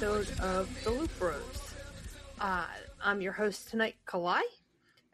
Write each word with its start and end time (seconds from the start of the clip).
episode 0.00 0.40
of 0.40 0.82
The 0.82 0.90
Loot 0.92 1.10
Bros. 1.18 1.74
Uh, 2.40 2.64
I'm 3.04 3.20
your 3.20 3.34
host 3.34 3.68
tonight, 3.68 3.96
Kalai, 4.06 4.40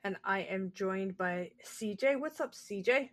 and 0.05 0.16
I 0.23 0.43
am 0.43 0.70
joined 0.77 1.19
by 1.19 1.51
CJ. 1.64 2.20
What's 2.20 2.41
up, 2.41 2.55
CJ? 2.55 3.09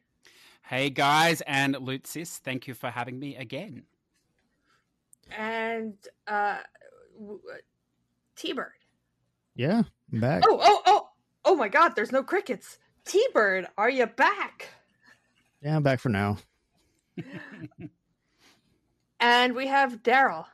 Hey 0.62 0.92
guys, 0.92 1.42
and 1.48 1.76
Lucis, 1.82 2.38
thank 2.38 2.68
you 2.68 2.76
for 2.76 2.92
having 2.92 3.18
me 3.18 3.36
again. 3.38 3.86
And 5.36 5.96
uh, 6.28 6.60
w- 7.20 7.42
T-Bird. 8.36 8.74
Yeah, 9.56 9.82
I'm 10.14 10.20
back. 10.20 10.44
Oh, 10.46 10.60
oh, 10.62 10.82
oh, 10.86 11.10
oh 11.44 11.56
my 11.56 11.70
God! 11.70 11.96
There's 11.96 12.12
no 12.12 12.22
crickets. 12.22 12.78
T-Bird, 13.04 13.66
are 13.80 13.90
you 13.90 14.06
back? 14.06 14.68
Yeah, 15.64 15.78
I'm 15.78 15.82
back 15.82 16.00
for 16.00 16.10
now. 16.10 16.38
And 19.20 19.56
we 19.56 19.68
have 19.68 20.04
Darrell. 20.04 20.48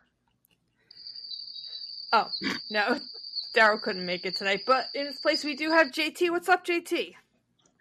Oh 2.11 2.27
no, 2.71 2.99
Darrell 3.53 3.79
couldn't 3.79 4.05
make 4.05 4.25
it 4.25 4.35
tonight, 4.35 4.61
but 4.65 4.85
in 4.95 5.05
his 5.07 5.19
place 5.19 5.43
we 5.43 5.55
do 5.55 5.69
have 5.71 5.87
JT. 5.87 6.29
What's 6.31 6.49
up, 6.49 6.65
JT? 6.65 7.13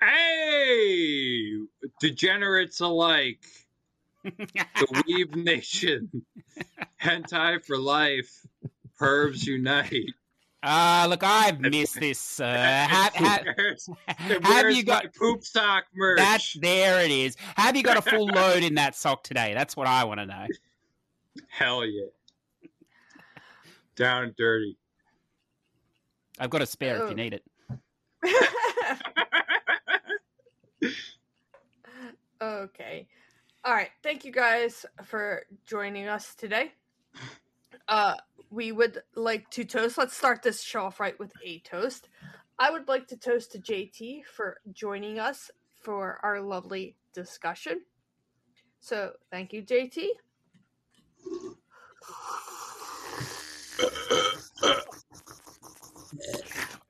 Hey, 0.00 1.52
degenerates 2.00 2.80
alike. 2.80 3.44
The 4.24 4.30
Weeb 5.08 5.34
Nation. 5.34 6.10
Hentai 7.02 7.64
for 7.64 7.78
life. 7.78 8.46
Pervs 9.00 9.46
unite. 9.46 10.12
Ah, 10.62 11.06
look, 11.08 11.22
I've 11.22 11.60
missed 11.60 12.00
this. 12.00 12.40
Uh, 12.40 12.46
have, 12.88 13.14
have, 13.14 13.44
Where's- 13.56 13.88
have 14.06 14.44
where's 14.44 14.76
you 14.76 14.82
got 14.82 15.14
poop 15.14 15.44
sock 15.44 15.84
merch? 15.94 16.18
that? 16.18 16.42
There 16.60 17.00
it 17.04 17.10
is. 17.12 17.36
Have 17.56 17.76
you 17.76 17.82
got 17.84 17.96
a 17.96 18.02
full 18.02 18.26
load 18.26 18.62
in 18.64 18.74
that 18.74 18.94
sock 18.96 19.22
today? 19.22 19.54
That's 19.54 19.76
what 19.76 19.86
I 19.86 20.04
want 20.04 20.18
to 20.20 20.26
know. 20.26 20.46
Hell 21.48 21.86
yeah. 21.86 22.06
Down 23.98 24.22
and 24.22 24.36
dirty. 24.36 24.76
I've 26.38 26.50
got 26.50 26.62
a 26.62 26.66
spare 26.66 26.96
if 26.96 27.02
Oh. 27.02 27.08
you 27.08 27.16
need 27.16 27.34
it. 27.34 27.42
okay. 32.40 33.08
All 33.64 33.74
right. 33.74 33.90
Thank 34.04 34.24
you 34.24 34.30
guys 34.30 34.86
for 35.04 35.44
joining 35.66 36.06
us 36.06 36.36
today. 36.36 36.72
Uh, 37.88 38.14
we 38.50 38.70
would 38.70 39.02
like 39.16 39.50
to 39.50 39.64
toast. 39.64 39.98
Let's 39.98 40.16
start 40.16 40.42
this 40.44 40.62
show 40.62 40.84
off 40.84 41.00
right 41.00 41.18
with 41.18 41.32
a 41.44 41.58
toast. 41.60 42.08
I 42.60 42.70
would 42.70 42.86
like 42.86 43.08
to 43.08 43.16
toast 43.16 43.50
to 43.52 43.58
JT 43.58 44.24
for 44.26 44.58
joining 44.72 45.18
us 45.18 45.50
for 45.74 46.20
our 46.22 46.40
lovely 46.40 46.94
discussion. 47.12 47.80
So, 48.78 49.12
thank 49.32 49.52
you, 49.52 49.62
JT. 49.64 50.06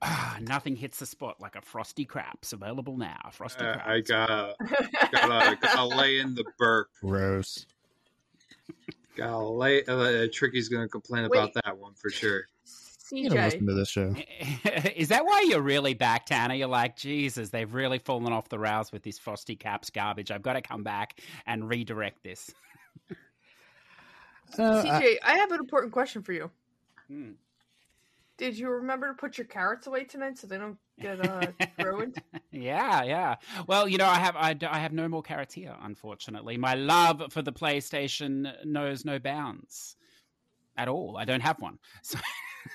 Ah, 0.00 0.38
nothing 0.42 0.76
hits 0.76 0.98
the 1.00 1.06
spot 1.06 1.40
like 1.40 1.56
a 1.56 1.60
frosty 1.60 2.04
craps. 2.04 2.52
Available 2.52 2.96
now. 2.96 3.18
Frosty 3.32 3.64
Uh, 3.64 3.72
craps. 3.74 3.88
I 3.88 4.00
gotta, 4.00 4.54
gotta, 5.12 5.58
gotta 5.60 5.84
lay 5.84 6.18
in 6.20 6.34
the 6.34 6.44
burp. 6.58 6.88
Gross. 7.00 7.66
Gotta 9.16 9.38
lay. 9.38 9.84
Uh, 9.84 10.28
Tricky's 10.32 10.68
gonna 10.68 10.88
complain 10.88 11.24
about 11.24 11.52
that 11.54 11.76
one 11.76 11.94
for 11.94 12.10
sure. 12.10 12.46
You 13.10 13.30
don't 13.30 13.38
listen 13.42 13.66
to 13.66 13.74
this 13.74 13.88
show. 13.88 14.14
Is 14.94 15.08
that 15.08 15.24
why 15.24 15.46
you're 15.48 15.62
really 15.62 15.94
back, 15.94 16.26
Tanner? 16.26 16.54
You're 16.54 16.68
like, 16.68 16.94
Jesus, 16.96 17.48
they've 17.48 17.72
really 17.72 17.98
fallen 17.98 18.32
off 18.34 18.50
the 18.50 18.58
rails 18.58 18.92
with 18.92 19.02
this 19.02 19.18
frosty 19.18 19.56
caps 19.56 19.88
garbage. 19.88 20.30
I've 20.30 20.42
got 20.42 20.52
to 20.52 20.60
come 20.60 20.82
back 20.82 21.18
and 21.46 21.66
redirect 21.68 22.22
this. 22.22 22.50
Uh, 24.58 24.82
I- 24.86 25.02
CJ, 25.02 25.16
I 25.24 25.38
have 25.38 25.50
an 25.52 25.58
important 25.60 25.92
question 25.94 26.22
for 26.22 26.32
you. 26.34 26.50
Hmm. 27.08 27.30
Did 28.38 28.56
you 28.56 28.70
remember 28.70 29.08
to 29.08 29.14
put 29.14 29.36
your 29.36 29.48
carrots 29.48 29.88
away 29.88 30.04
tonight 30.04 30.38
so 30.38 30.46
they 30.46 30.58
don't 30.58 30.78
get 31.00 31.20
uh, 31.20 31.50
ruined? 31.82 32.22
yeah, 32.52 33.02
yeah. 33.02 33.34
Well, 33.66 33.88
you 33.88 33.98
know, 33.98 34.06
I 34.06 34.14
have 34.14 34.36
I, 34.36 34.56
I 34.70 34.78
have 34.78 34.92
no 34.92 35.08
more 35.08 35.22
carrots 35.22 35.52
here, 35.52 35.74
unfortunately. 35.82 36.56
My 36.56 36.74
love 36.74 37.20
for 37.30 37.42
the 37.42 37.52
PlayStation 37.52 38.64
knows 38.64 39.04
no 39.04 39.18
bounds 39.18 39.96
at 40.76 40.86
all. 40.86 41.16
I 41.18 41.24
don't 41.24 41.42
have 41.42 41.60
one. 41.60 41.78
So 42.02 42.18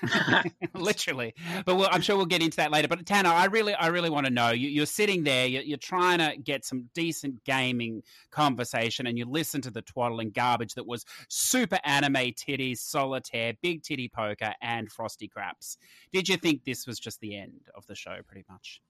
literally 0.74 1.34
but 1.64 1.76
we'll, 1.76 1.88
i'm 1.90 2.00
sure 2.00 2.16
we'll 2.16 2.26
get 2.26 2.42
into 2.42 2.56
that 2.56 2.70
later 2.70 2.88
but 2.88 3.04
tanner 3.06 3.30
i 3.30 3.46
really 3.46 3.74
i 3.74 3.86
really 3.86 4.10
want 4.10 4.26
to 4.26 4.32
know 4.32 4.50
you, 4.50 4.68
you're 4.68 4.86
sitting 4.86 5.24
there 5.24 5.46
you're, 5.46 5.62
you're 5.62 5.78
trying 5.78 6.18
to 6.18 6.36
get 6.42 6.64
some 6.64 6.88
decent 6.94 7.42
gaming 7.44 8.02
conversation 8.30 9.06
and 9.06 9.18
you 9.18 9.24
listen 9.24 9.60
to 9.60 9.70
the 9.70 9.82
twaddling 9.82 10.30
garbage 10.30 10.74
that 10.74 10.86
was 10.86 11.04
super 11.28 11.78
anime 11.84 12.14
titties 12.14 12.78
solitaire 12.78 13.52
big 13.62 13.82
titty 13.82 14.08
poker 14.08 14.52
and 14.62 14.90
frosty 14.90 15.28
craps 15.28 15.76
did 16.12 16.28
you 16.28 16.36
think 16.36 16.64
this 16.64 16.86
was 16.86 16.98
just 16.98 17.20
the 17.20 17.36
end 17.36 17.60
of 17.74 17.86
the 17.86 17.94
show 17.94 18.16
pretty 18.26 18.44
much 18.48 18.80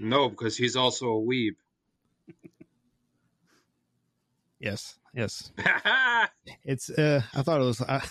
no, 0.00 0.30
because 0.30 0.56
he's 0.56 0.76
also 0.76 1.08
a 1.10 1.20
weeb. 1.20 1.56
yes, 4.58 4.98
yes. 5.14 5.52
It's. 6.64 6.88
uh 6.90 7.20
I 7.34 7.42
thought 7.42 7.60
it 7.60 7.64
was. 7.64 7.82
I, 7.82 8.02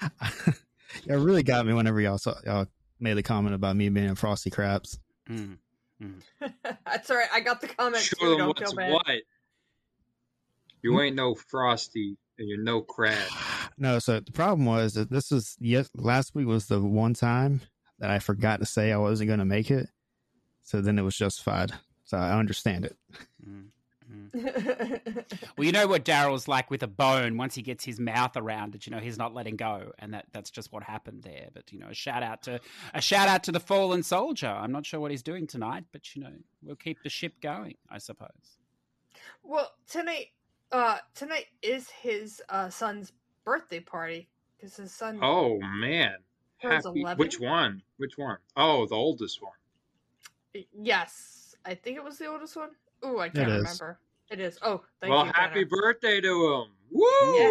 it 1.06 1.14
really 1.14 1.42
got 1.42 1.66
me 1.66 1.72
whenever 1.72 2.00
y'all 2.00 2.18
saw 2.18 2.34
y'all 2.44 2.66
made 3.00 3.14
the 3.14 3.22
comment 3.22 3.54
about 3.54 3.76
me 3.76 3.88
being 3.88 4.10
a 4.10 4.14
frosty 4.14 4.50
craps. 4.50 4.98
Mm. 5.28 5.58
That's 6.86 7.10
all 7.10 7.16
right. 7.16 7.28
I 7.32 7.40
got 7.40 7.60
the 7.60 7.68
comment 7.68 8.02
Show 8.02 8.16
too. 8.18 8.28
them 8.30 8.38
Don't 8.38 8.48
what's 8.48 8.60
feel 8.60 8.74
bad. 8.74 8.92
what. 8.92 9.06
You 10.82 11.00
ain't 11.00 11.16
no 11.16 11.34
frosty, 11.34 12.18
and 12.38 12.48
you're 12.48 12.62
no 12.62 12.82
crab. 12.82 13.16
No, 13.76 13.98
so 13.98 14.20
the 14.20 14.30
problem 14.30 14.66
was 14.66 14.94
that 14.94 15.10
this 15.10 15.32
was 15.32 15.56
yes. 15.58 15.90
Last 15.96 16.32
week 16.32 16.46
was 16.46 16.66
the 16.66 16.80
one 16.80 17.12
time 17.12 17.60
that 17.98 18.08
I 18.08 18.20
forgot 18.20 18.60
to 18.60 18.66
say 18.66 18.92
I 18.92 18.98
wasn't 18.98 19.26
going 19.26 19.40
to 19.40 19.44
make 19.44 19.68
it. 19.68 19.88
So 20.62 20.80
then 20.80 20.96
it 20.96 21.02
was 21.02 21.16
justified. 21.16 21.72
So 22.04 22.16
I 22.16 22.38
understand 22.38 22.84
it. 22.84 22.96
Mm. 23.44 23.70
Well, 25.56 25.64
you 25.64 25.72
know 25.72 25.86
what 25.86 26.04
Darrell's 26.04 26.48
like 26.48 26.70
with 26.70 26.82
a 26.82 26.88
bone. 26.88 27.36
Once 27.36 27.54
he 27.54 27.62
gets 27.62 27.84
his 27.84 28.00
mouth 28.00 28.36
around 28.36 28.74
it, 28.74 28.86
you 28.86 28.90
know 28.90 28.98
he's 28.98 29.18
not 29.18 29.34
letting 29.34 29.56
go, 29.56 29.92
and 29.98 30.12
that, 30.14 30.26
that's 30.32 30.50
just 30.50 30.72
what 30.72 30.82
happened 30.82 31.22
there. 31.22 31.48
But 31.52 31.72
you 31.72 31.78
know, 31.78 31.88
a 31.88 31.94
shout 31.94 32.22
out 32.22 32.42
to 32.42 32.60
a 32.92 33.00
shout 33.00 33.28
out 33.28 33.44
to 33.44 33.52
the 33.52 33.60
fallen 33.60 34.02
soldier. 34.02 34.48
I'm 34.48 34.72
not 34.72 34.84
sure 34.84 34.98
what 35.00 35.10
he's 35.12 35.22
doing 35.22 35.46
tonight, 35.46 35.84
but 35.92 36.14
you 36.16 36.22
know, 36.22 36.32
we'll 36.62 36.76
keep 36.76 37.02
the 37.02 37.08
ship 37.08 37.40
going, 37.40 37.76
I 37.90 37.98
suppose. 37.98 38.58
well, 39.42 39.70
tonight, 39.88 40.28
uh, 40.72 40.98
tonight 41.14 41.46
is 41.62 41.88
his 41.90 42.42
uh, 42.48 42.68
son's 42.68 43.12
birthday 43.44 43.80
party 43.80 44.28
because 44.56 44.76
his 44.76 44.92
son. 44.92 45.20
Oh 45.22 45.60
man, 45.60 46.16
Turns 46.60 46.86
Happy. 46.86 47.00
11? 47.00 47.18
Which 47.18 47.38
one? 47.40 47.82
Which 47.98 48.16
one? 48.16 48.38
Oh, 48.56 48.86
the 48.86 48.94
oldest 48.94 49.42
one. 49.42 50.64
Yes, 50.72 51.54
I 51.64 51.74
think 51.74 51.96
it 51.96 52.04
was 52.04 52.18
the 52.18 52.26
oldest 52.26 52.56
one. 52.56 52.70
Ooh, 53.04 53.18
I 53.18 53.28
can't 53.28 53.48
is. 53.50 53.56
remember. 53.58 53.98
It 54.30 54.40
is. 54.40 54.58
Oh, 54.62 54.82
thank 55.00 55.12
well, 55.12 55.26
you. 55.26 55.32
happy 55.34 55.64
birthday 55.64 56.20
to 56.20 56.54
him! 56.54 56.68
Woo! 56.90 57.04
Yeah. 57.38 57.50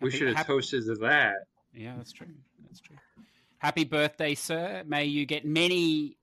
We 0.00 0.10
Happy- 0.10 0.18
should 0.18 0.28
have 0.28 0.36
hap- 0.38 0.46
toasted 0.46 0.84
to 0.86 0.94
that. 0.96 1.34
Yeah, 1.72 1.94
that's 1.96 2.12
true. 2.12 2.26
That's 2.66 2.80
true. 2.80 2.96
Happy 3.58 3.84
birthday, 3.84 4.34
sir. 4.34 4.82
May 4.86 5.04
you 5.06 5.24
get 5.26 5.44
many 5.44 6.16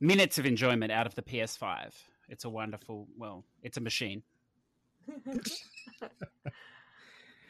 minutes 0.00 0.38
of 0.38 0.46
enjoyment 0.46 0.92
out 0.92 1.06
of 1.06 1.14
the 1.14 1.22
PS5. 1.22 1.92
It's 2.28 2.44
a 2.44 2.50
wonderful, 2.50 3.08
well, 3.18 3.44
it's 3.62 3.76
a 3.76 3.80
machine. 3.80 4.22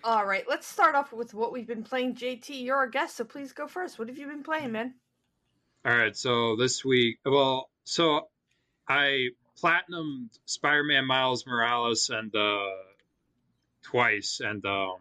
All 0.05 0.27
right, 0.27 0.45
let's 0.49 0.67
start 0.67 0.97
off 0.97 1.13
with 1.13 1.33
what 1.33 1.53
we've 1.53 1.67
been 1.67 1.85
playing. 1.85 2.17
JT, 2.17 2.65
you're 2.65 2.77
our 2.77 2.89
guest, 2.89 3.17
so 3.17 3.25
please 3.25 3.53
go 3.53 3.69
first. 3.69 3.99
What 3.99 4.09
have 4.09 4.19
you 4.19 4.27
been 4.27 4.43
playing, 4.43 4.73
man? 4.73 4.95
All 5.85 5.97
right, 5.97 6.17
so 6.17 6.57
this 6.57 6.85
week, 6.85 7.19
well, 7.25 7.71
so 7.85 8.29
I 8.89 9.29
platinumed 9.61 10.29
Spider-Man 10.47 11.07
Miles 11.07 11.47
Morales 11.47 12.11
and 12.11 12.35
uh 12.35 12.71
twice, 13.83 14.41
and 14.45 14.65
um 14.67 14.97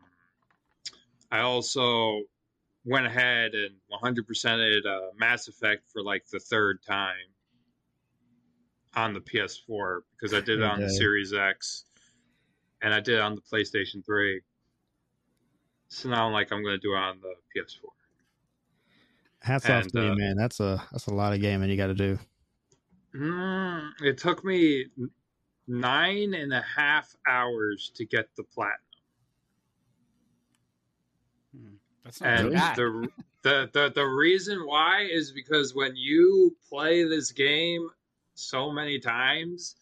I 1.31 1.41
also 1.41 2.23
went 2.83 3.05
ahead 3.05 3.53
and 3.53 3.75
100%ed 4.03 4.85
uh, 4.85 4.99
Mass 5.17 5.47
Effect 5.47 5.83
for 5.93 6.03
like 6.03 6.25
the 6.27 6.39
third 6.39 6.79
time 6.85 7.15
on 8.95 9.13
the 9.13 9.21
PS4 9.21 10.01
because 10.11 10.33
I 10.33 10.41
did 10.41 10.59
it 10.59 10.63
on 10.63 10.81
the 10.81 10.89
Series 10.89 11.33
X 11.33 11.85
and 12.81 12.93
I 12.93 12.99
did 12.99 13.15
it 13.15 13.21
on 13.21 13.35
the 13.35 13.41
PlayStation 13.41 14.05
3. 14.05 14.41
So 15.87 16.09
now 16.09 16.27
I'm 16.27 16.33
like 16.33 16.51
I'm 16.51 16.63
going 16.63 16.75
to 16.75 16.79
do 16.79 16.93
it 16.93 16.97
on 16.97 17.19
the 17.21 17.33
PS4. 17.55 17.89
Hats 19.39 19.65
off 19.65 19.83
And, 19.83 19.91
to 19.93 20.01
you, 20.03 20.11
uh, 20.11 20.15
man. 20.15 20.35
That's 20.37 20.59
a 20.59 20.83
that's 20.91 21.07
a 21.07 21.13
lot 21.13 21.33
of 21.33 21.41
gaming 21.41 21.69
you 21.69 21.77
got 21.77 21.87
to 21.87 21.93
do. 21.93 22.19
Mm, 23.15 23.91
it 24.01 24.17
took 24.17 24.43
me 24.45 24.85
nine 25.67 26.33
and 26.33 26.53
a 26.53 26.61
half 26.61 27.13
hours 27.27 27.91
to 27.95 28.05
get 28.05 28.29
the 28.37 28.43
platinum, 28.43 28.77
Hmm. 31.55 31.73
That's 32.03 32.21
not 32.21 32.29
and 32.29 32.47
too 32.47 32.53
bad. 32.53 32.75
the, 32.77 33.09
the 33.43 33.69
the 33.73 33.91
the 33.95 34.05
reason 34.05 34.59
why 34.65 35.01
is 35.11 35.31
because 35.31 35.75
when 35.75 35.95
you 35.95 36.55
play 36.69 37.03
this 37.03 37.31
game 37.31 37.89
so 38.35 38.71
many 38.71 38.99
times, 38.99 39.75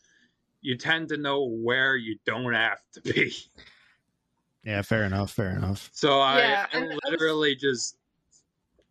you 0.62 0.76
tend 0.76 1.10
to 1.10 1.18
know 1.18 1.44
where 1.46 1.96
you 1.96 2.18
don't 2.26 2.54
have 2.54 2.80
to 2.94 3.02
be. 3.02 3.32
Yeah, 4.66 4.82
fair 4.82 5.04
enough. 5.06 5.32
Fair 5.32 5.52
enough. 5.56 5.90
So 5.94 6.20
I, 6.20 6.40
Yeah, 6.40 6.66
I 6.74 6.78
and 6.78 6.86
I 6.86 6.88
was- 6.96 7.00
literally 7.12 7.56
just 7.56 7.96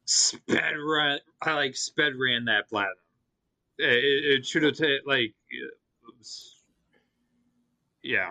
sped 0.07 0.75
run. 0.83 1.19
I 1.43 1.55
like 1.55 1.77
sped 1.77 2.15
ran 2.17 2.47
that 2.47 2.69
platinum. 2.71 2.95
It, 3.79 4.39
it, 4.41 4.47
should 4.47 4.65
have 4.65 4.75
taken 4.75 5.01
like, 5.07 5.35
yeah. 8.03 8.31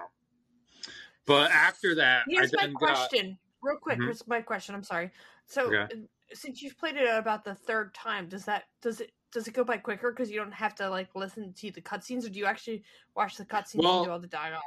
But 1.26 1.52
after 1.52 1.96
that, 1.96 2.24
Here's 2.28 2.54
I 2.54 2.58
my 2.58 2.64
then 2.64 2.74
got. 2.74 2.80
question, 2.80 3.38
real 3.62 3.78
quick. 3.78 4.00
Mhm. 4.00 4.06
Here's 4.06 4.28
my 4.28 4.42
question. 4.42 4.76
I'm 4.76 4.84
sorry. 4.84 5.12
So, 5.46 5.74
Okay. 5.74 5.94
uh, 5.94 5.98
since 6.34 6.62
you've 6.62 6.78
played 6.78 6.98
it 6.98 7.08
about 7.08 7.46
the 7.46 7.56
third 7.56 7.94
time, 7.94 8.28
does 8.28 8.46
that 8.46 8.66
does 8.82 9.00
it 9.00 9.12
does 9.32 9.48
it 9.48 9.54
go 9.54 9.64
by 9.64 9.78
quicker 9.78 10.12
because 10.12 10.30
you 10.30 10.38
don't 10.38 10.54
have 10.54 10.76
to 10.76 10.90
like 10.90 11.16
listen 11.16 11.54
to 11.54 11.72
the 11.72 11.82
cutscenes, 11.82 12.26
or 12.26 12.30
do 12.30 12.40
you 12.40 12.46
actually 12.46 12.84
watch 13.16 13.38
the 13.38 13.46
cutscenes 13.46 13.84
Well, 13.84 13.98
and 14.00 14.06
do 14.06 14.12
all 14.12 14.20
the 14.20 14.28
dialogue? 14.28 14.62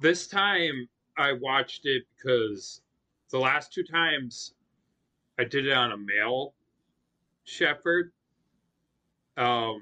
This 0.00 0.26
time 0.26 0.88
I 1.16 1.32
watched 1.34 1.86
it 1.86 2.04
because 2.16 2.82
the 3.30 3.38
last 3.38 3.72
two 3.72 3.84
times 3.84 4.54
I 5.38 5.44
did 5.44 5.66
it 5.66 5.72
on 5.72 5.92
a 5.92 5.96
male 5.96 6.54
shepherd. 7.44 8.12
Um, 9.36 9.80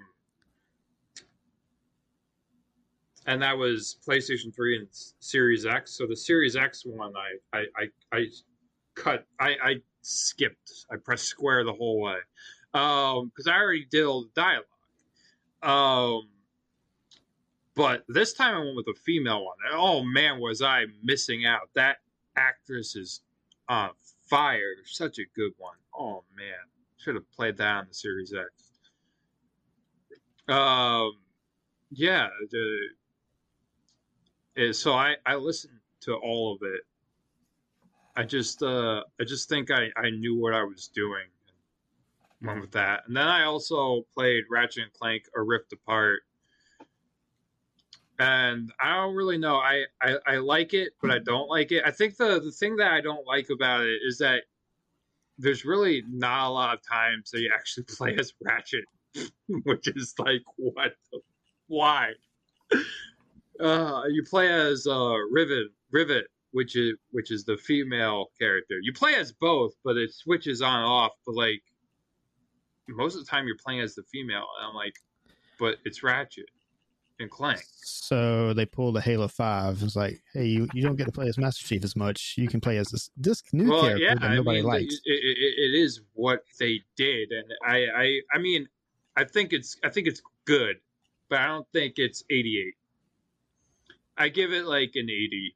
and 3.29 3.43
that 3.43 3.57
was 3.59 3.99
PlayStation 4.09 4.55
3 4.57 4.79
and 4.79 4.89
Series 4.91 5.67
X. 5.67 5.93
So 5.93 6.07
the 6.07 6.17
Series 6.17 6.57
X 6.57 6.85
one, 6.87 7.13
I, 7.15 7.59
I, 7.59 7.65
I, 7.77 8.17
I 8.17 8.27
cut, 8.95 9.27
I, 9.39 9.51
I 9.63 9.75
skipped. 10.01 10.87
I 10.91 10.97
pressed 10.97 11.27
square 11.27 11.63
the 11.63 11.75
whole 11.75 12.01
way 12.01 12.17
because 12.73 13.47
I 13.47 13.53
already 13.53 13.87
did 13.91 14.07
all 14.07 14.23
the 14.23 14.31
dialogue. 14.35 14.65
Um, 15.63 16.31
but 17.75 18.05
this 18.09 18.33
time 18.33 18.55
I 18.55 18.59
went 18.61 18.77
with 18.77 18.89
a 18.89 18.99
female 19.05 19.45
one. 19.45 19.57
And 19.67 19.79
oh 19.79 20.03
man, 20.03 20.41
was 20.41 20.63
I 20.63 20.87
missing 21.03 21.45
out! 21.45 21.69
That 21.75 21.99
actress 22.35 22.97
is 22.97 23.21
on 23.69 23.91
fire. 24.31 24.75
Such 24.85 25.19
a 25.19 25.25
good 25.37 25.53
one. 25.59 25.77
Oh 25.97 26.25
man, 26.35 26.55
should 26.97 27.15
have 27.15 27.31
played 27.33 27.59
that 27.59 27.77
on 27.77 27.87
the 27.89 27.95
Series 27.95 28.33
X. 28.33 28.49
Um, 30.49 31.13
yeah. 31.91 32.29
The, 32.51 32.79
eh, 34.59 34.73
so 34.73 34.93
I 34.93 35.17
I 35.25 35.37
listened 35.37 35.79
to 36.03 36.15
all 36.15 36.55
of 36.55 36.63
it. 36.63 36.83
I 38.17 38.25
just 38.25 38.63
uh 38.63 39.03
I 39.21 39.25
just 39.25 39.49
think 39.49 39.71
I 39.71 39.89
I 39.97 40.11
knew 40.11 40.39
what 40.39 40.55
I 40.55 40.65
was 40.65 40.89
doing. 40.89 41.27
Went 42.43 42.61
with 42.61 42.73
that, 42.73 43.03
and 43.07 43.17
then 43.17 43.27
I 43.27 43.45
also 43.45 44.07
played 44.15 44.45
Ratchet 44.51 44.85
and 44.85 44.93
Clank: 44.93 45.25
A 45.37 45.43
Rift 45.43 45.73
Apart 45.73 46.21
and 48.19 48.73
I 48.81 48.97
don't 48.97 49.15
really 49.15 49.39
know. 49.39 49.57
I, 49.57 49.85
I 50.03 50.17
I 50.27 50.37
like 50.39 50.75
it, 50.75 50.93
but 51.01 51.11
I 51.11 51.19
don't 51.19 51.49
like 51.49 51.71
it. 51.73 51.85
I 51.87 51.91
think 51.91 52.17
the 52.17 52.41
the 52.41 52.51
thing 52.51 52.77
that 52.77 52.93
I 52.93 53.01
don't 53.01 53.27
like 53.27 53.49
about 53.51 53.83
it 53.83 54.01
is 54.05 54.19
that 54.19 54.43
there's 55.39 55.65
really 55.65 56.03
not 56.09 56.49
a 56.49 56.51
lot 56.51 56.75
of 56.75 56.81
times 56.87 57.31
that 57.31 57.41
you 57.41 57.51
actually 57.55 57.85
play 57.97 58.17
as 58.19 58.33
Ratchet, 58.41 58.85
which 59.65 59.89
is 59.89 60.15
like 60.19 60.43
what, 60.57 60.95
the, 61.13 61.21
why? 61.69 62.13
Uh, 63.61 64.03
you 64.11 64.23
play 64.23 64.49
as 64.53 64.87
uh 64.87 65.17
Rivet 65.31 65.69
Rivet, 65.91 66.27
which 66.53 66.77
is 66.77 66.95
which 67.11 67.31
is 67.31 67.45
the 67.45 67.57
female 67.57 68.27
character. 68.39 68.77
You 68.81 68.93
play 68.93 69.15
as 69.15 69.33
both, 69.33 69.73
but 69.85 69.97
it 69.97 70.13
switches 70.13 70.63
on 70.63 70.81
and 70.81 70.87
off. 70.87 71.13
But 71.27 71.35
like 71.35 71.63
most 72.89 73.15
of 73.15 73.25
the 73.25 73.31
time, 73.31 73.47
you're 73.47 73.57
playing 73.57 73.81
as 73.81 73.95
the 73.95 74.03
female, 74.05 74.47
and 74.59 74.69
I'm 74.69 74.75
like, 74.75 74.95
but 75.59 75.77
it's 75.85 76.03
Ratchet 76.03 76.51
and 77.21 77.31
Clank. 77.31 77.63
So 77.83 78.53
they 78.53 78.67
pulled 78.67 78.97
a 78.97 79.01
Halo 79.01 79.29
Five. 79.29 79.83
It's 79.83 79.97
like, 79.97 80.23
hey, 80.33 80.47
you, 80.47 80.69
you 80.73 80.83
don't 80.83 80.97
get 80.97 81.07
to 81.07 81.13
play 81.13 81.29
as 81.29 81.39
Master 81.39 81.67
Chief 81.67 81.85
as 81.85 81.97
much. 81.97 82.35
You 82.37 82.49
can 82.49 82.61
play 82.61 82.79
as 82.79 82.89
this 82.89 83.11
this 83.17 83.43
new 83.53 83.71
well, 83.71 83.83
character 83.83 84.05
yeah, 84.05 84.15
that 84.15 84.23
I 84.23 84.35
nobody 84.37 84.59
mean, 84.59 84.67
likes. 84.67 84.95
It, 85.05 85.13
it, 85.13 85.55
it 85.59 85.79
is 85.79 86.01
what 86.15 86.45
they 86.59 86.81
did, 86.97 87.33
and 87.33 87.45
I, 87.67 87.87
I, 87.95 88.21
I 88.35 88.39
mean, 88.39 88.69
I 89.17 89.25
think 89.25 89.53
it's, 89.53 89.77
I 89.85 89.91
think 89.91 90.07
it's 90.07 90.23
good, 90.45 90.77
but 91.29 91.41
I 91.41 91.47
don't 91.47 91.67
think 91.73 91.95
it's 91.99 92.23
88. 92.31 92.75
I 94.19 94.29
give 94.29 94.53
it 94.53 94.67
like 94.67 94.93
an 94.97 95.09
80. 95.09 95.55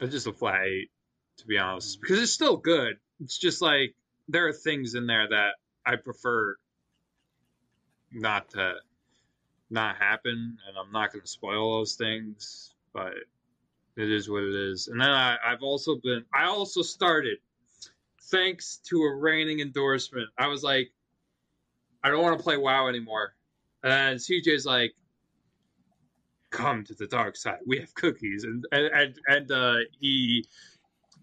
It's 0.00 0.12
just 0.12 0.26
a 0.26 0.32
flat 0.32 0.66
eight, 0.66 0.90
to 1.38 1.46
be 1.46 1.56
honest, 1.56 1.98
because 2.00 2.20
it's 2.20 2.32
still 2.32 2.58
good. 2.58 2.98
It's 3.20 3.38
just 3.38 3.62
like 3.62 3.94
there 4.28 4.46
are 4.48 4.52
things 4.52 4.94
in 4.94 5.06
there 5.06 5.26
that 5.28 5.52
I 5.84 5.96
prefer 5.96 6.56
not 8.12 8.50
to 8.50 8.74
not 9.70 9.96
happen, 9.96 10.58
and 10.68 10.76
I'm 10.76 10.92
not 10.92 11.12
going 11.12 11.22
to 11.22 11.28
spoil 11.28 11.78
those 11.78 11.94
things, 11.94 12.74
but 12.92 13.14
it 13.96 14.10
is 14.10 14.28
what 14.28 14.42
it 14.42 14.54
is. 14.54 14.88
And 14.88 15.00
then 15.00 15.10
I, 15.10 15.36
I've 15.44 15.62
also 15.62 15.96
been, 15.96 16.24
I 16.32 16.44
also 16.44 16.82
started, 16.82 17.38
thanks 18.30 18.80
to 18.88 19.02
a 19.02 19.14
reigning 19.14 19.60
endorsement. 19.60 20.28
I 20.38 20.48
was 20.48 20.62
like, 20.62 20.92
I 22.04 22.10
don't 22.10 22.22
want 22.22 22.38
to 22.38 22.42
play 22.42 22.56
WoW 22.56 22.88
anymore. 22.88 23.34
And 23.82 24.18
CJ's 24.18 24.66
like, 24.66 24.94
come 26.50 26.84
to 26.84 26.94
the 26.94 27.06
dark 27.06 27.36
side. 27.36 27.58
We 27.66 27.78
have 27.78 27.94
cookies. 27.94 28.44
And 28.44 28.64
and 28.72 28.86
and, 28.92 29.18
and 29.28 29.50
uh, 29.50 29.76
he 29.98 30.46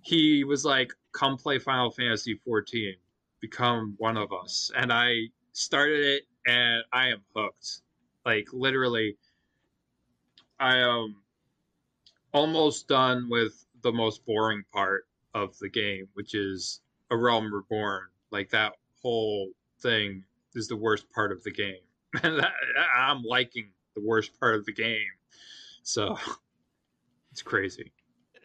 he 0.01 0.43
was 0.43 0.65
like, 0.65 0.91
come 1.13 1.37
play 1.37 1.59
Final 1.59 1.91
Fantasy 1.91 2.39
14. 2.45 2.95
Become 3.39 3.95
one 3.97 4.17
of 4.17 4.31
us. 4.31 4.71
And 4.75 4.91
I 4.91 5.13
started 5.53 6.05
it, 6.05 6.23
and 6.45 6.83
I 6.91 7.09
am 7.09 7.21
hooked. 7.35 7.81
Like 8.25 8.47
literally, 8.53 9.17
I 10.59 10.77
am 10.77 11.17
almost 12.33 12.87
done 12.87 13.27
with 13.29 13.65
the 13.81 13.91
most 13.91 14.25
boring 14.25 14.63
part 14.73 15.07
of 15.33 15.57
the 15.59 15.69
game, 15.69 16.07
which 16.13 16.35
is 16.35 16.81
a 17.11 17.17
realm 17.17 17.53
reborn. 17.53 18.03
Like 18.31 18.49
that 18.51 18.73
whole 19.01 19.49
thing 19.81 20.23
is 20.55 20.67
the 20.67 20.75
worst 20.75 21.09
part 21.11 21.31
of 21.31 21.43
the 21.43 21.51
game, 21.51 21.81
I'm 22.23 23.23
liking 23.23 23.69
the 23.95 24.01
worst 24.01 24.38
part 24.40 24.56
of 24.56 24.66
the 24.66 24.74
game. 24.74 25.06
So 25.83 26.18
it's 27.31 27.42
crazy. 27.42 27.92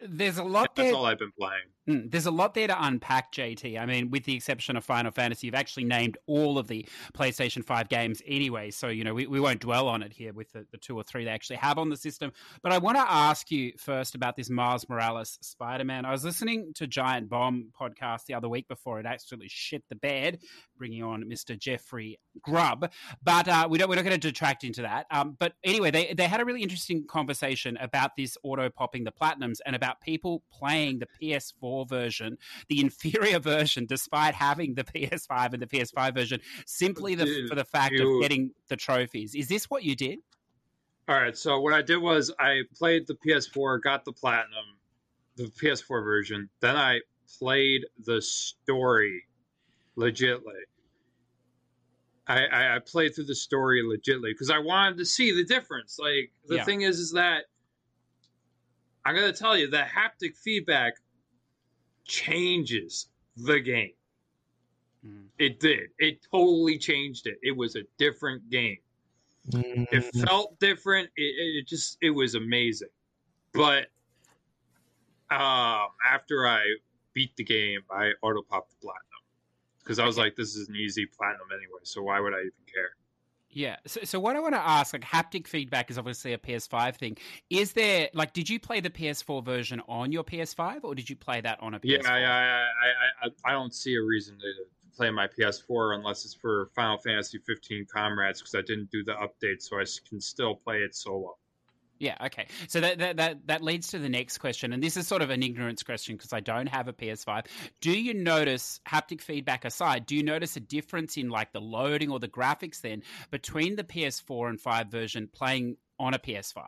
There's 0.01 0.37
a 0.37 0.43
lot 0.43 0.75
That's 0.75 0.89
there. 0.89 0.95
all 0.95 1.05
I've 1.05 1.19
been 1.19 1.33
playing. 1.37 1.61
Mm, 1.89 2.11
There's 2.11 2.27
a 2.27 2.31
lot 2.31 2.53
there 2.53 2.67
to 2.67 2.85
unpack, 2.85 3.31
JT. 3.33 3.79
I 3.79 3.85
mean, 3.85 4.11
with 4.11 4.23
the 4.25 4.35
exception 4.35 4.77
of 4.77 4.85
Final 4.85 5.11
Fantasy, 5.11 5.47
you've 5.47 5.55
actually 5.55 5.85
named 5.85 6.17
all 6.27 6.59
of 6.59 6.67
the 6.67 6.87
PlayStation 7.13 7.65
5 7.65 7.89
games 7.89 8.21
anyway. 8.27 8.69
So, 8.69 8.89
you 8.89 9.03
know, 9.03 9.13
we, 9.13 9.25
we 9.25 9.39
won't 9.39 9.61
dwell 9.61 9.87
on 9.87 10.03
it 10.03 10.13
here 10.13 10.31
with 10.31 10.51
the, 10.51 10.67
the 10.71 10.77
two 10.77 10.95
or 10.95 11.03
three 11.03 11.25
they 11.25 11.31
actually 11.31 11.55
have 11.55 11.79
on 11.79 11.89
the 11.89 11.97
system. 11.97 12.31
But 12.61 12.73
I 12.73 12.77
want 12.77 12.97
to 12.97 13.11
ask 13.11 13.49
you 13.49 13.73
first 13.77 14.13
about 14.13 14.35
this 14.35 14.49
Miles 14.49 14.87
Morales 14.87 15.39
Spider 15.41 15.83
Man. 15.83 16.05
I 16.05 16.11
was 16.11 16.23
listening 16.23 16.73
to 16.75 16.85
Giant 16.85 17.27
Bomb 17.27 17.71
podcast 17.79 18.25
the 18.25 18.35
other 18.35 18.49
week 18.49 18.67
before 18.67 18.99
it 18.99 19.07
absolutely 19.07 19.49
shit 19.49 19.83
the 19.89 19.95
bed, 19.95 20.39
bringing 20.77 21.01
on 21.01 21.23
Mr. 21.23 21.57
Jeffrey 21.57 22.19
Grubb. 22.43 22.91
But 23.23 23.47
uh, 23.47 23.67
we 23.69 23.79
don't, 23.79 23.89
we're 23.89 23.95
not 23.95 24.05
going 24.05 24.19
to 24.19 24.27
detract 24.27 24.63
into 24.63 24.83
that. 24.83 25.07
Um, 25.09 25.35
but 25.39 25.53
anyway, 25.63 25.89
they, 25.89 26.13
they 26.13 26.27
had 26.27 26.39
a 26.39 26.45
really 26.45 26.61
interesting 26.61 27.07
conversation 27.07 27.77
about 27.77 28.15
this 28.15 28.37
auto 28.43 28.69
popping 28.69 29.05
the 29.05 29.11
platinums 29.11 29.57
and 29.65 29.75
about 29.75 30.01
people 30.01 30.43
playing 30.51 30.99
the 30.99 31.07
PS4 31.19 31.78
version, 31.85 32.37
the 32.67 32.81
inferior 32.81 33.39
version, 33.55 33.85
despite 33.85 34.33
having 34.33 34.75
the 34.75 34.83
PS5 34.83 35.53
and 35.53 35.61
the 35.61 35.67
PS5 35.67 36.13
version, 36.13 36.39
simply 36.65 37.15
the, 37.15 37.47
for 37.47 37.55
the 37.55 37.65
fact 37.65 37.93
you- 37.93 38.15
of 38.17 38.21
getting 38.21 38.51
the 38.67 38.75
trophies. 38.75 39.35
Is 39.35 39.47
this 39.47 39.69
what 39.69 39.83
you 39.83 39.95
did? 39.95 40.19
All 41.07 41.15
right, 41.15 41.35
so 41.35 41.59
what 41.59 41.73
I 41.73 41.81
did 41.81 41.97
was 41.97 42.31
I 42.39 42.61
played 42.77 43.07
the 43.07 43.15
PS4, 43.15 43.81
got 43.81 44.05
the 44.05 44.13
platinum, 44.13 44.77
the 45.37 45.45
PS4 45.45 46.03
version. 46.03 46.49
Then 46.59 46.75
I 46.75 46.99
played 47.39 47.85
the 48.05 48.21
story 48.21 49.23
legitly. 49.97 50.61
I, 52.27 52.75
I, 52.75 52.79
played 52.79 53.15
through 53.15 53.25
the 53.25 53.33
story 53.33 53.81
legitly 53.81 54.29
because 54.33 54.51
I 54.51 54.59
wanted 54.59 54.99
to 54.99 55.05
see 55.05 55.31
the 55.31 55.43
difference. 55.43 55.97
Like 55.99 56.31
the 56.47 56.57
Yeah. 56.57 56.63
thing 56.63 56.81
is, 56.81 56.99
is 56.99 57.13
that 57.13 57.45
I'm 59.03 59.15
gonna 59.15 59.33
tell 59.33 59.57
you 59.57 59.71
that 59.71 59.89
haptic 59.89 60.37
feedback 60.37 60.93
changes 62.09 63.07
the 63.37 63.59
game. 63.61 63.93
Mm. 65.05 65.27
It 65.37 65.59
did. 65.61 65.91
It 65.99 66.19
totally 66.29 66.77
changed 66.77 67.27
it. 67.27 67.39
It 67.41 67.55
was 67.55 67.77
a 67.77 67.83
different 67.97 68.49
game 68.49 68.79
it 69.91 70.03
Mm, 70.03 70.27
felt 70.27 70.59
different 70.59 71.09
it, 71.15 71.23
it 71.23 71.67
just 71.67 71.97
it 72.01 72.11
was 72.11 72.35
amazing 72.35 72.89
but 73.53 73.87
um 75.31 75.87
after 76.05 76.47
i 76.47 76.63
beat 77.13 77.35
the 77.37 77.43
game 77.43 77.81
i 77.91 78.11
auto 78.21 78.41
popped 78.43 78.71
the 78.71 78.77
platinum 78.81 79.03
because 79.79 79.99
i 79.99 80.05
was 80.05 80.17
like 80.17 80.35
this 80.35 80.55
is 80.55 80.69
an 80.69 80.75
easy 80.75 81.05
platinum 81.05 81.47
anyway 81.51 81.79
so 81.83 82.01
why 82.01 82.19
would 82.19 82.33
i 82.33 82.39
even 82.39 82.51
care 82.71 82.91
Yeah. 83.51 83.77
So, 83.87 84.01
so 84.03 84.19
what 84.19 84.35
I 84.35 84.39
want 84.39 84.53
to 84.53 84.61
ask, 84.61 84.93
like 84.93 85.03
haptic 85.03 85.47
feedback 85.47 85.89
is 85.89 85.97
obviously 85.97 86.33
a 86.33 86.37
PS5 86.37 86.95
thing. 86.95 87.17
Is 87.49 87.73
there 87.73 88.09
like, 88.13 88.33
did 88.33 88.49
you 88.49 88.59
play 88.59 88.79
the 88.79 88.89
PS4 88.89 89.43
version 89.43 89.81
on 89.87 90.11
your 90.11 90.23
PS5 90.23 90.83
or 90.83 90.95
did 90.95 91.09
you 91.09 91.15
play 91.15 91.41
that 91.41 91.59
on 91.61 91.73
a 91.73 91.79
PS4? 91.79 92.03
yeah 92.03 92.11
I, 92.11 92.19
I 92.19 93.25
i 93.25 93.27
i 93.27 93.29
i 93.45 93.51
don't 93.51 93.73
see 93.73 93.95
a 93.95 94.01
reason 94.01 94.37
to 94.39 94.95
play 94.95 95.09
my 95.09 95.27
ps4 95.27 95.95
unless 95.95 96.25
it's 96.25 96.33
for 96.33 96.69
final 96.75 96.97
fantasy 96.97 97.37
15 97.37 97.85
comrades 97.93 98.39
because 98.39 98.55
i 98.55 98.61
didn't 98.61 98.89
do 98.91 99.03
the 99.03 99.13
update 99.13 99.61
so 99.61 99.79
I 99.79 99.85
can 100.07 100.19
still 100.19 100.55
play 100.55 100.79
it 100.79 100.95
solo 100.95 101.37
Yeah, 101.99 102.15
okay. 102.27 102.47
So 102.69 102.79
that, 102.79 102.97
that 102.99 103.17
that 103.17 103.47
that 103.47 103.61
leads 103.61 103.89
to 103.89 103.99
the 103.99 104.07
next 104.07 104.37
question, 104.37 104.71
and 104.71 104.81
this 104.81 104.95
is 104.95 105.05
sort 105.05 105.21
of 105.21 105.29
an 105.29 105.43
ignorance 105.43 105.83
question 105.83 106.15
because 106.15 106.31
I 106.31 106.39
don't 106.39 106.67
have 106.67 106.87
a 106.87 106.93
PS5. 106.93 107.45
Do 107.81 107.91
you 107.91 108.13
notice 108.13 108.79
haptic 108.87 109.21
feedback 109.21 109.65
aside? 109.65 110.05
Do 110.05 110.15
you 110.15 110.23
notice 110.23 110.55
a 110.55 110.61
difference 110.61 111.17
in 111.17 111.29
like 111.29 111.51
the 111.51 111.59
loading 111.59 112.09
or 112.09 112.19
the 112.19 112.29
graphics 112.29 112.79
then 112.79 113.03
between 113.31 113.75
the 113.75 113.83
PS4 113.83 114.49
and 114.49 114.61
5 114.61 114.87
version 114.87 115.27
playing 115.27 115.75
on 115.99 116.13
a 116.13 116.19
PS5? 116.19 116.63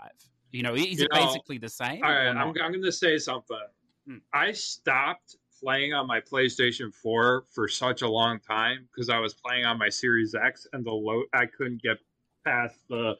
You 0.51 0.63
know, 0.63 0.75
is 0.75 0.99
You 0.99 1.05
it 1.05 1.13
know, 1.13 1.25
basically 1.25 1.57
the 1.57 1.69
same? 1.69 2.03
All 2.03 2.11
right, 2.11 2.27
I'm. 2.27 2.37
I'm 2.37 2.53
going 2.53 2.83
to 2.83 2.91
say 2.91 3.17
something. 3.17 3.57
Hmm. 4.05 4.17
I 4.33 4.51
stopped 4.51 5.37
playing 5.61 5.93
on 5.93 6.07
my 6.07 6.19
PlayStation 6.19 6.93
4 6.93 7.45
for 7.49 7.67
such 7.69 8.01
a 8.01 8.07
long 8.07 8.39
time 8.39 8.89
because 8.93 9.09
I 9.09 9.19
was 9.19 9.33
playing 9.33 9.63
on 9.63 9.77
my 9.77 9.87
Series 9.87 10.35
X 10.35 10.67
and 10.73 10.85
the 10.85 10.91
load 10.91 11.25
I 11.33 11.45
couldn't 11.45 11.81
get 11.81 11.99
past 12.43 12.75
the 12.89 13.15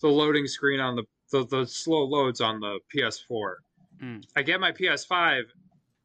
the 0.00 0.08
loading 0.08 0.46
screen 0.46 0.80
on 0.80 0.96
the 0.96 1.04
the, 1.34 1.46
the 1.46 1.66
slow 1.66 2.04
loads 2.04 2.40
on 2.40 2.60
the 2.60 2.78
PS4. 2.94 3.54
Hmm. 4.00 4.18
I 4.36 4.42
get 4.42 4.60
my 4.60 4.70
PS5 4.70 5.42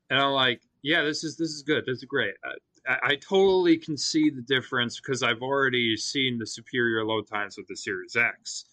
and 0.09 0.19
I'm 0.19 0.31
like, 0.31 0.61
yeah, 0.81 1.03
this 1.03 1.23
is 1.23 1.37
this 1.37 1.49
is 1.49 1.61
good. 1.61 1.85
This 1.85 1.99
is 1.99 2.05
great. 2.05 2.33
I, 2.87 2.97
I, 3.03 3.15
totally 3.15 3.77
can 3.77 3.97
see 3.97 4.29
the 4.29 4.41
difference 4.41 4.99
because 4.99 5.21
I've 5.21 5.41
already 5.41 5.95
seen 5.97 6.39
the 6.39 6.47
superior 6.47 7.05
load 7.05 7.27
times 7.27 7.57
of 7.59 7.67
the 7.67 7.75
Series 7.75 8.15
X. 8.15 8.65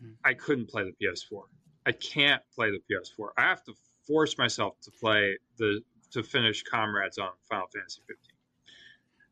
Hmm. 0.00 0.12
I 0.24 0.34
couldn't 0.34 0.68
play 0.68 0.82
the 0.82 1.06
PS4. 1.06 1.42
I 1.86 1.92
can't 1.92 2.42
play 2.54 2.70
the 2.70 2.80
PS4. 2.90 3.28
I 3.36 3.42
have 3.42 3.62
to 3.64 3.74
force 4.06 4.36
myself 4.36 4.80
to 4.82 4.90
play 4.90 5.36
the 5.58 5.80
to 6.10 6.22
finish 6.22 6.62
Comrades 6.64 7.18
on 7.18 7.30
Final 7.48 7.68
Fantasy 7.72 8.00
15. 8.08 8.16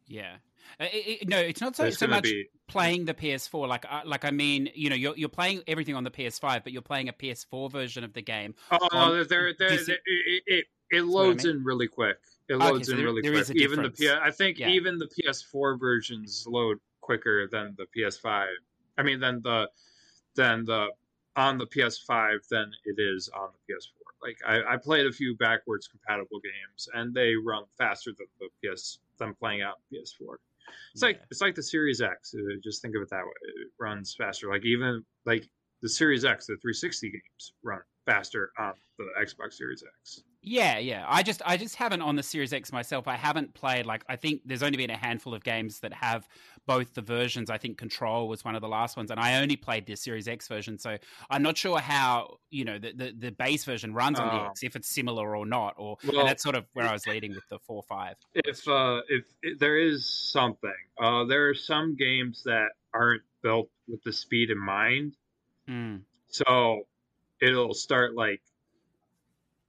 Yeah. 0.07 0.37
It- 0.81 1.23
it- 1.23 1.29
no, 1.29 1.39
it's 1.39 1.61
not 1.61 1.77
so, 1.77 1.85
There's 1.85 1.99
so 1.99 2.07
much 2.07 2.25
be 2.25 2.49
playing 2.69 3.05
the 3.07 3.15
PS4. 3.15 3.67
Like, 3.69 3.85
uh, 3.89 4.03
like 4.05 4.25
I 4.25 4.31
mean, 4.31 4.71
you 4.75 4.91
know, 4.91 4.97
you're 4.97 5.17
you're 5.17 5.29
playing 5.29 5.63
everything 5.67 5.95
on 5.95 6.05
the 6.05 6.11
PS5, 6.11 6.63
but 6.65 6.73
you're 6.73 6.83
playing 6.83 7.09
a 7.09 7.13
PS4 7.13 7.71
version 7.71 8.05
of 8.05 8.13
the 8.13 8.23
game. 8.23 8.55
oh 8.71 8.89
no, 8.93 9.25
there, 9.25 9.53
there, 9.59 9.71
dis- 9.71 9.89
it, 9.89 10.01
it, 10.07 10.65
it 10.91 11.03
what 11.03 11.23
I 11.23 11.25
loads 11.27 11.45
mean. 11.45 11.57
in 11.57 11.65
really 11.65 11.89
quick. 11.89 12.19
It 12.49 12.55
Okay, 12.55 12.65
loads 12.65 12.87
so 12.87 12.93
in 12.93 12.99
there- 12.99 13.07
really 13.07 13.23
quick. 13.23 13.51
even 13.57 13.83
the. 13.83 13.91
P- 13.91 14.09
I 14.11 14.31
think 14.31 14.59
Yeah. 14.59 14.69
even 14.69 14.99
the 14.99 15.07
PS4 15.09 15.79
versions 15.81 16.47
load 16.49 16.79
quicker 17.01 17.49
than 17.49 17.75
the 17.77 17.87
PS5. 17.97 18.47
I 18.99 19.03
mean, 19.03 19.19
than 19.21 19.43
the 19.43 19.69
than 20.35 20.65
the 20.65 20.89
on 21.37 21.59
the 21.59 21.67
PS5 21.67 22.47
than 22.49 22.73
it 22.85 22.99
is 22.99 23.29
on 23.29 23.51
the 23.53 23.75
PS4. 23.75 23.93
Like 24.23 24.39
I, 24.47 24.75
I 24.75 24.77
played 24.77 25.07
a 25.07 25.13
few 25.13 25.37
backwards 25.37 25.87
compatible 25.89 26.41
games, 26.41 26.89
and 26.95 27.13
they 27.15 27.35
run 27.37 27.65
faster 27.79 28.13
than 28.17 28.27
the 28.41 28.49
PS 28.69 28.99
than 29.19 29.35
playing 29.35 29.63
out 29.63 29.81
PS4. 29.93 30.37
It's 30.93 31.03
like 31.03 31.21
it's 31.31 31.41
like 31.41 31.55
the 31.55 31.63
Series 31.63 32.01
X. 32.01 32.35
Uh, 32.35 32.41
Just 32.63 32.83
think 32.83 32.95
of 32.97 33.03
it 33.03 33.11
that 33.11 33.23
way. 33.25 33.33
It 33.63 33.69
runs 33.81 34.15
faster. 34.17 34.51
Like 34.51 34.65
even 34.65 35.05
like 35.25 35.49
the 35.83 35.89
Series 35.89 36.25
X, 36.25 36.47
the 36.47 36.57
360 36.63 37.11
games 37.11 37.53
run 37.63 37.81
faster 38.07 38.51
on 38.59 38.73
the 38.99 39.07
Xbox 39.21 39.55
Series 39.55 39.83
X. 40.01 40.23
Yeah, 40.43 40.79
yeah. 40.79 41.05
I 41.09 41.23
just 41.23 41.43
I 41.45 41.57
just 41.57 41.75
haven't 41.75 42.03
on 42.03 42.17
the 42.17 42.23
Series 42.23 42.53
X 42.53 42.73
myself. 42.73 43.09
I 43.09 43.17
haven't 43.17 43.53
played 43.55 43.85
like 43.85 44.05
I 44.09 44.17
think 44.17 44.43
there's 44.45 44.63
only 44.63 44.77
been 44.77 44.91
a 44.91 44.97
handful 44.97 45.35
of 45.35 45.43
games 45.43 45.81
that 45.81 45.93
have 45.93 46.27
both 46.67 46.95
the 46.95 47.01
versions. 47.01 47.49
I 47.51 47.59
think 47.59 47.79
Control 47.79 48.29
was 48.29 48.45
one 48.45 48.55
of 48.55 48.61
the 48.61 48.69
last 48.69 48.97
ones, 48.97 49.11
and 49.11 49.19
I 49.21 49.41
only 49.41 49.57
played 49.57 49.87
the 49.87 49.97
Series 49.97 50.29
X 50.29 50.49
version, 50.49 50.79
so 50.79 50.97
I'm 51.31 51.43
not 51.43 51.57
sure 51.57 51.79
how 51.79 52.39
you 52.51 52.65
know 52.65 52.79
the 52.79 52.93
the, 52.93 53.13
the 53.17 53.31
base 53.31 53.65
version 53.65 53.95
runs 53.95 54.19
on 54.19 54.29
the 54.29 54.43
Oh. 54.43 54.47
X 54.49 54.63
if 54.63 54.77
it's 54.77 54.89
similar 54.89 55.37
or 55.37 55.47
not. 55.47 55.75
Or 55.79 55.97
Well- 56.05 56.27
that's 56.27 56.43
sort 56.43 56.57
of 56.57 56.67
where 56.75 56.87
I 56.87 56.93
was 56.93 57.07
leading 57.07 57.33
with 57.35 57.49
the 57.49 57.59
four 57.61 57.83
five. 57.85 58.17
If 58.35 58.67
uh, 58.69 59.01
if, 59.09 59.25
if 59.43 59.59
there 59.59 59.79
is 59.79 60.09
something, 60.33 60.71
uh, 61.01 61.25
there 61.25 61.49
are 61.49 61.55
some 61.55 61.97
games 61.97 62.43
that 62.45 62.69
aren't 62.93 63.23
built 63.43 63.71
with 63.89 64.03
the 64.03 64.13
speed 64.13 64.51
in 64.51 64.59
mind. 64.59 65.17
Mm. 65.69 66.01
So 66.29 66.83
it'll 67.41 67.75
start 67.75 68.15
like 68.15 68.43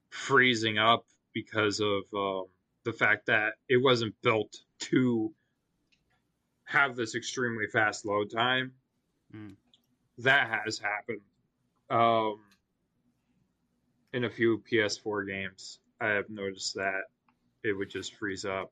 freezing 0.10 0.77
up 0.77 1.06
because 1.34 1.80
of 1.80 2.04
um, 2.16 2.46
the 2.86 2.94
fact 2.94 3.27
that 3.27 3.54
it 3.70 3.77
wasn't 3.77 4.16
built 4.24 4.58
to 4.80 5.34
have 6.68 6.96
this 6.96 7.16
extremely 7.16 7.66
fast 7.66 8.06
load 8.06 8.30
time. 8.30 8.74
Mm. 9.34 9.56
That 10.20 10.50
has 10.50 10.78
happened 10.78 11.22
um, 11.90 12.40
in 14.14 14.26
a 14.26 14.30
few 14.30 14.62
PS4 14.70 15.28
games. 15.28 15.80
I 16.02 16.10
have 16.10 16.30
noticed 16.30 16.76
that 16.76 17.04
it 17.64 17.74
would 17.74 17.90
just 17.90 18.16
freeze 18.16 18.46
up. 18.46 18.72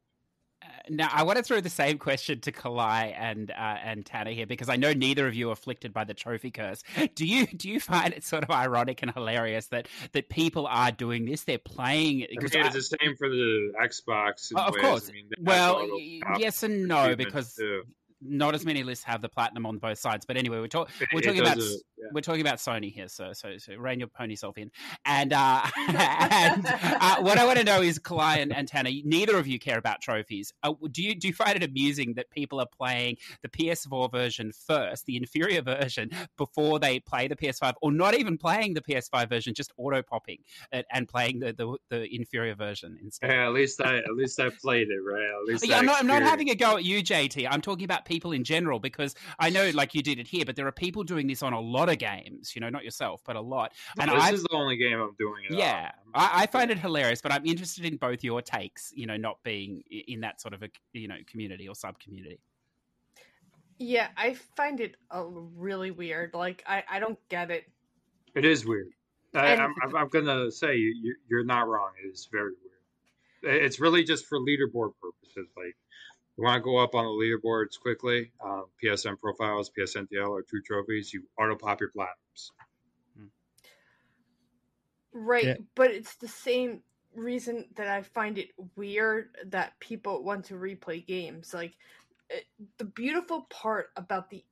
Now, 0.89 1.09
I 1.11 1.23
want 1.23 1.37
to 1.37 1.43
throw 1.43 1.61
the 1.61 1.69
same 1.69 1.97
question 1.97 2.39
to 2.41 2.51
Kalai 2.51 3.13
and 3.17 3.51
uh, 3.51 3.53
and 3.83 4.05
Tanner 4.05 4.31
here 4.31 4.45
because 4.45 4.69
I 4.69 4.75
know 4.75 4.93
neither 4.93 5.27
of 5.27 5.33
you 5.35 5.49
are 5.49 5.53
afflicted 5.53 5.93
by 5.93 6.03
the 6.03 6.13
trophy 6.13 6.51
curse. 6.51 6.83
Do 7.15 7.25
you 7.25 7.47
do 7.47 7.69
you 7.69 7.79
find 7.79 8.13
it 8.13 8.23
sort 8.23 8.43
of 8.43 8.51
ironic 8.51 9.01
and 9.01 9.11
hilarious 9.11 9.67
that 9.67 9.87
that 10.13 10.29
people 10.29 10.67
are 10.67 10.91
doing 10.91 11.25
this? 11.25 11.43
They're 11.43 11.57
playing 11.57 12.23
I 12.23 12.27
because 12.31 12.53
mean, 12.53 12.63
I- 12.63 12.67
it's 12.67 12.75
the 12.89 12.97
same 13.01 13.15
for 13.17 13.29
the 13.29 13.73
Xbox. 13.81 14.51
Oh, 14.55 14.59
of 14.67 14.75
course. 14.75 15.09
I 15.09 15.13
mean, 15.13 15.29
well, 15.39 15.75
auto 15.77 15.95
y- 15.95 16.19
top 16.23 16.39
yes 16.39 16.63
and 16.63 16.87
no 16.87 17.15
because 17.15 17.55
too. 17.55 17.83
Not 18.27 18.55
as 18.55 18.65
many 18.65 18.83
lists 18.83 19.03
have 19.05 19.21
the 19.21 19.29
platinum 19.29 19.65
on 19.65 19.77
both 19.77 19.99
sides. 19.99 20.25
But 20.25 20.37
anyway, 20.37 20.59
we're, 20.59 20.67
talk- 20.67 20.89
we're 21.13 21.21
talking 21.21 21.41
about 21.41 21.57
yeah. 21.57 22.07
we're 22.13 22.21
talking 22.21 22.41
about 22.41 22.57
Sony 22.57 22.91
here, 22.91 23.07
so 23.07 23.33
so 23.33 23.57
so 23.57 23.75
rein 23.75 23.99
your 23.99 24.07
pony 24.07 24.35
self 24.35 24.57
in. 24.57 24.71
And 25.05 25.33
uh, 25.33 25.61
and 25.77 26.65
uh, 26.65 27.17
what 27.21 27.37
I 27.37 27.45
want 27.45 27.59
to 27.59 27.63
know 27.63 27.81
is, 27.81 27.99
Kalai 27.99 28.37
and, 28.37 28.55
and 28.55 28.67
Tanner, 28.67 28.89
neither 29.03 29.37
of 29.37 29.47
you 29.47 29.59
care 29.59 29.77
about 29.77 30.01
trophies. 30.01 30.53
Uh, 30.63 30.73
do 30.91 31.01
you 31.01 31.15
do 31.15 31.27
you 31.27 31.33
find 31.33 31.55
it 31.55 31.63
amusing 31.63 32.13
that 32.15 32.29
people 32.29 32.59
are 32.59 32.67
playing 32.67 33.17
the 33.41 33.49
PS4 33.49 34.11
version 34.11 34.51
first, 34.67 35.05
the 35.05 35.17
inferior 35.17 35.61
version, 35.81 36.09
before 36.37 36.79
they 36.79 36.99
play 36.99 37.27
the 37.27 37.35
PS5, 37.35 37.73
or 37.81 37.91
not 37.91 38.15
even 38.15 38.37
playing 38.37 38.73
the 38.73 38.81
PS5 38.81 39.29
version, 39.29 39.53
just 39.53 39.71
auto 39.77 40.01
popping 40.01 40.39
and, 40.71 40.85
and 40.91 41.07
playing 41.07 41.39
the, 41.39 41.53
the 41.53 41.77
the 41.89 42.15
inferior 42.15 42.55
version 42.55 42.97
instead? 43.01 43.29
Yeah, 43.29 43.47
at 43.47 43.53
least 43.53 43.81
I 43.81 43.97
at 43.97 44.15
least 44.15 44.39
I 44.39 44.49
played 44.49 44.89
it 44.89 44.99
right. 44.99 45.23
At 45.23 45.45
least 45.45 45.67
Yeah, 45.67 45.79
I'm 45.79 45.85
not, 45.85 45.99
I'm 45.99 46.07
not 46.07 46.23
having 46.23 46.49
a 46.49 46.55
go 46.55 46.77
at 46.77 46.83
you, 46.83 47.03
JT. 47.03 47.47
I'm 47.49 47.61
talking 47.61 47.85
about 47.85 48.05
people 48.05 48.14
in 48.23 48.43
general 48.43 48.79
because 48.79 49.15
I 49.39 49.49
know, 49.49 49.69
like 49.73 49.93
you 49.93 50.01
did 50.01 50.19
it 50.19 50.27
here, 50.27 50.45
but 50.45 50.55
there 50.55 50.67
are 50.67 50.71
people 50.71 51.03
doing 51.03 51.27
this 51.27 51.43
on 51.43 51.53
a 51.53 51.59
lot 51.59 51.89
of 51.89 51.97
games. 51.97 52.55
You 52.55 52.61
know, 52.61 52.69
not 52.69 52.83
yourself, 52.83 53.21
but 53.25 53.35
a 53.35 53.41
lot. 53.41 53.73
And 53.99 54.09
this 54.11 54.23
I, 54.23 54.31
is 54.31 54.43
the 54.43 54.55
only 54.55 54.77
game 54.77 54.99
I'm 54.99 55.15
doing 55.17 55.43
it. 55.49 55.57
yeah, 55.57 55.91
I'm- 55.91 56.11
I, 56.13 56.43
I 56.43 56.45
find 56.47 56.71
it 56.71 56.79
hilarious. 56.79 57.21
But 57.21 57.31
I'm 57.31 57.45
interested 57.45 57.85
in 57.85 57.97
both 57.97 58.23
your 58.23 58.41
takes. 58.41 58.91
You 58.95 59.05
know, 59.05 59.17
not 59.17 59.43
being 59.43 59.83
in 59.89 60.21
that 60.21 60.41
sort 60.41 60.53
of 60.53 60.63
a 60.63 60.69
you 60.93 61.07
know 61.07 61.17
community 61.27 61.67
or 61.67 61.75
sub 61.75 61.99
community. 61.99 62.39
Yeah, 63.77 64.07
I 64.15 64.35
find 64.55 64.79
it 64.79 64.95
uh, 65.11 65.25
really 65.25 65.91
weird. 65.91 66.33
Like, 66.33 66.63
I, 66.65 66.83
I 66.89 66.99
don't 66.99 67.19
get 67.27 67.51
it. 67.51 67.65
It 68.33 68.45
is 68.45 68.65
weird. 68.65 68.87
I, 69.33 69.55
I'm, 69.55 69.73
I'm, 69.83 69.95
I'm 69.97 70.07
gonna 70.07 70.49
say 70.49 70.77
you, 70.77 70.95
you 71.01 71.15
you're 71.29 71.43
not 71.43 71.67
wrong. 71.67 71.89
It 72.01 72.07
is 72.07 72.29
very 72.31 72.51
weird. 73.43 73.63
It's 73.63 73.79
really 73.79 74.03
just 74.03 74.25
for 74.27 74.39
leaderboard 74.39 74.91
purposes. 75.01 75.51
Like 75.57 75.75
you 76.37 76.43
want 76.43 76.55
to 76.55 76.61
go 76.63 76.77
up 76.77 76.95
on 76.95 77.05
the 77.05 77.11
leaderboards 77.11 77.79
quickly. 77.79 78.31
Um, 78.43 78.65
PSN 78.83 79.19
profiles, 79.19 79.71
PSNTL, 79.77 80.29
or 80.29 80.43
TrueTrophies. 80.43 81.13
You 81.13 81.23
auto 81.39 81.55
pop 81.55 81.79
your 81.79 81.91
platinums. 81.91 82.51
Right, 85.13 85.45
Yeah. 85.45 85.55
but 85.75 85.91
it's 85.91 86.15
the 86.17 86.27
same 86.27 86.83
reason 87.13 87.69
that 87.75 87.87
I 87.87 88.01
find 88.01 88.37
it 88.37 88.49
weird 88.75 89.29
that 89.45 89.79
people 89.79 90.23
want 90.23 90.43
to 90.45 90.55
replay 90.55 91.05
games. 91.05 91.53
Like 91.53 91.77
it, 92.29 92.45
the 92.77 92.83
beautiful 92.85 93.43
part 93.43 93.91
about 93.95 94.29
the 94.29 94.43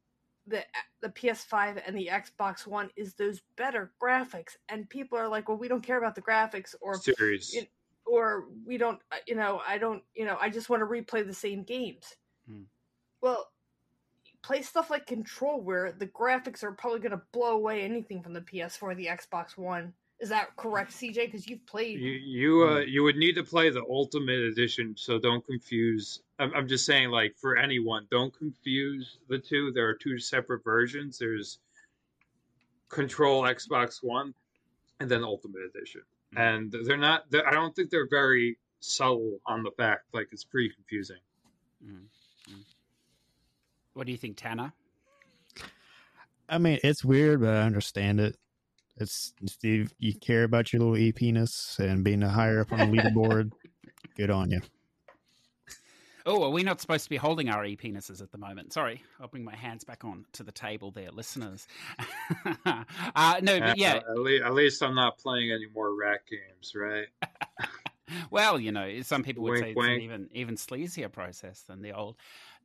the 0.47 0.63
the 1.01 1.09
PS5 1.09 1.81
and 1.85 1.97
the 1.97 2.07
Xbox 2.11 2.65
One 2.67 2.89
is 2.95 3.13
those 3.15 3.41
better 3.57 3.93
graphics, 4.01 4.55
and 4.69 4.89
people 4.89 5.17
are 5.17 5.27
like, 5.27 5.49
"Well, 5.49 5.57
we 5.57 5.67
don't 5.67 5.83
care 5.83 5.97
about 5.97 6.15
the 6.15 6.21
graphics," 6.21 6.75
or 6.81 6.95
Series. 6.97 7.53
it- 7.53 7.71
or 8.05 8.45
we 8.65 8.77
don't, 8.77 8.99
uh, 9.11 9.17
you 9.27 9.35
know, 9.35 9.61
I 9.67 9.77
don't, 9.77 10.03
you 10.15 10.25
know, 10.25 10.37
I 10.39 10.49
just 10.49 10.69
want 10.69 10.81
to 10.81 10.85
replay 10.85 11.25
the 11.25 11.33
same 11.33 11.63
games. 11.63 12.15
Hmm. 12.47 12.63
Well, 13.21 13.47
play 14.43 14.61
stuff 14.61 14.89
like 14.89 15.07
Control, 15.07 15.61
where 15.61 15.91
the 15.91 16.07
graphics 16.07 16.63
are 16.63 16.71
probably 16.71 16.99
going 16.99 17.11
to 17.11 17.21
blow 17.31 17.55
away 17.55 17.81
anything 17.81 18.21
from 18.21 18.33
the 18.33 18.41
PS4 18.41 18.83
or 18.83 18.95
the 18.95 19.07
Xbox 19.07 19.57
One. 19.57 19.93
Is 20.19 20.29
that 20.29 20.55
correct, 20.55 20.91
CJ? 20.91 21.15
Because 21.25 21.47
you've 21.49 21.65
played. 21.65 21.99
You 21.99 22.11
you 22.11 22.63
uh, 22.63 22.79
you 22.79 23.03
would 23.03 23.17
need 23.17 23.33
to 23.33 23.43
play 23.43 23.69
the 23.69 23.83
Ultimate 23.89 24.39
Edition, 24.39 24.95
so 24.97 25.19
don't 25.19 25.45
confuse. 25.45 26.21
I'm, 26.39 26.53
I'm 26.53 26.67
just 26.67 26.85
saying, 26.85 27.09
like 27.09 27.35
for 27.35 27.57
anyone, 27.57 28.07
don't 28.11 28.33
confuse 28.37 29.17
the 29.27 29.39
two. 29.39 29.71
There 29.73 29.87
are 29.87 29.95
two 29.95 30.19
separate 30.19 30.63
versions. 30.63 31.17
There's 31.17 31.59
Control 32.89 33.43
Xbox 33.43 34.03
One, 34.03 34.33
and 34.99 35.09
then 35.09 35.23
Ultimate 35.23 35.63
Edition. 35.75 36.03
And 36.37 36.75
they're 36.85 36.97
not. 36.97 37.29
They're, 37.29 37.47
I 37.47 37.51
don't 37.51 37.75
think 37.75 37.89
they're 37.89 38.09
very 38.09 38.57
subtle 38.79 39.39
on 39.45 39.63
the 39.63 39.71
fact. 39.71 40.05
Like 40.13 40.27
it's 40.31 40.43
pretty 40.43 40.69
confusing. 40.69 41.17
Mm, 41.85 42.05
mm. 42.49 42.63
What 43.93 44.05
do 44.05 44.11
you 44.11 44.17
think, 44.17 44.37
Tanner? 44.37 44.73
I 46.49 46.57
mean, 46.57 46.79
it's 46.83 47.03
weird, 47.03 47.41
but 47.41 47.49
I 47.49 47.61
understand 47.61 48.19
it. 48.19 48.35
It's 48.97 49.33
Steve. 49.45 49.93
You 49.97 50.13
care 50.13 50.43
about 50.43 50.71
your 50.71 50.81
little 50.81 50.97
e 50.97 51.11
penis 51.11 51.77
and 51.79 52.03
being 52.03 52.21
a 52.21 52.29
higher 52.29 52.61
up 52.61 52.71
on 52.71 52.79
the 52.79 52.85
leaderboard. 52.85 53.51
Good 54.15 54.29
on 54.29 54.51
you. 54.51 54.61
Oh, 56.25 56.43
are 56.43 56.49
we 56.49 56.63
not 56.63 56.79
supposed 56.79 57.03
to 57.03 57.09
be 57.09 57.17
holding 57.17 57.49
our 57.49 57.65
e 57.65 57.75
penises 57.75 58.21
at 58.21 58.31
the 58.31 58.37
moment? 58.37 58.71
Sorry, 58.71 59.03
I'll 59.19 59.27
bring 59.27 59.43
my 59.43 59.55
hands 59.55 59.83
back 59.83 60.05
on 60.05 60.25
to 60.33 60.43
the 60.43 60.51
table 60.51 60.91
there, 60.91 61.11
listeners. 61.11 61.67
uh, 62.65 63.39
no, 63.41 63.59
but 63.59 63.77
yeah. 63.77 63.95
At 63.95 64.17
least, 64.17 64.43
at 64.43 64.53
least, 64.53 64.83
I'm 64.83 64.95
not 64.95 65.17
playing 65.17 65.51
any 65.51 65.67
more 65.73 65.93
rat 65.93 66.21
games, 66.29 66.73
right? 66.75 67.07
well, 68.31 68.59
you 68.59 68.71
know, 68.71 69.01
some 69.01 69.23
people 69.23 69.43
would 69.43 69.51
wink, 69.51 69.63
say 69.63 69.69
it's 69.71 69.77
wink. 69.77 69.97
an 69.97 70.01
even 70.01 70.29
even 70.33 70.55
sleazier 70.55 71.11
process 71.11 71.61
than 71.61 71.81
the 71.81 71.91
old 71.91 72.15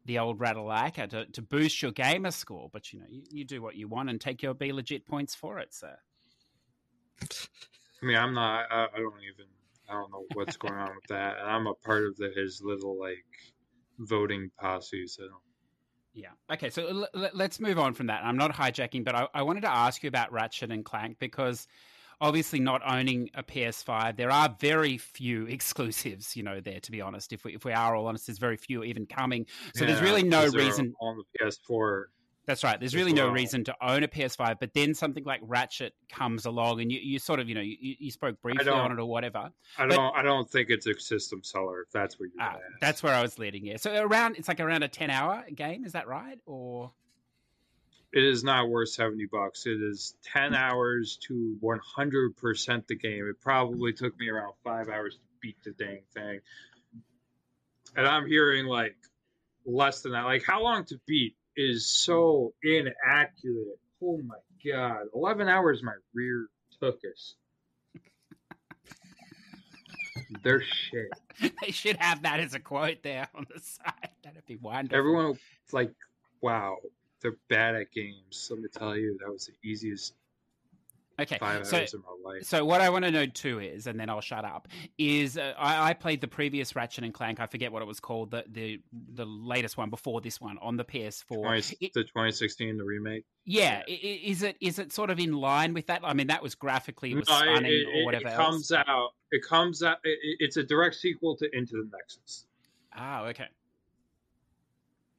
the 0.04 0.18
old 0.18 0.38
Ratalaika 0.38 1.08
to, 1.10 1.26
to 1.26 1.42
boost 1.42 1.82
your 1.82 1.92
gamer 1.92 2.30
score. 2.30 2.70
But 2.72 2.92
you 2.92 3.00
know, 3.00 3.06
you, 3.10 3.22
you 3.30 3.44
do 3.44 3.60
what 3.60 3.74
you 3.74 3.88
want 3.88 4.08
and 4.08 4.20
take 4.20 4.42
your 4.42 4.54
be 4.54 4.72
legit 4.72 5.06
points 5.06 5.34
for 5.34 5.58
it, 5.58 5.74
sir. 5.74 5.96
I 7.20 8.06
mean, 8.06 8.16
I'm 8.16 8.34
not. 8.34 8.66
I, 8.70 8.84
I 8.94 8.98
don't 8.98 9.14
even 9.22 9.46
I 9.88 9.95
don't 9.95 10.11
know 10.11 10.25
what's 10.35 10.57
going 10.57 10.75
on 10.75 10.88
with 10.95 11.07
that. 11.09 11.38
And 11.40 11.50
I'm 11.50 11.66
a 11.66 11.75
part 11.75 12.04
of 12.04 12.16
the, 12.16 12.30
his 12.35 12.61
little 12.62 12.99
like 12.99 13.25
voting 13.99 14.50
posse. 14.61 15.07
So 15.07 15.25
yeah. 16.14 16.30
Okay. 16.52 16.71
So 16.71 17.07
l- 17.14 17.30
let's 17.33 17.61
move 17.61 17.78
on 17.78 17.95
from 17.95 18.07
that. 18.09 18.23
I'm 18.25 18.37
not 18.37 18.52
hijacking, 18.52 19.04
but 19.04 19.14
I-, 19.14 19.28
I 19.35 19.42
wanted 19.42 19.62
to 19.62 19.71
ask 19.71 20.02
you 20.02 20.09
about 20.09 20.33
Ratchet 20.33 20.71
and 20.71 20.85
Clank 20.85 21.18
because 21.18 21.68
obviously 22.21 22.61
not 22.61 22.83
owning 22.85 23.30
a 23.35 23.42
PS5, 23.42 24.16
there 24.16 24.30
are 24.30 24.54
very 24.61 24.99
few 24.99 25.47
exclusives, 25.47 26.37
you 26.37 26.42
know, 26.42 26.61
there 26.61 26.80
to 26.80 26.90
be 26.90 27.00
honest. 27.00 27.33
If 27.33 27.45
we 27.45 27.54
if 27.54 27.64
we 27.64 27.73
are 27.73 27.95
all 27.95 28.07
honest, 28.07 28.26
there's 28.26 28.38
very 28.38 28.57
few 28.57 28.85
even 28.85 29.07
coming. 29.07 29.47
So 29.75 29.85
yeah, 29.85 29.92
there's 29.92 30.02
really 30.02 30.23
no 30.23 30.47
reason 30.49 30.92
on 31.00 31.18
the 31.18 31.45
PS4 31.45 32.04
that's 32.48 32.64
right. 32.64 32.80
There's 32.80 32.94
really 32.96 33.12
no 33.12 33.28
reason 33.28 33.64
to 33.64 33.76
own 33.78 34.02
a 34.02 34.08
PS5, 34.08 34.56
but 34.58 34.72
then 34.72 34.94
something 34.94 35.22
like 35.22 35.40
Ratchet 35.42 35.92
comes 36.08 36.46
along, 36.46 36.80
and 36.80 36.90
you, 36.90 36.98
you 36.98 37.18
sort 37.18 37.40
of 37.40 37.48
you 37.50 37.54
know 37.54 37.60
you, 37.60 37.76
you 37.78 38.10
spoke 38.10 38.40
briefly 38.40 38.66
on 38.66 38.90
it 38.90 38.98
or 38.98 39.04
whatever. 39.04 39.50
I 39.76 39.86
don't 39.86 40.16
I 40.16 40.22
don't 40.22 40.50
think 40.50 40.70
it's 40.70 40.86
a 40.86 40.98
system 40.98 41.44
seller. 41.44 41.82
If 41.82 41.92
that's 41.92 42.18
what 42.18 42.30
you're. 42.34 42.42
Ah, 42.42 42.56
that's 42.80 43.02
where 43.02 43.12
I 43.12 43.20
was 43.20 43.38
leading. 43.38 43.66
Yeah. 43.66 43.76
So 43.76 43.94
around 43.94 44.36
it's 44.36 44.48
like 44.48 44.60
around 44.60 44.82
a 44.82 44.88
ten 44.88 45.10
hour 45.10 45.44
game. 45.54 45.84
Is 45.84 45.92
that 45.92 46.08
right? 46.08 46.38
Or 46.46 46.90
it 48.14 48.24
is 48.24 48.42
not 48.42 48.70
worth 48.70 48.88
70 48.88 49.26
bucks. 49.30 49.66
It 49.66 49.82
is 49.82 50.14
10 50.32 50.54
hours 50.54 51.18
to 51.28 51.58
100% 51.62 52.86
the 52.86 52.96
game. 52.96 53.26
It 53.28 53.38
probably 53.42 53.92
took 53.92 54.18
me 54.18 54.30
around 54.30 54.54
five 54.64 54.88
hours 54.88 55.16
to 55.16 55.20
beat 55.42 55.62
the 55.62 55.72
dang 55.72 56.00
thing. 56.14 56.40
And 57.94 58.06
I'm 58.06 58.26
hearing 58.26 58.64
like 58.64 58.96
less 59.66 60.00
than 60.00 60.12
that. 60.12 60.24
Like, 60.24 60.42
how 60.42 60.62
long 60.62 60.86
to 60.86 60.98
beat? 61.06 61.36
Is 61.58 61.90
so 61.90 62.54
inaccurate. 62.62 63.78
Oh 64.00 64.18
my 64.24 64.36
god, 64.64 65.06
eleven 65.14 65.48
hours 65.48 65.82
my 65.82 65.92
rear 66.14 66.46
took 66.80 67.00
us. 67.12 67.34
They're 70.42 70.62
shit. 70.62 71.10
they 71.62 71.72
should 71.72 71.96
have 71.96 72.22
that 72.22 72.38
as 72.40 72.54
a 72.54 72.60
quote 72.60 73.02
there 73.02 73.28
on 73.34 73.46
the 73.52 73.60
side. 73.60 74.10
That'd 74.22 74.46
be 74.46 74.56
wonderful. 74.56 74.98
Everyone 74.98 75.38
like, 75.72 75.92
wow, 76.40 76.76
they're 77.20 77.36
bad 77.48 77.74
at 77.74 77.90
games. 77.92 78.48
Let 78.50 78.60
me 78.60 78.68
tell 78.72 78.96
you, 78.96 79.18
that 79.20 79.30
was 79.30 79.46
the 79.46 79.68
easiest 79.68 80.14
Okay, 81.20 81.38
so, 81.64 81.84
so 82.42 82.64
what 82.64 82.80
I 82.80 82.90
want 82.90 83.04
to 83.04 83.10
know 83.10 83.26
too 83.26 83.58
is, 83.58 83.88
and 83.88 83.98
then 83.98 84.08
I'll 84.08 84.20
shut 84.20 84.44
up. 84.44 84.68
Is 84.98 85.37
uh, 85.37 85.52
I, 85.58 85.90
I, 85.90 85.94
played 85.94 86.20
the 86.20 86.28
previous 86.28 86.76
Ratchet 86.76 87.02
and 87.02 87.12
Clank. 87.12 87.40
I 87.40 87.46
forget 87.46 87.72
what 87.72 87.82
it 87.82 87.87
was 87.87 87.98
called. 87.98 88.30
The 88.30 88.44
the 88.48 88.80
the 89.14 89.25
latest 89.25 89.76
one 89.76 89.90
before 89.90 90.20
this 90.20 90.40
one 90.40 90.58
on 90.58 90.76
the 90.76 90.84
PS4. 90.84 91.42
20, 91.42 91.76
it, 91.80 91.92
the 91.92 92.04
2016 92.04 92.76
the 92.76 92.84
remake. 92.84 93.25
Yeah, 93.44 93.82
yeah, 93.88 93.94
is 93.96 94.44
it 94.44 94.56
is 94.60 94.78
it 94.78 94.92
sort 94.92 95.10
of 95.10 95.18
in 95.18 95.32
line 95.32 95.75
with 95.75 95.88
that? 95.88 96.02
I 96.04 96.14
mean, 96.14 96.28
that 96.28 96.42
was 96.42 96.54
graphically 96.54 97.10
it 97.10 97.16
was 97.16 97.28
no, 97.28 97.37
stunning 97.37 97.64
it, 97.64 97.75
it, 97.75 98.02
or 98.02 98.04
whatever. 98.04 98.28
It 98.28 98.37
comes 98.37 98.70
else. 98.70 98.85
out. 98.87 99.11
It 99.33 99.42
comes 99.42 99.83
out. 99.83 99.98
it's 100.04 100.57
a 100.57 100.62
direct 100.62 100.94
sequel 100.94 101.37
to 101.37 101.48
Into 101.52 101.72
the 101.72 101.90
Nexus. 101.92 102.46
Ah, 102.94 103.24
okay. 103.24 103.46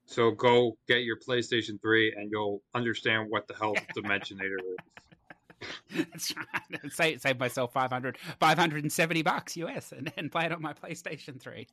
So 0.06 0.32
go 0.32 0.76
get 0.88 1.04
your 1.04 1.18
PlayStation 1.18 1.80
3 1.80 2.16
and 2.18 2.32
you'll 2.32 2.64
understand 2.74 3.30
what 3.30 3.48
the 3.48 3.54
hell 3.54 3.76
Dimensionator 3.96 4.58
is. 4.58 4.78
save, 6.90 7.22
save 7.22 7.40
myself 7.40 7.74
500, 7.74 8.18
570 8.40 9.22
bucks 9.22 9.58
US 9.58 9.92
and, 9.92 10.12
and 10.18 10.32
play 10.32 10.46
it 10.46 10.52
on 10.52 10.62
my 10.62 10.74
PlayStation 10.74 11.40
3. 11.40 11.68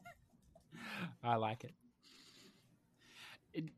I 1.22 1.36
like 1.36 1.64
it. 1.64 1.72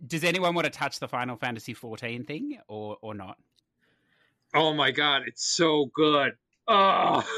Does 0.06 0.24
anyone 0.24 0.54
want 0.54 0.66
to 0.66 0.70
touch 0.70 0.98
the 0.98 1.08
Final 1.08 1.36
Fantasy 1.36 1.74
14 1.74 2.24
thing 2.24 2.58
or, 2.68 2.96
or 3.00 3.14
not? 3.14 3.38
Oh 4.54 4.74
my 4.74 4.90
god, 4.90 5.22
it's 5.26 5.44
so 5.44 5.90
good. 5.94 6.32
Oh. 6.66 7.24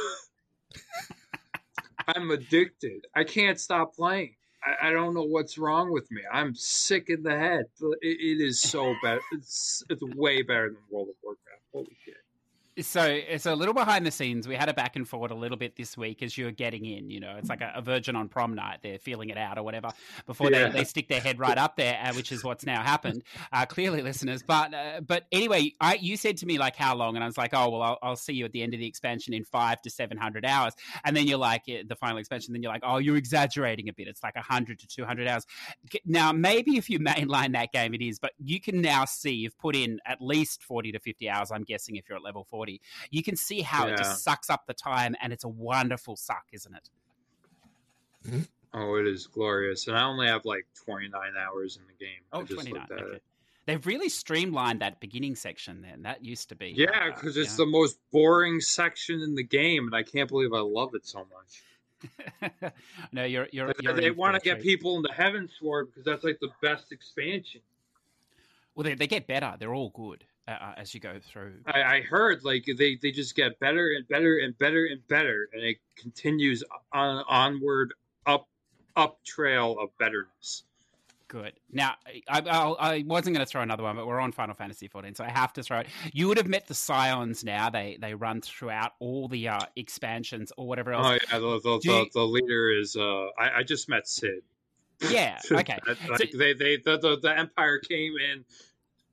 I'm 2.08 2.30
addicted. 2.30 3.06
I 3.14 3.24
can't 3.24 3.60
stop 3.60 3.94
playing. 3.94 4.34
I, 4.64 4.88
I, 4.88 4.90
don't 4.90 5.14
know 5.14 5.24
what's 5.24 5.58
wrong 5.58 5.92
with 5.92 6.10
me. 6.10 6.22
I'm 6.32 6.54
sick 6.54 7.06
in 7.08 7.22
the 7.22 7.36
head. 7.36 7.66
it, 7.80 7.98
it 8.02 8.42
is 8.42 8.60
so 8.60 8.94
bad. 9.02 9.20
It's 9.32 9.82
it's 9.88 10.02
way 10.02 10.42
better 10.42 10.68
than 10.68 10.78
World 10.90 11.08
of 11.08 11.14
Warcraft. 11.22 11.41
Holy 11.72 11.96
shit. 12.04 12.21
So 12.78 13.04
it's 13.04 13.44
a 13.44 13.54
little 13.54 13.74
behind 13.74 14.06
the 14.06 14.10
scenes. 14.10 14.48
We 14.48 14.54
had 14.54 14.70
a 14.70 14.72
back 14.72 14.96
and 14.96 15.06
forward 15.06 15.30
a 15.30 15.34
little 15.34 15.58
bit 15.58 15.76
this 15.76 15.94
week 15.94 16.22
as 16.22 16.38
you 16.38 16.46
were 16.46 16.52
getting 16.52 16.86
in. 16.86 17.10
You 17.10 17.20
know, 17.20 17.36
it's 17.36 17.50
like 17.50 17.60
a, 17.60 17.70
a 17.76 17.82
virgin 17.82 18.16
on 18.16 18.28
prom 18.28 18.54
night. 18.54 18.78
They're 18.82 18.98
feeling 18.98 19.28
it 19.28 19.36
out 19.36 19.58
or 19.58 19.62
whatever 19.62 19.90
before 20.26 20.50
yeah. 20.50 20.68
they, 20.68 20.78
they 20.78 20.84
stick 20.84 21.08
their 21.08 21.20
head 21.20 21.38
right 21.38 21.58
up 21.58 21.76
there, 21.76 22.00
uh, 22.02 22.14
which 22.14 22.32
is 22.32 22.42
what's 22.42 22.64
now 22.64 22.82
happened. 22.82 23.24
Uh, 23.52 23.66
clearly, 23.66 24.00
listeners. 24.00 24.42
But 24.42 24.72
uh, 24.72 25.02
but 25.02 25.26
anyway, 25.30 25.74
I 25.82 25.96
you 25.96 26.16
said 26.16 26.38
to 26.38 26.46
me 26.46 26.56
like 26.56 26.74
how 26.74 26.96
long, 26.96 27.14
and 27.14 27.22
I 27.22 27.26
was 27.26 27.36
like, 27.36 27.52
oh 27.52 27.68
well, 27.68 27.82
I'll, 27.82 27.98
I'll 28.02 28.16
see 28.16 28.32
you 28.32 28.46
at 28.46 28.52
the 28.52 28.62
end 28.62 28.72
of 28.72 28.80
the 28.80 28.86
expansion 28.86 29.34
in 29.34 29.44
five 29.44 29.82
to 29.82 29.90
seven 29.90 30.16
hundred 30.16 30.46
hours, 30.46 30.72
and 31.04 31.14
then 31.14 31.26
you're 31.26 31.38
like 31.38 31.66
the 31.66 31.96
final 32.00 32.16
expansion. 32.16 32.54
Then 32.54 32.62
you're 32.62 32.72
like, 32.72 32.84
oh, 32.84 32.96
you're 32.96 33.16
exaggerating 33.16 33.90
a 33.90 33.92
bit. 33.92 34.08
It's 34.08 34.22
like 34.22 34.34
hundred 34.36 34.78
to 34.78 34.86
two 34.86 35.04
hundred 35.04 35.28
hours. 35.28 35.44
Now 36.06 36.32
maybe 36.32 36.78
if 36.78 36.88
you 36.88 37.00
mainline 37.00 37.52
that 37.52 37.72
game, 37.72 37.92
it 37.92 38.00
is, 38.00 38.18
but 38.18 38.32
you 38.38 38.60
can 38.60 38.80
now 38.80 39.04
see 39.04 39.32
you've 39.32 39.58
put 39.58 39.76
in 39.76 40.00
at 40.06 40.22
least 40.22 40.62
forty 40.62 40.90
to 40.92 40.98
fifty 40.98 41.28
hours. 41.28 41.50
I'm 41.50 41.64
guessing 41.64 41.96
if 41.96 42.08
you're 42.08 42.16
at 42.16 42.24
level 42.24 42.46
forty 42.62 42.80
you 43.10 43.22
can 43.22 43.36
see 43.36 43.60
how 43.60 43.86
yeah. 43.86 43.94
it 43.94 43.98
just 43.98 44.22
sucks 44.22 44.50
up 44.50 44.66
the 44.66 44.74
time, 44.74 45.14
and 45.20 45.32
it's 45.32 45.44
a 45.44 45.48
wonderful 45.48 46.16
suck, 46.16 46.44
isn't 46.52 46.74
it? 46.74 46.90
Mm-hmm. 48.26 48.42
Oh, 48.74 48.94
it 48.96 49.06
is 49.06 49.26
glorious, 49.26 49.86
and 49.88 49.96
I 49.96 50.04
only 50.04 50.28
have 50.28 50.44
like 50.44 50.66
29 50.84 51.20
hours 51.38 51.76
in 51.76 51.82
the 51.86 52.04
game. 52.04 52.20
Oh, 52.32 52.42
29. 52.42 52.86
Okay. 52.90 53.18
They've 53.66 53.86
really 53.86 54.08
streamlined 54.08 54.80
that 54.80 54.98
beginning 55.00 55.36
section. 55.36 55.82
Then 55.82 56.02
that 56.02 56.24
used 56.24 56.48
to 56.48 56.56
be 56.56 56.74
yeah, 56.76 57.10
because 57.14 57.36
uh, 57.36 57.40
it's 57.40 57.50
yeah. 57.50 57.64
the 57.64 57.66
most 57.66 57.98
boring 58.10 58.60
section 58.60 59.20
in 59.20 59.34
the 59.34 59.42
game, 59.42 59.86
and 59.86 59.94
I 59.94 60.02
can't 60.02 60.28
believe 60.28 60.52
I 60.52 60.60
love 60.60 60.94
it 60.94 61.06
so 61.06 61.26
much. 61.30 62.72
no, 63.12 63.24
you're 63.24 63.48
you're. 63.52 63.72
you're 63.80 63.92
they 63.92 64.10
want 64.10 64.34
to 64.34 64.40
get 64.40 64.60
people 64.60 64.96
into 64.96 65.12
heaven 65.12 65.48
for 65.60 65.80
it 65.80 65.86
because 65.86 66.04
that's 66.04 66.24
like 66.24 66.40
the 66.40 66.50
best 66.60 66.90
expansion. 66.90 67.60
Well, 68.74 68.84
they, 68.84 68.94
they 68.94 69.06
get 69.06 69.28
better. 69.28 69.54
They're 69.58 69.74
all 69.74 69.90
good 69.90 70.24
uh, 70.48 70.72
as 70.76 70.94
you 70.94 71.00
go 71.00 71.18
through. 71.20 71.54
I, 71.66 71.82
I, 71.82 72.00
heard 72.00 72.44
like 72.44 72.66
they, 72.66 72.98
they 73.00 73.10
just 73.10 73.36
get 73.36 73.58
better 73.60 73.92
and 73.96 74.06
better 74.08 74.38
and 74.38 74.56
better 74.58 74.86
and 74.86 75.06
better, 75.08 75.48
and 75.52 75.62
it 75.62 75.76
continues 75.96 76.64
on 76.92 77.24
onward 77.28 77.94
up 78.26 78.48
up 78.96 79.22
trail 79.24 79.76
of 79.80 79.90
betterness. 79.98 80.64
Good. 81.28 81.54
Now, 81.70 81.94
I, 82.28 82.42
I, 82.46 82.58
I 82.78 83.04
wasn't 83.06 83.34
going 83.34 83.46
to 83.46 83.50
throw 83.50 83.62
another 83.62 83.84
one, 83.84 83.96
but 83.96 84.06
we're 84.06 84.20
on 84.20 84.32
Final 84.32 84.54
Fantasy 84.54 84.86
XIV, 84.86 85.16
so 85.16 85.24
I 85.24 85.30
have 85.30 85.54
to 85.54 85.62
throw 85.62 85.78
it. 85.78 85.86
You 86.12 86.28
would 86.28 86.36
have 86.36 86.46
met 86.46 86.66
the 86.66 86.74
Scions. 86.74 87.42
Now 87.42 87.70
they 87.70 87.96
they 88.00 88.12
run 88.14 88.42
throughout 88.42 88.92
all 88.98 89.28
the 89.28 89.48
uh, 89.48 89.60
expansions 89.76 90.52
or 90.58 90.66
whatever 90.66 90.92
else. 90.92 91.06
Oh 91.06 91.12
yeah, 91.12 91.38
the 91.38 91.60
the, 91.62 91.80
the, 91.82 91.90
you... 91.90 92.06
the 92.12 92.26
leader 92.26 92.70
is. 92.70 92.96
Uh, 92.96 93.26
I, 93.38 93.58
I 93.58 93.62
just 93.62 93.88
met 93.88 94.08
Cid. 94.08 94.42
Yeah. 95.10 95.38
Okay. 95.50 95.78
like 95.86 95.98
so, 96.32 96.38
they 96.38 96.54
they 96.54 96.76
the, 96.76 96.98
the, 96.98 97.18
the 97.20 97.38
Empire 97.38 97.78
came 97.78 98.14
in 98.18 98.44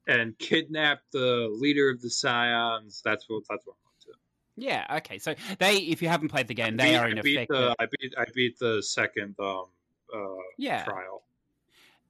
and 0.09 0.37
kidnap 0.37 1.01
the 1.11 1.47
leader 1.51 1.89
of 1.89 2.01
the 2.01 2.09
Scions. 2.09 3.01
That's 3.03 3.25
what 3.29 3.43
that's 3.49 3.65
what 3.65 3.75
I'm 3.75 3.87
up 3.87 3.99
to. 4.05 4.11
Yeah. 4.55 4.97
Okay. 4.97 5.19
So 5.19 5.35
they, 5.59 5.77
if 5.77 6.01
you 6.01 6.09
haven't 6.09 6.29
played 6.29 6.47
the 6.47 6.53
game, 6.53 6.77
they 6.77 6.91
beat, 6.91 6.95
are 6.95 7.09
in 7.09 7.17
I 7.17 7.21
effect. 7.21 7.51
The, 7.51 7.75
I 7.79 7.85
beat 7.99 8.13
I 8.17 8.25
beat 8.33 8.59
the 8.59 8.81
second 8.81 9.35
um 9.39 9.65
uh 10.13 10.19
yeah. 10.57 10.83
trial. 10.83 11.23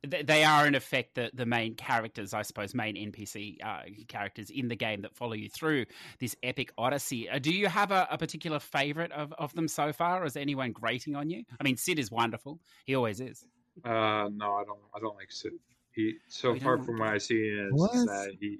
They 0.01 0.45
are 0.45 0.65
in 0.65 0.75
effect 0.75 1.15
the, 1.15 1.29
the 1.33 1.45
main 1.45 1.75
characters, 1.75 2.33
I 2.33 2.43
suppose, 2.43 2.73
main 2.73 2.95
NPC 2.95 3.57
uh, 3.61 3.81
characters 4.07 4.49
in 4.49 4.69
the 4.69 4.75
game 4.77 5.01
that 5.01 5.13
follow 5.13 5.33
you 5.33 5.49
through 5.49 5.87
this 6.21 6.37
epic 6.41 6.71
odyssey. 6.77 7.29
Uh, 7.29 7.37
do 7.37 7.51
you 7.51 7.67
have 7.67 7.91
a, 7.91 8.07
a 8.09 8.17
particular 8.17 8.59
favorite 8.59 9.11
of, 9.11 9.33
of 9.33 9.53
them 9.55 9.67
so 9.67 9.91
far? 9.91 10.23
Or 10.23 10.25
is 10.25 10.37
anyone 10.37 10.71
grating 10.71 11.17
on 11.17 11.29
you? 11.29 11.43
I 11.59 11.65
mean, 11.65 11.75
Cid 11.75 11.99
is 11.99 12.09
wonderful; 12.09 12.61
he 12.85 12.95
always 12.95 13.19
is. 13.19 13.43
Uh, 13.83 14.29
no, 14.33 14.55
I 14.55 14.63
don't. 14.63 14.79
I 14.95 14.99
don't 15.01 15.17
like 15.17 15.33
Cid. 15.33 15.51
He 15.99 16.13
so 16.29 16.55
far 16.55 16.77
from 16.77 16.99
what 16.99 17.09
I 17.09 17.17
see 17.17 17.35
is 17.35 17.73
what? 17.73 17.91
that 17.91 18.37
he 18.39 18.59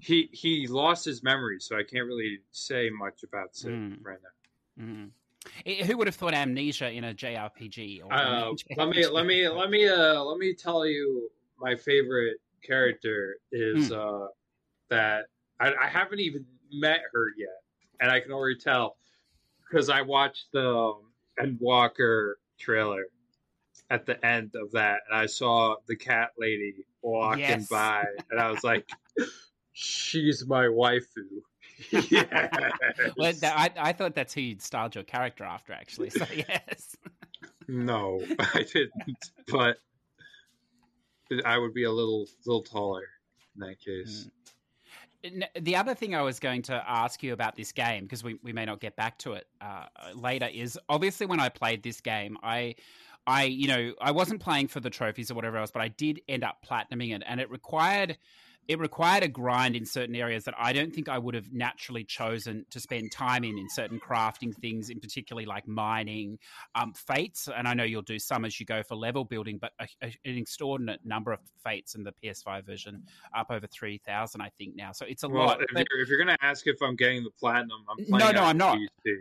he 0.00 0.30
he 0.32 0.66
lost 0.66 1.04
his 1.04 1.22
memory, 1.22 1.58
so 1.60 1.76
I 1.76 1.82
can't 1.82 2.06
really 2.06 2.38
say 2.52 2.88
much 2.88 3.22
about 3.22 3.54
Cid 3.54 3.72
mm. 3.72 3.96
right 4.02 4.16
now. 4.78 4.84
Mm. 4.84 5.86
Who 5.86 5.98
would 5.98 6.06
have 6.06 6.16
thought 6.16 6.32
amnesia 6.32 6.90
in 6.90 7.04
a 7.04 7.12
JRPG? 7.12 8.02
Or 8.02 8.12
uh, 8.12 8.52
let 8.78 8.88
me 8.88 9.06
let 9.06 9.26
me 9.26 9.46
let 9.46 9.68
me 9.68 9.88
uh 9.88 10.22
let 10.22 10.38
me 10.38 10.54
tell 10.54 10.86
you 10.86 11.28
my 11.58 11.76
favorite 11.76 12.38
character 12.66 13.36
is 13.52 13.90
mm. 13.90 14.24
uh 14.24 14.28
that 14.88 15.26
I, 15.60 15.74
I 15.74 15.88
haven't 15.88 16.20
even 16.20 16.46
met 16.72 17.00
her 17.12 17.26
yet, 17.36 17.60
and 18.00 18.10
I 18.10 18.20
can 18.20 18.32
already 18.32 18.58
tell 18.58 18.96
because 19.68 19.90
I 19.90 20.00
watched 20.00 20.46
the 20.52 20.66
um, 20.66 21.02
Endwalker 21.38 22.34
trailer 22.58 23.04
at 23.90 24.06
the 24.06 24.24
end 24.24 24.52
of 24.54 24.70
that, 24.72 25.00
and 25.08 25.18
I 25.18 25.26
saw 25.26 25.76
the 25.86 25.96
cat 25.96 26.30
lady 26.38 26.74
walking 27.02 27.40
Yes. 27.40 27.68
by, 27.68 28.04
and 28.30 28.38
I 28.40 28.50
was 28.50 28.62
like, 28.64 28.88
"She's 29.72 30.46
my 30.46 30.64
waifu." 30.66 31.42
yes. 31.90 32.72
Well, 33.16 33.32
I, 33.42 33.70
I 33.76 33.92
thought 33.92 34.14
that's 34.14 34.34
who 34.34 34.40
you'd 34.42 34.62
styled 34.62 34.94
your 34.94 35.04
character 35.04 35.44
after, 35.44 35.72
actually. 35.72 36.10
So 36.10 36.24
yes. 36.34 36.96
No, 37.68 38.20
I 38.38 38.64
didn't. 38.72 39.30
But 39.48 39.78
I 41.44 41.58
would 41.58 41.74
be 41.74 41.84
a 41.84 41.90
little 41.92 42.26
little 42.46 42.62
taller 42.62 43.04
in 43.54 43.60
that 43.60 43.80
case. 43.80 44.28
N- 45.22 45.44
The 45.60 45.76
other 45.76 45.94
thing 45.94 46.14
I 46.14 46.22
was 46.22 46.40
going 46.40 46.62
to 46.62 46.82
ask 46.88 47.22
you 47.22 47.32
about 47.32 47.54
this 47.54 47.72
game, 47.72 48.04
because 48.04 48.24
we, 48.24 48.38
we 48.42 48.52
may 48.52 48.64
not 48.64 48.80
get 48.80 48.96
back 48.96 49.18
to 49.18 49.32
it 49.34 49.46
uh, 49.60 49.84
later, 50.14 50.48
is 50.52 50.78
obviously 50.88 51.26
when 51.26 51.40
I 51.40 51.48
played 51.50 51.82
this 51.82 52.00
game, 52.00 52.38
I, 52.42 52.74
I 53.26 53.44
you 53.44 53.68
know, 53.68 53.92
I 54.00 54.10
wasn't 54.12 54.40
playing 54.40 54.68
for 54.68 54.80
the 54.80 54.90
trophies 54.90 55.30
or 55.30 55.34
whatever 55.34 55.56
else, 55.58 55.70
but 55.70 55.82
I 55.82 55.88
did 55.88 56.20
end 56.28 56.44
up 56.44 56.58
platinuming 56.68 57.14
it, 57.14 57.22
and 57.26 57.40
it 57.40 57.50
required 57.50 58.16
it 58.68 58.78
required 58.78 59.24
a 59.24 59.28
grind 59.28 59.74
in 59.74 59.84
certain 59.84 60.14
areas 60.14 60.44
that 60.44 60.54
I 60.56 60.72
don't 60.72 60.94
think 60.94 61.08
I 61.08 61.18
would 61.18 61.34
have 61.34 61.52
naturally 61.52 62.04
chosen 62.04 62.66
to 62.70 62.78
spend 62.78 63.10
time 63.10 63.42
in 63.42 63.58
in 63.58 63.68
certain 63.68 63.98
crafting 63.98 64.54
things, 64.54 64.90
in 64.90 65.00
particularly 65.00 65.44
like 65.44 65.66
mining, 65.66 66.38
um, 66.76 66.92
fates. 66.92 67.48
And 67.48 67.66
I 67.66 67.74
know 67.74 67.82
you'll 67.82 68.02
do 68.02 68.20
some 68.20 68.44
as 68.44 68.60
you 68.60 68.66
go 68.66 68.84
for 68.84 68.94
level 68.94 69.24
building, 69.24 69.58
but 69.58 69.72
a, 69.80 69.88
a, 70.02 70.06
an 70.24 70.36
extraordinary 70.36 70.98
number 71.04 71.32
of 71.32 71.40
fates 71.64 71.96
in 71.96 72.04
the 72.04 72.12
PS5 72.22 72.64
version, 72.64 73.02
up 73.36 73.50
over 73.50 73.66
three 73.66 73.98
thousand, 73.98 74.40
I 74.40 74.50
think 74.56 74.76
now. 74.76 74.92
So 74.92 75.04
it's 75.04 75.24
a 75.24 75.28
Well, 75.28 75.46
lot. 75.46 75.62
if 75.62 75.68
but- 75.72 75.86
you're, 75.90 76.02
if 76.02 76.08
you're 76.08 76.18
gonna 76.18 76.36
ask 76.40 76.64
if 76.68 76.80
I'm 76.80 76.94
getting 76.94 77.24
the 77.24 77.30
platinum, 77.40 77.84
I'm 77.88 77.96
No, 78.08 78.18
playing 78.18 78.34
no, 78.36 78.42
I'm 78.44 78.58
not. 78.58 78.78
PC. 78.78 79.14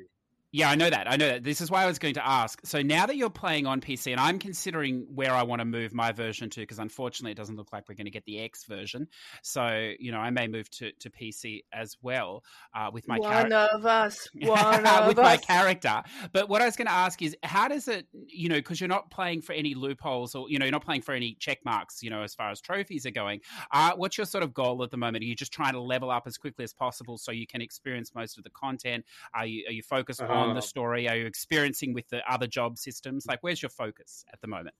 Yeah, 0.51 0.71
I 0.71 0.75
know 0.75 0.89
that. 0.89 1.09
I 1.09 1.15
know 1.15 1.27
that. 1.27 1.43
This 1.43 1.61
is 1.61 1.69
why 1.69 1.83
I 1.83 1.85
was 1.85 1.99
going 1.99 2.15
to 2.15 2.27
ask. 2.27 2.59
So 2.65 2.81
now 2.81 3.05
that 3.05 3.15
you're 3.15 3.29
playing 3.29 3.67
on 3.67 3.81
PC, 3.81 4.11
and 4.11 4.19
I'm 4.19 4.39
considering 4.39 5.05
where 5.13 5.31
I 5.31 5.43
want 5.43 5.59
to 5.59 5.65
move 5.65 5.93
my 5.93 6.11
version 6.11 6.49
to, 6.49 6.61
because 6.61 6.79
unfortunately 6.79 7.33
it 7.33 7.37
doesn't 7.37 7.55
look 7.55 7.71
like 7.71 7.87
we're 7.87 7.93
going 7.95 8.05
to 8.05 8.11
get 8.11 8.25
the 8.25 8.39
X 8.39 8.63
version. 8.65 9.07
So 9.43 9.93
you 9.99 10.11
know, 10.11 10.17
I 10.17 10.31
may 10.31 10.47
move 10.47 10.67
to, 10.71 10.91
to 10.91 11.09
PC 11.11 11.61
as 11.71 11.97
well 12.01 12.43
uh, 12.75 12.89
with 12.91 13.07
my 13.07 13.19
one 13.19 13.31
character. 13.31 13.55
of 13.55 13.85
us. 13.85 14.27
One 14.41 14.87
of 14.87 15.07
with 15.07 15.17
my 15.17 15.35
us. 15.35 15.45
character. 15.45 16.01
But 16.31 16.49
what 16.49 16.61
I 16.61 16.65
was 16.65 16.75
going 16.75 16.87
to 16.87 16.93
ask 16.93 17.21
is, 17.21 17.35
how 17.43 17.67
does 17.67 17.87
it, 17.87 18.07
you 18.11 18.49
know, 18.49 18.55
because 18.55 18.81
you're 18.81 18.87
not 18.87 19.11
playing 19.11 19.41
for 19.41 19.53
any 19.53 19.75
loopholes 19.75 20.33
or, 20.33 20.49
you 20.49 20.57
know, 20.57 20.65
you're 20.65 20.71
not 20.71 20.85
playing 20.85 21.01
for 21.01 21.13
any 21.13 21.35
check 21.39 21.59
marks, 21.63 22.01
you 22.01 22.09
know, 22.09 22.23
as 22.23 22.33
far 22.33 22.49
as 22.49 22.59
trophies 22.59 23.05
are 23.05 23.11
going. 23.11 23.41
Uh, 23.71 23.91
what's 23.95 24.17
your 24.17 24.25
sort 24.25 24.43
of 24.43 24.53
goal 24.53 24.81
at 24.83 24.89
the 24.89 24.97
moment? 24.97 25.23
Are 25.23 25.27
you 25.27 25.35
just 25.35 25.51
trying 25.51 25.73
to 25.73 25.81
level 25.81 26.09
up 26.09 26.23
as 26.25 26.37
quickly 26.37 26.63
as 26.63 26.73
possible 26.73 27.17
so 27.17 27.31
you 27.31 27.45
can 27.45 27.61
experience 27.61 28.15
most 28.15 28.37
of 28.37 28.43
the 28.43 28.49
content? 28.49 29.05
Are 29.33 29.45
you, 29.45 29.65
are 29.67 29.73
you 29.73 29.83
focused 29.83 30.21
on 30.21 30.38
Uh, 30.39 30.53
the 30.53 30.61
story? 30.61 31.07
Are 31.07 31.15
you 31.15 31.25
experiencing 31.25 31.93
with 31.93 32.07
the 32.09 32.21
other 32.31 32.47
job 32.47 32.77
systems? 32.77 33.25
Like, 33.25 33.39
where's 33.41 33.61
your 33.61 33.69
focus 33.69 34.25
at 34.31 34.41
the 34.41 34.47
moment? 34.47 34.75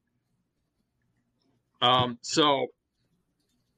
Um, 1.81 2.17
so 2.21 2.67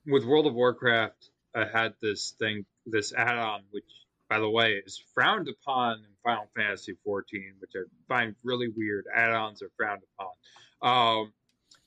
with 0.05 0.25
World 0.25 0.47
of 0.47 0.53
Warcraft, 0.53 1.29
I 1.55 1.65
had 1.65 1.93
this 2.01 2.31
thing, 2.39 2.65
this 2.85 3.13
add-on, 3.13 3.61
which, 3.71 3.85
by 4.29 4.39
the 4.39 4.49
way, 4.49 4.81
is 4.85 5.01
frowned 5.13 5.47
upon 5.49 5.97
in 5.97 6.05
Final 6.23 6.47
Fantasy 6.55 6.93
XIV, 7.05 7.53
which 7.59 7.71
I 7.75 7.83
find 8.07 8.35
really 8.43 8.69
weird. 8.75 9.05
Add-ons 9.13 9.61
are 9.61 9.71
frowned 9.77 10.01
upon. 10.17 10.31
Um, 10.81 11.33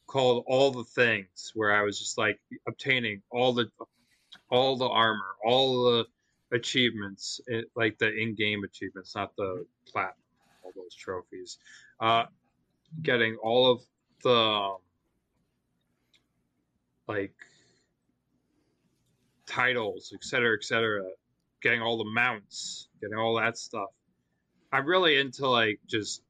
called 0.07 0.44
All 0.46 0.70
the 0.70 0.85
Things, 0.85 1.52
where 1.54 1.72
I 1.72 1.83
was 1.83 1.98
just 1.98 2.18
like 2.18 2.38
obtaining 2.68 3.22
all 3.30 3.52
the, 3.52 3.68
all 4.50 4.76
the 4.76 4.88
armor, 4.88 5.37
all 5.44 5.85
the 5.85 6.07
achievements, 6.52 7.40
it, 7.46 7.66
like 7.74 7.98
the 7.98 8.12
in-game 8.12 8.64
achievements, 8.64 9.14
not 9.14 9.35
the 9.37 9.64
platinum, 9.87 10.14
all 10.62 10.72
those 10.76 10.94
trophies. 10.94 11.59
Uh, 12.00 12.24
getting 13.02 13.37
all 13.37 13.72
of 13.72 13.80
the 14.22 14.30
um, 14.30 14.76
like 17.09 17.35
titles, 19.46 20.12
et 20.14 20.24
cetera, 20.24 20.57
et 20.57 20.64
cetera, 20.64 21.02
getting 21.62 21.83
all 21.83 21.98
the 21.98 22.11
mounts, 22.11 22.88
getting 23.00 23.16
all 23.16 23.37
that 23.37 23.59
stuff. 23.59 23.88
I'm 24.72 24.87
really 24.87 25.16
into 25.18 25.48
like 25.48 25.80
just 25.87 26.22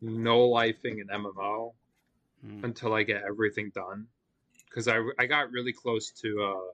no 0.00 0.48
lifing 0.48 1.00
an 1.00 1.08
MMO 1.12 1.72
Mm. 2.44 2.64
until 2.64 2.92
I 2.92 3.02
get 3.02 3.22
everything 3.22 3.70
done. 3.74 4.06
Because 4.68 4.88
I, 4.88 5.00
I 5.18 5.26
got 5.26 5.50
really 5.52 5.72
close 5.72 6.10
to 6.22 6.54
uh, 6.54 6.72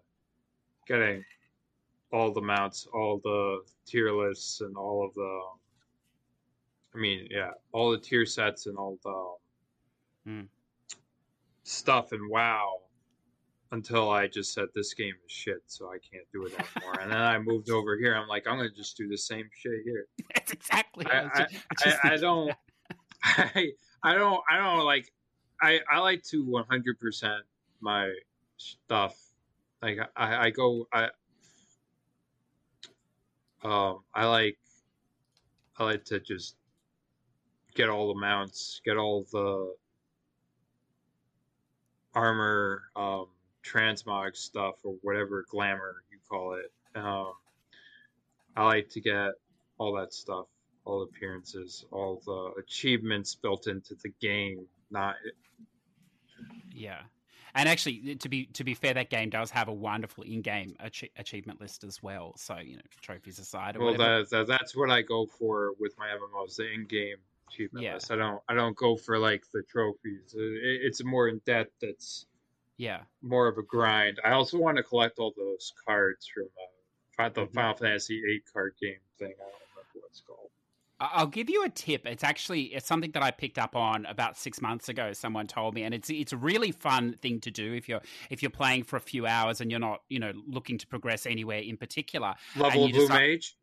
getting 0.88 1.22
all 2.12 2.31
the 2.33 2.40
mounts, 2.42 2.87
all 2.92 3.20
the 3.22 3.61
tier 3.87 4.12
lists, 4.12 4.61
and 4.61 4.77
all 4.77 5.05
of 5.07 5.14
the. 5.14 5.40
I 6.94 6.98
mean, 6.98 7.27
yeah, 7.31 7.51
all 7.72 7.90
the 7.90 7.98
tier 7.98 8.27
sets 8.27 8.66
and 8.66 8.77
all 8.77 8.98
the 9.03 10.31
Hmm. 10.31 10.42
stuff 11.64 12.12
and 12.12 12.29
WoW 12.29 12.81
until 13.72 14.11
I 14.11 14.27
just 14.27 14.53
said 14.53 14.66
this 14.75 14.92
game 14.92 15.14
is 15.25 15.33
shit, 15.33 15.62
so 15.66 15.88
I 15.88 15.96
can't 15.98 16.27
do 16.33 16.44
it 16.44 16.53
anymore. 16.53 17.01
and 17.01 17.11
then 17.11 17.20
I 17.20 17.38
moved 17.51 17.70
over 17.70 17.96
here. 17.96 18.14
I'm 18.14 18.29
like, 18.29 18.46
I'm 18.46 18.57
gonna 18.59 18.68
just 18.70 18.96
do 18.96 19.09
the 19.09 19.16
same 19.16 19.48
shit 19.55 19.81
here. 19.85 20.07
That's 20.35 20.53
exactly. 20.53 21.07
I- 21.07 21.22
what 21.22 21.38
was 21.38 21.51
ju- 21.51 21.59
I, 21.81 21.88
I 21.88 22.09
thinking 22.11 22.20
don't. 22.20 22.55
I, 23.25 23.72
I 24.05 24.14
don't, 24.14 24.42
I 24.51 24.57
don't 24.59 24.85
like, 24.85 25.12
I, 25.62 25.79
I 25.90 26.01
like 26.01 26.22
to 26.25 26.44
100% 26.44 27.38
my 27.81 28.12
stuff. 28.57 29.16
Like 29.81 29.98
I, 30.16 30.46
I 30.46 30.51
go, 30.51 30.87
I, 30.92 31.09
um, 33.62 34.01
I 34.14 34.27
like, 34.27 34.59
I 35.79 35.85
like 35.85 36.05
to 36.07 36.20
just 36.20 36.57
get 37.75 37.88
all 37.88 38.12
the 38.12 38.20
mounts, 38.20 38.81
get 38.85 38.96
all 38.96 39.27
the 39.33 39.75
armor, 42.14 42.83
um, 42.96 43.27
transmog 43.64 44.37
stuff 44.37 44.75
or 44.83 44.96
whatever 45.03 45.44
glamour 45.48 46.03
you 46.11 46.18
call 46.29 46.55
it. 46.55 46.72
Um, 46.98 47.33
I 48.57 48.66
like 48.66 48.88
to 48.90 49.01
get 49.01 49.31
all 49.79 49.94
that 49.96 50.12
stuff, 50.12 50.46
all 50.85 51.01
the 51.01 51.07
appearances, 51.07 51.85
all 51.90 52.20
the 52.27 52.61
achievements 52.61 53.35
built 53.35 53.66
into 53.66 53.94
the 54.03 54.11
game. 54.20 54.66
Not 54.90 55.16
Yeah. 56.70 57.03
And 57.54 57.68
actually, 57.68 58.14
to 58.16 58.28
be 58.28 58.46
to 58.46 58.64
be 58.64 58.72
fair, 58.74 58.94
that 58.94 59.10
game 59.10 59.28
does 59.28 59.50
have 59.50 59.68
a 59.68 59.72
wonderful 59.72 60.24
in-game 60.24 60.74
ach- 60.80 61.10
achievement 61.16 61.60
list 61.60 61.84
as 61.84 62.02
well. 62.02 62.34
So 62.36 62.56
you 62.58 62.76
know, 62.76 62.82
trophies 63.02 63.38
aside, 63.38 63.76
or 63.76 63.80
well, 63.80 63.92
whatever. 63.92 64.20
that, 64.24 64.30
that 64.30 64.46
that's 64.46 64.74
what 64.74 64.90
I 64.90 65.02
go 65.02 65.26
for 65.26 65.72
with 65.78 65.92
my 65.98 66.06
MMOs, 66.06 66.56
the 66.56 66.72
in-game 66.72 67.16
achievement 67.48 67.84
Yeah. 67.84 67.94
list. 67.94 68.10
I 68.10 68.16
don't 68.16 68.40
I 68.48 68.54
don't 68.54 68.76
go 68.76 68.96
for 68.96 69.18
like 69.18 69.44
the 69.52 69.62
trophies. 69.70 70.34
It, 70.34 70.80
it's 70.82 71.04
more 71.04 71.28
in 71.28 71.40
depth. 71.44 71.82
It's 71.82 72.24
yeah, 72.78 73.02
more 73.20 73.48
of 73.48 73.58
a 73.58 73.62
grind. 73.62 74.18
I 74.24 74.30
also 74.32 74.58
want 74.58 74.78
to 74.78 74.82
collect 74.82 75.18
all 75.18 75.34
those 75.36 75.72
cards 75.86 76.26
from 76.26 76.48
uh, 77.18 77.28
the 77.28 77.42
Mhm. 77.46 77.52
Final 77.52 77.74
Fantasy 77.76 78.20
VIII 78.22 78.42
card 78.50 78.74
game 78.80 78.96
thing. 79.18 79.34
I 79.36 79.42
don't 79.42 79.52
remember 79.76 79.90
what 79.94 80.04
it's 80.08 80.22
called. 80.22 80.41
I'll 81.12 81.26
give 81.26 81.50
you 81.50 81.64
a 81.64 81.68
tip. 81.68 82.06
It's 82.06 82.22
actually 82.24 82.62
it's 82.74 82.86
something 82.86 83.10
that 83.12 83.22
I 83.22 83.30
picked 83.30 83.58
up 83.58 83.74
on 83.74 84.06
about 84.06 84.36
six 84.36 84.60
months 84.60 84.88
ago. 84.88 85.12
Someone 85.12 85.46
told 85.46 85.74
me, 85.74 85.82
and 85.82 85.92
it's 85.94 86.10
it's 86.10 86.32
a 86.32 86.36
really 86.36 86.70
fun 86.72 87.16
thing 87.20 87.40
to 87.40 87.50
do 87.50 87.72
if 87.74 87.88
you're 87.88 88.00
if 88.30 88.42
you're 88.42 88.50
playing 88.50 88.84
for 88.84 88.96
a 88.96 89.00
few 89.00 89.26
hours 89.26 89.60
and 89.60 89.70
you're 89.70 89.80
not 89.80 90.02
you 90.08 90.18
know 90.18 90.32
looking 90.46 90.78
to 90.78 90.86
progress 90.86 91.26
anywhere 91.26 91.58
in 91.60 91.76
particular. 91.76 92.34
Level 92.56 92.84
of 92.84 92.90
Blue 92.92 93.00
decide- 93.02 93.18
Mage. 93.30 93.56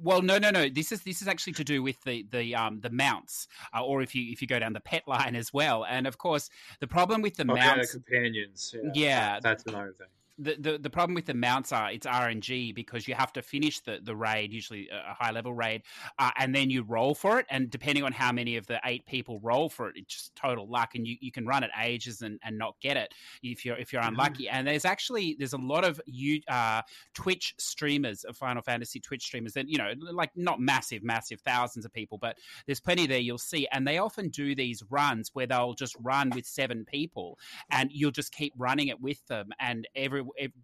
Well, 0.00 0.22
no, 0.22 0.38
no, 0.38 0.50
no. 0.50 0.68
This 0.68 0.92
is 0.92 1.02
this 1.02 1.20
is 1.22 1.26
actually 1.26 1.54
to 1.54 1.64
do 1.64 1.82
with 1.82 2.00
the 2.04 2.24
the 2.30 2.54
um 2.54 2.80
the 2.80 2.90
mounts, 2.90 3.48
uh, 3.74 3.84
or 3.84 4.00
if 4.00 4.14
you 4.14 4.30
if 4.30 4.40
you 4.40 4.46
go 4.46 4.60
down 4.60 4.72
the 4.72 4.80
pet 4.80 5.08
line 5.08 5.34
as 5.34 5.52
well. 5.52 5.84
And 5.84 6.06
of 6.06 6.18
course, 6.18 6.50
the 6.78 6.86
problem 6.86 7.20
with 7.20 7.34
the 7.34 7.42
Okay, 7.42 7.54
mounts, 7.60 7.92
companions. 7.92 8.74
Yeah, 8.76 8.90
Yeah. 8.94 9.40
that's 9.42 9.64
another 9.66 9.94
thing. 9.98 10.06
The, 10.38 10.56
the 10.58 10.78
the 10.78 10.90
problem 10.90 11.14
with 11.14 11.26
the 11.26 11.34
mounts 11.34 11.72
are 11.72 11.90
it's 11.90 12.06
RNG 12.06 12.74
because 12.74 13.08
you 13.08 13.14
have 13.14 13.32
to 13.32 13.42
finish 13.42 13.80
the 13.80 14.00
the 14.02 14.14
raid, 14.14 14.52
usually 14.52 14.88
a 14.88 15.14
high 15.14 15.32
level 15.32 15.52
raid, 15.52 15.82
uh, 16.18 16.30
and 16.38 16.54
then 16.54 16.70
you 16.70 16.82
roll 16.82 17.14
for 17.14 17.38
it. 17.40 17.46
And 17.50 17.70
depending 17.70 18.04
on 18.04 18.12
how 18.12 18.32
many 18.32 18.56
of 18.56 18.66
the 18.66 18.80
eight 18.84 19.04
people 19.06 19.40
roll 19.42 19.68
for 19.68 19.88
it, 19.88 19.96
it's 19.96 20.14
just 20.14 20.36
total 20.36 20.68
luck, 20.68 20.94
and 20.94 21.06
you, 21.06 21.16
you 21.20 21.32
can 21.32 21.46
run 21.46 21.62
it 21.62 21.70
ages 21.82 22.22
and, 22.22 22.38
and 22.44 22.56
not 22.56 22.76
get 22.80 22.96
it 22.96 23.12
if 23.42 23.64
you're 23.64 23.76
if 23.76 23.92
you're 23.92 24.02
unlucky. 24.02 24.48
And 24.48 24.66
there's 24.66 24.84
actually 24.84 25.36
there's 25.38 25.54
a 25.54 25.58
lot 25.58 25.84
of 25.84 26.00
you 26.06 26.40
uh, 26.48 26.82
Twitch 27.14 27.54
streamers 27.58 28.24
of 28.24 28.36
Final 28.36 28.62
Fantasy 28.62 29.00
Twitch 29.00 29.24
streamers 29.24 29.52
that 29.54 29.68
you 29.68 29.78
know 29.78 29.92
like 30.12 30.30
not 30.36 30.60
massive 30.60 31.02
massive 31.02 31.40
thousands 31.40 31.84
of 31.84 31.92
people, 31.92 32.18
but 32.18 32.36
there's 32.66 32.80
plenty 32.80 33.06
there 33.06 33.18
you'll 33.18 33.38
see, 33.38 33.66
and 33.72 33.86
they 33.86 33.98
often 33.98 34.28
do 34.28 34.54
these 34.54 34.82
runs 34.90 35.30
where 35.34 35.46
they'll 35.46 35.74
just 35.74 35.96
run 36.00 36.30
with 36.34 36.46
seven 36.46 36.84
people 36.84 37.38
and 37.70 37.90
you'll 37.92 38.10
just 38.10 38.32
keep 38.32 38.52
running 38.56 38.88
it 38.88 39.00
with 39.00 39.24
them 39.26 39.50
and 39.60 39.86
every 39.94 40.22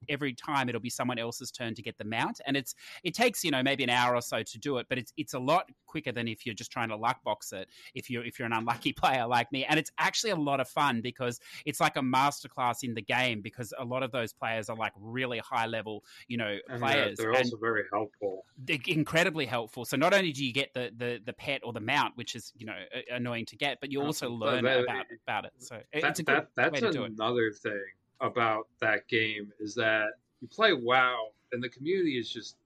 every 0.08 0.34
time 0.34 0.68
it'll 0.68 0.80
be 0.80 0.90
someone 0.90 1.18
else's 1.18 1.50
turn 1.50 1.74
to 1.74 1.82
get 1.82 1.96
the 1.98 2.04
mount, 2.04 2.40
and 2.46 2.56
it's 2.56 2.74
it 3.02 3.14
takes 3.14 3.44
you 3.44 3.50
know 3.50 3.62
maybe 3.62 3.84
an 3.84 3.90
hour 3.90 4.14
or 4.14 4.22
so 4.22 4.42
to 4.42 4.58
do 4.58 4.78
it, 4.78 4.86
but 4.88 4.98
it's 4.98 5.12
it's 5.16 5.34
a 5.34 5.38
lot 5.38 5.70
quicker 5.86 6.12
than 6.12 6.26
if 6.28 6.44
you're 6.44 6.54
just 6.54 6.70
trying 6.72 6.88
to 6.88 6.96
luck 6.96 7.22
box 7.24 7.52
it. 7.52 7.68
If 7.94 8.10
you're 8.10 8.24
if 8.24 8.38
you're 8.38 8.46
an 8.46 8.52
unlucky 8.52 8.92
player 9.02 9.26
like 9.26 9.50
me, 9.52 9.64
and 9.64 9.78
it's 9.78 9.90
actually 9.98 10.30
a 10.30 10.36
lot 10.36 10.60
of 10.60 10.68
fun 10.68 11.00
because 11.00 11.40
it's 11.64 11.80
like 11.80 11.96
a 11.96 12.00
masterclass 12.00 12.82
in 12.82 12.94
the 12.94 13.02
game 13.02 13.40
because 13.40 13.72
a 13.78 13.84
lot 13.84 14.02
of 14.02 14.10
those 14.12 14.32
players 14.32 14.68
are 14.68 14.76
like 14.76 14.92
really 14.98 15.38
high 15.38 15.66
level, 15.66 16.04
you 16.28 16.36
know, 16.36 16.56
And 16.68 16.80
players. 16.80 17.16
They're, 17.18 17.32
they're 17.32 17.40
also 17.40 17.56
very 17.56 17.84
helpful. 17.92 18.44
they're 18.58 18.78
incredibly 18.86 19.46
helpful. 19.46 19.84
So 19.84 19.96
not 19.96 20.12
only 20.14 20.32
do 20.32 20.44
you 20.44 20.52
get 20.52 20.72
the, 20.74 20.90
the, 20.96 21.20
the 21.24 21.32
pet 21.32 21.60
or 21.64 21.72
the 21.72 21.80
mount, 21.80 22.16
which 22.16 22.34
is 22.34 22.52
you 22.56 22.66
know 22.66 22.74
annoying 23.10 23.46
to 23.46 23.56
get, 23.56 23.78
but 23.80 23.90
you 23.92 24.00
Uh, 24.02 24.06
also 24.06 24.28
learn 24.30 24.64
that- 24.64 24.80
about 24.80 25.06
about 25.26 25.44
it. 25.46 25.52
So 25.58 25.76
That, 25.92 26.04
it's 26.10 26.18
a 26.20 26.22
good 26.22 26.34
that, 26.36 26.48
that's 26.56 26.72
way 26.72 26.80
to 26.80 26.92
do 26.92 27.04
it. 27.04 27.12
another 27.12 27.50
thing 27.52 27.80
about 28.20 28.68
that 28.80 29.06
game 29.08 29.50
is 29.60 29.74
that 29.74 30.08
you 30.40 30.48
play 30.48 30.72
WoW 30.72 31.28
and 31.52 31.62
the 31.62 31.68
community 31.68 32.18
is 32.18 32.30
just 32.30 32.56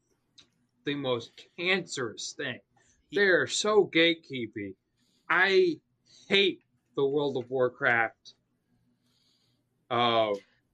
the 0.84 0.94
most 0.94 1.32
cancerous 1.58 2.34
thing. 2.36 2.58
They're 3.12 3.46
so 3.46 3.90
gatekeepy. 3.94 4.74
I 5.28 5.76
hate 6.28 6.60
the 6.96 7.04
World 7.06 7.42
of 7.42 7.50
Warcraft 7.50 8.34
uh, 9.90 10.32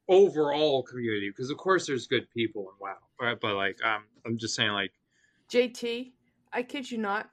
overall 0.08 0.82
community 0.82 1.30
because 1.30 1.50
of 1.50 1.56
course 1.56 1.87
there's 1.87 2.06
good 2.06 2.26
people 2.30 2.62
in 2.62 2.74
WoW, 2.80 2.96
right? 3.20 3.38
But 3.40 3.54
like 3.54 3.76
um, 3.84 4.04
I'm 4.26 4.38
just 4.38 4.54
saying 4.54 4.72
like 4.72 4.92
JT, 5.50 6.12
I 6.52 6.62
kid 6.62 6.90
you 6.90 6.98
not. 6.98 7.30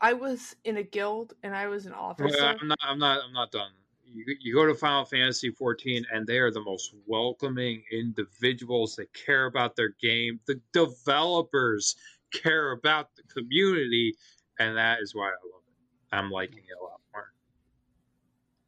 I 0.00 0.14
was 0.14 0.56
in 0.64 0.78
a 0.78 0.82
guild 0.82 1.34
and 1.42 1.54
I 1.54 1.68
was 1.68 1.86
an 1.86 1.92
officer. 1.92 2.56
I'm 2.60 2.68
not. 2.68 2.78
I'm 2.82 2.98
not. 2.98 3.20
I'm 3.24 3.32
not 3.32 3.52
done. 3.52 3.70
You, 4.14 4.36
you 4.40 4.54
go 4.54 4.66
to 4.66 4.74
Final 4.74 5.04
Fantasy 5.04 5.50
14, 5.50 6.06
and 6.12 6.26
they 6.26 6.38
are 6.38 6.50
the 6.50 6.60
most 6.60 6.94
welcoming 7.06 7.82
individuals. 7.90 8.96
They 8.96 9.06
care 9.06 9.46
about 9.46 9.76
their 9.76 9.94
game. 10.00 10.40
The 10.46 10.60
developers 10.72 11.96
care 12.32 12.72
about 12.72 13.08
the 13.16 13.22
community, 13.32 14.14
and 14.58 14.76
that 14.76 15.00
is 15.00 15.14
why 15.14 15.28
I 15.28 15.40
love 15.52 15.62
it. 15.66 16.16
I'm 16.16 16.30
liking 16.30 16.58
it 16.58 16.76
a 16.80 16.84
lot 16.84 17.00
more. 17.14 17.32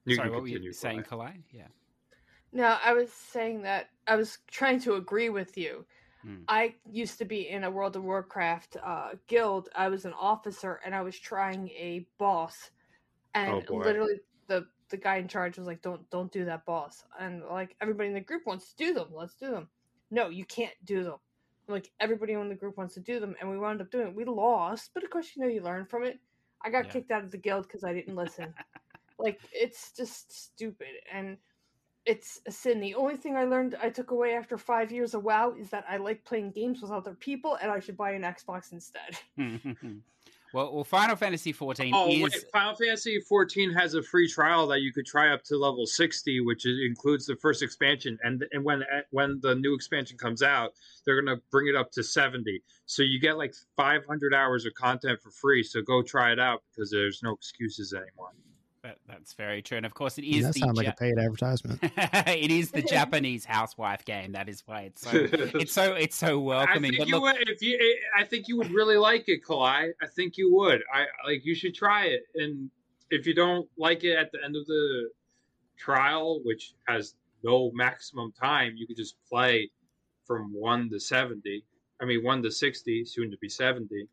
You 0.07 0.17
Sorry, 0.17 0.31
what 0.31 0.43
were 0.43 0.49
you 0.49 0.73
saying, 0.73 1.03
Kalai. 1.03 1.33
Kalai? 1.33 1.43
Yeah. 1.53 1.67
No, 2.53 2.79
I 2.85 2.93
was 2.93 3.13
saying 3.13 3.63
that 3.63 3.91
I 4.07 4.17
was 4.17 4.39
trying 4.51 4.81
to 4.81 4.95
agree 4.95 5.29
with 5.29 5.59
you. 5.59 5.85
Hmm. 6.23 6.43
I 6.49 6.75
used 6.91 7.19
to 7.19 7.25
be 7.25 7.49
in 7.49 7.65
a 7.65 7.71
World 7.71 7.97
of 7.97 8.05
Warcraft 8.05 8.77
uh, 8.83 9.11
guild. 9.27 9.69
I 9.75 9.89
was 9.89 10.05
an 10.05 10.15
officer 10.19 10.81
and 10.85 10.95
I 10.95 11.03
was 11.03 11.19
trying 11.19 11.69
a 11.71 12.07
boss, 12.19 12.71
and 13.35 13.65
Oh, 13.69 13.75
literally 13.75 14.21
the 14.95 15.03
guy 15.03 15.17
in 15.17 15.27
charge 15.27 15.59
was 15.59 15.67
like, 15.67 15.83
"Don't 15.83 16.09
don't 16.11 16.31
do 16.31 16.45
that 16.45 16.65
boss." 16.65 17.05
And 17.19 17.43
like 17.45 17.75
everybody 17.81 18.09
in 18.09 18.15
the 18.15 18.21
group 18.21 18.47
wants 18.47 18.73
to 18.73 18.77
do 18.77 18.95
them. 18.95 19.09
Let's 19.13 19.35
do 19.35 19.51
them. 19.51 19.69
No, 20.11 20.29
you 20.29 20.45
can't 20.45 20.75
do 20.85 21.03
them. 21.03 21.19
Like 21.67 21.91
everybody 21.99 22.35
in 22.35 22.49
the 22.49 22.55
group 22.55 22.77
wants 22.77 22.95
to 22.95 23.01
do 23.01 23.19
them, 23.19 23.35
and 23.41 23.51
we 23.51 23.59
wound 23.59 23.81
up 23.81 23.91
doing 23.91 24.09
it. 24.09 24.15
We 24.15 24.25
lost, 24.25 24.91
but 24.95 25.03
of 25.03 25.11
course 25.11 25.31
you 25.35 25.43
know 25.43 25.49
you 25.49 25.63
learn 25.63 25.87
from 25.87 26.05
it. 26.05 26.21
I 26.65 26.71
got 26.71 26.85
Yeah. 26.85 26.91
kicked 26.93 27.11
out 27.11 27.25
of 27.25 27.33
the 27.33 27.39
guild 27.39 27.65
because 27.65 27.83
I 27.85 27.93
didn't 27.93 28.15
listen. 28.15 28.55
like 29.19 29.41
it's 29.53 29.93
just 29.93 30.33
stupid 30.33 30.89
and 31.13 31.37
it's 32.07 32.41
a 32.47 32.53
sin. 32.53 32.81
The 32.81 32.95
only 32.95 33.17
thing 33.17 33.37
I 33.37 33.45
learned 33.45 33.77
I 33.83 33.89
took 33.91 34.11
away 34.11 34.35
after 34.35 34.59
five 34.59 34.93
years 34.93 35.15
of 35.15 35.25
WoW 35.25 35.55
is 35.59 35.71
that 35.71 35.85
I 35.89 35.97
like 35.97 36.25
playing 36.25 36.51
games 36.53 36.83
with 36.83 36.91
other 36.91 37.15
people 37.15 37.57
and 37.61 37.71
I 37.71 37.81
should 37.81 37.97
buy 37.97 38.13
an 38.13 38.23
Xbox 38.23 38.73
instead. 38.73 39.19
well, 40.55 40.73
well, 40.73 40.85
Final 40.85 41.17
Fantasy 41.17 41.53
14 41.53 41.93
Oh, 41.95 42.09
is 42.09 42.23
wait, 42.23 42.45
Final 42.53 42.77
Fantasy 42.77 43.21
14 43.21 43.73
has 43.73 43.95
a 43.95 44.03
free 44.03 44.29
trial 44.29 44.67
that 44.69 44.81
you 44.81 44.93
could 44.93 45.05
try 45.05 45.33
up 45.35 45.43
to 45.45 45.57
level 45.57 45.85
60, 45.85 46.41
which 46.43 46.65
includes 46.65 47.27
the 47.27 47.37
first 47.37 47.63
expansion. 47.63 48.17
And 48.23 48.45
and 48.53 48.65
when 48.65 48.83
uh, 48.83 49.01
when 49.11 49.41
the 49.43 49.57
new 49.57 49.75
expansion 49.75 50.17
comes 50.17 50.43
out, 50.43 50.73
they're 51.05 51.21
gonna 51.21 51.41
bring 51.51 51.67
it 51.67 51.75
up 51.75 51.91
to 51.93 52.03
70. 52.05 52.63
So 52.87 53.03
you 53.03 53.19
get 53.21 53.37
like 53.37 53.55
500 53.77 54.33
hours 54.33 54.65
of 54.65 54.75
content 54.75 55.21
for 55.21 55.31
free. 55.31 55.65
So 55.65 55.83
go 55.83 56.03
try 56.03 56.33
it 56.33 56.39
out 56.39 56.63
because 56.71 56.91
there's 56.91 57.23
no 57.23 57.33
excuses 57.33 57.93
anymore. 57.93 58.31
That, 58.85 58.99
that's 59.09 59.33
very 59.33 59.63
true, 59.63 59.79
and 59.79 59.87
of 59.87 59.95
course 59.95 60.19
it 60.19 60.25
is 60.25 60.45
that 60.45 60.53
the 60.53 60.61
sounds 60.61 60.77
like 60.77 60.87
a 60.87 60.93
paid 60.93 61.19
advertisement. 61.19 61.81
it 61.83 62.51
is 62.51 62.71
the 62.71 62.83
Japanese 62.83 63.45
housewife 63.45 64.05
game. 64.05 64.33
That 64.33 64.49
is 64.49 64.63
why 64.67 64.83
it's 64.83 65.01
so 65.01 65.11
it's 65.33 65.73
so 65.73 65.95
it's 65.95 66.15
so 66.15 66.39
I 66.51 66.57
welcoming. 66.57 66.91
think 66.93 66.99
But 66.99 67.09
you 67.09 67.15
look, 67.15 67.23
would 67.23 67.49
if 67.49 67.63
you. 67.63 67.79
I 68.17 68.25
think 68.25 68.47
you 68.47 68.59
would 68.59 68.71
really 68.71 68.99
like 68.99 69.25
it, 69.29 69.43
Kalai. 69.43 69.91
I 70.03 70.07
think 70.07 70.37
you 70.37 70.55
would. 70.55 70.83
I 70.93 71.07
like 71.27 71.45
you 71.47 71.55
should 71.55 71.75
try 71.75 72.05
it, 72.05 72.25
and 72.35 72.71
if 73.11 73.27
you 73.27 73.35
don't 73.35 73.67
like 73.79 74.05
it 74.05 74.17
at 74.19 74.31
the 74.33 74.39
end 74.45 74.55
of 74.55 74.67
the 74.67 75.09
trial, 75.79 76.41
which 76.45 76.75
has 76.87 77.15
no 77.43 77.71
maximum 77.73 78.33
time, 78.33 78.75
you 78.77 78.87
could 78.87 78.99
just 78.99 79.17
play 79.29 79.71
from 80.27 80.53
one 80.53 80.91
to 80.91 81.01
seventy. 81.01 81.65
I 82.03 82.05
mean, 82.05 82.23
one 82.23 82.43
to 82.43 82.51
sixty, 82.51 83.05
soon 83.07 83.31
to 83.31 83.39
be 83.39 83.49
seventy. 83.49 84.09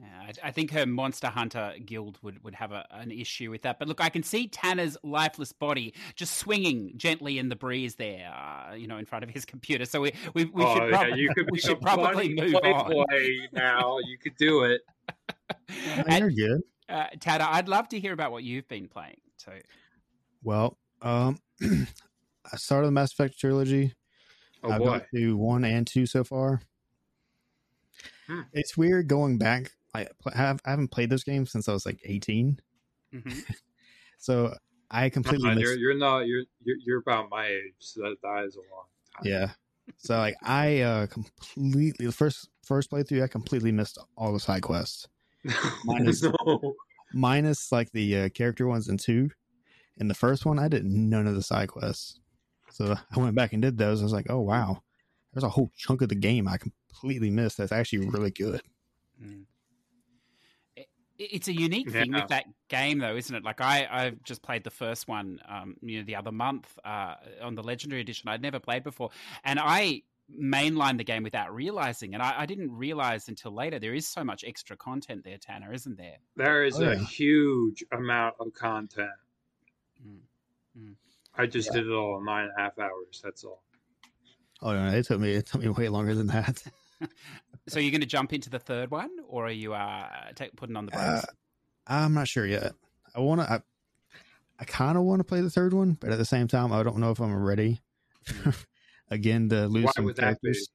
Yeah, 0.00 0.06
I, 0.44 0.48
I 0.48 0.50
think 0.52 0.70
her 0.72 0.86
Monster 0.86 1.26
Hunter 1.26 1.74
guild 1.84 2.18
would, 2.22 2.42
would 2.44 2.54
have 2.54 2.70
a, 2.70 2.86
an 2.92 3.10
issue 3.10 3.50
with 3.50 3.62
that. 3.62 3.80
But 3.80 3.88
look, 3.88 4.00
I 4.00 4.08
can 4.08 4.22
see 4.22 4.46
Tanner's 4.46 4.96
lifeless 5.02 5.52
body 5.52 5.92
just 6.14 6.36
swinging 6.36 6.92
gently 6.96 7.38
in 7.38 7.48
the 7.48 7.56
breeze 7.56 7.96
there, 7.96 8.32
uh, 8.32 8.74
you 8.74 8.86
know, 8.86 8.98
in 8.98 9.06
front 9.06 9.24
of 9.24 9.30
his 9.30 9.44
computer. 9.52 9.84
So 9.84 10.00
we 10.00 10.12
we, 10.34 10.44
we 10.44 10.62
oh, 10.64 10.74
should 10.74 10.82
yeah, 10.84 10.98
probably, 10.98 11.20
you 11.20 11.28
could 11.34 11.50
we 11.50 11.58
become 11.58 11.70
should 11.70 11.80
probably 11.80 12.34
move 12.34 12.54
on. 12.54 12.84
Playboy 12.84 13.36
now. 13.52 13.98
You 14.06 14.18
could 14.18 14.36
do 14.36 14.64
it. 14.64 14.82
And, 16.06 16.18
you're 16.20 16.30
good. 16.30 16.62
uh, 16.88 17.06
Tanner, 17.20 17.46
I'd 17.48 17.68
love 17.68 17.88
to 17.88 18.00
hear 18.00 18.12
about 18.12 18.32
what 18.32 18.44
you've 18.44 18.68
been 18.68 18.88
playing. 18.88 19.16
So 19.36 19.52
Well, 20.42 20.78
um, 21.02 21.38
I 21.62 22.56
started 22.56 22.86
the 22.86 22.92
Mass 22.92 23.12
Effect 23.12 23.38
trilogy. 23.38 23.94
Oh 24.62 24.70
I've 24.70 24.78
boy. 24.78 24.84
gone 24.86 25.02
to 25.14 25.36
one 25.36 25.64
and 25.64 25.86
two 25.86 26.06
so 26.06 26.24
far. 26.24 26.60
Hmm. 28.26 28.42
It's 28.52 28.76
weird 28.76 29.08
going 29.08 29.38
back. 29.38 29.72
I 29.94 30.06
have 30.34 30.60
I 30.64 30.70
haven't 30.70 30.88
played 30.90 31.10
those 31.10 31.24
games 31.24 31.50
since 31.50 31.68
I 31.68 31.72
was 31.72 31.86
like 31.86 32.00
18, 32.04 32.60
mhm. 33.12 33.44
so 34.18 34.54
I 34.90 35.08
completely 35.10 35.50
Uh, 35.50 35.54
missed. 35.54 35.60
you're, 35.62 35.78
you're 35.78 35.98
not. 35.98 36.20
You're, 36.26 36.44
you're 36.64 36.76
you're 36.84 36.98
about 37.00 37.30
my 37.30 37.46
age, 37.46 37.74
so 37.80 38.02
that, 38.02 38.16
that 38.22 38.44
is 38.44 38.56
a 38.56 38.60
long 38.60 38.86
time. 39.16 39.24
Yeah. 39.24 39.50
So 39.96 40.16
like 40.18 40.36
I 40.42 40.80
uh 40.80 41.06
completely 41.06 42.06
the 42.06 42.12
first 42.12 42.48
first 42.64 42.90
playthrough 42.90 43.24
I 43.24 43.28
completely 43.28 43.72
missed 43.72 43.98
all 44.16 44.32
the 44.32 44.40
side 44.40 44.62
quests. 44.62 45.08
Minus- 45.84 46.22
no. 46.46 46.74
Minus 47.12 47.72
like 47.72 47.90
the 47.92 48.16
uh, 48.16 48.28
character 48.30 48.66
ones 48.66 48.88
in 48.88 48.98
two. 48.98 49.30
In 49.98 50.08
the 50.08 50.14
first 50.14 50.46
one 50.46 50.58
I 50.58 50.68
did 50.68 50.84
none 50.84 51.26
of 51.26 51.34
the 51.34 51.42
side 51.42 51.68
quests. 51.68 52.20
So 52.70 52.94
I 53.14 53.18
went 53.20 53.34
back 53.34 53.52
and 53.52 53.62
did 53.62 53.78
those. 53.78 54.00
I 54.00 54.04
was 54.04 54.12
like, 54.12 54.26
"Oh 54.30 54.40
wow. 54.40 54.82
There's 55.32 55.44
a 55.44 55.48
whole 55.48 55.70
chunk 55.76 56.02
of 56.02 56.08
the 56.10 56.14
game 56.14 56.46
I 56.48 56.58
completely 56.58 57.30
missed 57.30 57.58
that's 57.58 57.72
actually 57.72 58.06
really 58.08 58.30
good." 58.30 58.62
Mm. 59.22 59.46
It- 61.18 61.32
It's 61.32 61.48
a 61.48 61.52
unique 61.52 61.90
thing 61.90 62.12
Yeah. 62.12 62.20
with 62.20 62.28
that 62.28 62.46
game, 62.68 62.98
though, 62.98 63.16
isn't 63.16 63.34
it? 63.34 63.42
Like 63.44 63.60
I, 63.60 63.86
I've 63.90 64.22
just 64.22 64.42
played 64.42 64.64
the 64.64 64.70
first 64.70 65.08
one, 65.08 65.40
um, 65.48 65.76
you 65.82 65.98
know, 65.98 66.04
the 66.04 66.16
other 66.16 66.32
month 66.32 66.78
uh, 66.84 67.14
on 67.42 67.54
the 67.54 67.62
Legendary 67.62 68.00
Edition. 68.00 68.28
I'd 68.28 68.42
never 68.42 68.60
played 68.60 68.84
before, 68.84 69.10
and 69.44 69.58
I 69.60 70.02
mainlined 70.38 70.98
the 70.98 71.04
game 71.04 71.22
without 71.22 71.54
realizing, 71.54 72.12
and 72.14 72.22
I, 72.22 72.40
I 72.42 72.46
didn't 72.46 72.70
realize 72.70 73.28
until 73.28 73.50
later 73.52 73.78
there 73.78 73.94
is 73.94 74.06
so 74.06 74.22
much 74.22 74.44
extra 74.44 74.76
content 74.76 75.24
there, 75.24 75.38
Tanner, 75.38 75.72
isn't 75.72 75.96
there? 75.96 76.18
There 76.36 76.64
is 76.64 76.78
Oh, 76.78 76.84
a 76.84 76.96
yeah. 76.96 77.02
huge 77.04 77.82
amount 77.92 78.34
of 78.38 78.52
content. 78.52 79.10
Mm. 80.06 80.18
Mm. 80.78 80.94
I 81.34 81.46
just 81.46 81.72
did 81.72 81.86
it 81.86 81.92
all 81.92 82.18
in 82.18 82.24
nine 82.26 82.44
and 82.44 82.52
a 82.56 82.60
half 82.60 82.78
hours. 82.78 83.20
That's 83.24 83.42
all. 83.42 83.62
Oh 84.60 84.72
no, 84.72 84.88
it 84.96 85.06
took 85.06 85.18
me 85.20 85.32
it 85.32 85.46
took 85.46 85.62
me 85.62 85.68
way 85.68 85.88
longer 85.88 86.14
than 86.14 86.26
that. 86.28 86.62
So 87.68 87.80
you're 87.80 87.90
going 87.90 88.00
to 88.00 88.06
jump 88.06 88.32
into 88.32 88.48
the 88.48 88.58
third 88.58 88.90
one, 88.90 89.10
or 89.28 89.46
are 89.46 89.50
you 89.50 89.74
uh, 89.74 90.08
take, 90.34 90.56
putting 90.56 90.74
on 90.74 90.86
the 90.86 90.92
brakes? 90.92 91.04
Uh, 91.06 91.22
I'm 91.86 92.14
not 92.14 92.26
sure 92.26 92.46
yet. 92.46 92.72
I 93.14 93.20
want 93.20 93.42
to. 93.42 93.52
I, 93.52 93.60
I 94.58 94.64
kind 94.64 94.96
of 94.96 95.04
want 95.04 95.20
to 95.20 95.24
play 95.24 95.42
the 95.42 95.50
third 95.50 95.74
one, 95.74 95.92
but 95.92 96.10
at 96.10 96.16
the 96.16 96.24
same 96.24 96.48
time, 96.48 96.72
I 96.72 96.82
don't 96.82 96.96
know 96.96 97.10
if 97.10 97.20
I'm 97.20 97.34
ready. 97.36 97.82
Again, 99.10 99.50
to 99.50 99.66
lose 99.66 99.84
Why 99.84 99.92
some 99.94 100.06
would 100.06 100.16
that 100.16 100.40
be? 100.40 100.48
characters. 100.48 100.68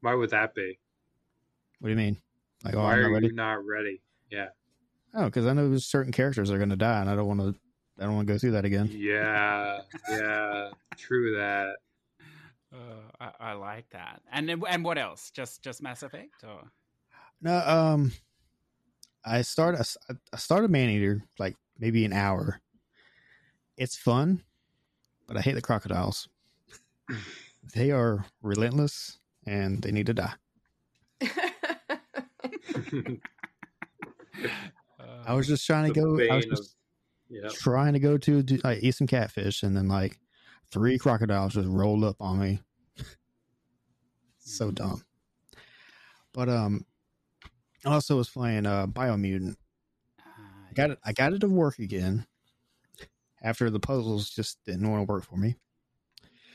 Why 0.00 0.14
would 0.14 0.30
that 0.30 0.54
be? 0.54 0.78
What 1.80 1.88
do 1.88 1.90
you 1.90 1.96
mean? 1.96 2.16
Like, 2.64 2.74
oh, 2.74 2.82
Why 2.82 2.94
I'm 2.94 3.02
not 3.02 3.08
are 3.08 3.12
ready. 3.14 3.26
you 3.26 3.32
not 3.32 3.66
ready? 3.66 4.00
Yeah. 4.30 4.46
Oh, 5.14 5.24
because 5.24 5.46
I 5.46 5.52
know 5.54 5.68
there's 5.68 5.86
certain 5.86 6.12
characters 6.12 6.50
are 6.50 6.58
going 6.58 6.70
to 6.70 6.76
die, 6.76 7.00
and 7.00 7.10
I 7.10 7.16
don't 7.16 7.26
want 7.26 7.40
to. 7.40 7.54
I 7.98 8.04
don't 8.04 8.14
want 8.14 8.28
to 8.28 8.34
go 8.34 8.38
through 8.38 8.52
that 8.52 8.64
again. 8.64 8.90
Yeah. 8.92 9.80
Yeah. 10.08 10.70
True 10.96 11.36
that. 11.36 11.76
Uh, 12.76 13.00
I, 13.40 13.50
I 13.50 13.52
like 13.54 13.88
that. 13.90 14.20
And 14.30 14.50
and 14.68 14.84
what 14.84 14.98
else? 14.98 15.30
Just 15.30 15.62
just 15.62 15.82
Mass 15.82 16.02
Effect, 16.02 16.44
or 16.46 16.70
No, 17.40 17.56
um, 17.64 18.12
I 19.24 19.40
started. 19.42 19.80
I 20.32 20.36
started 20.36 20.70
Maneater 20.70 21.22
like 21.38 21.56
maybe 21.78 22.04
an 22.04 22.12
hour. 22.12 22.60
It's 23.78 23.96
fun, 23.96 24.42
but 25.26 25.36
I 25.36 25.40
hate 25.40 25.54
the 25.54 25.62
crocodiles. 25.62 26.28
they 27.74 27.90
are 27.92 28.26
relentless, 28.42 29.18
and 29.46 29.80
they 29.82 29.92
need 29.92 30.06
to 30.06 30.14
die. 30.14 30.34
I 35.26 35.32
was 35.34 35.46
just 35.46 35.66
trying 35.66 35.92
to 35.92 36.00
The 36.00 36.00
go. 36.00 36.32
I 36.32 36.36
was 36.36 36.44
bane 36.44 36.52
of- 36.52 36.58
just 36.58 36.76
yeah. 37.28 37.48
trying 37.52 37.92
to 37.94 37.98
go 37.98 38.16
to 38.18 38.42
do, 38.42 38.58
like, 38.62 38.82
eat 38.82 38.94
some 38.94 39.06
catfish, 39.06 39.62
and 39.62 39.76
then 39.76 39.88
like 39.88 40.18
three 40.70 40.98
crocodiles 40.98 41.54
just 41.54 41.68
rolled 41.68 42.04
up 42.04 42.16
on 42.20 42.38
me. 42.38 42.60
so 44.38 44.70
dumb. 44.70 45.02
But 46.32 46.48
um, 46.48 46.84
I 47.84 47.92
also 47.92 48.16
was 48.16 48.28
playing 48.28 48.66
uh 48.66 48.86
Biomutant. 48.86 49.56
Ah, 50.20 50.24
I 50.70 50.72
got 50.74 50.90
it. 50.90 50.98
I 51.04 51.12
got 51.12 51.32
it 51.32 51.40
to 51.40 51.48
work 51.48 51.78
again 51.78 52.26
after 53.42 53.70
the 53.70 53.80
puzzles 53.80 54.30
just 54.30 54.58
didn't 54.64 54.90
want 54.90 55.06
to 55.06 55.12
work 55.12 55.24
for 55.24 55.36
me. 55.36 55.56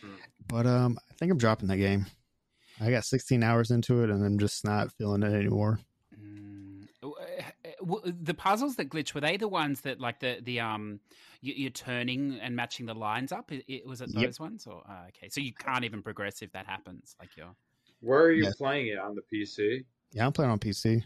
Hmm. 0.02 0.16
But 0.48 0.66
um, 0.68 1.00
I 1.10 1.14
think 1.16 1.32
I'm 1.32 1.38
dropping 1.38 1.70
that 1.70 1.78
game. 1.78 2.06
I 2.80 2.90
got 2.90 3.06
16 3.06 3.44
hours 3.44 3.72
into 3.72 4.04
it, 4.04 4.10
and 4.10 4.26
I'm 4.26 4.40
just 4.40 4.66
not 4.66 4.92
feeling 4.94 5.24
it 5.24 5.34
anymore. 5.34 5.80
W- 7.86 8.14
the 8.24 8.34
puzzles 8.34 8.76
that 8.78 8.90
glitch 8.90 9.14
were 9.14 9.22
they 9.22 9.38
the 9.38 9.48
ones 9.48 9.82
that 9.82 10.00
like 10.00 10.20
the 10.20 10.40
the 10.44 10.60
um 10.60 11.00
you, 11.42 11.54
you're 11.56 11.70
turning 11.72 12.40
and 12.42 12.56
matching 12.56 12.86
the 12.86 12.94
lines 12.94 13.32
up? 13.32 13.50
I- 13.52 13.64
I- 13.70 13.82
was 13.86 14.02
it 14.02 14.10
Yep. 14.14 14.24
those 14.26 14.40
ones 14.40 14.68
or 14.68 14.84
uh, 14.90 15.08
okay? 15.10 15.30
So 15.30 15.42
you 15.42 15.54
can't 15.54 15.84
even 15.84 16.02
progress 16.02 16.42
if 16.42 16.52
that 16.54 16.66
happens. 16.66 17.16
Like 17.20 17.36
you're 17.36 17.56
Where 18.00 18.22
are 18.22 18.32
you 18.32 18.44
Yes. 18.44 18.56
playing 18.56 18.88
it 18.88 18.98
on 19.00 19.16
the 19.16 19.22
PC? 19.32 19.84
Yeah, 20.14 20.26
I'm 20.26 20.34
playing 20.34 20.52
on 20.52 20.60
PC. 20.60 21.04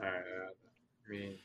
Uh, 0.00 0.04
I 0.06 1.10
mean, 1.10 1.38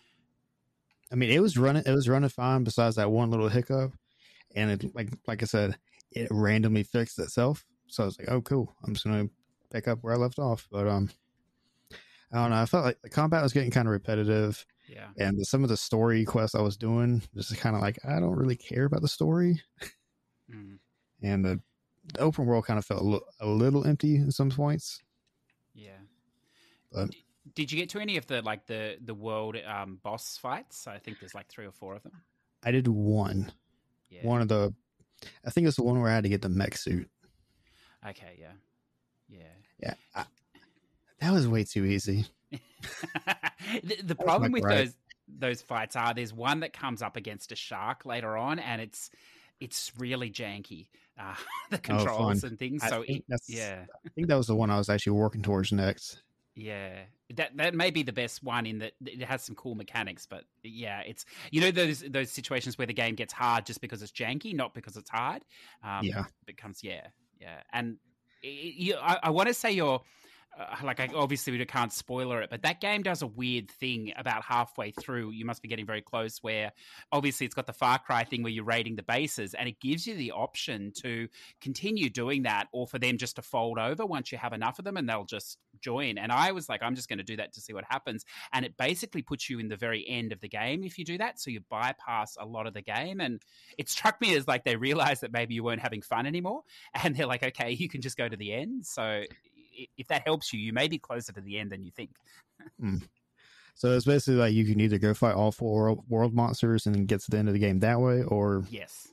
I 1.11 1.15
mean, 1.15 1.29
it 1.31 1.39
was 1.41 1.57
running. 1.57 1.83
It 1.85 1.91
was 1.91 2.07
running 2.09 2.29
fine. 2.29 2.63
Besides 2.63 2.95
that 2.97 3.11
one 3.11 3.29
little 3.31 3.49
hiccup, 3.49 3.93
and 4.55 4.71
it 4.71 4.95
like 4.95 5.09
like 5.27 5.41
I 5.41 5.45
said, 5.45 5.77
it 6.11 6.27
randomly 6.31 6.83
fixed 6.83 7.19
itself. 7.19 7.65
So 7.87 8.03
I 8.03 8.05
was 8.07 8.19
like, 8.19 8.29
oh, 8.29 8.41
cool. 8.41 8.75
I'm 8.85 8.93
just 8.93 9.05
gonna 9.05 9.29
pick 9.71 9.87
up 9.87 9.99
where 10.01 10.13
I 10.13 10.17
left 10.17 10.39
off. 10.39 10.67
But 10.71 10.87
um, 10.87 11.09
I 12.33 12.37
don't 12.37 12.49
know. 12.49 12.61
I 12.61 12.65
felt 12.65 12.83
like 12.85 13.01
the 13.03 13.09
combat 13.09 13.43
was 13.43 13.53
getting 13.53 13.69
kind 13.71 13.87
of 13.87 13.91
repetitive, 13.91 14.65
yeah. 14.89 15.09
and 15.17 15.45
some 15.45 15.63
of 15.63 15.69
the 15.69 15.77
story 15.77 16.25
quests 16.25 16.55
I 16.55 16.61
was 16.61 16.75
doing 16.75 17.21
just 17.35 17.55
kind 17.57 17.75
of 17.75 17.81
like 17.81 17.99
I 18.03 18.19
don't 18.19 18.35
really 18.35 18.55
care 18.55 18.85
about 18.85 19.01
the 19.01 19.07
story, 19.07 19.61
Mm, 20.53 20.79
and 21.21 21.45
the, 21.45 21.59
the 22.13 22.19
open 22.19 22.45
world 22.45 22.65
kind 22.65 22.77
of 22.77 22.85
felt 22.85 23.01
a 23.01 23.03
little, 23.03 23.27
a 23.39 23.47
little 23.47 23.85
empty 23.87 24.15
in 24.15 24.31
some 24.31 24.49
points. 24.49 25.01
yeah. 25.73 25.91
But- 26.91 27.11
D- 27.11 27.23
Did 27.55 27.71
you 27.71 27.77
get 27.77 27.89
to 27.89 27.99
any 27.99 28.17
of 28.17 28.25
the 28.27 28.41
like 28.41 28.65
the 28.67 28.97
the 29.03 29.13
world 29.13 29.57
um, 29.65 29.99
boss 30.03 30.37
fights? 30.37 30.87
I 30.87 30.97
think 30.97 31.19
there's 31.19 31.35
like 31.35 31.47
three 31.49 31.65
or 31.65 31.71
four 31.71 31.95
of 31.95 32.03
them. 32.03 32.13
I 32.63 32.71
did 32.71 32.87
one, 32.87 33.51
Yeah. 34.09 34.25
one 34.25 34.41
of 34.41 34.47
the, 34.47 34.73
I 35.45 35.49
think 35.49 35.67
it's 35.67 35.75
the 35.77 35.83
one 35.83 35.99
where 36.01 36.09
I 36.09 36.15
had 36.15 36.23
to 36.23 36.29
get 36.29 36.41
the 36.41 36.49
mech 36.49 36.77
suit. 36.77 37.09
Okay. 38.09 38.37
Yeah. 38.39 38.53
Yeah. 39.29 39.43
Yeah, 39.81 39.93
I, 40.15 40.25
that 41.23 41.33
was 41.33 41.47
way 41.47 41.63
too 41.63 41.85
easy. 41.85 42.25
the, 43.83 44.01
the 44.03 44.15
problem 44.15 44.51
with 44.51 44.63
those 44.63 44.95
those 45.27 45.61
fights 45.61 45.95
are 45.95 46.13
there's 46.13 46.33
one 46.33 46.59
that 46.59 46.73
comes 46.73 47.01
up 47.01 47.15
against 47.17 47.51
a 47.51 47.55
shark 47.55 48.05
later 48.05 48.35
on, 48.37 48.59
and 48.59 48.81
it's 48.81 49.09
it's 49.59 49.91
really 49.97 50.29
janky. 50.29 50.87
Uh, 51.17 51.35
the 51.71 51.77
controls 51.77 52.41
fun. 52.41 52.49
and 52.51 52.59
things. 52.59 52.83
I 52.83 52.89
So 52.89 53.03
think 53.03 53.23
it, 53.29 53.41
yeah, 53.47 53.85
I 54.05 54.09
think 54.09 54.27
that 54.27 54.35
was 54.35 54.47
the 54.47 54.55
one 54.55 54.69
I 54.69 54.77
was 54.77 54.89
actually 54.89 55.13
working 55.13 55.41
towards 55.41 55.71
next. 55.71 56.21
yeah. 56.55 57.03
That 57.35 57.57
that 57.57 57.73
may 57.73 57.89
be 57.89 58.03
the 58.03 58.13
best 58.13 58.43
one 58.43 58.65
in 58.67 58.79
that 58.79 58.93
it 59.05 59.21
has 59.23 59.41
some 59.43 59.55
cool 59.55 59.73
mechanics, 59.75 60.27
but 60.29 60.43
yeah, 60.61 60.99
it's 61.01 61.25
you 61.51 61.61
know 61.61 61.71
those 61.71 62.01
those 62.01 62.29
situations 62.29 62.77
where 62.77 62.85
the 62.85 62.93
game 62.93 63.15
gets 63.15 63.33
hard 63.33 63.65
just 63.65 63.81
because 63.81 64.03
it's 64.03 64.11
janky, 64.11 64.53
not 64.53 64.73
because 64.75 64.97
it's 64.97 65.09
hard. 65.09 65.43
Um, 65.83 66.03
Yeah. 66.03 66.25
becomes 66.45 66.83
yeah, 66.83 67.07
yeah, 67.39 67.61
and 67.71 67.97
i- 68.43 68.47
i- 68.47 68.73
you, 68.75 68.95
I, 68.97 69.19
I 69.23 69.29
want 69.31 69.47
to 69.47 69.53
say 69.53 69.71
you're. 69.71 70.01
Uh, 70.59 70.75
like 70.83 70.99
I, 70.99 71.09
obviously 71.15 71.51
we 71.57 71.65
can't 71.65 71.91
spoiler 71.91 72.41
it, 72.41 72.49
but 72.51 72.61
that 72.61 72.79
game 72.79 73.01
does 73.01 73.23
a 73.23 73.27
weird 73.27 73.71
thing 73.71 74.13
about 74.17 74.43
halfway 74.43 74.91
through. 74.91 75.31
You 75.31 75.45
must 75.45 75.63
be 75.63 75.67
getting 75.67 75.85
very 75.85 76.01
close. 76.01 76.43
Where 76.43 76.71
obviously 77.11 77.45
it's 77.45 77.55
got 77.55 77.65
the 77.65 77.73
Far 77.73 77.97
Cry 77.97 78.23
thing 78.23 78.43
where 78.43 78.51
you're 78.51 78.63
raiding 78.63 78.95
the 78.95 79.03
bases, 79.03 79.55
and 79.55 79.67
it 79.67 79.79
gives 79.79 80.05
you 80.05 80.15
the 80.15 80.31
option 80.31 80.91
to 81.01 81.27
continue 81.59 82.09
doing 82.09 82.43
that, 82.43 82.67
or 82.71 82.85
for 82.85 82.99
them 82.99 83.17
just 83.17 83.37
to 83.37 83.41
fold 83.41 83.79
over 83.79 84.05
once 84.05 84.31
you 84.31 84.37
have 84.37 84.53
enough 84.53 84.77
of 84.77 84.85
them, 84.85 84.97
and 84.97 85.09
they'll 85.09 85.25
just 85.25 85.57
join. 85.81 86.19
And 86.19 86.31
I 86.31 86.51
was 86.51 86.69
like, 86.69 86.83
I'm 86.83 86.95
just 86.95 87.09
going 87.09 87.17
to 87.17 87.23
do 87.23 87.37
that 87.37 87.53
to 87.53 87.61
see 87.61 87.73
what 87.73 87.85
happens, 87.89 88.23
and 88.51 88.63
it 88.63 88.77
basically 88.77 89.23
puts 89.23 89.49
you 89.49 89.57
in 89.59 89.69
the 89.69 89.77
very 89.77 90.07
end 90.07 90.31
of 90.31 90.39
the 90.39 90.49
game 90.49 90.83
if 90.83 90.99
you 90.99 91.05
do 91.05 91.17
that. 91.17 91.39
So 91.39 91.49
you 91.49 91.61
bypass 91.69 92.37
a 92.39 92.45
lot 92.45 92.67
of 92.67 92.75
the 92.75 92.81
game, 92.83 93.21
and 93.21 93.41
it 93.77 93.89
struck 93.89 94.21
me 94.21 94.35
as 94.35 94.47
like 94.47 94.65
they 94.65 94.75
realized 94.75 95.21
that 95.21 95.33
maybe 95.33 95.55
you 95.55 95.63
weren't 95.63 95.81
having 95.81 96.03
fun 96.03 96.27
anymore, 96.27 96.61
and 97.03 97.15
they're 97.15 97.25
like, 97.25 97.43
okay, 97.43 97.71
you 97.71 97.89
can 97.89 98.01
just 98.01 98.17
go 98.17 98.29
to 98.29 98.37
the 98.37 98.53
end. 98.53 98.85
So 98.85 99.23
if 99.97 100.07
that 100.07 100.23
helps 100.25 100.53
you, 100.53 100.59
you 100.59 100.73
may 100.73 100.87
be 100.87 100.97
closer 100.97 101.31
to 101.33 101.41
the 101.41 101.57
end 101.59 101.71
than 101.71 101.83
you 101.83 101.91
think. 101.91 102.11
So 103.75 103.91
it's 103.91 104.05
basically 104.05 104.35
like 104.35 104.53
you 104.53 104.65
can 104.65 104.79
either 104.79 104.99
go 104.99 105.13
fight 105.13 105.35
all 105.35 105.51
four 105.51 105.97
world, 106.07 106.33
monsters 106.33 106.85
and 106.85 107.07
get 107.07 107.21
to 107.21 107.31
the 107.31 107.37
end 107.37 107.47
of 107.47 107.53
the 107.53 107.59
game 107.59 107.79
that 107.79 107.99
way, 107.99 108.23
or 108.23 108.63
Yes. 108.69 109.07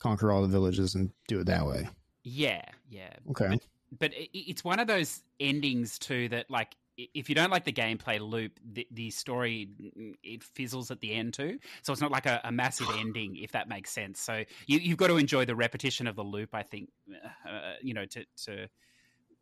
conquer 0.00 0.32
all 0.32 0.42
the 0.42 0.48
villages 0.48 0.94
and 0.94 1.10
do 1.28 1.40
it 1.40 1.46
that 1.46 1.64
way. 1.66 1.88
Yeah, 2.24 2.62
yeah. 2.90 3.14
Okay. 3.30 3.58
but 3.98 4.12
it, 4.14 4.30
it's 4.36 4.64
one 4.64 4.80
of 4.80 4.86
those 4.86 5.22
endings 5.40 5.98
too 5.98 6.28
that 6.30 6.50
like 6.50 6.76
if 6.96 7.28
you 7.28 7.34
don't 7.34 7.50
like 7.50 7.64
the 7.64 7.72
gameplay 7.72 8.20
loop 8.20 8.58
the, 8.72 8.86
the 8.90 9.10
story 9.10 9.68
mm, 9.80 10.14
it 10.22 10.42
fizzles 10.42 10.90
at 10.90 11.00
the 11.00 11.12
end 11.12 11.32
too 11.32 11.58
so 11.82 11.92
it's 11.92 12.02
not 12.02 12.10
like 12.10 12.26
a, 12.26 12.40
a 12.44 12.52
massive 12.52 12.86
ending 12.98 13.36
if 13.36 13.52
that 13.52 13.68
makes 13.68 13.90
sense 13.90 14.20
so 14.20 14.44
you, 14.66 14.78
you've 14.78 14.98
got 14.98 15.08
to 15.08 15.16
enjoy 15.16 15.44
the 15.44 15.56
repetition 15.56 16.06
of 16.06 16.16
the 16.16 16.22
loop 16.22 16.54
i 16.54 16.62
think 16.62 16.90
uh, 17.48 17.74
you 17.80 17.94
know 17.94 18.04
to, 18.04 18.24
to 18.36 18.68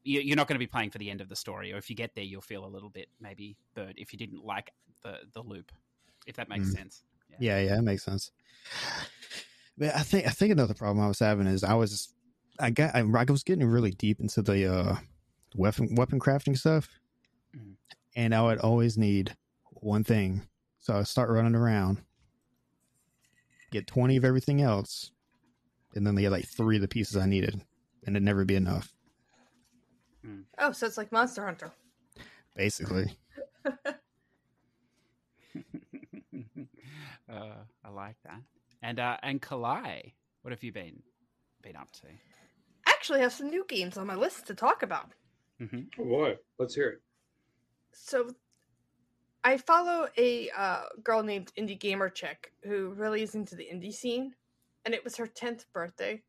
you're 0.02 0.36
not 0.36 0.48
going 0.48 0.54
to 0.54 0.58
be 0.58 0.66
playing 0.66 0.90
for 0.90 0.98
the 0.98 1.10
end 1.10 1.20
of 1.20 1.28
the 1.28 1.36
story 1.36 1.72
or 1.72 1.76
if 1.76 1.90
you 1.90 1.96
get 1.96 2.14
there 2.14 2.24
you'll 2.24 2.40
feel 2.40 2.64
a 2.64 2.66
little 2.66 2.88
bit 2.88 3.08
maybe 3.20 3.56
burnt 3.74 3.94
if 3.98 4.12
you 4.12 4.18
didn't 4.18 4.44
like 4.44 4.72
the, 5.02 5.18
the 5.34 5.42
loop 5.42 5.72
if 6.26 6.36
that 6.36 6.48
makes 6.48 6.68
Mm. 6.68 6.74
sense 6.76 7.02
Yeah, 7.38 7.60
yeah, 7.60 7.78
it 7.78 7.82
makes 7.82 8.02
sense. 8.04 8.32
But 9.78 9.94
I 9.94 10.02
think 10.02 10.26
I 10.26 10.30
think 10.30 10.52
another 10.52 10.74
problem 10.74 11.02
I 11.04 11.08
was 11.08 11.18
having 11.18 11.46
is 11.46 11.64
I 11.64 11.74
was 11.74 12.12
I 12.58 12.70
got 12.70 12.94
I, 12.94 13.02
was 13.02 13.42
getting 13.42 13.64
really 13.66 13.92
deep 13.92 14.20
into 14.20 14.42
the 14.42 14.70
uh 14.70 14.96
weapon 15.56 15.94
weapon 15.94 16.20
crafting 16.20 16.56
stuff, 16.58 16.88
Mhm. 17.56 17.76
and 18.14 18.34
I 18.34 18.42
would 18.42 18.58
always 18.58 18.98
need 18.98 19.36
one 19.70 20.04
thing. 20.04 20.42
So 20.80 20.96
I 20.96 21.02
start 21.04 21.30
running 21.30 21.54
around, 21.54 22.02
get 23.70 23.86
twenty 23.86 24.16
of 24.16 24.24
everything 24.24 24.60
else, 24.60 25.12
and 25.94 26.06
then 26.06 26.14
they 26.14 26.24
had 26.24 26.32
like 26.32 26.46
three 26.46 26.76
of 26.76 26.82
the 26.82 26.88
pieces 26.88 27.16
I 27.16 27.26
needed, 27.26 27.54
and 28.04 28.16
it'd 28.16 28.22
never 28.22 28.44
be 28.44 28.56
enough. 28.56 28.92
Oh, 30.58 30.72
so 30.72 30.86
it's 30.86 30.98
like 30.98 31.12
Monster 31.12 31.44
Hunter. 31.44 31.72
Basically, 32.56 33.16
uh, 37.30 37.54
i 37.84 37.88
like 37.88 38.16
that 38.24 38.40
and 38.82 38.98
uh 38.98 39.16
and 39.22 39.40
kalai 39.40 40.12
what 40.42 40.52
have 40.52 40.62
you 40.62 40.72
been 40.72 41.02
been 41.62 41.76
up 41.76 41.90
to 41.92 42.06
I 42.86 42.90
actually 42.90 43.20
have 43.20 43.32
some 43.32 43.50
new 43.50 43.64
games 43.68 43.96
on 43.96 44.06
my 44.06 44.14
list 44.14 44.46
to 44.46 44.54
talk 44.54 44.82
about. 44.82 45.12
hmm 45.58 45.80
oh 45.98 46.04
boy, 46.04 46.36
let's 46.58 46.74
hear 46.74 46.88
it. 46.88 47.00
So 47.92 48.30
I 49.42 49.56
follow 49.56 50.08
a 50.18 50.50
uh, 50.50 50.82
girl 51.02 51.22
named 51.22 51.52
Indie 51.58 51.78
Gamer 51.78 52.10
Chick 52.10 52.52
who 52.64 52.90
really 52.90 53.22
is 53.22 53.34
into 53.34 53.54
the 53.54 53.66
indie 53.72 53.92
scene, 53.92 54.34
and 54.84 54.94
it 54.94 55.02
was 55.04 55.16
her 55.16 55.26
10th 55.26 55.66
birthday. 55.72 56.22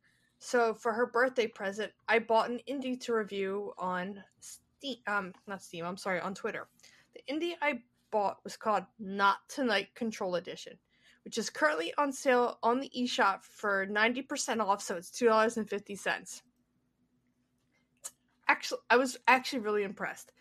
So 0.44 0.74
for 0.74 0.92
her 0.92 1.06
birthday 1.06 1.46
present, 1.46 1.92
I 2.08 2.18
bought 2.18 2.50
an 2.50 2.58
indie 2.68 3.00
to 3.02 3.14
review 3.14 3.72
on 3.78 4.24
Steam. 4.40 4.96
Um, 5.06 5.32
not 5.46 5.62
Steam. 5.62 5.84
I'm 5.84 5.96
sorry, 5.96 6.18
on 6.18 6.34
Twitter. 6.34 6.66
The 7.14 7.32
indie 7.32 7.52
I 7.62 7.80
bought 8.10 8.42
was 8.42 8.56
called 8.56 8.82
Not 8.98 9.36
Tonight 9.48 9.94
Control 9.94 10.34
Edition, 10.34 10.76
which 11.24 11.38
is 11.38 11.48
currently 11.48 11.94
on 11.96 12.10
sale 12.10 12.58
on 12.64 12.80
the 12.80 12.90
eShop 12.90 13.44
for 13.44 13.86
90% 13.86 14.58
off. 14.58 14.82
So 14.82 14.96
it's 14.96 15.12
two 15.12 15.26
dollars 15.26 15.58
and 15.58 15.70
fifty 15.70 15.94
cents. 15.94 16.42
Actually, 18.48 18.80
I 18.90 18.96
was 18.96 19.16
actually 19.28 19.60
really 19.60 19.84
impressed. 19.84 20.32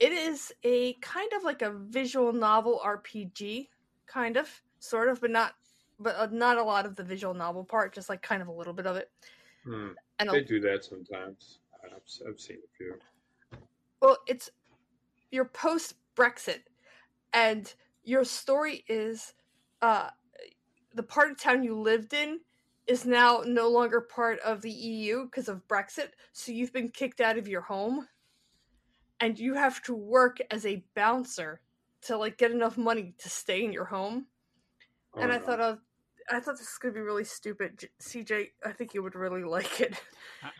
It 0.00 0.10
is 0.10 0.52
a 0.64 0.94
kind 0.94 1.30
of 1.36 1.44
like 1.44 1.62
a 1.62 1.70
visual 1.70 2.32
novel 2.32 2.80
RPG, 2.84 3.68
kind 4.08 4.36
of, 4.36 4.48
sort 4.80 5.08
of, 5.08 5.20
but 5.20 5.30
not, 5.30 5.54
but 5.98 6.16
uh, 6.16 6.28
not 6.30 6.58
a 6.58 6.62
lot 6.62 6.86
of 6.86 6.96
the 6.96 7.04
visual 7.04 7.34
novel 7.34 7.64
part. 7.64 7.94
Just 7.94 8.08
like 8.08 8.22
kind 8.22 8.42
of 8.42 8.48
a 8.48 8.52
little 8.52 8.72
bit 8.72 8.86
of 8.86 8.96
it. 8.96 9.10
Hmm. 9.64 9.88
And 10.18 10.28
a, 10.28 10.32
They 10.32 10.42
do 10.42 10.60
that 10.60 10.84
sometimes. 10.84 11.58
I've, 11.84 12.28
I've 12.28 12.40
seen 12.40 12.58
a 12.58 12.76
few. 12.76 12.94
well, 14.00 14.18
it's 14.26 14.50
your 15.30 15.44
post 15.44 15.94
Brexit, 16.16 16.60
and 17.32 17.72
your 18.02 18.24
story 18.24 18.84
is, 18.88 19.34
uh, 19.82 20.10
the 20.94 21.02
part 21.02 21.30
of 21.30 21.40
town 21.40 21.62
you 21.62 21.78
lived 21.78 22.12
in 22.12 22.40
is 22.86 23.04
now 23.04 23.42
no 23.46 23.68
longer 23.68 24.00
part 24.00 24.40
of 24.40 24.62
the 24.62 24.70
EU 24.70 25.24
because 25.26 25.48
of 25.48 25.66
Brexit. 25.68 26.08
So 26.32 26.52
you've 26.52 26.72
been 26.72 26.88
kicked 26.88 27.20
out 27.20 27.38
of 27.38 27.46
your 27.46 27.60
home, 27.60 28.08
and 29.20 29.38
you 29.38 29.54
have 29.54 29.82
to 29.82 29.94
work 29.94 30.38
as 30.50 30.64
a 30.64 30.82
bouncer 30.94 31.60
to 32.02 32.16
like 32.16 32.38
get 32.38 32.50
enough 32.50 32.78
money 32.78 33.14
to 33.18 33.28
stay 33.28 33.64
in 33.64 33.72
your 33.72 33.84
home. 33.84 34.26
Oh, 35.14 35.20
and 35.20 35.32
I 35.32 35.38
no. 35.38 35.44
thought, 35.44 35.60
uh, 35.60 35.76
I 36.30 36.40
thought 36.40 36.58
this 36.58 36.68
was 36.68 36.78
gonna 36.80 36.94
be 36.94 37.00
really 37.00 37.24
stupid. 37.24 37.78
J- 37.78 37.88
CJ, 38.24 38.46
I 38.64 38.72
think 38.72 38.94
you 38.94 39.02
would 39.02 39.14
really 39.14 39.44
like 39.44 39.80
it. 39.80 39.94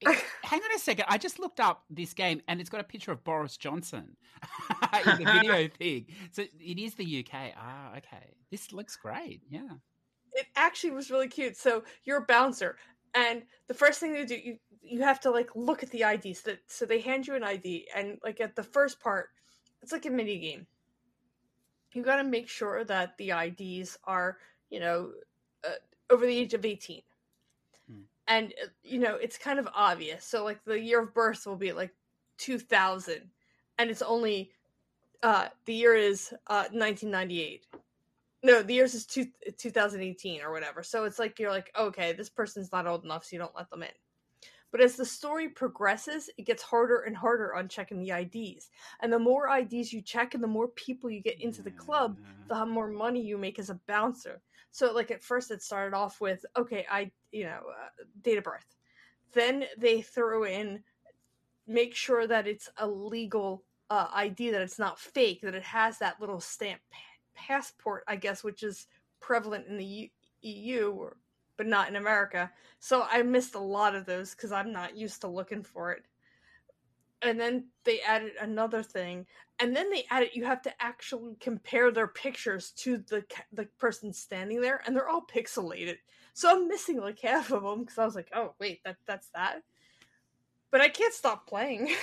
It- 0.00 0.24
hang 0.44 0.60
on 0.62 0.72
a 0.76 0.78
second. 0.78 1.06
I 1.08 1.18
just 1.18 1.40
looked 1.40 1.58
up 1.58 1.82
this 1.90 2.14
game 2.14 2.40
and 2.46 2.60
it's 2.60 2.70
got 2.70 2.80
a 2.80 2.84
picture 2.84 3.10
of 3.10 3.24
Boris 3.24 3.56
Johnson 3.56 4.16
in 4.94 5.24
the 5.24 5.32
video 5.32 5.66
thing. 5.78 6.06
So 6.30 6.42
it 6.42 6.78
is 6.78 6.94
the 6.94 7.18
UK. 7.26 7.52
Ah, 7.56 7.90
okay. 7.96 8.36
This 8.52 8.72
looks 8.72 8.94
great. 8.94 9.42
Yeah. 9.50 9.68
it 10.34 10.46
actually 10.54 10.92
was 10.92 11.10
really 11.10 11.26
cute. 11.26 11.56
So 11.56 11.82
you're 12.04 12.18
a 12.18 12.24
bouncer, 12.26 12.76
and 13.14 13.42
the 13.66 13.74
first 13.74 13.98
thing 13.98 14.12
they 14.12 14.24
do, 14.24 14.36
you 14.36 14.58
you 14.82 15.02
have 15.02 15.18
to 15.22 15.32
like 15.32 15.50
look 15.56 15.82
at 15.82 15.90
the 15.90 16.02
IDs. 16.04 16.42
That 16.42 16.60
so 16.68 16.86
they 16.86 17.00
hand 17.00 17.26
you 17.26 17.34
an 17.34 17.42
ID, 17.42 17.88
and 17.96 18.18
like 18.22 18.40
at 18.40 18.54
the 18.54 18.62
first 18.62 19.00
part, 19.00 19.30
it's 19.82 19.90
like 19.90 20.06
a 20.06 20.10
mini 20.10 20.38
game. 20.38 20.68
You 21.92 22.04
got 22.04 22.16
to 22.16 22.24
make 22.24 22.48
sure 22.48 22.84
that 22.84 23.16
the 23.18 23.30
IDs 23.32 23.98
are, 24.04 24.36
you 24.70 24.80
know, 24.80 25.10
uh, 25.64 25.72
over 26.10 26.26
the 26.26 26.36
age 26.36 26.54
of 26.54 26.64
eighteen, 26.64 27.02
Hmm. 27.90 28.02
and 28.26 28.54
uh, 28.62 28.68
you 28.82 28.98
know 28.98 29.16
it's 29.16 29.38
kind 29.38 29.58
of 29.58 29.68
obvious. 29.74 30.24
So 30.24 30.44
like 30.44 30.64
the 30.64 30.80
year 30.80 31.00
of 31.02 31.14
birth 31.14 31.46
will 31.46 31.56
be 31.56 31.72
like 31.72 31.94
two 32.38 32.58
thousand, 32.58 33.30
and 33.78 33.90
it's 33.90 34.02
only 34.02 34.52
uh 35.22 35.48
the 35.64 35.74
year 35.74 35.94
is 35.94 36.32
uh 36.46 36.68
1998 36.72 37.66
no 38.42 38.62
the 38.62 38.74
years 38.74 38.94
is 38.94 39.04
two, 39.06 39.26
2018 39.56 40.42
or 40.42 40.52
whatever 40.52 40.82
so 40.82 41.04
it's 41.04 41.18
like 41.18 41.38
you're 41.38 41.50
like 41.50 41.72
okay 41.78 42.12
this 42.12 42.28
person's 42.28 42.70
not 42.72 42.86
old 42.86 43.04
enough 43.04 43.24
so 43.24 43.34
you 43.34 43.38
don't 43.38 43.56
let 43.56 43.68
them 43.70 43.82
in 43.82 43.88
but 44.70 44.80
as 44.80 44.96
the 44.96 45.04
story 45.04 45.48
progresses 45.48 46.28
it 46.36 46.46
gets 46.46 46.62
harder 46.62 47.00
and 47.02 47.16
harder 47.16 47.54
on 47.54 47.68
checking 47.68 47.98
the 47.98 48.10
ids 48.12 48.68
and 49.00 49.12
the 49.12 49.18
more 49.18 49.48
ids 49.48 49.92
you 49.92 50.02
check 50.02 50.34
and 50.34 50.42
the 50.42 50.48
more 50.48 50.68
people 50.68 51.10
you 51.10 51.20
get 51.20 51.40
into 51.40 51.62
the 51.62 51.70
club 51.70 52.18
the 52.48 52.66
more 52.66 52.88
money 52.88 53.20
you 53.20 53.38
make 53.38 53.58
as 53.58 53.70
a 53.70 53.80
bouncer. 53.86 54.40
So 54.70 54.92
like 54.92 55.10
at 55.10 55.22
first 55.22 55.50
it 55.50 55.62
started 55.62 55.96
off 55.96 56.20
with 56.20 56.44
okay 56.56 56.86
i 56.90 57.10
you 57.30 57.44
know 57.44 57.60
uh, 57.70 58.04
date 58.22 58.38
of 58.38 58.44
birth. 58.44 58.76
Then 59.34 59.64
they 59.78 60.00
throw 60.02 60.44
in 60.44 60.82
make 61.66 61.94
sure 61.94 62.26
that 62.26 62.46
it's 62.46 62.68
a 62.78 62.86
legal 62.86 63.64
uh, 63.90 64.08
id 64.14 64.50
that 64.50 64.62
it's 64.62 64.78
not 64.78 64.98
fake 64.98 65.40
that 65.42 65.54
it 65.54 65.62
has 65.62 65.98
that 65.98 66.20
little 66.20 66.40
stamp 66.40 66.80
passport 67.34 68.04
i 68.06 68.16
guess 68.16 68.44
which 68.44 68.62
is 68.62 68.86
prevalent 69.20 69.66
in 69.66 69.78
the 69.78 69.84
U- 69.84 70.08
eu 70.42 70.90
or, 70.90 71.16
but 71.58 71.66
not 71.66 71.88
in 71.88 71.96
america 71.96 72.50
so 72.78 73.06
i 73.10 73.22
missed 73.22 73.54
a 73.54 73.60
lot 73.60 73.94
of 73.94 74.06
those 74.06 74.34
because 74.34 74.52
i'm 74.52 74.72
not 74.72 74.96
used 74.96 75.20
to 75.20 75.28
looking 75.28 75.62
for 75.62 75.92
it 75.92 76.04
and 77.20 77.38
then 77.38 77.64
they 77.84 78.00
added 78.00 78.32
another 78.40 78.82
thing 78.82 79.26
and 79.60 79.76
then 79.76 79.90
they 79.90 80.04
added 80.10 80.30
you 80.32 80.44
have 80.44 80.62
to 80.62 80.72
actually 80.82 81.34
compare 81.40 81.90
their 81.90 82.06
pictures 82.06 82.70
to 82.70 82.98
the 83.08 83.22
the 83.52 83.64
person 83.78 84.12
standing 84.12 84.60
there 84.60 84.80
and 84.86 84.96
they're 84.96 85.08
all 85.08 85.26
pixelated 85.26 85.98
so 86.32 86.50
i'm 86.50 86.68
missing 86.68 86.98
like 87.00 87.18
half 87.18 87.50
of 87.50 87.62
them 87.62 87.80
because 87.80 87.98
i 87.98 88.04
was 88.04 88.14
like 88.14 88.30
oh 88.34 88.54
wait 88.58 88.82
that 88.84 88.96
that's 89.06 89.28
that 89.34 89.62
but 90.70 90.80
i 90.80 90.88
can't 90.88 91.14
stop 91.14 91.46
playing 91.46 91.90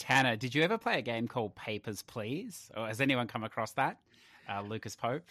Tanner, 0.00 0.34
did 0.34 0.54
you 0.54 0.62
ever 0.62 0.78
play 0.78 0.98
a 0.98 1.02
game 1.02 1.28
called 1.28 1.54
Papers, 1.54 2.00
Please? 2.00 2.70
Or 2.74 2.86
has 2.86 3.02
anyone 3.02 3.26
come 3.26 3.44
across 3.44 3.72
that? 3.72 3.98
Uh, 4.48 4.62
Lucas 4.62 4.96
Pope. 4.96 5.28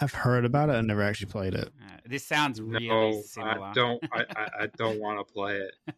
I've 0.00 0.12
heard 0.12 0.44
about 0.44 0.70
it. 0.70 0.72
I 0.72 0.80
never 0.80 1.02
actually 1.02 1.30
played 1.30 1.54
it. 1.54 1.68
Uh, 1.80 1.96
this 2.06 2.24
sounds 2.26 2.60
really 2.60 2.88
no, 2.88 3.22
similar. 3.22 3.62
I 3.62 3.72
don't. 3.72 4.02
I, 4.12 4.24
I, 4.36 4.48
I 4.62 4.66
don't 4.76 5.00
want 5.00 5.26
to 5.26 5.32
play 5.32 5.56
it. 5.58 5.74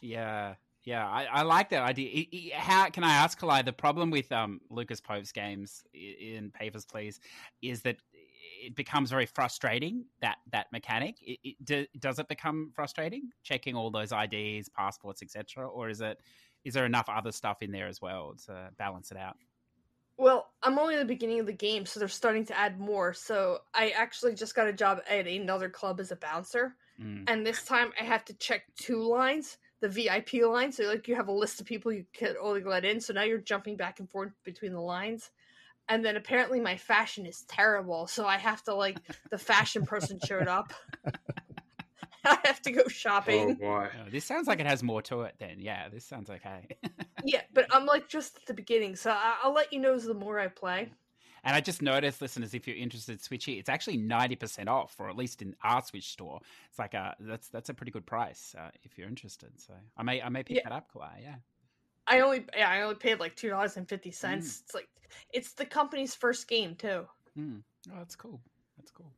Yeah, 0.00 0.54
yeah, 0.84 1.06
I, 1.08 1.24
I 1.24 1.42
like 1.42 1.70
that 1.70 1.82
idea. 1.82 2.08
I- 2.32 2.52
I- 2.54 2.58
how 2.58 2.90
can 2.90 3.02
I 3.02 3.14
ask, 3.14 3.38
Kalai? 3.40 3.64
The 3.64 3.72
problem 3.72 4.10
with 4.10 4.30
um, 4.30 4.60
Lucas 4.70 5.00
Pope's 5.00 5.32
games 5.32 5.82
in 5.92 6.50
Papers, 6.52 6.84
Please, 6.84 7.18
is 7.62 7.82
that 7.82 7.96
it 8.64 8.76
becomes 8.76 9.10
very 9.10 9.26
frustrating. 9.26 10.04
That 10.20 10.36
that 10.52 10.66
mechanic. 10.72 11.16
It, 11.22 11.38
it, 11.42 11.64
do, 11.64 11.86
does 11.98 12.18
it 12.18 12.28
become 12.28 12.70
frustrating 12.74 13.30
checking 13.42 13.74
all 13.74 13.90
those 13.90 14.12
IDs, 14.12 14.68
passports, 14.68 15.22
etc., 15.22 15.68
or 15.68 15.88
is 15.88 16.00
it 16.00 16.20
is 16.64 16.74
there 16.74 16.86
enough 16.86 17.08
other 17.08 17.32
stuff 17.32 17.62
in 17.62 17.70
there 17.72 17.86
as 17.88 18.00
well 18.00 18.34
to 18.46 18.70
balance 18.78 19.10
it 19.10 19.16
out? 19.16 19.36
Well, 20.18 20.46
I'm 20.62 20.78
only 20.78 20.94
at 20.94 21.00
the 21.00 21.04
beginning 21.04 21.40
of 21.40 21.46
the 21.46 21.52
game, 21.52 21.84
so 21.84 22.00
they're 22.00 22.08
starting 22.08 22.46
to 22.46 22.58
add 22.58 22.80
more. 22.80 23.12
So 23.12 23.58
I 23.74 23.90
actually 23.90 24.34
just 24.34 24.54
got 24.54 24.66
a 24.66 24.72
job 24.72 25.00
at 25.08 25.26
another 25.26 25.68
club 25.68 26.00
as 26.00 26.10
a 26.12 26.16
bouncer, 26.16 26.76
Mm. 27.00 27.24
and 27.26 27.46
this 27.46 27.62
time 27.64 27.92
I 28.00 28.04
have 28.04 28.24
to 28.26 28.34
check 28.34 28.62
two 28.76 29.02
lines, 29.02 29.58
the 29.80 29.88
VIP 29.88 30.42
line. 30.44 30.72
So 30.72 30.84
like 30.84 31.06
you 31.08 31.14
have 31.16 31.28
a 31.28 31.32
list 31.32 31.60
of 31.60 31.66
people 31.66 31.92
you 31.92 32.06
can 32.14 32.36
only 32.40 32.62
let 32.64 32.86
in. 32.86 33.00
So 33.02 33.12
now 33.12 33.22
you're 33.24 33.36
jumping 33.38 33.76
back 33.76 34.00
and 34.00 34.10
forth 34.10 34.32
between 34.44 34.72
the 34.72 34.80
lines. 34.80 35.30
And 35.88 36.02
then 36.04 36.16
apparently 36.16 36.58
my 36.60 36.76
fashion 36.78 37.26
is 37.26 37.42
terrible, 37.42 38.06
so 38.06 38.26
I 38.26 38.38
have 38.38 38.62
to 38.64 38.74
like 38.74 38.98
the 39.30 39.38
fashion 39.38 39.84
person 39.84 40.18
showed 40.18 40.48
up. 40.48 40.72
I 42.24 42.38
have 42.44 42.62
to 42.62 42.72
go 42.72 42.82
Oh 42.84 42.88
shopping. 42.88 43.56
boy. 43.56 43.88
Oh, 43.94 44.10
this 44.10 44.24
sounds 44.24 44.48
like 44.48 44.58
it 44.60 44.66
has 44.66 44.82
more 44.82 45.02
to 45.02 45.22
it. 45.22 45.34
Then, 45.38 45.60
yeah, 45.60 45.88
this 45.90 46.04
sounds 46.06 46.30
okay. 46.30 46.66
Yeah, 47.28 47.42
but 47.52 47.66
I'm 47.74 47.86
like 47.86 48.08
just 48.08 48.36
at 48.36 48.46
the 48.46 48.54
beginning, 48.54 48.94
so 48.96 49.10
I- 49.10 49.36
I'll 49.42 49.52
let 49.52 49.72
you 49.72 49.80
know 49.80 49.94
as 49.94 50.04
the 50.04 50.14
more 50.14 50.38
I 50.38 50.46
play. 50.48 50.92
And 51.44 51.54
I 51.54 51.60
just 51.60 51.80
noticed, 51.82 52.20
listeners, 52.20 52.54
if 52.54 52.66
you're 52.66 52.76
interested, 52.76 53.20
Switchy, 53.20 53.58
it's 53.58 53.68
actually 53.68 53.96
ninety 53.98 54.34
percent 54.36 54.68
off, 54.68 54.94
or 54.98 55.08
at 55.08 55.16
least 55.16 55.42
in 55.42 55.54
our 55.62 55.82
Switch 55.82 56.08
store. 56.10 56.40
It's 56.70 56.78
like 56.78 56.94
a 56.94 57.14
that's 57.20 57.48
that's 57.48 57.68
a 57.68 57.74
pretty 57.74 57.92
good 57.92 58.06
price 58.06 58.54
uh, 58.58 58.70
if 58.84 58.96
you're 58.96 59.08
interested. 59.08 59.50
So 59.60 59.72
I 59.96 60.02
may 60.02 60.22
I 60.22 60.28
may 60.28 60.42
pick 60.42 60.56
Yeah. 60.56 60.62
that 60.68 60.72
up, 60.72 60.92
Kalai. 60.92 61.22
Yeah. 61.22 61.34
I 62.08 62.20
only 62.20 62.44
yeah, 62.56 62.68
I 62.70 62.82
only 62.82 62.94
paid 62.96 63.18
like 63.20 63.34
two 63.36 63.48
dollars 63.48 63.76
and 63.76 63.88
fifty 63.88 64.10
cents. 64.12 64.62
It's 64.64 64.74
like 64.74 64.88
it's 65.32 65.52
the 65.52 65.66
company's 65.66 66.14
first 66.14 66.48
game 66.48 66.74
too. 66.76 67.06
Mm. 67.38 67.62
Oh, 67.92 67.98
that's 67.98 68.16
cool. 68.16 68.40
That's 68.76 68.90
cool. 68.90 69.12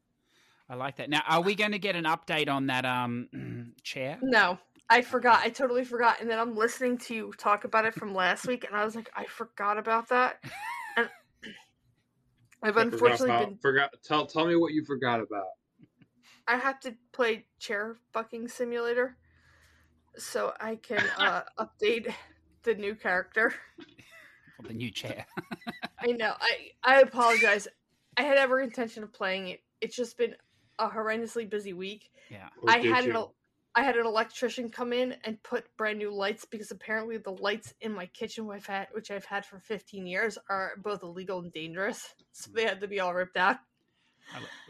I 0.70 0.74
like 0.74 0.96
that. 0.96 1.09
Now, 1.09 1.22
are 1.26 1.40
we 1.40 1.54
going 1.54 1.72
to 1.72 1.78
get 1.78 1.96
an 1.96 2.04
update 2.04 2.50
on 2.50 2.66
that 2.66 2.84
um 2.84 3.72
chair? 3.82 4.18
No, 4.20 4.59
I 4.91 5.03
forgot. 5.03 5.41
I 5.45 5.51
totally 5.51 5.84
forgot. 5.84 6.20
And 6.20 6.30
then 6.30 6.39
I'm 6.39 6.57
listening 6.57 6.97
to 6.99 7.14
you 7.14 7.32
talk 7.36 7.64
about 7.64 7.84
it 7.84 7.95
from 7.95 8.14
last 8.14 8.47
week, 8.47 8.64
and 8.64 8.74
I 8.74 8.84
was 8.84 8.95
like, 8.97 9.11
I 9.14 9.24
forgot 9.24 9.76
about 9.78 10.09
that. 10.09 10.43
And 10.97 11.09
I've 12.62 12.76
I 12.76 12.82
forgot 12.82 12.93
unfortunately 12.93 13.30
about- 13.30 13.49
been. 13.51 13.59
forgot. 13.59 13.91
Tell 14.03 14.26
tell 14.26 14.47
me 14.47 14.57
what 14.57 14.72
you 14.72 14.84
forgot 14.84 15.20
about. 15.20 15.47
I 16.47 16.57
have 16.57 16.80
to 16.80 16.95
play 17.12 17.45
chair 17.59 17.97
fucking 18.12 18.49
simulator, 18.49 19.16
so 20.16 20.55
I 20.59 20.76
can 20.76 21.05
uh, 21.18 21.43
update 21.59 22.12
the 22.62 22.74
new 22.74 22.95
character. 22.95 23.53
For 24.57 24.68
the 24.68 24.74
new 24.74 24.91
chair. 24.91 25.26
I 26.01 26.07
know. 26.12 26.32
I 26.41 26.70
I 26.82 27.01
apologize. 27.03 27.68
I 28.16 28.22
had 28.22 28.39
every 28.39 28.64
intention 28.64 29.03
of 29.03 29.12
playing 29.12 29.49
it. 29.49 29.61
It's 29.80 29.95
just 29.95 30.16
been 30.16 30.34
a 30.80 30.89
horrendously 30.89 31.49
busy 31.49 31.72
week. 31.74 32.11
yeah. 32.30 32.49
Or 32.62 32.70
I 32.70 32.78
had 32.78 33.05
you? 33.05 33.11
an 33.11 33.16
el- 33.16 33.34
I 33.79 33.83
had 33.83 33.97
an 33.97 34.07
electrician 34.07 34.70
come 34.70 34.93
in 34.93 35.14
and 35.22 35.41
put 35.45 35.64
brand 35.76 35.99
new 35.99 36.12
lights 36.12 36.45
because 36.45 36.72
apparently 36.72 37.16
the 37.16 37.31
lights 37.31 37.74
in 37.81 37.93
my 37.93 38.07
kitchen, 38.07 38.45
which 38.45 38.57
I've 38.57 38.66
had, 38.66 38.89
which 38.91 39.12
I've 39.12 39.24
had 39.24 39.47
for 39.47 39.61
15 39.61 40.05
years, 40.05 40.37
are 40.51 40.72
both 40.83 41.05
illegal 41.05 41.39
and 41.39 41.53
dangerous. 41.53 42.12
So 42.33 42.51
they 42.53 42.64
had 42.64 42.81
to 42.81 42.89
be 42.89 42.99
all 42.99 43.14
ripped 43.14 43.37
out. 43.37 43.59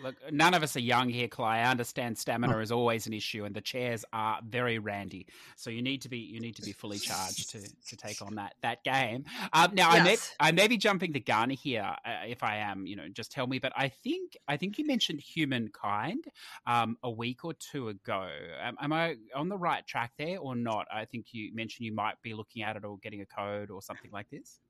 Look, 0.03 0.15
none 0.31 0.55
of 0.55 0.63
us 0.63 0.77
are 0.77 0.81
young 0.81 1.09
here, 1.09 1.29
Clay. 1.29 1.49
I 1.49 1.71
understand 1.71 2.17
stamina 2.17 2.59
is 2.59 2.71
always 2.71 3.07
an 3.07 3.13
issue, 3.13 3.45
and 3.45 3.55
the 3.55 3.61
chairs 3.61 4.05
are 4.13 4.39
very 4.47 4.79
randy. 4.79 5.27
So 5.57 5.71
you 5.71 5.83
need 5.83 6.03
to 6.03 6.09
be 6.09 6.19
you 6.19 6.41
need 6.41 6.57
to 6.57 6.63
be 6.63 6.73
fully 6.73 6.99
charged 6.99 7.51
to, 7.51 7.61
to 7.61 7.97
take 7.97 8.23
on 8.23 8.37
that 8.37 8.55
that 8.63 8.85
game. 8.85 9.25
Um, 9.53 9.75
now 9.75 9.91
I 9.91 10.03
may 10.03 10.17
I 10.39 10.53
may 10.53 10.69
be 10.69 10.77
jumping 10.77 11.13
the 11.13 11.21
gun 11.21 11.51
here. 11.51 11.95
Uh, 12.05 12.11
if 12.27 12.43
I 12.43 12.57
am, 12.57 12.87
you 12.87 12.97
know, 12.97 13.09
just 13.09 13.33
tell 13.33 13.47
me. 13.47 13.59
But 13.59 13.73
I 13.77 13.89
think 13.89 14.37
I 14.47 14.57
think 14.57 14.79
you 14.79 14.87
mentioned 14.87 15.21
humankind 15.21 16.27
um, 16.67 16.97
a 17.03 17.11
week 17.11 17.45
or 17.45 17.55
two 17.55 17.89
ago. 17.89 18.29
Am, 18.61 18.77
am 18.81 18.93
I 18.93 19.17
on 19.35 19.49
the 19.49 19.59
right 19.59 19.87
track 19.87 20.13
there 20.19 20.39
or 20.39 20.55
not? 20.55 20.87
I 20.93 21.05
think 21.05 21.27
you 21.33 21.53
mentioned 21.55 21.87
you 21.87 21.95
might 21.95 22.21
be 22.23 22.35
looking 22.35 22.63
at 22.63 22.77
it 22.77 22.85
or 22.85 22.99
getting 22.99 23.23
a 23.23 23.27
code 23.27 23.71
or 23.71 23.83
something 23.83 24.11
like 24.13 24.31
this. 24.31 24.61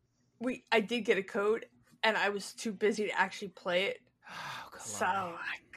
We 0.41 0.65
I 0.73 0.81
did 0.81 1.03
get 1.03 1.19
a 1.19 1.23
code, 1.23 1.67
and 2.03 2.17
I 2.17 2.31
was 2.31 2.53
too 2.53 2.73
busy 2.73 3.07
to 3.07 3.21
actually 3.21 3.49
play 3.49 3.85
it. 3.85 4.01
Oh, 4.31 4.69
So 4.79 5.05
Kalai. 5.05 5.35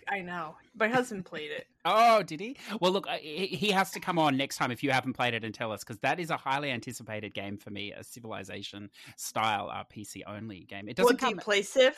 I, 0.10 0.16
I 0.18 0.22
know 0.22 0.56
my 0.78 0.88
husband 0.88 1.26
played 1.26 1.52
it. 1.52 1.68
Oh, 1.84 2.22
did 2.22 2.40
he? 2.40 2.58
Well, 2.80 2.92
look, 2.92 3.08
uh, 3.08 3.18
he 3.20 3.48
he 3.48 3.72
has 3.72 3.90
to 3.92 4.00
come 4.00 4.20
on 4.20 4.38
next 4.38 4.58
time 4.58 4.70
if 4.70 4.84
you 4.84 4.92
haven't 4.92 5.14
played 5.14 5.34
it 5.34 5.44
and 5.44 5.52
tell 5.52 5.72
us 5.72 5.84
because 5.84 5.98
that 6.02 6.20
is 6.20 6.30
a 6.30 6.38
highly 6.38 6.70
anticipated 6.70 7.34
game 7.34 7.58
for 7.58 7.72
me, 7.72 7.92
a 7.92 8.04
Civilization 8.04 8.92
style 9.16 9.68
uh, 9.74 9.84
PC 9.92 10.22
only 10.28 10.60
game. 10.66 10.88
It 10.88 10.96
doesn't 10.96 11.20
What 11.20 11.30
do 11.30 11.36
you 11.36 11.42
play, 11.42 11.64
Civ? 11.64 11.96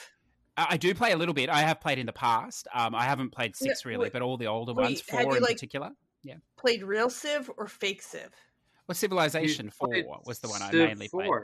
I 0.55 0.67
I 0.71 0.77
do 0.77 0.93
play 0.95 1.11
a 1.11 1.17
little 1.17 1.33
bit. 1.33 1.49
I 1.49 1.63
have 1.63 1.81
played 1.81 1.99
in 1.99 2.05
the 2.05 2.13
past. 2.13 2.65
Um, 2.73 2.95
I 2.95 3.03
haven't 3.03 3.31
played 3.31 3.55
No, 3.59 3.67
six 3.67 3.83
really, 3.83 4.03
wait- 4.03 4.13
but 4.13 4.21
all 4.21 4.37
the 4.37 4.47
older 4.47 4.73
wait, 4.73 4.83
ones, 4.83 5.03
have 5.09 5.23
four 5.23 5.31
you, 5.31 5.37
in 5.37 5.43
like- 5.43 5.51
particular. 5.55 5.91
Yeah, 6.23 6.35
played 6.55 6.81
real 6.83 7.09
Civ 7.09 7.51
or 7.57 7.67
fake 7.67 8.01
Civ? 8.01 8.29
Well, 8.87 8.95
Civilization 8.95 9.69
Four 9.69 9.93
was 10.25 10.39
the 10.39 10.47
one 10.47 10.61
I 10.61 10.71
Civ 10.71 10.87
mainly 10.87 11.09
played. 11.09 11.25
4. 11.25 11.43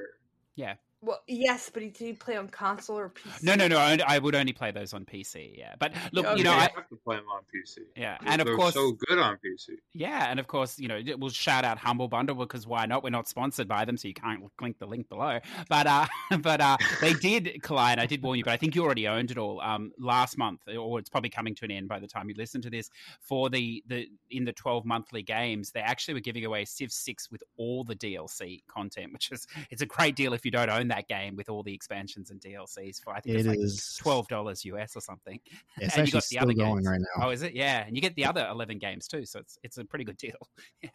Well, 1.01 1.21
yes, 1.27 1.69
but 1.73 1.81
did 1.81 2.01
you 2.01 2.13
play 2.13 2.35
on 2.35 2.49
console 2.49 2.97
or 2.99 3.09
PC? 3.09 3.43
No, 3.43 3.55
no, 3.55 3.69
no. 3.69 3.77
I, 3.77 3.97
I 4.05 4.19
would 4.19 4.35
only 4.35 4.51
play 4.51 4.71
those 4.71 4.93
on 4.93 5.05
PC. 5.05 5.57
Yeah, 5.57 5.75
but 5.79 5.93
look, 6.11 6.25
Okay. 6.25 6.37
you 6.39 6.43
know, 6.43 6.51
I 6.51 6.55
I, 6.55 6.61
have 6.75 6.89
to 6.89 6.97
play 7.05 7.15
them 7.15 7.25
on 7.33 7.41
PC. 7.43 7.83
yeah, 7.95 8.17
and 8.25 8.41
of 8.41 8.47
They're 8.47 8.57
course, 8.57 8.73
so 8.73 8.91
good 9.07 9.17
on 9.17 9.35
PC. 9.37 9.75
Yeah, 9.93 10.29
and 10.29 10.41
of 10.41 10.47
course, 10.47 10.77
you 10.77 10.89
know, 10.89 10.99
we'll 11.17 11.29
shout 11.29 11.63
out 11.63 11.77
Humble 11.77 12.09
Bundle 12.09 12.35
because 12.35 12.67
why 12.67 12.85
not? 12.85 13.01
We're 13.01 13.11
not 13.11 13.29
sponsored 13.29 13.69
by 13.69 13.85
them, 13.85 13.95
so 13.95 14.09
you 14.09 14.13
can't 14.13 14.43
click 14.57 14.77
the 14.77 14.87
link 14.87 15.07
below. 15.07 15.39
But 15.69 15.87
uh, 15.87 16.05
but 16.41 16.59
uh, 16.59 16.75
they 16.99 17.13
did, 17.13 17.45
Kalai, 17.61 17.91
and 17.91 18.01
I 18.01 18.05
did 18.05 18.21
warn 18.21 18.37
you, 18.37 18.43
but 18.43 18.51
I 18.51 18.57
think 18.57 18.75
you 18.75 18.83
already 18.83 19.07
owned 19.07 19.31
it 19.31 19.37
all 19.37 19.61
um, 19.61 19.93
last 19.97 20.37
month, 20.37 20.59
or 20.67 20.99
it's 20.99 21.09
probably 21.09 21.29
coming 21.29 21.55
to 21.55 21.65
an 21.65 21.71
end 21.71 21.87
by 21.87 21.99
the 21.99 22.07
time 22.07 22.27
you 22.27 22.35
listen 22.37 22.61
to 22.63 22.69
this. 22.69 22.89
For 23.21 23.49
the 23.49 23.81
the 23.87 24.09
in 24.29 24.43
the 24.43 24.51
twelve 24.53 24.83
monthly 24.83 25.23
games, 25.23 25.71
they 25.71 25.79
actually 25.79 26.15
were 26.15 26.19
giving 26.19 26.43
away 26.43 26.65
Civ 26.65 26.91
Six 26.91 27.31
with 27.31 27.41
all 27.57 27.85
the 27.85 27.95
DLC 27.95 28.63
content, 28.67 29.13
which 29.13 29.31
is 29.31 29.47
it's 29.69 29.81
a 29.81 29.85
great 29.85 30.17
deal 30.17 30.33
if 30.33 30.43
you 30.43 30.51
don't 30.51 30.69
own 30.69 30.88
that 30.89 31.07
game 31.07 31.35
with 31.35 31.49
all 31.49 31.63
the 31.63 31.73
expansions 31.73 32.29
and 32.29 32.39
DLCs 32.39 33.01
for 33.01 33.13
I 33.13 33.21
think 33.21 33.35
It 33.35 33.39
it's 33.39 33.47
like 33.47 33.59
is 33.59 33.95
twelve 33.99 34.27
dollars 34.27 34.65
US 34.65 34.95
or 34.95 35.01
something. 35.01 35.39
It's 35.77 35.97
and 35.97 36.07
you 36.07 36.13
got 36.13 36.23
the 36.23 36.27
still 36.27 36.43
other 36.43 36.53
going 36.53 36.75
games. 36.75 36.87
right 36.87 36.99
now. 36.99 37.27
Oh, 37.27 37.29
is 37.29 37.41
it? 37.41 37.53
Yeah, 37.53 37.85
and 37.85 37.95
you 37.95 38.01
get 38.01 38.15
the 38.15 38.25
other 38.25 38.47
eleven 38.49 38.77
games 38.77 39.07
too, 39.07 39.25
so 39.25 39.39
it's 39.39 39.57
it's 39.63 39.77
a 39.77 39.85
pretty 39.85 40.05
good 40.05 40.17
deal. 40.17 40.49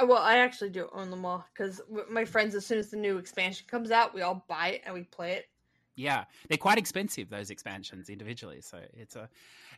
Well, 0.00 0.18
I 0.18 0.38
actually 0.38 0.70
do 0.70 0.88
own 0.92 1.10
them 1.10 1.24
all 1.24 1.46
because 1.54 1.80
my 2.10 2.24
friends, 2.24 2.56
as 2.56 2.66
soon 2.66 2.78
as 2.78 2.90
the 2.90 2.96
new 2.96 3.18
expansion 3.18 3.66
comes 3.68 3.92
out, 3.92 4.12
we 4.12 4.20
all 4.22 4.44
buy 4.48 4.70
it 4.70 4.82
and 4.84 4.92
we 4.92 5.04
play 5.04 5.34
it. 5.34 5.48
Yeah, 5.94 6.24
they're 6.48 6.58
quite 6.58 6.78
expensive 6.78 7.30
those 7.30 7.50
expansions 7.50 8.08
individually, 8.08 8.60
so 8.62 8.80
it's 8.94 9.14
a 9.16 9.28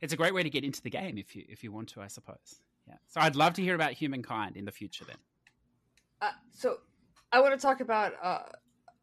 it's 0.00 0.12
a 0.12 0.16
great 0.16 0.32
way 0.32 0.42
to 0.42 0.50
get 0.50 0.64
into 0.64 0.80
the 0.80 0.90
game 0.90 1.18
if 1.18 1.36
you 1.36 1.44
if 1.48 1.62
you 1.62 1.72
want 1.72 1.88
to, 1.90 2.00
I 2.00 2.06
suppose. 2.06 2.62
Yeah, 2.88 2.94
so 3.06 3.20
I'd 3.20 3.36
love 3.36 3.52
to 3.54 3.62
hear 3.62 3.74
about 3.74 3.92
humankind 3.92 4.56
in 4.56 4.64
the 4.64 4.72
future 4.72 5.04
then. 5.04 5.16
Uh, 6.20 6.30
so, 6.52 6.78
I 7.30 7.40
want 7.40 7.54
to 7.54 7.60
talk 7.60 7.80
about 7.80 8.14
uh, 8.22 8.42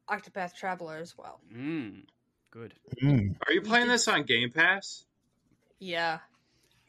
Octopath 0.10 0.55
Traveler 0.55 0.97
as 0.97 1.18
well. 1.18 1.39
Mm, 1.55 2.03
good. 2.51 2.74
Mm. 3.01 3.36
Are 3.47 3.53
you 3.53 3.62
playing 3.62 3.88
this 3.88 4.07
on 4.07 4.24
Game 4.24 4.51
Pass? 4.51 5.05
Yeah, 5.80 6.20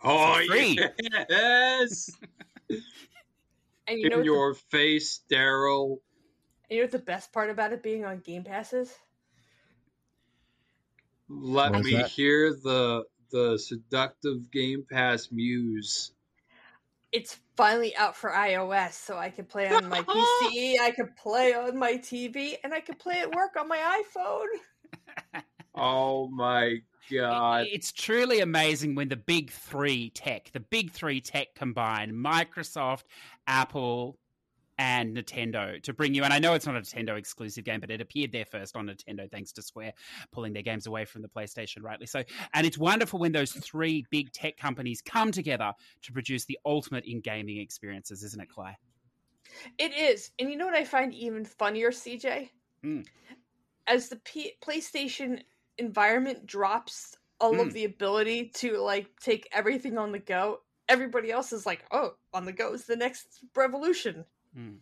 Oh, 0.03 0.41
free. 0.47 0.79
yes! 1.29 2.11
and 3.87 4.01
you 4.01 4.07
In 4.11 4.17
what 4.17 4.25
your 4.25 4.55
face, 4.55 5.21
Darrell. 5.29 6.01
the, 6.69 6.75
you 6.77 6.81
know 6.81 6.85
what 6.85 6.93
the 6.93 6.99
best 6.99 7.33
part 7.33 7.51
about 7.51 7.73
it 7.73 7.83
being 7.83 8.05
on 8.05 8.21
Game 8.21 8.45
Pass 8.45 8.73
is? 8.73 8.93
Let 11.29 11.73
What's 11.73 11.85
me 11.85 11.93
that? 11.93 12.11
hear 12.11 12.53
the 12.53 13.05
the 13.31 13.59
seductive 13.59 14.51
Game 14.51 14.85
Pass 14.91 15.29
muse. 15.31 16.13
It's 17.13 17.39
finally 17.57 17.95
out 17.97 18.17
for 18.17 18.31
iOS, 18.31 18.93
so 18.93 19.17
I 19.19 19.31
can 19.31 19.45
play 19.45 19.69
on 19.69 19.89
my 19.89 20.03
PC, 20.03 20.79
I 20.81 20.93
can 20.93 21.13
play 21.17 21.55
on 21.55 21.77
my 21.77 21.95
TV, 21.95 22.55
and 22.63 22.73
I 22.73 22.81
can 22.81 22.95
play 22.95 23.21
at 23.21 23.35
work 23.35 23.57
on 23.59 23.69
my 23.69 24.03
iPhone. 24.05 25.43
Oh 25.75 26.29
my 26.29 26.79
god! 27.11 27.67
It's 27.71 27.93
truly 27.93 28.41
amazing 28.41 28.97
when 28.97 29.09
the 29.09 29.17
big 29.17 29.51
three 29.51 30.11
tech, 30.11 30.51
the 30.53 30.61
big 30.61 30.91
three 30.91 31.21
tech 31.21 31.55
combine 31.55 32.13
Microsoft, 32.13 33.05
Apple, 33.47 34.19
and 34.81 35.15
Nintendo 35.15 35.81
to 35.83 35.93
bring 35.93 36.15
you. 36.15 36.25
And 36.25 36.33
I 36.33 36.39
know 36.39 36.55
it's 36.55 36.65
not 36.67 36.75
a 36.75 36.81
Nintendo 36.81 37.19
exclusive 37.19 37.65
game, 37.65 37.81
but 37.81 37.91
it 37.91 38.01
appeared 38.01 38.33
there 38.33 38.47
first 38.47 38.75
on 38.75 38.87
Nintendo, 38.87 39.31
thanks 39.31 39.53
to 39.53 39.63
Square 39.63 39.93
pulling 40.33 40.55
their 40.55 40.63
games 40.63 40.87
away 40.87 41.05
from 41.05 41.21
the 41.21 41.29
PlayStation, 41.29 41.83
rightly 41.83 42.07
so. 42.07 42.25
And 42.55 42.67
it's 42.67 42.79
wonderful 42.79 43.21
when 43.21 43.33
those 43.33 43.53
three 43.53 44.07
big 44.11 44.33
tech 44.33 44.57
companies 44.57 45.03
come 45.03 45.33
together 45.33 45.75
to 46.01 46.13
produce 46.13 46.47
the 46.47 46.59
ultimate 46.65 47.05
in 47.05 47.21
gaming 47.21 47.59
experiences, 47.59 48.25
isn't 48.25 48.41
it, 48.41 48.49
Clay? 48.49 48.79
It 49.77 49.93
is. 49.95 50.31
And 50.39 50.51
you 50.51 50.57
know 50.57 50.65
what 50.65 50.75
I 50.75 50.85
find 50.85 51.13
even 51.13 51.45
funnier, 51.45 51.91
CJ? 51.91 52.49
Mm. 52.83 53.07
As 53.87 54.09
the 54.09 54.17
P- 54.17 54.55
PlayStation 54.63 55.43
environment 55.77 56.47
drops 56.47 57.17
all 57.39 57.53
Mm. 57.55 57.67
of 57.67 57.73
the 57.75 57.85
ability 57.85 58.49
to 58.55 58.79
like 58.79 59.09
take 59.21 59.47
everything 59.53 59.99
on 59.99 60.13
the 60.13 60.19
go, 60.19 60.63
everybody 60.89 61.31
else 61.31 61.53
is 61.53 61.67
like, 61.67 61.85
"Oh, 61.91 62.15
on 62.33 62.47
the 62.47 62.53
go 62.53 62.73
is 62.73 62.87
the 62.87 62.97
next 62.97 63.45
revolution." 63.55 64.25
Hmm. 64.55 64.75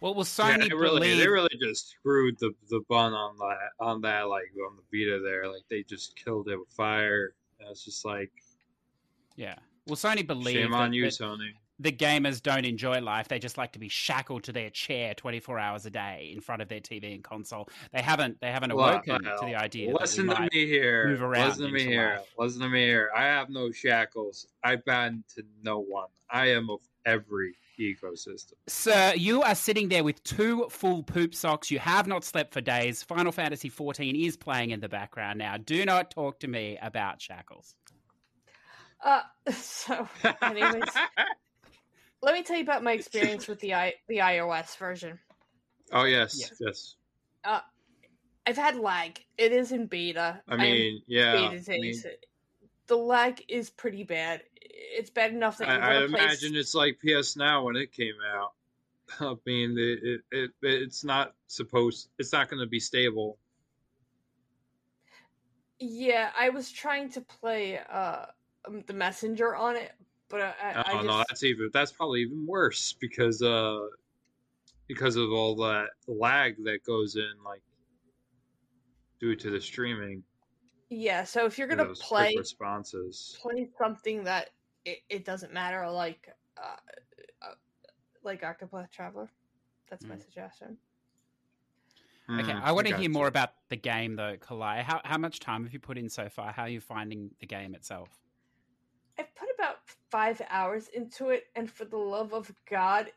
Well, 0.00 0.14
will 0.14 0.22
Yeah, 0.22 0.56
Sony 0.56 0.68
they 0.68 0.74
really, 0.74 1.00
believe? 1.00 1.18
they 1.18 1.28
really 1.28 1.56
just 1.60 1.88
screwed 1.90 2.38
the 2.38 2.52
the 2.70 2.80
bun 2.88 3.12
on 3.12 3.36
that 3.38 3.70
on 3.84 4.00
that 4.02 4.28
like 4.28 4.50
on 4.66 4.76
the 4.76 4.82
Vita 5.04 5.20
there. 5.22 5.46
Like 5.50 5.62
they 5.68 5.82
just 5.82 6.16
killed 6.16 6.48
it 6.48 6.56
with 6.58 6.68
fire. 6.70 7.34
It's 7.68 7.84
just 7.84 8.04
like 8.04 8.30
Yeah. 9.36 9.56
Will 9.86 9.96
Sony 9.96 10.26
believe 10.26 10.56
shame 10.56 10.74
on 10.74 10.92
you, 10.92 11.06
Sony. 11.06 11.50
the 11.78 11.92
gamers 11.92 12.42
don't 12.42 12.64
enjoy 12.64 13.00
life? 13.00 13.28
They 13.28 13.38
just 13.38 13.58
like 13.58 13.72
to 13.72 13.78
be 13.78 13.88
shackled 13.88 14.44
to 14.44 14.52
their 14.52 14.70
chair 14.70 15.12
twenty 15.14 15.40
four 15.40 15.58
hours 15.58 15.84
a 15.84 15.90
day 15.90 16.30
in 16.32 16.40
front 16.40 16.62
of 16.62 16.68
their 16.68 16.80
TV 16.80 17.12
and 17.14 17.24
console. 17.24 17.68
They 17.92 18.00
haven't. 18.00 18.40
They 18.40 18.50
haven't 18.52 18.74
Well, 18.74 18.88
awoken 18.88 19.22
to 19.24 19.36
the 19.42 19.54
idea. 19.56 19.92
Listen 19.92 20.28
to 20.28 20.48
me 20.52 20.66
here. 20.66 21.08
move 21.08 21.22
around 21.22 21.48
Listen 21.48 21.66
to 21.66 21.72
me 21.72 21.84
here. 21.84 22.16
life. 22.18 22.28
Listen 22.38 22.60
to 22.62 22.68
me 22.68 22.84
here. 22.84 23.10
I 23.14 23.24
have 23.24 23.50
no 23.50 23.70
shackles. 23.72 24.46
I 24.64 24.76
bend 24.76 25.24
to 25.34 25.42
no 25.62 25.80
one. 25.80 26.08
I 26.30 26.46
am 26.52 26.70
of 26.70 26.80
every 27.04 27.54
ecosystem. 27.80 28.52
Sir, 28.68 29.14
you 29.16 29.42
are 29.42 29.54
sitting 29.54 29.88
there 29.88 30.04
with 30.04 30.22
two 30.24 30.66
full 30.70 31.02
poop 31.02 31.34
socks. 31.34 31.70
You 31.70 31.78
have 31.78 32.06
not 32.06 32.24
slept 32.24 32.52
for 32.52 32.60
days. 32.60 33.02
Final 33.02 33.32
Fantasy 33.32 33.68
fourteen 33.68 34.14
is 34.16 34.36
playing 34.36 34.70
in 34.70 34.80
the 34.80 34.88
background 34.88 35.38
now. 35.38 35.56
Do 35.56 35.84
not 35.84 36.10
talk 36.10 36.40
to 36.40 36.48
me 36.48 36.78
about 36.82 37.20
shackles. 37.20 37.74
Uh, 39.04 39.22
so 39.52 40.06
anyways, 40.42 40.82
let 42.22 42.34
me 42.34 42.42
tell 42.42 42.56
you 42.56 42.62
about 42.62 42.82
my 42.82 42.92
experience 42.92 43.48
with 43.48 43.58
the 43.60 43.74
i 43.74 43.94
the 44.08 44.18
iOS 44.18 44.76
version. 44.76 45.18
oh 45.92 46.04
yes, 46.04 46.36
Yes. 46.38 46.94
yes. 47.44 47.62
I've 48.46 48.56
had 48.56 48.76
lag. 48.76 49.18
It 49.38 49.52
is 49.52 49.70
in 49.70 49.86
beta. 49.86 50.40
I 50.48 50.54
am 50.54 50.60
mean, 50.60 51.02
yeah. 51.06 51.32
beta 51.32 51.72
I, 51.72 51.78
mean, 51.78 51.82
days. 51.82 52.06
the 52.88 52.96
lag 52.96 53.42
is 53.48 53.70
pretty 53.70 54.02
bad. 54.02 54.42
It's 54.80 55.10
bad 55.10 55.32
enough 55.32 55.58
that 55.58 55.68
I, 55.68 55.76
I 55.76 55.94
want 55.94 56.06
to 56.06 56.16
play. 56.16 56.24
imagine 56.24 56.56
it's 56.56 56.74
like 56.74 56.98
PS 57.00 57.36
Now 57.36 57.64
when 57.64 57.76
it 57.76 57.92
came 57.92 58.14
out. 58.34 58.52
I 59.20 59.34
mean, 59.44 59.76
it, 59.78 59.98
it, 60.02 60.20
it 60.32 60.50
it's 60.62 61.04
not 61.04 61.34
supposed. 61.48 62.08
It's 62.18 62.32
not 62.32 62.48
going 62.48 62.60
to 62.60 62.68
be 62.68 62.80
stable. 62.80 63.38
Yeah, 65.78 66.30
I 66.38 66.50
was 66.50 66.70
trying 66.70 67.10
to 67.10 67.20
play 67.20 67.78
uh 67.78 68.26
um, 68.66 68.82
the 68.86 68.92
messenger 68.92 69.54
on 69.54 69.76
it, 69.76 69.92
but 70.28 70.40
I, 70.40 70.54
I, 70.62 70.74
Oh 70.76 70.82
I 70.86 70.92
just 70.94 71.06
no, 71.06 71.24
that's 71.28 71.42
even 71.44 71.70
that's 71.72 71.92
probably 71.92 72.22
even 72.22 72.46
worse 72.46 72.94
because 73.00 73.42
uh 73.42 73.80
because 74.88 75.16
of 75.16 75.30
all 75.30 75.56
that 75.56 75.88
lag 76.08 76.62
that 76.64 76.84
goes 76.84 77.16
in 77.16 77.32
like 77.44 77.62
due 79.20 79.36
to 79.36 79.50
the 79.50 79.60
streaming. 79.60 80.22
yeah. 80.88 81.24
So 81.24 81.46
if 81.46 81.58
you're 81.58 81.68
gonna 81.68 81.94
play 81.94 82.34
responses. 82.36 83.38
play 83.40 83.68
something 83.78 84.24
that 84.24 84.50
it, 84.84 84.98
it 85.08 85.24
doesn't 85.24 85.52
matter, 85.52 85.88
like 85.90 86.28
uh, 86.56 86.76
uh 87.42 87.54
like 88.22 88.42
Octopath 88.42 88.90
Traveler, 88.90 89.30
that's 89.88 90.04
my 90.08 90.16
Mm. 90.16 90.22
suggestion. 90.24 90.78
Okay, 92.38 92.52
Mm, 92.52 92.62
I 92.62 92.72
want 92.72 92.86
to 92.86 92.94
hear 92.94 93.10
more 93.10 93.26
about 93.26 93.50
the 93.70 93.76
game 93.76 94.14
though, 94.16 94.36
Kalai. 94.36 94.82
How 94.82 95.00
how 95.04 95.18
much 95.18 95.40
time 95.40 95.64
have 95.64 95.72
you 95.72 95.80
put 95.80 95.98
in 95.98 96.08
so 96.08 96.28
far? 96.28 96.52
How 96.52 96.62
are 96.62 96.68
you 96.68 96.80
finding 96.80 97.30
the 97.40 97.46
game 97.46 97.74
itself? 97.74 98.08
I've 99.18 99.34
put 99.34 99.48
about 99.58 99.78
five 100.10 100.40
hours 100.48 100.88
into 100.88 101.30
it, 101.30 101.44
and 101.56 101.70
for 101.70 101.84
the 101.84 101.96
love 101.98 102.32
of 102.32 102.52
God, 102.68 103.12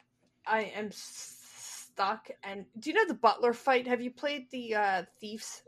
I 0.48 0.64
am 0.76 0.90
stuck. 0.92 2.30
And 2.44 2.66
do 2.80 2.90
you 2.90 2.96
know 2.96 3.06
the 3.08 3.14
Butler 3.14 3.54
fight? 3.54 3.88
Have 3.88 4.02
you 4.02 4.12
played 4.12 4.50
the 4.52 4.76
uh, 4.76 5.04
Thieves? 5.20 5.64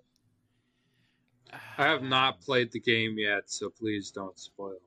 I 1.77 1.87
have 1.87 2.03
not 2.03 2.41
played 2.41 2.71
the 2.71 2.79
game 2.79 3.17
yet, 3.17 3.49
so 3.49 3.69
please 3.69 4.11
don't 4.11 4.37
spoil. 4.37 4.79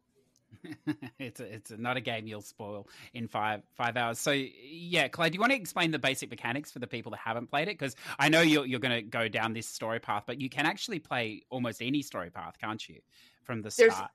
it's 1.18 1.40
a, 1.40 1.54
it's 1.54 1.70
a, 1.70 1.76
not 1.76 1.96
a 1.96 2.00
game 2.00 2.26
you'll 2.26 2.40
spoil 2.40 2.88
in 3.14 3.28
five 3.28 3.62
five 3.74 3.96
hours. 3.96 4.18
So 4.18 4.30
yeah, 4.32 5.08
Clay, 5.08 5.30
do 5.30 5.34
you 5.34 5.40
want 5.40 5.52
to 5.52 5.58
explain 5.58 5.90
the 5.90 5.98
basic 5.98 6.30
mechanics 6.30 6.70
for 6.70 6.78
the 6.78 6.86
people 6.86 7.10
that 7.10 7.20
haven't 7.20 7.48
played 7.48 7.68
it? 7.68 7.78
Because 7.78 7.96
I 8.18 8.28
know 8.28 8.40
you're 8.40 8.66
you're 8.66 8.80
going 8.80 8.94
to 8.94 9.02
go 9.02 9.28
down 9.28 9.52
this 9.52 9.66
story 9.66 10.00
path, 10.00 10.24
but 10.26 10.40
you 10.40 10.48
can 10.48 10.66
actually 10.66 10.98
play 10.98 11.42
almost 11.50 11.82
any 11.82 12.02
story 12.02 12.30
path, 12.30 12.56
can't 12.60 12.86
you? 12.88 13.00
From 13.42 13.62
the 13.62 13.74
There's- 13.76 13.94
start. 13.94 14.10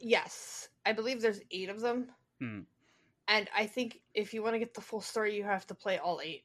Yes, 0.00 0.68
I 0.84 0.92
believe 0.92 1.22
there's 1.22 1.40
eight 1.50 1.68
of 1.68 1.80
them. 1.80 2.08
Hmm. 2.40 2.60
And 3.28 3.48
I 3.56 3.64
think 3.64 4.00
if 4.12 4.34
you 4.34 4.42
want 4.42 4.54
to 4.54 4.58
get 4.58 4.74
the 4.74 4.80
full 4.82 5.00
story, 5.00 5.34
you 5.34 5.44
have 5.44 5.66
to 5.68 5.74
play 5.74 5.98
all 5.98 6.20
eight. 6.22 6.44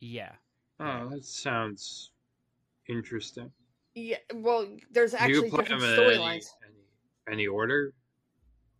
Yeah. 0.00 0.32
Oh, 0.80 1.08
that 1.08 1.24
sounds 1.24 2.10
interesting. 2.88 3.50
Yeah, 3.94 4.16
well, 4.34 4.68
there's 4.90 5.14
actually 5.14 5.34
you 5.34 5.40
can 5.42 5.50
play 5.50 5.64
different 5.64 5.82
them 5.82 5.94
in 5.94 6.00
any, 6.00 6.18
storylines. 6.18 6.46
any, 6.66 7.32
any 7.32 7.46
order. 7.46 7.94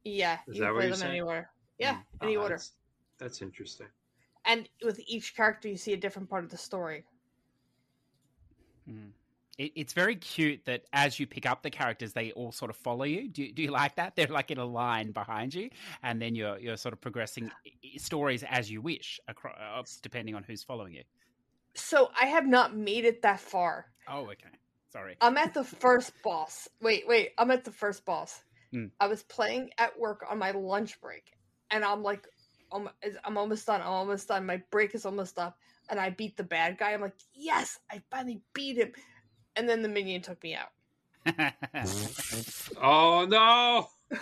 Yeah, 0.05 0.39
Is 0.47 0.57
you 0.57 0.61
that 0.61 0.67
can 0.67 0.75
what 0.75 0.79
play 0.81 0.87
you're 0.87 0.91
them 0.97 1.01
saying? 1.01 1.11
anywhere. 1.13 1.51
Yeah, 1.79 1.99
Oh, 2.21 2.27
any 2.27 2.37
order. 2.37 2.55
That's, 2.57 2.73
that's 3.19 3.43
interesting. 3.43 3.87
And 4.45 4.69
with 4.85 5.01
each 5.07 5.35
character, 5.35 5.69
you 5.69 5.77
see 5.77 5.93
a 5.95 5.97
different 5.97 6.29
part 6.29 6.45
of 6.45 6.51
the 6.51 6.59
story. 6.59 7.05
Mm. 8.89 9.11
It, 9.57 9.73
it's 9.77 9.93
very 9.93 10.17
cute 10.17 10.65
that 10.67 10.83
as 10.93 11.19
you 11.19 11.27
pick 11.27 11.47
up 11.47 11.63
the 11.63 11.71
characters, 11.71 12.13
they 12.13 12.33
all 12.33 12.53
sort 12.53 12.71
of 12.71 12.77
follow 12.77 13.05
you. 13.05 13.29
Do, 13.29 13.51
do 13.51 13.63
you 13.63 13.71
like 13.71 13.97
that? 13.97 14.15
They're 14.17 14.27
like 14.27 14.51
in 14.51 14.59
a 14.59 14.65
line 14.65 15.13
behind 15.13 15.55
you, 15.55 15.71
and 16.03 16.21
then 16.21 16.35
you're 16.35 16.59
you're 16.59 16.77
sort 16.77 16.93
of 16.93 17.01
progressing 17.01 17.51
i- 17.67 17.71
i- 17.95 17.97
stories 17.99 18.43
as 18.49 18.71
you 18.71 18.83
wish, 18.83 19.21
across, 19.29 19.97
depending 20.03 20.35
on 20.35 20.43
who's 20.43 20.63
following 20.63 20.95
you. 20.95 21.03
So 21.75 22.11
I 22.21 22.27
have 22.27 22.47
not 22.47 22.77
made 22.77 23.05
it 23.05 23.23
that 23.23 23.41
far. 23.41 23.87
Oh, 24.09 24.25
okay. 24.27 24.51
Sorry. 24.93 25.17
I'm 25.21 25.37
at 25.39 25.55
the 25.55 25.65
first 25.65 26.13
boss. 26.23 26.69
Wait, 26.81 27.05
wait. 27.09 27.31
I'm 27.39 27.51
at 27.51 27.65
the 27.65 27.73
first 27.73 28.05
boss. 28.05 28.45
Hmm. 28.75 28.87
I 28.99 29.07
was 29.07 29.23
playing 29.23 29.71
at 29.79 29.97
work 29.97 30.25
on 30.29 30.37
my 30.39 30.51
lunch 30.51 31.01
break, 31.01 31.33
and 31.71 31.85
I'm 31.85 32.03
like, 32.03 32.27
I'm, 32.73 32.89
I'm 33.25 33.39
almost 33.39 33.67
done. 33.69 33.81
I'm 33.81 33.87
almost 33.87 34.27
done. 34.27 34.45
My 34.45 34.61
break 34.73 34.97
is 34.97 35.07
almost 35.07 35.39
up, 35.39 35.57
and 35.89 36.01
I 36.01 36.11
beat 36.11 36.37
the 36.37 36.43
bad 36.43 36.77
guy. 36.77 36.93
I'm 36.93 37.01
like, 37.01 37.15
yes, 37.33 37.79
I 37.89 38.03
finally 38.11 38.43
beat 38.53 38.77
him. 38.77 38.91
And 39.55 39.69
then 39.69 39.83
the 39.83 39.89
minion 39.89 40.23
took 40.23 40.43
me 40.43 40.57
out. 40.57 40.71
Oh 42.83 43.25
no! 43.29 43.89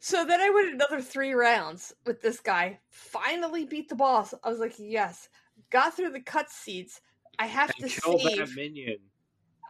So 0.00 0.24
then 0.24 0.40
I 0.40 0.48
went 0.50 0.72
another 0.74 1.02
three 1.02 1.32
rounds 1.32 1.92
with 2.06 2.22
this 2.22 2.40
guy. 2.40 2.80
Finally 2.90 3.66
beat 3.66 3.88
the 3.90 3.94
boss. 3.94 4.32
I 4.42 4.48
was 4.48 4.58
like, 4.58 4.74
yes. 4.78 5.28
Got 5.70 5.94
through 5.94 6.12
the 6.12 6.20
cut 6.20 6.46
cutscenes. 6.46 7.00
I 7.38 7.46
have 7.46 7.72
And 7.78 7.90
to 7.90 8.00
kill 8.00 8.18
save. 8.18 8.38
that 8.38 8.50
minion. 8.56 8.98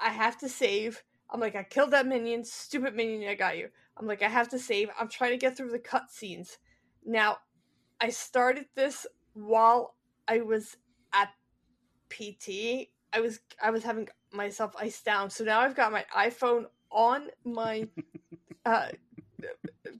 I 0.01 0.11
have 0.11 0.39
to 0.39 0.49
save. 0.49 1.03
I'm 1.31 1.41
like, 1.41 1.57
I 1.57 1.64
killed 1.64 1.91
that 1.91 2.07
minion, 2.07 2.45
stupid 2.45 2.95
minion, 2.95 3.29
I 3.29 3.35
got 3.35 3.59
you. 3.59 3.70
I'm 3.99 4.07
like, 4.07 4.23
I 4.23 4.29
have 4.29 4.49
to 4.51 4.59
save. 4.59 4.91
I'm 4.99 5.09
trying 5.09 5.31
to 5.33 5.39
get 5.39 5.57
through 5.57 5.71
the 5.71 5.79
cutscenes. 5.79 6.57
Now, 7.05 7.39
I 8.01 8.11
started 8.11 8.67
this 8.75 9.07
while 9.33 9.95
I 10.29 10.41
was 10.41 10.77
at 11.13 11.31
PT. 12.11 12.89
I 13.13 13.21
was 13.21 13.41
I 13.63 13.71
was 13.71 13.83
having 13.83 14.09
myself 14.33 14.75
iced 14.79 15.05
down, 15.05 15.31
so 15.31 15.45
now 15.45 15.61
I've 15.61 15.77
got 15.77 15.93
my 15.93 16.05
iPhone 16.15 16.67
on 16.91 17.29
my 17.45 17.89
uh, 18.67 18.89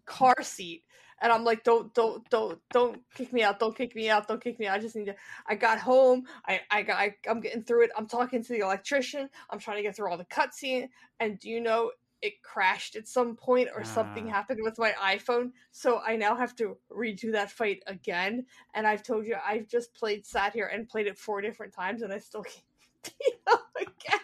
car 0.05 0.35
seat, 0.43 0.83
and 1.23 1.33
I'm 1.33 1.45
like, 1.45 1.65
don't 1.65 1.95
don't 1.95 2.29
don't 2.29 2.59
don't 2.71 3.01
kick 3.15 3.33
me 3.33 3.43
out, 3.43 3.59
don't 3.59 3.77
kick 3.77 3.95
me 3.95 4.11
out, 4.11 4.29
don't 4.29 4.43
kick 4.43 4.59
me 4.59 4.67
out. 4.67 4.77
I 4.77 4.81
just 4.81 4.97
need 4.97 5.07
to. 5.07 5.15
I 5.47 5.55
got 5.55 5.79
home. 5.79 6.25
I 6.47 6.61
I 6.71 6.83
got 6.83 6.97
I, 6.97 7.15
I'm 7.29 7.41
getting 7.41 7.63
through 7.63 7.85
it. 7.85 7.91
I'm 7.97 8.07
talking 8.07 8.43
to 8.43 8.53
the 8.53 8.59
electrician. 8.59 9.31
I'm 9.49 9.59
trying 9.59 9.79
to 9.79 9.83
get 9.83 9.97
through 9.97 10.11
all 10.11 10.19
the 10.19 10.27
cutscene, 10.27 10.89
and 11.21 11.39
do 11.39 11.49
you 11.49 11.61
know 11.61 11.93
it 12.23 12.43
crashed 12.43 12.97
at 12.97 13.07
some 13.07 13.37
point 13.37 13.69
or 13.75 13.85
something 13.85 14.29
Ah. 14.29 14.33
happened 14.33 14.61
with 14.62 14.79
my 14.79 14.93
iPhone? 14.93 15.53
So 15.71 15.99
I 15.99 16.17
now 16.17 16.35
have 16.35 16.57
to 16.57 16.77
redo 16.91 17.33
that 17.33 17.51
fight 17.51 17.83
again. 17.87 18.47
And 18.75 18.87
I've 18.87 19.03
told 19.03 19.27
you 19.27 19.37
I've 19.45 19.69
just 19.69 19.95
played 19.95 20.25
sat 20.27 20.53
here 20.55 20.67
and 20.67 20.89
played 20.89 21.07
it 21.07 21.19
four 21.19 21.41
different 21.41 21.75
times, 21.75 22.03
and 22.03 22.12
I 22.12 22.19
still 22.19 22.43
can't 22.43 22.64
beat 23.05 23.35
it 23.47 23.61
again. 23.77 24.21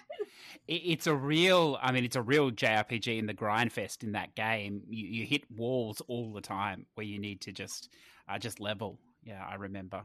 It's 0.68 1.06
a 1.06 1.14
real, 1.14 1.76
I 1.82 1.92
mean, 1.92 2.04
it's 2.04 2.16
a 2.16 2.22
real 2.22 2.50
JRPG 2.50 3.18
in 3.18 3.26
the 3.26 3.34
grind 3.34 3.72
fest 3.72 4.04
in 4.04 4.12
that 4.12 4.34
game. 4.36 4.82
You, 4.88 5.06
you 5.06 5.26
hit 5.26 5.42
walls 5.50 6.00
all 6.08 6.32
the 6.32 6.40
time 6.40 6.86
where 6.94 7.04
you 7.06 7.18
need 7.18 7.40
to 7.42 7.52
just, 7.52 7.90
uh, 8.28 8.38
just 8.38 8.60
level. 8.60 8.98
Yeah, 9.24 9.44
I 9.44 9.56
remember. 9.56 10.04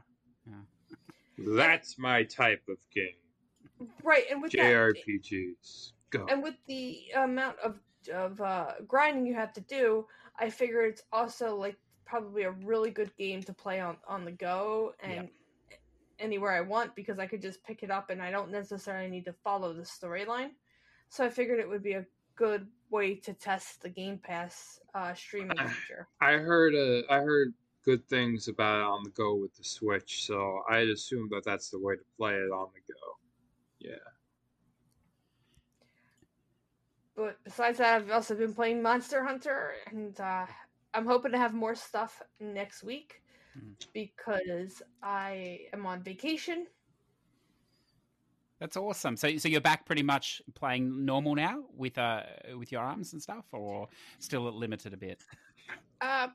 That's 1.38 1.98
my 1.98 2.24
type 2.24 2.62
of 2.68 2.78
game. 2.92 3.86
Right, 4.02 4.24
and 4.30 4.42
with 4.42 4.50
that, 4.52 4.58
JRPGs. 4.58 5.92
Go. 6.10 6.26
and 6.28 6.42
with 6.42 6.54
the 6.66 7.04
amount 7.16 7.58
of 7.58 7.78
of 8.12 8.40
uh, 8.40 8.72
grinding 8.86 9.26
you 9.26 9.34
have 9.34 9.52
to 9.54 9.60
do, 9.62 10.06
I 10.38 10.50
figure 10.50 10.82
it's 10.82 11.02
also 11.12 11.56
like 11.56 11.76
probably 12.06 12.44
a 12.44 12.50
really 12.50 12.90
good 12.90 13.14
game 13.16 13.42
to 13.42 13.52
play 13.52 13.80
on 13.80 13.96
on 14.06 14.24
the 14.24 14.32
go 14.32 14.94
and 15.00 15.28
anywhere 16.18 16.52
I 16.52 16.60
want 16.60 16.94
because 16.94 17.18
I 17.18 17.26
could 17.26 17.42
just 17.42 17.62
pick 17.62 17.82
it 17.82 17.90
up 17.90 18.10
and 18.10 18.22
I 18.22 18.30
don't 18.30 18.50
necessarily 18.50 19.08
need 19.08 19.24
to 19.26 19.34
follow 19.44 19.72
the 19.72 19.82
storyline. 19.82 20.50
So 21.10 21.24
I 21.24 21.30
figured 21.30 21.58
it 21.58 21.68
would 21.68 21.82
be 21.82 21.92
a 21.92 22.06
good 22.36 22.66
way 22.90 23.14
to 23.14 23.32
test 23.34 23.82
the 23.82 23.88
Game 23.88 24.18
Pass 24.18 24.80
uh, 24.94 25.14
streaming 25.14 25.56
feature. 25.58 26.08
I 26.20 26.32
heard 26.32 26.74
uh, 26.74 27.06
I 27.12 27.18
heard 27.20 27.54
good 27.84 28.06
things 28.08 28.48
about 28.48 28.80
it 28.80 28.84
on 28.84 29.02
the 29.04 29.10
go 29.10 29.34
with 29.34 29.54
the 29.54 29.64
Switch, 29.64 30.26
so 30.26 30.62
I'd 30.68 30.88
assume 30.88 31.28
that 31.32 31.44
that's 31.44 31.70
the 31.70 31.78
way 31.78 31.94
to 31.94 32.02
play 32.16 32.34
it 32.34 32.50
on 32.50 32.68
the 32.74 32.92
go. 32.92 33.00
Yeah. 33.78 33.96
But 37.18 37.42
besides 37.42 37.78
that, 37.78 37.96
I've 38.02 38.10
also 38.12 38.36
been 38.36 38.54
playing 38.54 38.80
Monster 38.80 39.24
Hunter, 39.24 39.74
and 39.90 40.18
uh, 40.20 40.46
I'm 40.94 41.04
hoping 41.04 41.32
to 41.32 41.38
have 41.38 41.52
more 41.52 41.74
stuff 41.74 42.22
next 42.38 42.84
week 42.84 43.20
Mhm. 43.56 43.74
because 43.92 44.80
I 45.02 45.66
am 45.72 45.84
on 45.84 46.04
vacation. 46.04 46.68
That's 48.60 48.76
awesome. 48.76 49.16
So, 49.16 49.36
so 49.36 49.48
you're 49.48 49.60
back 49.60 49.84
pretty 49.84 50.04
much 50.04 50.40
playing 50.54 51.04
normal 51.04 51.34
now 51.34 51.64
with 51.72 51.98
uh 51.98 52.22
with 52.56 52.70
your 52.70 52.82
arms 52.82 53.12
and 53.12 53.20
stuff, 53.20 53.46
or 53.52 53.88
still 54.20 54.42
limited 54.52 54.94
a 54.94 54.96
bit? 54.96 55.24
Uh, 56.00 56.28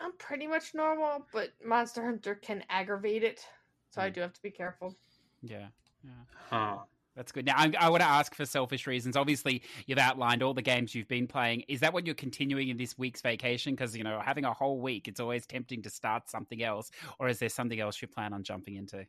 I'm 0.00 0.16
pretty 0.16 0.46
much 0.46 0.74
normal, 0.74 1.26
but 1.30 1.50
Monster 1.62 2.02
Hunter 2.02 2.34
can 2.34 2.64
aggravate 2.70 3.22
it, 3.22 3.46
so 3.90 4.00
I 4.00 4.08
Mm. 4.08 4.14
do 4.14 4.20
have 4.22 4.32
to 4.32 4.42
be 4.42 4.50
careful. 4.50 4.96
Yeah, 5.42 5.68
yeah. 6.02 6.24
Huh. 6.48 6.78
That's 7.14 7.30
good. 7.30 7.44
Now, 7.44 7.54
I, 7.56 7.72
I 7.78 7.90
want 7.90 8.02
to 8.02 8.08
ask 8.08 8.34
for 8.34 8.46
selfish 8.46 8.86
reasons. 8.86 9.16
Obviously, 9.16 9.62
you've 9.86 9.98
outlined 9.98 10.42
all 10.42 10.54
the 10.54 10.62
games 10.62 10.94
you've 10.94 11.08
been 11.08 11.26
playing. 11.26 11.64
Is 11.68 11.80
that 11.80 11.92
what 11.92 12.06
you're 12.06 12.14
continuing 12.14 12.68
in 12.68 12.78
this 12.78 12.96
week's 12.96 13.20
vacation? 13.20 13.74
Because 13.74 13.94
you 13.96 14.02
know, 14.02 14.20
having 14.24 14.44
a 14.44 14.52
whole 14.52 14.80
week, 14.80 15.08
it's 15.08 15.20
always 15.20 15.44
tempting 15.46 15.82
to 15.82 15.90
start 15.90 16.30
something 16.30 16.62
else. 16.62 16.90
Or 17.18 17.28
is 17.28 17.38
there 17.38 17.50
something 17.50 17.78
else 17.78 18.00
you 18.00 18.08
plan 18.08 18.32
on 18.32 18.42
jumping 18.42 18.76
into? 18.76 19.04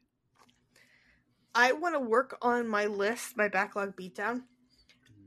I 1.55 1.71
want 1.71 1.95
to 1.95 1.99
work 1.99 2.37
on 2.41 2.67
my 2.67 2.87
list, 2.87 3.37
my 3.37 3.47
backlog 3.47 3.95
beatdown. 3.95 4.37
Mm. 4.37 4.43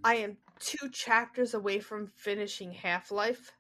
I 0.05 0.15
am 0.17 0.37
two 0.59 0.91
chapters 0.91 1.55
away 1.55 1.79
from 1.79 2.09
finishing 2.17 2.73
Half 2.73 3.11
Life. 3.11 3.53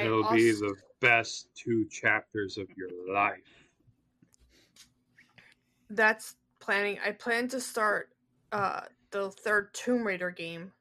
It'll 0.00 0.24
also, 0.24 0.34
be 0.34 0.50
the 0.50 0.74
best 1.00 1.48
two 1.54 1.86
chapters 1.88 2.58
of 2.58 2.66
your 2.76 2.90
life. 3.14 3.38
that's 5.90 6.34
planning. 6.66 6.98
I 7.04 7.12
plan 7.12 7.48
to 7.48 7.60
start 7.60 8.10
uh 8.52 8.82
the 9.12 9.30
third 9.30 9.72
Tomb 9.72 10.04
Raider 10.04 10.30
game. 10.30 10.72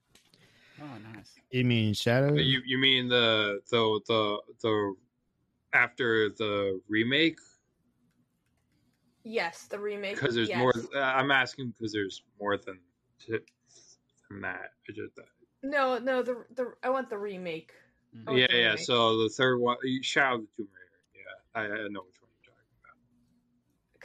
Oh, 0.81 0.97
nice. 1.13 1.31
You 1.51 1.63
mean 1.63 1.93
Shadow? 1.93 2.33
You 2.33 2.61
you 2.65 2.77
mean 2.77 3.07
the 3.07 3.61
the 3.69 4.01
the 4.07 4.39
the 4.61 4.95
after 5.73 6.29
the 6.29 6.81
remake? 6.89 7.39
Yes, 9.23 9.67
the 9.69 9.79
remake. 9.79 10.19
Because 10.19 10.35
there's 10.35 10.49
yes. 10.49 10.57
more. 10.57 10.73
Uh, 10.93 10.99
I'm 10.99 11.31
asking 11.31 11.73
because 11.77 11.93
there's 11.93 12.23
more 12.39 12.57
than 12.57 12.79
than 13.27 14.41
that. 14.41 14.71
I 14.89 14.91
just, 14.91 15.19
No, 15.63 15.97
no, 15.99 16.21
the 16.23 16.45
the 16.55 16.73
I 16.83 16.89
want 16.89 17.09
the 17.09 17.17
remake. 17.17 17.71
Mhm. 18.15 18.23
Oh, 18.27 18.35
yeah, 18.35 18.47
the 18.49 18.57
yeah. 18.57 18.69
remake. 18.71 18.85
So 18.85 19.17
the 19.23 19.29
third 19.29 19.59
one, 19.59 19.77
Shadow 20.01 20.35
of 20.35 20.41
the 20.41 20.47
Tomb 20.57 20.67
Raider. 20.73 21.01
Yeah, 21.13 21.61
I, 21.61 21.63
I 21.63 21.87
know 21.89 22.01
which 22.01 22.01
one 22.01 22.01
you're 22.01 22.05
talking 22.05 22.21
about. 22.21 22.24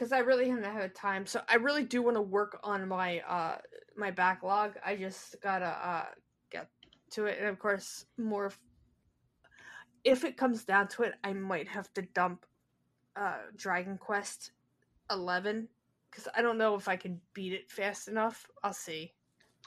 Because 0.01 0.11
I 0.11 0.19
really 0.19 0.49
haven't 0.49 0.63
had 0.63 0.95
time. 0.95 1.27
So 1.27 1.41
I 1.47 1.57
really 1.57 1.83
do 1.83 2.01
want 2.01 2.17
to 2.17 2.23
work 2.23 2.59
on 2.63 2.87
my 2.87 3.19
uh 3.19 3.57
my 3.95 4.09
backlog. 4.09 4.73
I 4.83 4.95
just 4.95 5.39
gotta 5.41 5.67
uh 5.67 6.05
get 6.49 6.69
to 7.11 7.25
it, 7.25 7.37
and 7.37 7.47
of 7.47 7.59
course, 7.59 8.05
more. 8.17 8.47
F- 8.47 8.59
if 10.03 10.23
it 10.23 10.37
comes 10.37 10.63
down 10.63 10.87
to 10.87 11.03
it, 11.03 11.13
I 11.23 11.33
might 11.33 11.67
have 11.67 11.93
to 11.93 12.01
dump 12.01 12.47
uh 13.15 13.41
Dragon 13.55 13.99
Quest 13.99 14.53
eleven 15.11 15.67
because 16.09 16.27
I 16.35 16.41
don't 16.41 16.57
know 16.57 16.73
if 16.73 16.87
I 16.87 16.95
can 16.95 17.21
beat 17.35 17.53
it 17.53 17.69
fast 17.69 18.07
enough. 18.07 18.47
I'll 18.63 18.73
see. 18.73 19.13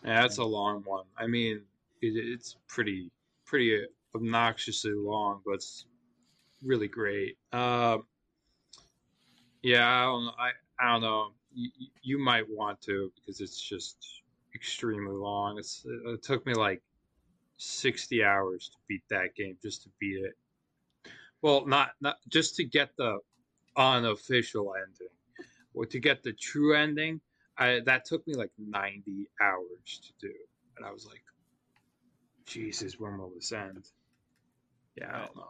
Yeah, 0.04 0.22
that's 0.22 0.38
a 0.38 0.44
long 0.44 0.82
one. 0.84 1.04
I 1.16 1.28
mean, 1.28 1.62
it, 2.02 2.16
it's 2.16 2.56
pretty 2.66 3.08
pretty 3.46 3.86
obnoxiously 4.16 4.94
long, 4.96 5.42
but 5.46 5.54
it's 5.54 5.86
really 6.60 6.88
great. 6.88 7.38
Um, 7.52 8.02
yeah, 9.64 9.86
I 9.86 10.04
don't. 10.04 10.28
I, 10.38 10.50
I 10.78 10.92
don't 10.92 11.00
know. 11.00 11.28
You, 11.52 11.70
you 12.02 12.18
might 12.18 12.44
want 12.48 12.80
to 12.82 13.10
because 13.16 13.40
it's 13.40 13.60
just 13.60 14.22
extremely 14.54 15.14
long. 15.14 15.58
It's 15.58 15.84
it 16.06 16.22
took 16.22 16.46
me 16.46 16.52
like 16.52 16.82
sixty 17.56 18.22
hours 18.22 18.68
to 18.68 18.76
beat 18.88 19.02
that 19.08 19.34
game 19.34 19.56
just 19.62 19.82
to 19.84 19.88
beat 19.98 20.22
it. 20.22 20.34
Well, 21.40 21.66
not 21.66 21.92
not 22.02 22.16
just 22.28 22.56
to 22.56 22.64
get 22.64 22.90
the 22.98 23.18
unofficial 23.76 24.74
ending. 24.76 25.14
Well, 25.72 25.88
to 25.88 25.98
get 25.98 26.22
the 26.22 26.34
true 26.34 26.76
ending, 26.76 27.20
I 27.56 27.80
that 27.86 28.04
took 28.04 28.26
me 28.26 28.34
like 28.34 28.50
90 28.58 29.28
hours 29.40 30.00
to 30.02 30.28
do. 30.28 30.34
And 30.76 30.84
I 30.84 30.92
was 30.92 31.06
like, 31.06 31.22
Jesus, 32.46 33.00
when 33.00 33.18
will 33.18 33.32
this 33.34 33.52
end? 33.52 33.88
Yeah, 34.96 35.10
I 35.12 35.18
don't 35.20 35.36
know. 35.36 35.48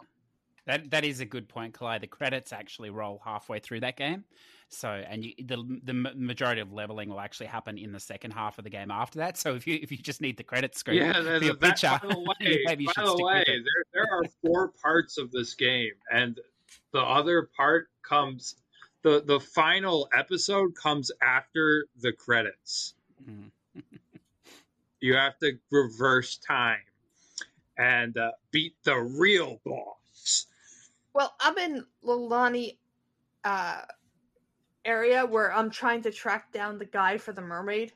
That 0.67 0.91
that 0.91 1.05
is 1.05 1.21
a 1.21 1.27
good 1.27 1.49
point, 1.49 1.75
Kalai. 1.75 2.01
The 2.01 2.07
credits 2.07 2.53
actually 2.53 2.91
roll 2.91 3.21
halfway 3.25 3.59
through 3.59 3.81
that 3.81 3.97
game, 3.97 4.25
so 4.69 4.89
and 4.89 5.25
you, 5.25 5.35
the 5.39 5.81
the 5.85 5.93
majority 5.93 6.61
of 6.63 6.73
leveling 6.73 7.11
will 7.11 7.21
actually 7.21 7.47
happen 7.47 7.77
in 7.77 7.93
the 7.93 8.01
second 8.01 8.31
half 8.31 8.57
of 8.57 8.65
the 8.65 8.71
game 8.71 8.91
after 8.91 9.19
that. 9.19 9.37
So 9.37 9.55
if 9.55 9.67
you 9.67 9.79
if 9.83 9.93
you 9.93 9.99
just 9.99 10.23
need 10.23 10.39
the 10.39 10.43
credit 10.43 10.77
screen 10.77 10.99
Yeah, 10.99 11.13
for 11.13 11.45
your 11.45 11.55
that, 11.55 11.61
picture, 11.61 11.99
by 12.03 12.09
the 12.09 12.19
way, 12.19 12.63
maybe 12.65 12.85
you 12.85 12.91
by 12.97 13.05
the 13.05 13.23
way 13.23 13.45
there, 13.47 13.85
there 13.93 14.07
are 14.11 14.25
four 14.43 14.73
parts 14.83 15.19
of 15.19 15.31
this 15.31 15.55
game, 15.55 15.93
and 16.11 16.41
the 16.93 17.01
other 17.01 17.51
part 17.57 17.89
comes 18.03 18.57
the 19.03 19.23
the 19.27 19.39
final 19.39 20.09
episode 20.17 20.75
comes 20.75 21.13
after 21.23 21.87
the 22.01 22.13
credits. 22.13 22.95
Mm. 23.31 23.51
You 25.01 25.15
have 25.15 25.39
to 25.41 25.59
reverse 25.71 26.39
time 26.39 26.79
and 27.77 28.17
uh, 28.17 28.31
beat 28.51 28.75
the 28.85 28.97
real 28.99 29.61
boss. 29.67 29.97
Well, 31.15 31.35
I'm 31.41 31.57
in 31.59 31.85
Lilani 32.05 32.77
uh 33.45 33.83
area 34.85 35.25
where 35.25 35.53
I'm 35.53 35.71
trying 35.71 36.03
to 36.03 36.11
track 36.11 36.53
down 36.53 36.79
the 36.79 36.85
guy 36.85 37.17
for 37.19 37.33
the 37.33 37.41
mermaid. 37.41 37.93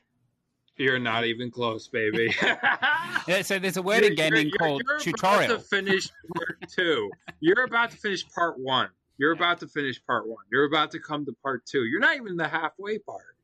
You're 0.77 0.97
not 0.99 1.25
even 1.25 1.51
close, 1.51 1.87
baby. 1.87 2.33
Yeah, 3.27 3.41
so 3.43 3.59
there's 3.59 3.77
a 3.77 3.81
word 3.81 3.97
You're- 3.97 4.07
in 4.07 4.15
gaming 4.15 4.47
you're- 4.47 4.57
called 4.57 4.81
you're 4.87 4.99
tutorial. 4.99 5.51
About 5.51 5.59
to 5.61 5.67
finish 5.67 6.09
part 6.35 6.57
two. 6.69 7.11
You're 7.41 7.63
about 7.65 7.91
to 7.91 7.97
finish 7.97 8.27
part 8.29 8.57
one. 8.57 8.89
You're 9.17 9.33
about 9.33 9.59
to 9.59 9.67
finish 9.67 10.03
part 10.05 10.27
one. 10.27 10.43
You're 10.51 10.63
about 10.65 10.89
to 10.91 10.99
come 10.99 11.25
to 11.25 11.33
part 11.43 11.65
two. 11.65 11.83
You're 11.83 11.99
not 11.99 12.15
even 12.15 12.37
the 12.37 12.47
halfway 12.47 12.97
part. 12.97 13.35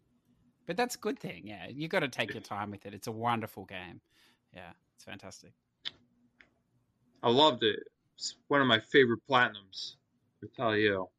But 0.66 0.78
that's 0.78 0.96
a 0.96 0.98
good 0.98 1.20
thing. 1.20 1.46
Yeah, 1.46 1.68
you 1.68 1.88
got 1.88 2.00
to 2.00 2.08
take 2.08 2.34
your 2.34 2.42
time 2.42 2.72
with 2.72 2.86
it. 2.86 2.94
It's 2.94 3.08
a 3.08 3.12
wonderful 3.12 3.66
game. 3.66 4.00
Yeah, 4.54 4.72
it's 4.96 5.04
fantastic. 5.04 5.52
I 7.22 7.30
loved 7.30 7.64
it. 7.64 7.80
It's 8.18 8.36
one 8.48 8.62
of 8.62 8.68
my 8.68 8.80
favorite 8.80 9.20
platinums. 9.30 9.96
I 10.44 10.48
tell. 10.56 11.12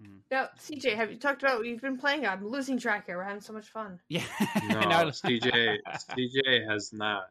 Hmm. 0.00 0.16
Now, 0.30 0.48
CJ, 0.58 0.94
have 0.94 1.10
you 1.10 1.16
talked 1.16 1.42
about 1.42 1.58
what 1.58 1.66
you've 1.66 1.80
been 1.80 1.96
playing? 1.96 2.26
I'm 2.26 2.46
losing 2.46 2.78
track 2.78 3.06
here. 3.06 3.16
We're 3.16 3.24
having 3.24 3.40
so 3.40 3.52
much 3.54 3.68
fun. 3.68 3.98
Yeah, 4.08 4.22
No, 4.68 4.80
No, 4.80 4.88
CJ, 5.06 5.78
CJ 5.86 6.68
has 6.70 6.92
not. 6.92 7.30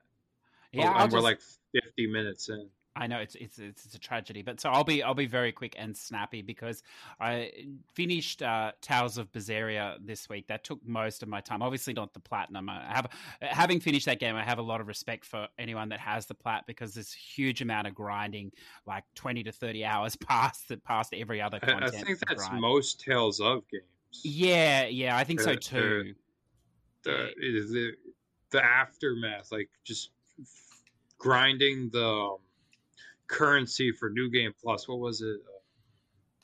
yeah. 0.71 0.86
Oh, 0.86 0.88
and 0.89 0.97
I'll 0.97 1.05
we're 1.05 1.11
just- 1.11 1.23
like 1.23 1.84
50 1.84 2.07
minutes 2.07 2.49
in. 2.49 2.67
I 2.97 3.07
know 3.07 3.19
it's, 3.19 3.35
it's 3.35 3.59
it's 3.59 3.85
it's 3.85 3.95
a 3.95 3.99
tragedy, 3.99 4.41
but 4.41 4.61
so 4.61 4.69
I'll 4.69 4.83
be 4.85 5.03
I'll 5.03 5.13
be 5.13 5.25
very 5.25 5.51
quick 5.51 5.75
and 5.77 5.95
snappy 5.95 6.41
because 6.41 6.81
I 7.19 7.51
finished 7.93 8.41
uh, 8.41 8.71
Tales 8.81 9.17
of 9.17 9.31
Berseria 9.33 9.97
this 9.99 10.29
week. 10.29 10.47
That 10.47 10.63
took 10.63 10.79
most 10.87 11.21
of 11.21 11.27
my 11.27 11.41
time. 11.41 11.61
Obviously, 11.61 11.93
not 11.93 12.13
the 12.13 12.21
platinum. 12.21 12.69
I 12.69 12.81
have 12.87 13.07
having 13.41 13.79
finished 13.81 14.05
that 14.05 14.19
game. 14.19 14.35
I 14.35 14.43
have 14.43 14.59
a 14.59 14.61
lot 14.63 14.79
of 14.79 14.87
respect 14.87 15.25
for 15.25 15.47
anyone 15.59 15.89
that 15.89 15.99
has 15.99 16.25
the 16.25 16.35
plat 16.35 16.63
because 16.67 16.93
there's 16.93 17.13
a 17.13 17.17
huge 17.17 17.61
amount 17.61 17.87
of 17.87 17.95
grinding, 17.95 18.51
like 18.85 19.03
twenty 19.13 19.43
to 19.43 19.51
thirty 19.51 19.83
hours 19.91 20.15
past 20.15 20.69
the 20.69 20.77
past 20.77 21.13
every 21.13 21.41
other 21.41 21.59
I, 21.63 21.73
I 21.73 21.89
think 21.89 22.19
that's 22.27 22.47
grind. 22.47 22.61
most 22.61 23.01
Tales 23.01 23.41
of 23.41 23.63
games. 23.69 23.83
Yeah, 24.23 24.85
yeah, 24.85 25.17
I 25.17 25.25
think 25.25 25.41
so 25.41 25.51
Uh, 25.51 25.55
too. 25.59 26.13
the, 27.03 27.29
the 27.37 27.91
the 28.51 28.63
aftermath, 28.63 29.51
like 29.51 29.69
just 29.83 30.11
grinding 31.17 31.89
the 31.89 32.05
um, 32.07 32.37
currency 33.28 33.91
for 33.91 34.09
New 34.09 34.30
Game 34.30 34.53
Plus. 34.61 34.88
What 34.88 34.99
was 34.99 35.21
it? 35.21 35.38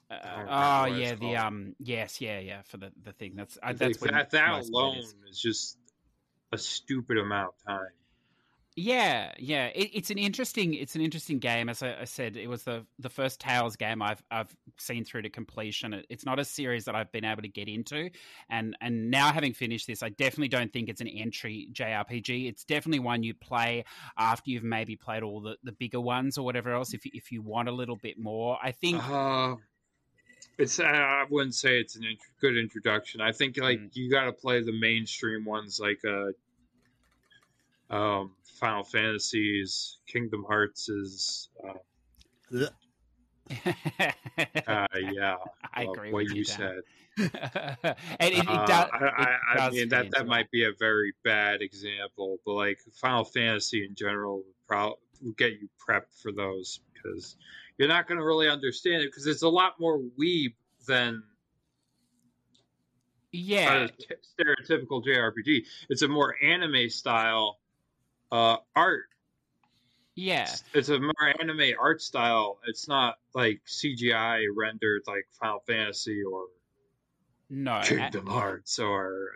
Uh, 0.10 0.14
I 0.50 0.84
oh 0.84 0.96
yeah, 0.96 1.12
the 1.12 1.20
called. 1.20 1.36
um, 1.38 1.76
yes, 1.80 2.20
yeah, 2.20 2.40
yeah, 2.40 2.62
for 2.64 2.78
the 2.78 2.92
the 3.04 3.14
thing. 3.14 3.34
That's 3.36 3.58
uh, 3.58 3.68
Like, 3.68 3.78
that's 3.78 4.02
when 4.02 4.14
that 4.14 4.32
that 4.32 4.50
most 4.50 4.66
of 4.66 4.70
it 4.70 4.74
alone 4.74 4.98
is. 4.98 5.16
is 5.30 5.40
just 5.40 5.78
a 6.52 6.58
stupid 6.58 7.18
amount 7.18 7.54
of 7.56 7.66
time. 7.66 7.88
Yeah, 8.78 9.34
yeah, 9.38 9.66
it, 9.68 9.90
it's 9.94 10.12
an 10.12 10.18
interesting, 10.18 10.74
it's 10.74 10.96
an 10.96 11.02
interesting 11.02 11.40
game. 11.40 11.68
As 11.68 11.84
I, 11.84 12.02
I 12.02 12.04
said, 12.06 12.38
it 12.38 12.48
was 12.48 12.64
the 12.64 12.86
the 13.00 13.10
first 13.10 13.42
Tales 13.42 13.76
game 13.76 14.02
I've 14.02 14.24
I've 14.32 14.56
seen 14.78 15.04
through 15.04 15.24
to 15.24 15.30
completion. 15.30 15.94
It, 15.94 16.06
it's 16.10 16.26
not 16.26 16.40
a 16.40 16.46
series 16.46 16.86
that 16.86 16.96
I've 16.96 17.12
been 17.12 17.26
able 17.26 17.42
to 17.42 17.50
get 17.50 17.68
into, 17.68 18.10
and 18.50 18.78
and 18.80 19.12
now 19.12 19.34
having 19.34 19.54
finished 19.54 19.88
this, 19.88 20.02
I 20.02 20.10
definitely 20.10 20.48
don't 20.48 20.72
think 20.72 20.88
it's 20.88 21.02
an 21.02 21.10
entry 21.10 21.68
JRPG. 21.74 22.48
It's 22.48 22.64
definitely 22.64 23.00
one 23.00 23.24
you 23.24 23.34
play 23.34 23.84
after 24.18 24.50
you've 24.50 24.64
maybe 24.64 24.96
played 24.96 25.24
all 25.24 25.42
the, 25.42 25.58
the 25.64 25.74
bigger 25.74 26.00
ones 26.00 26.38
or 26.38 26.46
whatever 26.46 26.72
else. 26.72 26.94
If 26.94 27.06
you, 27.06 27.12
if 27.14 27.30
you 27.30 27.42
want 27.42 27.68
a 27.68 27.74
little 27.74 27.98
bit 27.98 28.18
more, 28.18 28.58
I 28.64 28.72
think. 28.72 29.04
Uh, 29.10 29.56
it's 30.58 30.80
uh, 30.80 30.84
I 30.84 31.26
wouldn't 31.30 31.56
say 31.56 31.78
it's 31.80 31.98
an 31.98 32.06
int- 32.06 32.20
good 32.40 32.56
introduction. 32.58 33.20
I 33.20 33.34
think 33.34 33.58
like 33.58 33.80
Mm. 33.80 33.90
you 33.96 34.10
got 34.10 34.26
to 34.26 34.32
play 34.34 34.62
the 34.64 34.72
mainstream 34.80 35.44
ones 35.44 35.78
like 35.80 36.00
uh, 36.06 36.28
um, 37.92 38.36
Final 38.60 38.84
Fantasies, 38.84 40.00
Kingdom 40.08 40.46
Hearts 40.48 40.90
is 40.90 41.50
uh, 41.68 41.80
uh, 44.68 44.88
yeah. 45.00 45.38
I 45.74 45.84
agree 45.84 46.12
agree 46.12 46.14
what 46.14 46.26
with 46.30 46.32
you 46.36 46.44
Dan. 46.46 46.46
said. 46.46 46.82
and 47.18 48.34
it, 48.34 48.50
it, 48.50 48.66
Uh. 48.66 48.86
I, 48.92 49.06
it 49.18 49.30
I, 49.30 49.38
I 49.56 49.60
does 49.60 49.74
mean 49.74 49.90
fit 49.90 49.90
that 49.90 50.08
into 50.08 50.24
that 50.24 50.28
might 50.28 50.52
be 50.52 50.66
a 50.66 50.72
very 50.80 51.14
bad 51.24 51.62
example, 51.62 52.40
but 52.46 52.54
like 52.54 52.80
Final 53.02 53.24
Fantasy 53.26 53.86
in 53.86 53.96
general 53.96 54.38
would 54.38 54.68
probably 54.68 54.98
will 55.22 55.34
get 55.34 55.54
you 55.54 55.70
prepped 55.88 56.22
for 56.22 56.32
those 56.32 56.80
because 56.94 57.36
you're 57.78 57.88
not 57.88 58.08
going 58.08 58.18
to 58.20 58.26
really 58.26 58.50
understand 58.50 59.04
it 59.04 59.08
because 59.12 59.28
it's 59.28 59.44
a 59.44 59.50
lot 59.50 59.80
more 59.80 60.00
weeb 60.20 60.54
than 60.88 61.24
Yeah, 63.32 63.86
a 63.86 63.88
t- 63.88 64.16
stereotypical 64.40 65.04
JRPG. 65.06 65.66
It's 65.90 66.02
a 66.02 66.08
more 66.08 66.36
anime 66.44 66.90
style 66.90 67.60
uh, 68.32 68.58
art. 68.76 69.06
yeah. 70.16 70.44
It's, 70.44 70.64
it's 70.74 70.90
a 70.90 71.00
more 71.00 71.14
anime 71.40 71.74
art 71.80 72.02
style. 72.02 72.60
It's 72.68 72.88
not 72.88 73.16
like 73.34 73.62
CGI 73.68 74.46
rendered 74.56 75.02
like 75.08 75.26
Final 75.40 75.64
Fantasy 75.68 76.24
or 76.24 76.46
No, 77.50 77.82
Kingdom 77.84 78.28
Hearts 78.28 78.80
or 78.80 79.32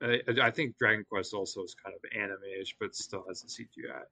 I, 0.00 0.20
I 0.42 0.50
think 0.50 0.76
Dragon 0.78 1.04
Quest 1.08 1.32
also 1.32 1.62
is 1.62 1.74
kind 1.74 1.94
of 1.96 2.02
anime-ish, 2.14 2.76
but 2.78 2.94
still 2.94 3.24
has 3.28 3.42
a 3.44 3.46
CGI. 3.46 4.02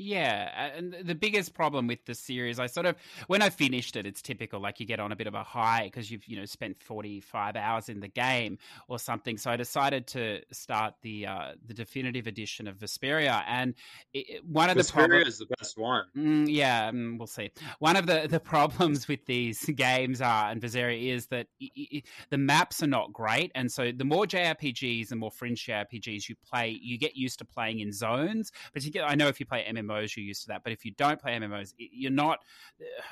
Yeah, 0.00 0.70
and 0.76 0.94
the 1.02 1.16
biggest 1.16 1.54
problem 1.54 1.88
with 1.88 2.04
the 2.06 2.14
series, 2.14 2.60
I 2.60 2.68
sort 2.68 2.86
of 2.86 2.94
when 3.26 3.42
I 3.42 3.50
finished 3.50 3.96
it, 3.96 4.06
it's 4.06 4.22
typical. 4.22 4.60
Like 4.60 4.78
you 4.78 4.86
get 4.86 5.00
on 5.00 5.10
a 5.10 5.16
bit 5.16 5.26
of 5.26 5.34
a 5.34 5.42
high 5.42 5.84
because 5.84 6.08
you've 6.08 6.24
you 6.28 6.36
know 6.36 6.44
spent 6.44 6.80
forty 6.80 7.20
five 7.20 7.56
hours 7.56 7.88
in 7.88 7.98
the 7.98 8.06
game 8.06 8.58
or 8.86 9.00
something. 9.00 9.36
So 9.38 9.50
I 9.50 9.56
decided 9.56 10.06
to 10.08 10.40
start 10.52 10.94
the 11.02 11.26
uh, 11.26 11.52
the 11.66 11.74
definitive 11.74 12.28
edition 12.28 12.68
of 12.68 12.76
Vesperia, 12.76 13.42
and 13.48 13.74
it, 14.14 14.44
one 14.44 14.70
of 14.70 14.76
the 14.76 14.84
Vesperia 14.84 15.08
problems. 15.08 15.26
is 15.26 15.38
the 15.38 15.46
best 15.58 15.76
one. 15.76 16.04
Mm, 16.16 16.46
yeah, 16.48 16.92
mm, 16.92 17.18
we'll 17.18 17.26
see. 17.26 17.50
One 17.80 17.96
of 17.96 18.06
the, 18.06 18.28
the 18.30 18.40
problems 18.48 19.08
with 19.08 19.26
these 19.26 19.64
games 19.64 20.20
are, 20.20 20.48
and 20.48 20.62
Vesperia 20.62 21.12
is 21.12 21.26
that 21.26 21.48
the 21.58 22.38
maps 22.38 22.84
are 22.84 22.88
not 22.88 23.12
great, 23.12 23.50
and 23.56 23.70
so 23.70 23.90
the 23.90 24.04
more 24.04 24.26
JRPGs, 24.26 25.08
the 25.08 25.16
more 25.16 25.32
fringe 25.32 25.66
JRPGs 25.66 26.28
you 26.28 26.36
play, 26.48 26.78
you 26.80 26.98
get 26.98 27.16
used 27.16 27.40
to 27.40 27.44
playing 27.44 27.80
in 27.80 27.92
zones. 27.92 28.52
Particularly, 28.72 29.12
I 29.12 29.16
know 29.16 29.26
if 29.26 29.40
you 29.40 29.46
play 29.46 29.64
MMOs, 29.88 30.16
you're 30.16 30.24
used 30.24 30.42
to 30.42 30.48
that, 30.48 30.62
but 30.64 30.72
if 30.72 30.84
you 30.84 30.92
don't 30.92 31.20
play 31.20 31.32
MMOs, 31.38 31.72
you're 31.78 32.10
not. 32.10 32.40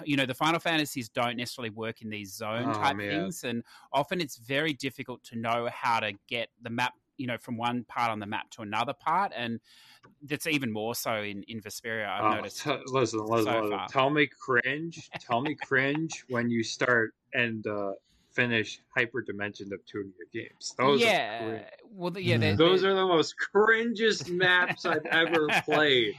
You 0.05 0.17
know, 0.17 0.27
the 0.27 0.35
Final 0.35 0.61
Fantasies 0.61 1.09
don't 1.09 1.37
necessarily 1.37 1.71
work 1.71 2.03
in 2.03 2.11
these 2.11 2.35
zone 2.35 2.67
Oh, 2.69 2.73
type 2.73 2.97
man. 2.97 3.09
things, 3.11 3.45
and 3.45 3.63
often 3.93 4.21
it's 4.21 4.37
very 4.37 4.73
difficult 4.73 5.23
to 5.25 5.37
know 5.39 5.69
how 5.73 6.01
to 6.01 6.13
get 6.29 6.49
the 6.63 6.71
map. 6.71 6.95
You 7.19 7.27
know, 7.27 7.39
from 7.39 7.57
one 7.57 7.85
part 7.85 8.11
on 8.11 8.19
the 8.21 8.27
map 8.27 8.51
to 8.51 8.63
another 8.63 8.93
part, 8.93 9.33
and 9.35 9.59
that's 10.23 10.47
even 10.47 10.71
more 10.71 10.95
so 10.95 11.15
in 11.23 11.43
in 11.45 11.63
Vesperia. 11.63 12.07
I've 12.09 12.25
Oh, 12.25 12.37
noticed. 12.37 12.63
t- 12.63 12.71
listen, 12.87 13.21
listen, 13.21 13.45
so 13.53 13.61
listen. 13.63 13.81
Tell 13.89 14.11
me 14.11 14.27
cringe. 14.27 15.09
Tell 15.21 15.41
me 15.41 15.55
cringe 15.55 16.25
when 16.29 16.51
you 16.51 16.63
start 16.63 17.15
and 17.33 17.67
uh, 17.67 17.93
finish 18.33 18.81
Hyperdimension 18.95 19.69
Neptunia 19.71 20.13
games. 20.31 20.75
Those 20.77 21.01
yeah, 21.01 21.43
are 21.43 21.67
well, 21.91 22.11
th- 22.11 22.27
yeah, 22.27 22.37
Mhm. 22.37 22.41
they're- 22.41 22.57
Those 22.57 22.83
they're- 22.83 22.91
are 22.91 22.95
the 22.95 23.07
most 23.07 23.35
cringest 23.51 24.29
maps 24.31 24.85
I've 24.85 25.07
ever 25.07 25.49
played. 25.65 26.15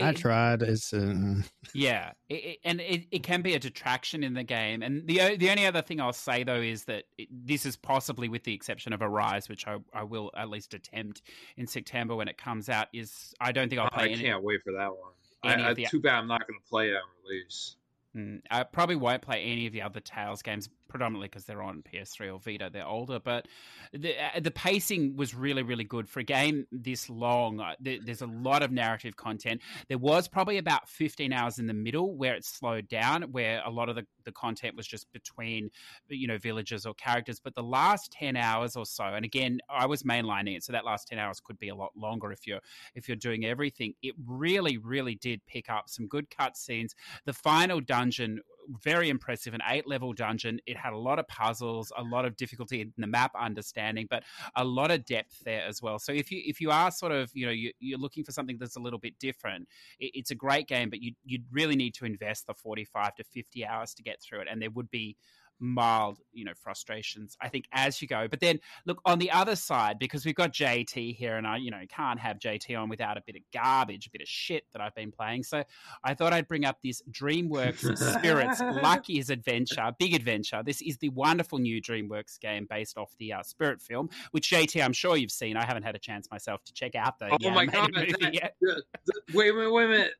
I 0.00 0.10
It- 0.10 0.16
tried. 0.16 0.62
It's 0.62 0.92
uh, 0.92 1.42
yeah, 1.74 2.12
it, 2.28 2.34
it- 2.34 2.58
and 2.64 2.80
it, 2.80 3.06
it 3.10 3.22
can 3.22 3.42
be 3.42 3.54
a 3.54 3.58
detraction 3.58 4.22
in 4.22 4.34
the 4.34 4.42
game. 4.44 4.82
And 4.82 5.06
the 5.06 5.36
the 5.36 5.50
only 5.50 5.66
other 5.66 5.82
thing 5.82 6.00
I'll 6.00 6.12
say 6.12 6.44
though 6.44 6.60
is 6.60 6.84
that 6.84 7.04
it, 7.16 7.28
this 7.30 7.66
is 7.66 7.76
possibly, 7.76 8.28
with 8.28 8.44
the 8.44 8.54
exception 8.54 8.92
of 8.92 9.02
Arise, 9.02 9.48
which 9.48 9.66
I, 9.66 9.76
I 9.92 10.04
will 10.04 10.30
at 10.36 10.48
least 10.50 10.74
attempt 10.74 11.22
in 11.56 11.66
September 11.66 12.16
when 12.16 12.28
it 12.28 12.38
comes 12.38 12.68
out. 12.68 12.88
Is 12.92 13.34
I 13.40 13.52
don't 13.52 13.68
think 13.68 13.80
I'll 13.80 13.88
Oh, 13.92 13.96
I 14.00 14.08
any. 14.08 14.22
can't 14.22 14.42
wait 14.42 14.62
for 14.62 14.72
that 14.72 14.90
one. 14.90 15.12
I, 15.44 15.70
I, 15.70 15.74
the- 15.74 15.86
too 15.86 16.00
bad 16.00 16.14
I'm 16.18 16.26
not 16.28 16.46
going 16.46 16.58
to 16.58 16.68
play 16.68 16.88
it 16.90 16.94
on 16.94 17.02
release. 17.28 17.76
Mm, 18.16 18.40
I 18.50 18.62
probably 18.64 18.96
won't 18.96 19.22
play 19.22 19.42
any 19.44 19.66
of 19.66 19.72
the 19.72 19.82
other 19.82 20.00
Tales 20.00 20.42
games, 20.42 20.68
predominantly 20.88 21.28
because 21.28 21.44
they're 21.44 21.62
on 21.62 21.82
PS3 21.82 22.32
or 22.34 22.38
Vita. 22.38 22.70
They're 22.72 22.86
older, 22.86 23.18
but 23.18 23.46
the 23.92 24.14
uh, 24.14 24.40
the 24.40 24.50
pacing 24.50 25.16
was 25.16 25.34
really 25.34 25.62
really 25.62 25.84
good 25.84 26.08
for 26.08 26.20
a 26.20 26.24
game 26.24 26.66
this 26.72 27.08
long. 27.08 27.60
Uh, 27.60 27.74
there, 27.80 27.98
there's 28.04 28.22
a 28.22 28.26
lot 28.26 28.62
of 28.62 28.72
narrative 28.72 29.16
content. 29.16 29.60
There 29.88 29.98
was 29.98 30.28
probably 30.28 30.58
about 30.58 30.88
15 30.88 31.32
hours 31.32 31.58
in 31.58 31.66
the 31.66 31.74
middle 31.74 32.16
where 32.16 32.34
it 32.34 32.44
slowed 32.44 32.88
down, 32.88 33.22
where 33.32 33.62
a 33.64 33.70
lot 33.70 33.88
of 33.88 33.96
the, 33.96 34.06
the 34.24 34.32
content 34.32 34.76
was 34.76 34.86
just 34.86 35.10
between 35.12 35.70
you 36.08 36.26
know 36.26 36.38
villages 36.38 36.86
or 36.86 36.94
characters. 36.94 37.40
But 37.40 37.54
the 37.54 37.62
last 37.62 38.12
10 38.12 38.36
hours 38.36 38.76
or 38.76 38.86
so, 38.86 39.04
and 39.04 39.24
again, 39.24 39.60
I 39.68 39.86
was 39.86 40.02
mainlining 40.02 40.56
it, 40.56 40.64
so 40.64 40.72
that 40.72 40.84
last 40.84 41.08
10 41.08 41.18
hours 41.18 41.40
could 41.40 41.58
be 41.58 41.68
a 41.68 41.74
lot 41.74 41.92
longer 41.96 42.32
if 42.32 42.46
you're 42.46 42.60
if 42.94 43.08
you're 43.08 43.16
doing 43.16 43.44
everything. 43.44 43.94
It 44.02 44.14
really 44.26 44.78
really 44.78 45.14
did 45.14 45.40
pick 45.46 45.70
up 45.70 45.88
some 45.88 46.06
good 46.06 46.30
cutscenes. 46.30 46.90
The 47.24 47.32
final 47.32 47.80
dungeon 47.80 48.40
very 48.82 49.08
impressive 49.08 49.54
an 49.54 49.60
eight 49.68 49.86
level 49.86 50.12
dungeon. 50.12 50.60
It 50.66 50.76
had 50.76 50.92
a 50.92 50.98
lot 50.98 51.18
of 51.18 51.26
puzzles 51.28 51.92
a 51.96 52.02
lot 52.02 52.24
of 52.24 52.36
difficulty 52.36 52.80
in 52.80 52.92
the 52.96 53.06
map 53.06 53.32
understanding 53.38 54.06
but 54.08 54.22
a 54.56 54.64
lot 54.64 54.90
of 54.90 55.04
depth 55.04 55.40
there 55.44 55.62
as 55.66 55.82
well. 55.82 55.98
So 55.98 56.12
if 56.12 56.30
you 56.30 56.42
if 56.44 56.60
you 56.60 56.70
are 56.70 56.90
sort 56.90 57.12
of 57.12 57.30
you 57.34 57.46
know 57.46 57.52
you, 57.52 57.72
you're 57.80 57.98
looking 57.98 58.24
for 58.24 58.32
something 58.32 58.58
that's 58.58 58.76
a 58.76 58.80
little 58.80 58.98
bit 58.98 59.18
different 59.18 59.68
it, 59.98 60.12
it's 60.14 60.30
a 60.30 60.34
great 60.34 60.68
game 60.68 60.90
but 60.90 61.00
you 61.02 61.12
you 61.24 61.40
really 61.50 61.76
need 61.76 61.94
to 61.94 62.04
invest 62.04 62.46
the 62.46 62.54
45 62.54 63.14
to 63.16 63.24
50 63.24 63.66
hours 63.66 63.94
to 63.94 64.02
get 64.02 64.20
through 64.22 64.40
it 64.40 64.48
and 64.50 64.60
there 64.60 64.70
would 64.70 64.90
be 64.90 65.16
mild 65.60 66.18
you 66.32 66.44
know 66.44 66.52
frustrations 66.54 67.36
i 67.40 67.48
think 67.48 67.64
as 67.72 68.00
you 68.00 68.06
go 68.08 68.28
but 68.28 68.40
then 68.40 68.58
look 68.86 69.00
on 69.04 69.18
the 69.18 69.30
other 69.30 69.56
side 69.56 69.98
because 69.98 70.24
we've 70.24 70.34
got 70.36 70.52
jt 70.52 71.14
here 71.16 71.36
and 71.36 71.46
i 71.46 71.56
you 71.56 71.70
know 71.70 71.80
can't 71.88 72.20
have 72.20 72.38
jt 72.38 72.78
on 72.80 72.88
without 72.88 73.16
a 73.16 73.22
bit 73.26 73.34
of 73.36 73.42
garbage 73.52 74.06
a 74.06 74.10
bit 74.10 74.20
of 74.22 74.28
shit 74.28 74.64
that 74.72 74.80
i've 74.80 74.94
been 74.94 75.10
playing 75.10 75.42
so 75.42 75.62
I 76.04 76.14
thought 76.14 76.32
I'd 76.32 76.46
bring 76.48 76.64
up 76.64 76.78
this 76.82 77.02
DreamWorks 77.10 77.98
Spirits 78.18 78.60
Lucky's 78.60 79.30
Adventure, 79.30 79.92
Big 79.98 80.14
Adventure. 80.14 80.62
This 80.64 80.80
is 80.82 80.96
the 80.98 81.08
wonderful 81.10 81.58
new 81.58 81.80
DreamWorks 81.82 82.38
game 82.40 82.66
based 82.68 82.96
off 82.96 83.10
the 83.18 83.32
uh, 83.32 83.42
Spirit 83.42 83.80
film, 83.82 84.08
which 84.30 84.50
JT, 84.50 84.82
I'm 84.82 84.92
sure 84.92 85.16
you've 85.16 85.30
seen. 85.32 85.56
I 85.56 85.64
haven't 85.64 85.82
had 85.82 85.94
a 85.94 85.98
chance 85.98 86.28
myself 86.30 86.62
to 86.64 86.72
check 86.72 86.94
out 86.94 87.18
the 87.18 87.30
Oh 87.32 87.36
the 87.40 87.50
my 87.50 87.66
god! 87.66 87.90
that- 87.94 88.34
yet. 88.34 88.54
the- 88.60 88.82
the- 89.06 89.20
wait, 89.34 89.52
wait, 89.52 89.72
wait 89.72 89.84
a 89.84 89.88
minute. 89.88 90.12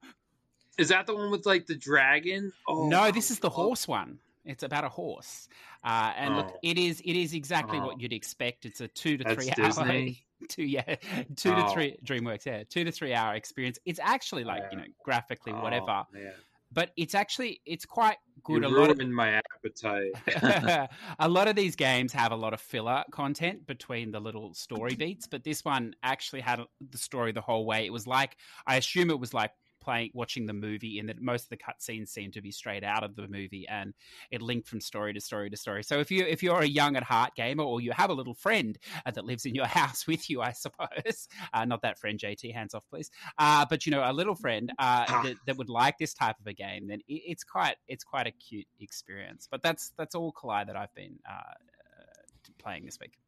Is 0.78 0.88
that 0.88 1.06
the 1.06 1.14
one 1.14 1.30
with 1.30 1.46
like 1.46 1.66
the 1.66 1.76
dragon? 1.76 2.52
Oh, 2.66 2.88
no, 2.88 3.10
this 3.10 3.30
is 3.30 3.38
the 3.38 3.50
horse 3.50 3.86
one. 3.88 4.18
It's 4.48 4.62
about 4.62 4.84
a 4.84 4.88
horse, 4.88 5.46
uh, 5.84 6.12
and 6.16 6.36
look, 6.36 6.50
Oh. 6.54 6.58
it 6.62 6.78
is 6.78 7.00
it 7.04 7.14
is 7.14 7.34
exactly 7.34 7.78
Oh. 7.78 7.86
what 7.86 8.00
you'd 8.00 8.12
expect. 8.14 8.64
It's 8.64 8.80
a 8.80 8.88
two 8.88 9.16
to 9.18 9.24
That's 9.24 9.44
three 9.44 9.64
hour, 9.64 10.08
two 10.48 10.64
yeah, 10.64 10.94
two 11.36 11.54
to 11.54 11.64
Oh. 11.66 11.72
three 11.72 11.98
DreamWorks, 12.04 12.46
yeah, 12.46 12.64
two 12.64 12.82
to 12.84 12.90
three 12.90 13.12
hour 13.14 13.34
experience. 13.34 13.78
It's 13.84 14.00
actually 14.02 14.44
like 14.44 14.62
you 14.72 14.78
know 14.78 14.86
graphically 15.04 15.52
oh, 15.52 15.60
whatever. 15.62 16.04
man. 16.12 16.32
but 16.72 16.92
it's 16.96 17.14
actually 17.14 17.60
it's 17.66 17.84
quite 17.84 18.16
good. 18.42 18.62
You 18.62 18.68
a 18.68 18.70
lot 18.70 18.90
of 18.90 18.98
ruined 18.98 19.14
my 19.14 19.40
appetite. 19.56 20.12
a 21.18 21.28
lot 21.28 21.48
of 21.48 21.54
these 21.56 21.76
games 21.76 22.12
have 22.12 22.32
a 22.32 22.36
lot 22.36 22.54
of 22.54 22.60
filler 22.60 23.04
content 23.10 23.66
between 23.66 24.10
the 24.10 24.20
little 24.20 24.54
story 24.54 24.94
beats, 24.94 25.26
but 25.26 25.44
this 25.44 25.64
one 25.64 25.94
actually 26.02 26.40
had 26.40 26.60
the 26.90 26.98
story 26.98 27.32
the 27.32 27.40
whole 27.40 27.66
way. 27.66 27.84
It 27.86 27.92
was 27.92 28.06
like 28.06 28.36
I 28.66 28.76
assume 28.76 29.10
it 29.10 29.20
was 29.20 29.34
like 29.34 29.52
playing 29.88 30.10
watching 30.12 30.44
the 30.44 30.52
movie 30.52 30.98
in 30.98 31.06
that 31.06 31.18
most 31.18 31.44
of 31.44 31.48
the 31.48 31.56
cutscenes 31.56 32.08
seem 32.08 32.30
to 32.30 32.42
be 32.42 32.50
straight 32.50 32.84
out 32.84 33.02
of 33.02 33.16
the 33.16 33.26
movie 33.26 33.66
and 33.68 33.94
it 34.30 34.42
linked 34.42 34.68
from 34.68 34.82
story 34.82 35.14
to 35.14 35.20
story 35.20 35.48
to 35.48 35.56
story. 35.56 35.82
So 35.82 35.98
if 35.98 36.10
you 36.10 36.26
if 36.26 36.42
you're 36.42 36.60
a 36.60 36.66
young 36.66 36.94
at 36.96 37.02
heart 37.02 37.34
gamer 37.34 37.64
or 37.64 37.80
you 37.80 37.92
have 37.92 38.10
a 38.10 38.12
little 38.12 38.34
friend 38.34 38.78
uh, 39.06 39.10
that 39.12 39.24
lives 39.24 39.46
in 39.46 39.54
your 39.54 39.66
house 39.80 40.06
with 40.06 40.28
you 40.28 40.42
i 40.42 40.52
suppose 40.52 41.28
uh, 41.54 41.64
not 41.64 41.80
that 41.82 41.98
friend 41.98 42.18
jt 42.18 42.52
hands 42.52 42.74
off 42.74 42.84
please 42.90 43.10
uh, 43.38 43.64
but 43.70 43.86
you 43.86 43.92
know 43.92 44.02
a 44.04 44.12
little 44.12 44.34
friend 44.34 44.72
uh, 44.78 45.22
that, 45.22 45.36
that, 45.46 45.56
would 45.56 45.70
like 45.70 45.96
this 45.98 46.12
type 46.12 46.36
of 46.38 46.46
a 46.46 46.52
game 46.52 46.86
then 46.88 47.00
it, 47.08 47.22
it's 47.26 47.44
quite 47.44 47.76
it's 47.86 48.04
quite 48.04 48.26
a 48.26 48.32
cute 48.32 48.66
experience. 48.80 49.48
But 49.50 49.62
that's 49.62 49.92
that's 49.96 50.14
all 50.14 50.32
collide 50.32 50.68
that 50.68 50.76
i've 50.76 50.94
been 50.94 51.18
uh, 51.28 51.32
uh, 51.32 52.52
playing 52.58 52.84
this 52.84 52.98
week. 53.00 53.18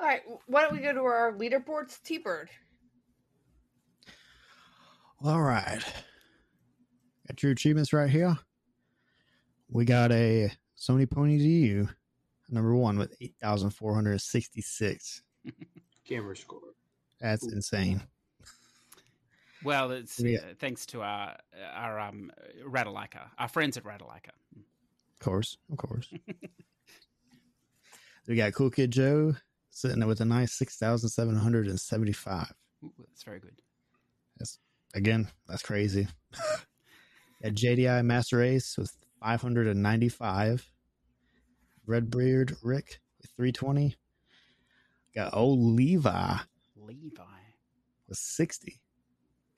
All 0.00 0.06
right 0.06 0.22
why 0.46 0.62
don't 0.62 0.72
we 0.72 0.78
go 0.78 0.92
to 0.92 1.00
our 1.00 1.32
leaderboards 1.32 2.00
t-bird 2.02 2.50
all 5.24 5.42
right. 5.42 5.82
Got 7.28 7.42
your 7.42 7.52
achievements 7.52 7.92
right 7.92 8.10
here. 8.10 8.36
We 9.68 9.84
got 9.84 10.10
a 10.12 10.50
Sony 10.78 11.08
Pony 11.08 11.38
GU, 11.38 11.88
number 12.50 12.74
one 12.74 12.98
with 12.98 13.14
8,466. 13.20 15.22
Gamerscore. 16.08 16.58
That's 17.20 17.44
Ooh. 17.44 17.52
insane. 17.52 18.02
Well, 19.64 19.92
it's 19.92 20.18
yeah. 20.18 20.38
uh, 20.38 20.54
thanks 20.58 20.84
to 20.86 21.02
our 21.02 21.36
our 21.72 22.00
um 22.00 22.32
Ratalaika, 22.66 23.28
our 23.38 23.48
friends 23.48 23.76
at 23.76 23.84
Ratalaika. 23.84 24.30
Of 24.56 25.20
course, 25.20 25.56
of 25.70 25.78
course. 25.78 26.12
we 28.26 28.34
got 28.34 28.54
Cool 28.54 28.70
Kid 28.70 28.90
Joe 28.90 29.36
sitting 29.70 30.00
there 30.00 30.08
with 30.08 30.20
a 30.20 30.24
nice 30.24 30.52
six 30.52 30.76
thousand 30.76 31.10
seven 31.10 31.36
hundred 31.36 31.68
and 31.68 31.78
seventy 31.78 32.12
five. 32.12 32.52
That's 32.98 33.22
very 33.22 33.38
good. 33.38 33.54
That's 34.36 34.58
again, 34.94 35.28
that's 35.48 35.62
crazy. 35.62 36.06
At 37.42 37.54
JDI 37.54 38.04
Master 38.04 38.42
Ace 38.42 38.76
with 38.78 38.96
595. 39.20 40.68
Redbeard 41.86 42.56
Rick 42.62 43.00
with 43.20 43.30
320. 43.36 43.96
Got 45.14 45.34
old 45.34 45.58
Levi. 45.58 46.36
Levi. 46.76 47.22
With 48.08 48.18
60. 48.18 48.80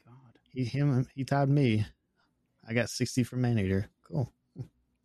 God. 0.07 0.14
He 0.53 0.64
him 0.64 1.07
he 1.14 1.24
tied 1.24 1.49
me. 1.51 1.85
I 2.66 2.72
got 2.72 2.89
60 2.89 3.24
for 3.24 3.37
Maneater. 3.37 3.87
Cool. 4.09 4.32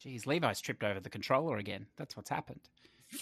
Jeez, 0.03 0.25
Levi's 0.25 0.61
tripped 0.61 0.83
over 0.83 1.01
the 1.01 1.09
controller 1.09 1.57
again. 1.57 1.85
That's 1.97 2.15
what's 2.15 2.29
happened. 2.29 2.61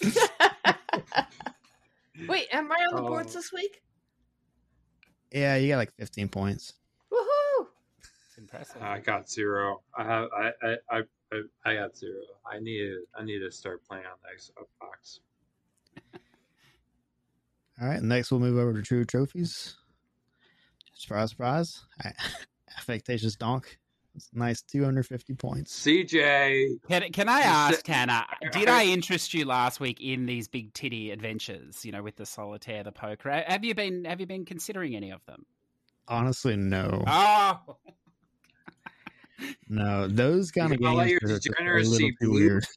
Wait, 2.28 2.46
am 2.52 2.70
I 2.70 2.76
on 2.76 2.96
the 2.96 3.02
boards 3.02 3.34
Oh. 3.34 3.38
this 3.38 3.52
week? 3.52 3.82
Yeah, 5.32 5.56
you 5.56 5.68
got 5.68 5.76
like 5.78 5.92
15 5.94 6.28
points. 6.28 6.74
Woohoo! 8.38 8.42
It's 8.42 8.52
impressive. 8.52 8.82
I 8.82 8.98
got 9.00 9.28
zero. 9.30 9.80
I 9.96 10.04
have. 10.04 10.28
I. 10.36 10.50
I. 10.62 10.76
I. 10.90 11.02
I, 11.30 11.40
I 11.66 11.74
got 11.74 11.96
zero. 11.96 12.22
I 12.50 12.58
need. 12.58 12.90
I 13.14 13.22
need 13.24 13.40
to 13.40 13.50
start 13.50 13.82
playing 13.86 14.04
on 14.06 14.16
the 14.22 14.34
Xbox. 14.34 15.18
Uh, 16.14 16.18
All 17.82 17.88
right, 17.88 18.02
next 18.02 18.30
we'll 18.30 18.40
move 18.40 18.56
over 18.58 18.80
to 18.80 18.94
TrueTrophies. 18.94 19.74
Surprise, 20.94 21.30
surprise. 21.30 21.84
I, 22.02 22.12
Affectatious 22.78 23.36
Donk. 23.36 23.78
It's 24.14 24.30
nice 24.32 24.62
250 24.62 25.34
points. 25.34 25.78
CJ. 25.84 26.80
Can, 26.88 27.12
can 27.12 27.28
I 27.28 27.40
ask, 27.40 27.76
said- 27.76 27.84
Tanner, 27.84 28.24
did 28.52 28.68
I 28.68 28.84
interest 28.84 29.32
you 29.32 29.44
last 29.44 29.78
week 29.78 30.00
in 30.00 30.26
these 30.26 30.48
big 30.48 30.72
titty 30.72 31.12
adventures, 31.12 31.84
you 31.84 31.92
know, 31.92 32.02
with 32.02 32.16
the 32.16 32.26
solitaire, 32.26 32.82
the 32.82 32.90
poker? 32.90 33.30
Have 33.46 33.64
you 33.64 33.74
been 33.76 34.04
have 34.06 34.18
you 34.18 34.26
been 34.26 34.44
considering 34.44 34.96
any 34.96 35.12
of 35.12 35.24
them? 35.26 35.44
Honestly, 36.08 36.56
no. 36.56 37.04
Oh, 37.06 37.76
No, 39.68 40.08
those 40.08 40.50
kind 40.50 40.72
of 40.72 40.80
You 40.80 40.86
gotta 40.86 41.08
games 41.08 41.20
your 41.22 41.30
are, 41.30 41.34
are 41.74 41.78
a 41.78 41.82
little 41.82 41.98
degeneracy 42.08 42.16
too 42.20 42.32
weird. 42.32 42.66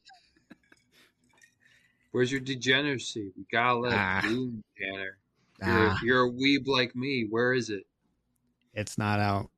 Where's 2.12 2.32
your 2.32 2.42
degeneracy? 2.42 3.32
We 3.38 3.46
gotta 3.52 3.80
let 3.80 3.94
Ah. 3.94 4.20
it 4.20 4.24
bloom, 4.24 4.64
Tanner. 4.78 5.18
You're, 5.66 5.90
Ah, 5.90 5.98
you're 6.04 6.26
a 6.26 6.30
weeb 6.32 6.68
like 6.68 6.96
me. 6.96 7.26
Where 7.30 7.54
is 7.54 7.70
it? 7.70 7.86
it's 8.74 8.98
not 8.98 9.20
out. 9.20 9.50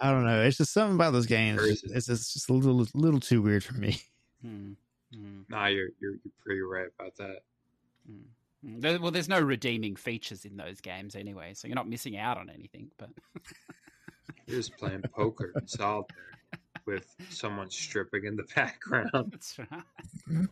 I 0.00 0.10
don't 0.10 0.24
know. 0.24 0.42
It's 0.42 0.56
just 0.56 0.72
something 0.72 0.96
about 0.96 1.12
those 1.12 1.26
games. 1.26 1.62
It? 1.62 1.78
It's, 1.94 2.08
it's 2.08 2.32
just 2.32 2.50
a 2.50 2.52
little 2.52 2.84
little 2.94 3.20
too 3.20 3.40
weird 3.42 3.62
for 3.64 3.74
me. 3.74 3.98
Hmm, 4.42 4.72
hmm, 5.14 5.42
Nah, 5.48 5.66
you're 5.66 5.90
you're 6.00 6.14
you're 6.24 6.32
pretty 6.44 6.60
right 6.62 6.88
about 6.98 7.16
that. 7.18 7.42
hmm. 8.06 8.98
Well, 9.00 9.10
there's 9.12 9.28
no 9.28 9.40
redeeming 9.40 9.94
features 9.96 10.44
in 10.44 10.56
those 10.56 10.80
games 10.80 11.14
anyway, 11.14 11.54
so 11.54 11.68
you're 11.68 11.74
not 11.76 11.88
missing 11.88 12.16
out 12.16 12.38
on 12.38 12.50
anything. 12.50 12.90
But 12.98 13.10
You're 14.46 14.58
just 14.58 14.76
playing 14.76 15.02
poker 15.14 15.52
and 15.54 15.68
solitaire 15.68 16.16
with 16.86 17.06
someone 17.30 17.70
stripping 17.70 18.24
in 18.24 18.36
the 18.36 18.44
background. 18.54 19.10
that's 19.30 19.58
right. 19.58 19.82
Hmm? 20.26 20.44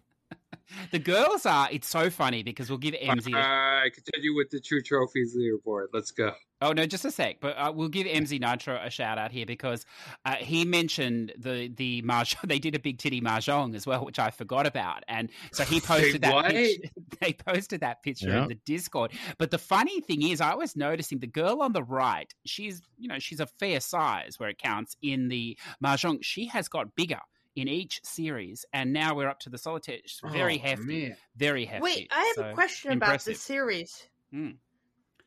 The 0.90 0.98
girls 0.98 1.46
are. 1.46 1.68
It's 1.70 1.88
so 1.88 2.10
funny 2.10 2.42
because 2.42 2.68
we'll 2.70 2.78
give 2.78 2.94
MZ. 2.94 3.34
a- 3.34 3.38
Uh, 3.38 3.82
continue 3.94 4.34
with 4.34 4.50
the 4.50 4.60
TrueTrophies 4.60 5.36
leaderboard. 5.36 5.86
Let's 5.92 6.10
go. 6.10 6.32
Oh 6.62 6.72
no, 6.72 6.84
just 6.84 7.06
a 7.06 7.10
sec. 7.10 7.36
But 7.40 7.56
uh, 7.56 7.72
we'll 7.74 7.88
give 7.88 8.06
MZ 8.06 8.38
Nitro 8.38 8.78
a 8.82 8.90
shout 8.90 9.16
out 9.16 9.32
here 9.32 9.46
because 9.46 9.86
uh, 10.26 10.34
he 10.34 10.66
mentioned 10.66 11.32
the 11.38 11.68
the 11.74 12.02
mahjong. 12.02 12.36
They 12.48 12.58
did 12.58 12.74
a 12.74 12.78
big 12.78 12.98
titty 12.98 13.20
mahjong 13.22 13.74
as 13.74 13.86
well, 13.86 14.04
which 14.04 14.18
I 14.18 14.30
forgot 14.30 14.66
about, 14.66 15.02
and 15.08 15.30
so 15.52 15.64
he 15.64 15.80
posted 15.92 16.20
that. 16.22 16.34
what? 16.34 16.50
Pitch, 16.50 16.80
they 17.20 17.32
posted 17.32 17.80
that 17.80 18.02
picture 18.02 18.30
in 18.36 18.48
the 18.48 18.56
Discord. 18.66 19.12
But 19.38 19.50
the 19.50 19.58
funny 19.58 20.00
thing 20.02 20.22
is, 20.22 20.42
I 20.42 20.54
was 20.54 20.76
noticing 20.76 21.20
the 21.20 21.26
girl 21.26 21.62
on 21.62 21.72
the 21.72 21.82
right. 21.82 22.30
She's 22.44 22.82
you 22.98 23.08
know 23.08 23.18
she's 23.18 23.40
a 23.40 23.46
fair 23.46 23.80
size 23.80 24.38
where 24.38 24.50
it 24.50 24.58
counts 24.58 24.96
in 25.00 25.28
the 25.28 25.56
mahjong. 25.82 26.18
She 26.22 26.44
has 26.46 26.68
got 26.68 26.94
bigger 26.94 27.20
in 27.56 27.68
each 27.68 28.00
series, 28.04 28.64
and 28.72 28.92
now 28.92 29.14
we're 29.14 29.28
up 29.28 29.40
to 29.40 29.50
the 29.50 29.58
solitaire. 29.58 29.98
She's 30.06 30.20
very 30.32 30.58
Oh, 30.58 30.68
hefty, 30.68 31.08
man. 31.08 31.16
very 31.36 31.64
hefty. 31.64 31.82
Wait, 31.82 32.08
I 32.12 32.24
have 32.24 32.34
So, 32.36 32.50
a 32.50 32.54
question 32.54 32.92
about 32.92 33.06
impressive. 33.08 33.34
this 33.34 33.42
series. 33.42 34.06
Hmm. 34.32 34.50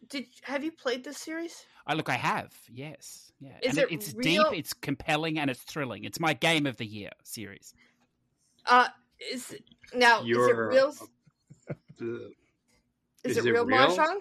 Did 0.10 0.26
have 0.44 0.64
you 0.64 0.72
played 0.72 1.04
this 1.04 1.18
series? 1.18 1.66
I 1.88 1.94
look, 1.96 2.10
I 2.10 2.16
have, 2.16 2.54
yes, 2.70 3.32
yeah. 3.40 3.58
Is 3.62 3.78
and 3.78 3.90
it 3.90 3.92
it's 3.94 4.14
real- 4.14 4.50
deep, 4.52 4.60
it's 4.60 4.74
compelling, 4.74 5.38
and 5.40 5.50
it's 5.50 5.62
thrilling. 5.62 6.04
It's 6.06 6.20
my 6.20 6.34
game 6.34 6.66
of 6.66 6.78
the 6.78 6.86
year 6.86 7.12
series. 7.24 7.74
Uh, 8.66 8.88
is 9.32 9.54
now 9.94 10.22
is 10.22 10.28
it 10.38 10.56
real? 10.56 10.94
Uh, 11.70 11.74
Is, 13.24 13.38
is 13.38 13.38
it 13.38 13.46
it 13.46 13.54
real 13.54 13.66
real? 13.66 13.78
mahjong? 13.88 14.18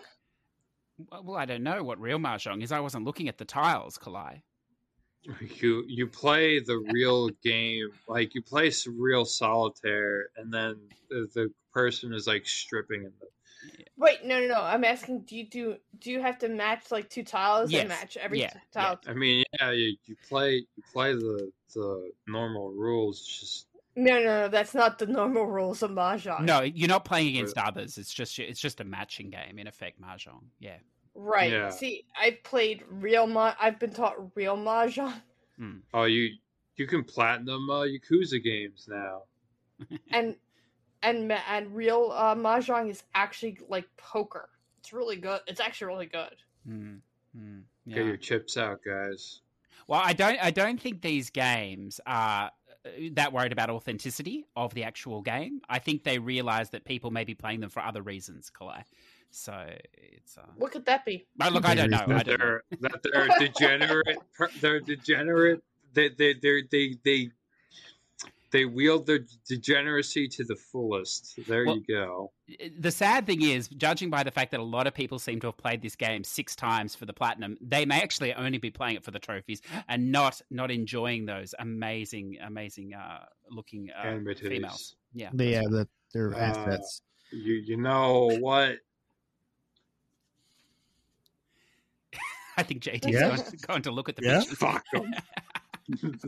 Well, 1.10 1.22
well, 1.24 1.36
I 1.36 1.44
don't 1.44 1.64
know 1.64 1.82
what 1.82 2.00
real 2.00 2.18
mahjong 2.18 2.62
is. 2.62 2.70
I 2.70 2.78
wasn't 2.80 3.04
looking 3.04 3.28
at 3.28 3.38
the 3.38 3.44
tiles, 3.44 3.98
Kalai. 3.98 4.42
You 5.60 5.84
you 5.86 6.06
play 6.06 6.58
the 6.60 6.78
real 6.92 7.28
game 7.44 7.88
like 8.08 8.34
you 8.34 8.42
play 8.42 8.70
some 8.70 9.00
real 9.00 9.24
solitaire 9.24 10.26
and 10.36 10.52
then 10.52 10.76
the, 11.10 11.28
the 11.34 11.48
person 11.72 12.12
is 12.12 12.26
like 12.26 12.46
stripping 12.46 13.02
in 13.04 13.12
the 13.20 13.26
Wait, 13.96 14.24
no, 14.24 14.40
no, 14.40 14.48
no. 14.48 14.60
I'm 14.60 14.82
asking. 14.82 15.20
Do 15.20 15.36
you 15.36 15.48
do 15.48 15.76
do 16.00 16.10
you 16.10 16.20
have 16.20 16.38
to 16.38 16.48
match 16.48 16.90
like 16.90 17.08
two 17.08 17.22
tiles 17.22 17.70
Yes. 17.70 17.80
and 17.82 17.88
match 17.90 18.16
every 18.16 18.40
Yeah, 18.40 18.48
t- 18.50 18.58
tile? 18.72 18.98
i 19.06 19.12
mean 19.14 19.44
yeah 19.60 19.70
you, 19.70 19.96
you 20.06 20.16
play 20.28 20.54
you 20.56 20.82
play 20.92 21.12
the 21.14 21.52
the 21.72 22.10
normal 22.26 22.72
rules 22.72 23.20
it's 23.20 23.38
just 23.40 23.66
No, 23.94 24.14
no, 24.14 24.24
no. 24.24 24.48
That's 24.48 24.74
not 24.74 24.98
the 24.98 25.06
normal 25.06 25.46
rules 25.46 25.82
of 25.84 25.92
mahjong. 25.92 26.40
No, 26.40 26.62
you're 26.62 26.88
not 26.88 27.04
playing 27.04 27.28
against 27.28 27.56
others. 27.56 27.98
It's 27.98 28.12
just 28.12 28.36
it's 28.40 28.58
just 28.60 28.80
a 28.80 28.84
matching 28.84 29.30
game 29.30 29.58
in 29.58 29.68
effect, 29.68 30.00
mahjong. 30.00 30.44
Yeah. 30.58 30.78
Right. 31.14 31.52
Yeah. 31.52 31.70
See, 31.70 32.06
I've 32.18 32.42
played 32.42 32.84
real 32.88 33.26
ma. 33.26 33.54
I've 33.60 33.78
been 33.78 33.92
taught 33.92 34.16
real 34.34 34.56
mahjong, 34.56 35.14
oh 35.94 36.04
you 36.04 36.30
you 36.76 36.86
can 36.86 37.04
platinum 37.04 37.68
uh, 37.70 37.82
yakuza 37.82 38.42
games 38.42 38.88
now 38.88 39.22
and 40.10 40.36
and 41.02 41.32
and 41.32 41.74
real 41.74 42.12
uh, 42.14 42.34
mahjong 42.34 42.90
is 42.90 43.02
actually 43.14 43.58
like 43.68 43.86
poker. 43.96 44.48
It's 44.78 44.92
really 44.92 45.16
good. 45.16 45.40
It's 45.46 45.60
actually 45.60 45.88
really 45.88 46.06
good. 46.06 46.36
Hmm. 46.66 46.94
Hmm. 47.36 47.60
get 47.88 48.04
your 48.04 48.16
chips 48.16 48.56
out 48.56 48.80
guys 48.84 49.40
Well, 49.88 50.00
I 50.04 50.12
don't. 50.12 50.38
I 50.42 50.50
don't 50.50 50.80
think 50.80 51.00
these 51.00 51.30
games 51.30 52.00
are 52.06 52.50
uh, 52.84 52.90
that 53.12 53.32
worried 53.32 53.52
about 53.52 53.70
authenticity 53.70 54.44
of 54.54 54.74
the 54.74 54.84
actual 54.84 55.22
game. 55.22 55.60
I 55.68 55.78
think 55.78 56.04
they 56.04 56.18
realize 56.18 56.70
that 56.70 56.84
people 56.84 57.10
may 57.10 57.24
be 57.24 57.34
playing 57.34 57.60
them 57.60 57.70
for 57.70 57.80
other 57.80 58.02
reasons, 58.02 58.50
Kalai. 58.50 58.82
So 59.32 59.66
it's. 59.94 60.38
Uh... 60.38 60.42
What 60.56 60.72
could 60.72 60.86
that 60.86 61.04
be? 61.04 61.26
Oh, 61.40 61.48
look, 61.48 61.64
I 61.64 61.74
don't 61.74 61.90
know. 61.90 61.98
I 61.98 62.06
that 62.06 62.26
don't 62.26 62.38
they're 62.38 62.62
that 62.80 63.00
they're 63.02 63.28
degenerate 63.38 64.18
they're 64.60 64.80
degenerate 64.80 65.60
they 65.94 66.08
they 66.10 66.34
they 66.34 66.62
they 66.70 66.96
they 67.04 67.30
They 68.50 68.66
wield 68.66 69.06
their 69.06 69.20
degeneracy 69.48 70.28
to 70.28 70.44
the 70.44 70.56
fullest. 70.56 71.38
There 71.48 71.64
Well- 71.64 71.76
you 71.78 71.84
go. 71.88 72.32
the 72.78 72.90
sad 72.90 73.24
thing 73.24 73.40
is, 73.40 73.68
judging 73.68 74.10
by 74.10 74.22
the 74.22 74.30
fact 74.30 74.50
that 74.50 74.60
a 74.60 74.62
lot 74.62 74.86
of 74.86 74.92
people 74.92 75.18
seem 75.18 75.40
to 75.40 75.46
have 75.46 75.56
played 75.56 75.80
this 75.80 75.96
game 75.96 76.22
six 76.22 76.54
times 76.54 76.94
for 76.94 77.06
the 77.06 77.14
platinum, 77.14 77.56
they 77.62 77.86
may 77.86 78.02
actually 78.02 78.34
only 78.34 78.58
be 78.58 78.70
playing 78.70 78.96
it 78.96 79.04
for 79.04 79.10
the 79.10 79.18
trophies 79.18 79.62
and 79.88 80.12
not 80.12 80.42
not 80.50 80.70
enjoying 80.70 81.24
those 81.24 81.54
amazing, 81.58 82.36
amazing 82.44 82.92
uh, 82.92 83.24
looking 83.50 83.90
uh, 83.90 84.18
females. 84.36 84.96
Yeah, 85.14 85.30
They 85.32 85.52
have 85.52 85.70
the, 85.70 85.88
their 86.12 86.34
Uh, 86.34 86.38
assets. 86.38 87.00
You 87.30 87.54
you 87.54 87.78
know 87.78 88.36
what? 88.40 88.80
I 92.56 92.62
think 92.62 92.82
JT's 92.82 93.06
Yeah. 93.12 93.28
going, 93.36 93.42
going 93.66 93.82
to 93.82 93.90
look 93.90 94.08
at 94.08 94.16
the 94.16 94.22
Yeah. 94.24 94.38
pictures. 94.40 94.58
Fuck 94.58 94.84
'em. 94.94 95.12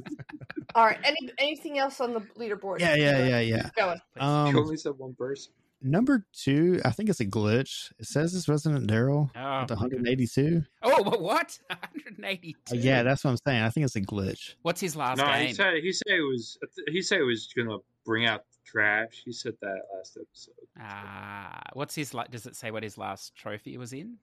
All 0.74 0.84
right. 0.84 0.98
Any 1.04 1.30
anything 1.38 1.78
else 1.78 2.00
on 2.00 2.12
the 2.12 2.20
leaderboard? 2.38 2.80
Yeah, 2.80 2.94
yeah, 2.96 3.24
yeah, 3.24 3.40
yeah. 3.40 3.70
Going. 3.76 4.00
you 4.16 4.22
Um, 4.22 4.56
only 4.56 4.76
said 4.76 4.92
one 4.98 5.14
person. 5.14 5.52
number 5.80 6.26
two, 6.32 6.80
I 6.84 6.90
think 6.90 7.08
it's 7.08 7.20
a 7.20 7.26
glitch. 7.26 7.92
It 7.98 8.06
says 8.06 8.34
it's 8.34 8.48
Resident 8.48 8.86
Darrell 8.88 9.30
Oh, 9.36 9.60
with 9.62 9.70
182. 9.70 10.64
oh, 10.82 11.02
what? 11.20 11.58
182. 11.68 12.58
Uh, 12.74 12.78
yeah, 12.80 13.02
that's 13.02 13.22
what 13.24 13.30
I'm 13.30 13.36
saying. 13.46 13.62
I 13.62 13.70
think 13.70 13.84
it's 13.84 13.96
a 13.96 14.00
glitch. 14.00 14.54
What's 14.62 14.80
his 14.80 14.96
last 14.96 15.18
No, 15.18 15.26
game? 15.26 15.46
he 15.48 15.52
said 15.54 15.74
he 15.82 15.92
said 15.92 16.14
it 16.18 16.22
was 16.22 16.58
he 16.88 17.00
said 17.02 17.20
it 17.20 17.24
was 17.24 17.52
gonna 17.56 17.78
bring 18.04 18.26
out 18.26 18.44
the 18.50 18.58
trash. 18.70 19.22
He 19.24 19.32
said 19.32 19.54
that 19.62 19.82
last 19.96 20.18
episode. 20.20 20.54
Ah, 20.80 21.62
what's 21.74 21.94
his 21.94 22.12
like? 22.12 22.30
Does 22.30 22.46
it 22.46 22.56
say 22.56 22.70
what 22.72 22.82
his 22.82 22.98
last 22.98 23.36
trophy 23.36 23.76
was 23.78 23.92
in? 23.92 24.16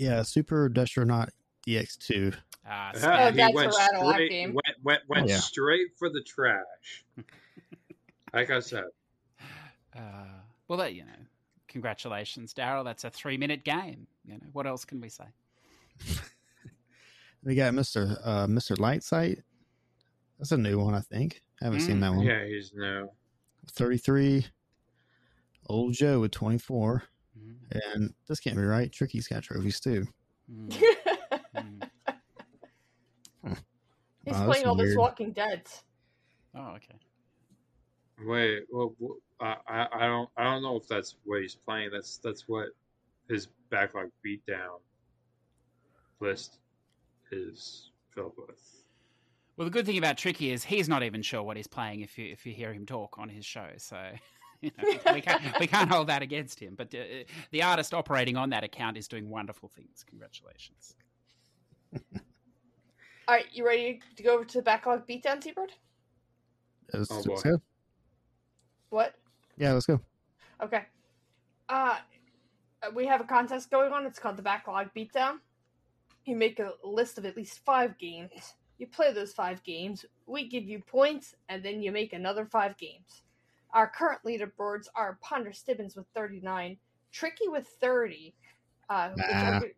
Yeah, 0.00 0.22
Super 0.22 0.70
Destronaut 0.70 1.28
DX2. 1.68 2.34
Ah, 2.66 2.90
Oh, 2.94 3.30
he 3.30 3.36
that's 3.36 3.54
went 3.54 3.74
a 3.74 3.76
rattle, 3.76 4.08
that 4.08 4.14
straight 4.14 4.30
game. 4.30 4.54
went 4.54 4.76
went, 4.82 5.02
went 5.08 5.24
Oh, 5.26 5.28
yeah. 5.28 5.40
straight 5.40 5.88
for 5.98 6.08
the 6.08 6.22
trash. 6.22 7.04
like 8.32 8.48
I 8.50 8.60
said, 8.60 8.84
Uh, 9.94 10.24
well, 10.68 10.78
that 10.78 10.94
you 10.94 11.02
know, 11.02 11.18
congratulations, 11.68 12.54
Darrell. 12.54 12.82
That's 12.82 13.04
a 13.04 13.10
three-minute 13.10 13.62
game. 13.62 14.06
You 14.24 14.34
know, 14.34 14.46
what 14.52 14.66
else 14.66 14.86
can 14.86 15.00
we 15.02 15.10
say? 15.10 15.24
We 17.42 17.54
got 17.54 17.72
Mr. 17.72 18.18
Uh, 18.22 18.46
Mr. 18.46 18.76
Lightsight. 18.76 19.42
That's 20.38 20.52
a 20.52 20.58
new 20.58 20.78
one, 20.78 20.94
I 20.94 21.00
think. 21.00 21.42
I 21.62 21.64
haven't 21.64 21.80
seen 21.80 21.96
Mm, 21.96 22.00
that 22.02 22.14
one. 22.14 22.26
yeah, 22.26 22.44
he's 22.46 22.72
new. 22.74 23.08
33. 23.72 24.44
Old 25.66 25.94
Joe 25.94 26.20
with 26.20 26.32
24. 26.32 27.02
Mm, 27.40 27.80
And 27.94 28.14
this 28.28 28.40
can't 28.40 28.56
be 28.56 28.62
right. 28.62 28.90
Tricky's 28.92 29.28
got 29.28 29.42
trophies 29.42 29.80
too. 29.80 30.06
mm, 30.50 30.68
mm. 31.56 31.82
He's 34.24 34.34
Wow, 34.34 34.44
playing 34.46 34.66
all 34.66 34.74
those 34.74 34.86
weird. 34.88 34.98
Walking 34.98 35.32
Dead. 35.32 35.62
Oh, 36.54 36.74
okay. 36.76 36.98
Wait, 38.26 38.64
well, 38.70 38.94
well, 38.98 39.16
I, 39.40 39.56
I 39.66 39.88
I 39.92 40.06
don't 40.06 40.28
I 40.36 40.44
don't 40.44 40.62
know 40.62 40.76
if 40.76 40.86
that's 40.86 41.16
what 41.24 41.40
he's 41.40 41.54
playing. 41.54 41.90
That's 41.90 42.18
that's 42.18 42.46
what 42.46 42.68
his 43.28 43.46
backlog 43.70 44.10
beatdown 44.26 44.80
list 46.20 46.58
is 47.32 47.90
filled 48.14 48.34
with. 48.36 48.82
Well, 49.56 49.64
the 49.64 49.70
good 49.70 49.86
thing 49.86 49.96
about 49.98 50.18
Tricky 50.18 50.50
is 50.50 50.64
he's 50.64 50.88
not 50.88 51.02
even 51.02 51.22
sure 51.22 51.42
what 51.42 51.56
he's 51.56 51.66
playing 51.66 52.00
if 52.00 52.18
you 52.18 52.30
if 52.30 52.44
you 52.44 52.52
hear 52.52 52.74
him 52.74 52.84
talk 52.84 53.16
on 53.18 53.30
his 53.30 53.46
show. 53.46 53.68
So 53.78 53.96
you 54.62 54.70
know, 54.76 55.12
we, 55.14 55.20
can't, 55.20 55.60
we 55.60 55.66
can't 55.66 55.90
hold 55.90 56.08
that 56.08 56.22
against 56.22 56.60
him. 56.60 56.74
But 56.76 56.94
uh, 56.94 57.24
the 57.50 57.62
artist 57.62 57.94
operating 57.94 58.36
on 58.36 58.50
that 58.50 58.62
account 58.62 58.98
is 58.98 59.08
doing 59.08 59.28
wonderful 59.28 59.68
things. 59.68 60.04
Congratulations. 60.08 60.96
All 63.28 63.36
right, 63.36 63.46
you 63.52 63.64
ready 63.64 64.00
to 64.16 64.22
go 64.22 64.34
over 64.34 64.44
to 64.44 64.58
the 64.58 64.62
backlog 64.62 65.06
beatdown, 65.06 65.42
Seabird? 65.42 65.72
Let's, 66.92 67.10
Oh, 67.10 67.22
let's 67.26 67.42
go. 67.42 67.60
What? 68.90 69.14
Yeah, 69.56 69.72
let's 69.72 69.86
go. 69.86 70.00
Okay. 70.62 70.82
Uh, 71.68 71.96
we 72.94 73.06
have 73.06 73.20
a 73.20 73.24
contest 73.24 73.70
going 73.70 73.92
on. 73.92 74.04
It's 74.04 74.18
called 74.18 74.36
the 74.36 74.42
Backlog 74.42 74.88
Beatdown. 74.96 75.38
You 76.24 76.36
make 76.36 76.58
a 76.58 76.72
list 76.82 77.18
of 77.18 77.24
at 77.24 77.36
least 77.36 77.60
five 77.64 77.96
games. 77.98 78.54
You 78.78 78.86
play 78.86 79.12
those 79.12 79.32
five 79.32 79.62
games. 79.62 80.04
We 80.26 80.48
give 80.48 80.64
you 80.64 80.80
points, 80.80 81.34
and 81.48 81.62
then 81.62 81.82
you 81.82 81.92
make 81.92 82.12
another 82.12 82.46
five 82.46 82.76
games. 82.78 83.22
Our 83.72 83.88
current 83.88 84.20
leaderboards 84.24 84.86
are 84.94 85.18
Ponder 85.22 85.50
Stibbins 85.50 85.96
with 85.96 86.06
39, 86.14 86.76
Tricky 87.12 87.48
with 87.48 87.66
30. 87.80 88.34
Uh, 88.88 89.10
which 89.10 89.26
Nah. 89.30 89.58
are- 89.58 89.70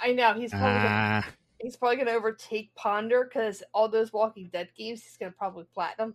I 0.00 0.12
know 0.12 0.34
he's 0.34 0.50
probably 0.50 0.66
gonna, 0.74 0.88
Ah, 0.88 1.28
he's 1.60 1.76
probably 1.76 1.96
gonna 1.96 2.10
overtake 2.10 2.74
Ponder 2.74 3.24
because 3.24 3.62
all 3.72 3.88
those 3.88 4.12
Walking 4.12 4.48
Dead 4.48 4.68
games 4.76 5.02
he's 5.04 5.16
gonna 5.16 5.32
probably 5.32 5.64
platinum. 5.72 6.14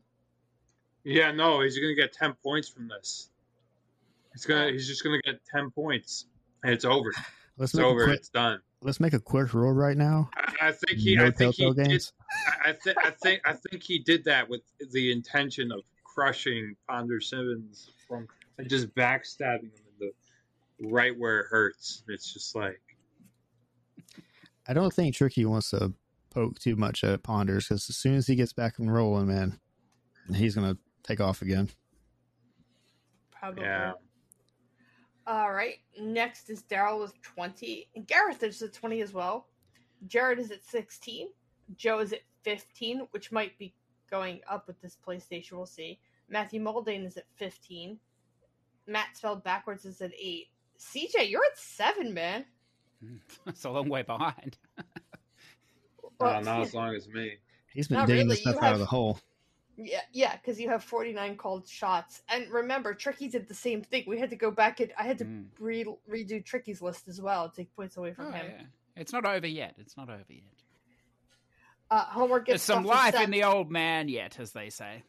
Yeah, 1.03 1.31
no, 1.31 1.61
he's 1.61 1.79
gonna 1.79 1.95
get 1.95 2.13
ten 2.13 2.33
points 2.43 2.67
from 2.69 2.87
this. 2.89 3.29
He's 4.33 4.45
gonna 4.45 4.69
he's 4.71 4.87
just 4.87 5.03
gonna 5.03 5.21
get 5.23 5.39
ten 5.45 5.71
points, 5.71 6.27
and 6.63 6.71
it's 6.73 6.85
over. 6.85 7.11
let's 7.57 7.73
It's 7.73 7.79
make 7.79 7.85
over. 7.85 8.01
a 8.03 8.05
quick. 8.07 8.19
It's 8.19 8.29
done. 8.29 8.61
Let's 8.81 8.99
make 8.99 9.13
a 9.13 9.19
quick 9.19 9.53
roll 9.53 9.71
right 9.73 9.97
now. 9.97 10.29
I, 10.35 10.53
I 10.67 10.71
think 10.73 10.99
he. 10.99 11.15
no 11.15 11.25
I 11.25 11.31
think 11.31 11.55
he 11.55 11.63
Telltale 11.63 11.85
did. 11.85 12.03
I, 12.63 12.69
I 12.69 12.73
think. 12.73 12.97
I 13.03 13.09
think. 13.11 13.41
I 13.45 13.53
think 13.53 13.81
he 13.81 13.97
did 13.99 14.23
that 14.25 14.47
with 14.47 14.61
the 14.91 15.11
intention 15.11 15.71
of 15.71 15.81
crushing 16.13 16.75
Ponder 16.87 17.19
Stibbins 17.19 17.89
from 18.07 18.27
and 18.57 18.69
just 18.69 18.93
backstabbing 18.95 19.63
him 19.63 19.71
in 19.99 20.11
the 20.79 20.87
right 20.89 21.17
where 21.17 21.41
it 21.41 21.47
hurts. 21.49 22.03
It's 22.07 22.33
just 22.33 22.55
like 22.55 22.81
I 24.67 24.73
don't 24.73 24.93
think 24.93 25.15
Tricky 25.15 25.45
wants 25.45 25.71
to 25.71 25.93
poke 26.29 26.59
too 26.59 26.75
much 26.75 27.03
at 27.03 27.23
Ponders 27.23 27.67
because 27.67 27.89
as 27.89 27.97
soon 27.97 28.15
as 28.15 28.27
he 28.27 28.35
gets 28.35 28.53
back 28.53 28.79
and 28.79 28.93
rolling, 28.93 29.27
man, 29.27 29.59
he's 30.33 30.55
gonna 30.55 30.77
take 31.03 31.19
off 31.19 31.41
again. 31.41 31.69
Probably. 33.31 33.63
yeah. 33.63 33.93
All 35.27 35.51
right. 35.51 35.77
Next 35.99 36.49
is 36.49 36.61
Darrell 36.63 36.99
with 36.99 37.19
20. 37.21 37.89
And 37.95 38.05
Gareth 38.07 38.43
is 38.43 38.61
at 38.61 38.73
20 38.73 39.01
as 39.01 39.13
well. 39.13 39.47
Jared 40.07 40.39
is 40.39 40.51
at 40.51 40.63
16. 40.63 41.29
Joe 41.75 41.99
is 41.99 42.11
at 42.11 42.21
15, 42.43 43.07
which 43.11 43.31
might 43.31 43.57
be 43.57 43.73
going 44.11 44.41
up 44.47 44.67
with 44.67 44.79
this 44.81 44.97
PlayStation. 45.07 45.53
We'll 45.53 45.65
see. 45.65 45.99
Matthew 46.29 46.61
Muldane 46.61 47.05
is 47.05 47.17
at 47.17 47.25
15. 47.37 47.97
Matt 48.87 49.15
spelled 49.17 49.43
backwards 49.43 49.85
is 49.85 50.01
at 50.01 50.11
8. 50.19 50.47
CJ, 50.79 51.29
you're 51.29 51.43
at 51.43 51.57
7, 51.57 52.13
man. 52.13 52.45
it's 53.47 53.63
a 53.65 53.69
long 53.71 53.89
way 53.89 54.03
behind. 54.03 54.57
Well, 56.19 56.35
Uh, 56.35 56.41
not 56.41 56.61
as 56.61 56.73
long 56.75 56.93
as 56.95 57.07
me. 57.07 57.37
He's 57.73 57.87
been 57.87 57.97
Not 57.97 58.07
digging 58.07 58.25
really, 58.27 58.35
stuff 58.35 58.53
you 58.55 58.59
out 58.59 58.63
have- 58.65 58.73
of 58.75 58.79
the 58.79 58.85
hole. 58.85 59.19
Yeah, 59.77 60.01
yeah, 60.11 60.35
because 60.35 60.59
you 60.59 60.69
have 60.69 60.83
49 60.83 61.37
called 61.37 61.67
shots. 61.67 62.21
And 62.29 62.47
remember, 62.51 62.93
Tricky 62.93 63.27
did 63.27 63.47
the 63.47 63.55
same 63.55 63.81
thing. 63.81 64.03
We 64.05 64.19
had 64.19 64.29
to 64.29 64.35
go 64.35 64.51
back 64.51 64.79
and 64.81 64.91
I 64.99 65.03
had 65.03 65.17
to 65.19 65.25
Mm. 65.25 65.45
re- 65.57 65.85
redo 66.07 66.45
Tricky's 66.45 66.79
list 66.81 67.07
as 67.07 67.19
well, 67.19 67.49
take 67.49 67.73
points 67.75 67.97
away 67.97 68.13
from 68.13 68.27
Oh, 68.27 68.31
him. 68.31 68.51
yeah. 68.51 68.63
It's 68.95 69.11
not 69.13 69.25
over 69.25 69.47
yet. 69.47 69.73
It's 69.79 69.97
not 69.97 70.09
over 70.09 70.25
yet. 70.29 70.60
Uh, 71.91 72.05
There's 72.15 72.43
gets 72.45 72.63
some 72.63 72.85
life 72.85 73.15
in 73.15 73.31
the 73.31 73.43
old 73.43 73.69
man 73.69 74.07
yet, 74.07 74.39
as 74.39 74.53
they 74.53 74.69
say. 74.69 75.03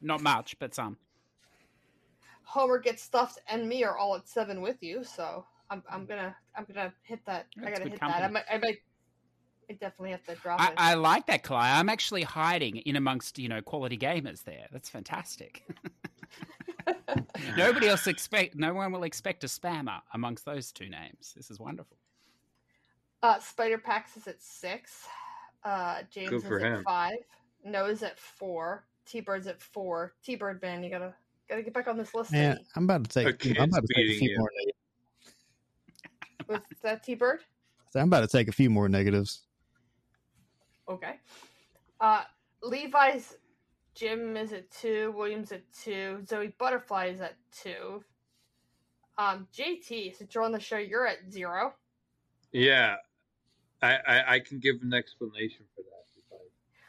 Not 0.00 0.22
much, 0.22 0.56
but 0.60 0.72
some. 0.72 0.96
Homer 2.44 2.78
gets 2.78 3.02
stuffed 3.02 3.40
and 3.48 3.68
me 3.68 3.82
are 3.82 3.98
all 3.98 4.14
at 4.14 4.28
seven 4.28 4.60
with 4.60 4.80
you, 4.80 5.02
so 5.02 5.44
I'm 5.70 5.82
I'm 5.90 6.06
gonna 6.06 6.36
I'm 6.56 6.64
gonna 6.72 6.92
hit 7.02 7.20
that. 7.26 7.46
I 7.60 7.70
gotta 7.70 7.88
hit 7.88 7.98
that. 7.98 8.22
I 8.22 8.28
might 8.28 8.44
I 8.48 8.58
might 8.58 8.78
I 9.68 9.72
definitely 9.72 10.10
have 10.10 10.22
to 10.24 10.34
drop 10.36 10.60
I, 10.60 10.68
it. 10.68 10.74
I 10.76 10.94
like 10.94 11.26
that, 11.26 11.42
Cly. 11.42 11.78
I'm 11.78 11.88
actually 11.88 12.22
hiding 12.22 12.76
in 12.76 12.94
amongst 12.96 13.38
you 13.38 13.48
know 13.48 13.60
quality 13.60 13.98
gamers 13.98 14.44
there. 14.44 14.66
That's 14.70 14.88
fantastic. 14.88 15.64
Nobody 17.56 17.88
else 17.88 18.06
expect. 18.06 18.54
No 18.54 18.74
one 18.74 18.92
will 18.92 19.04
expect 19.04 19.42
a 19.42 19.46
spammer 19.46 20.00
amongst 20.12 20.44
those 20.44 20.70
two 20.70 20.88
names. 20.88 21.32
This 21.34 21.50
is 21.50 21.58
wonderful. 21.58 21.96
uh, 23.22 23.40
Spider 23.40 23.78
Pax 23.78 24.16
is 24.16 24.28
at 24.28 24.40
six. 24.42 25.06
Uh, 25.64 26.02
James 26.10 26.30
Good 26.30 26.36
is 26.42 26.44
for 26.44 26.60
at 26.60 26.66
him. 26.78 26.82
five. 26.84 27.16
Noah's 27.64 28.02
at 28.02 28.18
four. 28.18 28.84
T 29.06 29.20
Bird's 29.20 29.46
at 29.46 29.60
four. 29.62 30.14
T 30.22 30.34
Bird 30.36 30.60
man, 30.62 30.82
you 30.84 30.90
gotta 30.90 31.14
gotta 31.48 31.62
get 31.62 31.72
back 31.74 31.88
on 31.88 31.96
this 31.96 32.14
list. 32.14 32.32
Man, 32.32 32.58
I'm 32.76 32.84
about 32.84 33.04
to 33.04 33.10
take. 33.24 33.38
kid's 33.38 33.58
I'm 33.58 33.68
about 33.70 33.86
to 33.86 33.94
take 33.94 34.10
a 34.16 34.18
few 34.18 34.30
you. 34.30 34.38
more. 34.38 34.50
Neg- 34.64 34.74
Was 36.48 36.60
that 36.82 37.02
T 37.02 37.14
Bird? 37.14 37.40
I'm 37.96 38.08
about 38.08 38.20
to 38.22 38.26
take 38.26 38.48
a 38.48 38.52
few 38.52 38.68
more 38.70 38.88
negatives. 38.88 39.42
Okay. 40.88 41.14
Uh, 42.00 42.22
Levi's 42.62 43.36
Jim 43.94 44.36
is 44.36 44.52
at 44.52 44.70
two. 44.70 45.12
Williams 45.16 45.52
at 45.52 45.62
two. 45.72 46.22
Zoe 46.28 46.48
Butterfly 46.58 47.06
is 47.06 47.20
at 47.20 47.36
two. 47.52 48.02
Um, 49.16 49.46
JT, 49.56 50.16
since 50.16 50.34
you're 50.34 50.42
on 50.44 50.50
the 50.52 50.58
show, 50.58 50.76
you're 50.76 51.06
at 51.06 51.30
zero. 51.32 51.74
Yeah, 52.52 52.96
I, 53.84 53.98
I 54.06 54.34
I 54.34 54.40
can 54.40 54.58
give 54.58 54.76
an 54.82 54.94
explanation 54.94 55.64
for 55.74 55.82
that. 55.82 55.90
I- 55.90 56.40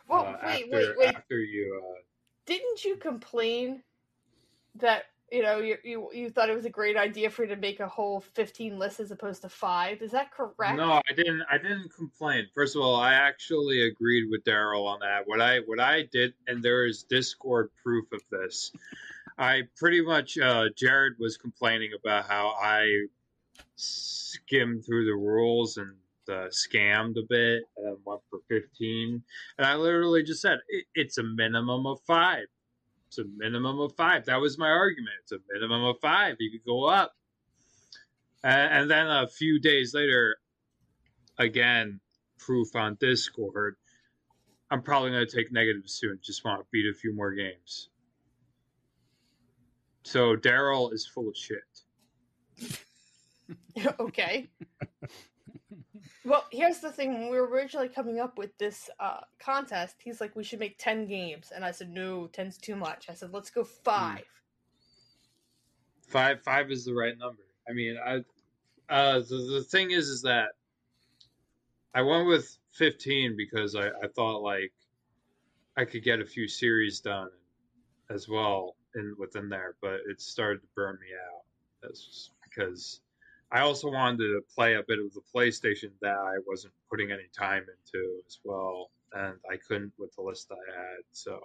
Well, 0.07 0.25
uh, 0.25 0.37
wait, 0.43 0.63
after, 0.63 0.69
wait, 0.71 0.97
wait. 0.97 1.15
After 1.15 1.39
you, 1.39 1.81
uh, 1.83 1.99
Didn't 2.45 2.85
you 2.85 2.95
complain 2.95 3.83
that 4.75 5.05
you 5.31 5.41
know, 5.41 5.57
you, 5.57 5.77
you 5.83 6.09
you 6.13 6.29
thought 6.29 6.49
it 6.49 6.55
was 6.55 6.65
a 6.65 6.69
great 6.69 6.95
idea 6.95 7.31
for 7.31 7.43
you 7.43 7.49
to 7.49 7.59
make 7.59 7.79
a 7.79 7.87
whole 7.87 8.21
fifteen 8.21 8.77
list 8.77 8.99
as 8.99 9.09
opposed 9.11 9.41
to 9.41 9.49
five. 9.49 10.01
Is 10.01 10.11
that 10.11 10.31
correct? 10.31 10.77
No, 10.77 11.01
I 11.09 11.13
didn't. 11.15 11.43
I 11.51 11.57
didn't 11.57 11.91
complain. 11.93 12.47
First 12.53 12.75
of 12.75 12.83
all, 12.83 12.95
I 12.95 13.13
actually 13.13 13.81
agreed 13.87 14.29
with 14.29 14.43
Darrell 14.43 14.85
on 14.87 14.99
that. 14.99 15.27
What 15.27 15.41
I 15.41 15.59
what 15.65 15.79
I 15.79 16.03
did, 16.03 16.35
and 16.47 16.63
there 16.63 16.85
is 16.85 17.03
Discord 17.03 17.71
proof 17.83 18.05
of 18.13 18.21
this. 18.29 18.71
I 19.37 19.63
pretty 19.75 20.01
much 20.01 20.37
uh, 20.37 20.65
Jared 20.77 21.13
was 21.19 21.37
complaining 21.37 21.91
about 21.99 22.27
how 22.27 22.49
I 22.61 23.07
skimmed 23.75 24.85
through 24.85 25.05
the 25.05 25.15
rules 25.15 25.77
and 25.77 25.91
uh, 26.29 26.49
scammed 26.49 27.17
a 27.17 27.25
bit 27.27 27.63
and 27.77 27.97
went 28.05 28.21
for 28.29 28.39
fifteen, 28.47 29.23
and 29.57 29.67
I 29.67 29.75
literally 29.75 30.23
just 30.23 30.41
said 30.41 30.59
it, 30.69 30.85
it's 30.95 31.17
a 31.17 31.23
minimum 31.23 31.85
of 31.85 31.99
five. 32.07 32.45
It's 33.07 33.17
a 33.19 33.23
minimum 33.37 33.79
of 33.79 33.95
five. 33.95 34.25
That 34.25 34.41
was 34.41 34.57
my 34.57 34.69
argument. 34.69 35.15
It's 35.23 35.31
a 35.31 35.39
minimum 35.53 35.83
of 35.83 35.95
five. 36.01 36.35
You 36.39 36.51
could 36.51 36.65
go 36.65 36.85
up. 36.85 37.13
And, 38.43 38.73
and 38.73 38.91
then 38.91 39.07
a 39.07 39.27
few 39.27 39.59
days 39.59 39.93
later, 39.93 40.37
again, 41.37 41.99
proof 42.39 42.75
on 42.75 42.97
Discord. 42.99 43.75
I'm 44.71 44.81
probably 44.81 45.11
going 45.11 45.25
to 45.25 45.35
take 45.35 45.51
negatives 45.51 45.93
soon. 45.93 46.19
Just 46.23 46.43
want 46.43 46.59
to 46.59 46.65
beat 46.71 46.85
a 46.89 46.93
few 46.93 47.15
more 47.15 47.31
games. 47.31 47.89
So 50.03 50.35
Darrell 50.35 50.91
is 50.91 51.07
full 51.07 51.29
of 51.29 51.35
shit. 51.35 51.63
okay. 53.99 54.49
well, 56.25 56.45
here's 56.51 56.79
the 56.79 56.91
thing. 56.91 57.13
When 57.13 57.29
we 57.29 57.39
were 57.39 57.47
originally 57.47 57.87
coming 57.87 58.19
up 58.19 58.37
with 58.37 58.57
this 58.57 58.89
uh, 58.99 59.21
contest, 59.39 59.95
he's 60.03 60.19
like, 60.19 60.35
we 60.35 60.43
should 60.43 60.59
make 60.59 60.77
10 60.79 61.07
games. 61.07 61.51
And 61.55 61.63
I 61.63 61.71
said, 61.71 61.89
no, 61.89 62.27
10's 62.33 62.57
too 62.57 62.75
much. 62.75 63.09
I 63.09 63.13
said, 63.13 63.31
let's 63.31 63.51
go 63.51 63.63
five. 63.63 64.23
Five 66.07 66.43
five 66.43 66.69
is 66.71 66.85
the 66.85 66.93
right 66.93 67.17
number. 67.17 67.41
I 67.67 67.73
mean, 67.73 67.97
I 68.03 68.23
uh, 68.89 69.19
the, 69.19 69.49
the 69.53 69.63
thing 69.63 69.91
is, 69.91 70.07
is 70.07 70.21
that 70.21 70.49
I 71.93 72.01
went 72.01 72.27
with 72.27 72.57
15 72.73 73.35
because 73.35 73.75
I, 73.75 73.87
I 73.87 74.07
thought 74.15 74.41
like 74.41 74.71
I 75.77 75.85
could 75.85 76.03
get 76.03 76.19
a 76.19 76.25
few 76.25 76.47
series 76.47 76.99
done 76.99 77.29
as 78.09 78.29
well 78.29 78.75
in 78.95 79.15
within 79.17 79.49
there, 79.49 79.75
but 79.81 80.01
it 80.07 80.21
started 80.21 80.61
to 80.61 80.67
burn 80.75 80.97
me 81.01 81.07
out. 81.15 81.41
That's 81.81 82.05
just 82.05 82.31
because 82.43 83.01
I 83.51 83.61
also 83.61 83.89
wanted 83.89 84.17
to 84.19 84.41
play 84.53 84.75
a 84.75 84.83
bit 84.87 84.99
of 84.99 85.13
the 85.13 85.21
PlayStation 85.33 85.91
that 86.01 86.15
I 86.17 86.35
wasn't 86.47 86.73
putting 86.89 87.11
any 87.11 87.29
time 87.37 87.61
into 87.63 88.21
as 88.27 88.39
well, 88.43 88.91
and 89.13 89.35
I 89.49 89.57
couldn't 89.57 89.93
with 89.97 90.13
the 90.15 90.21
list 90.23 90.51
I 90.51 90.75
had. 90.75 90.97
So, 91.11 91.39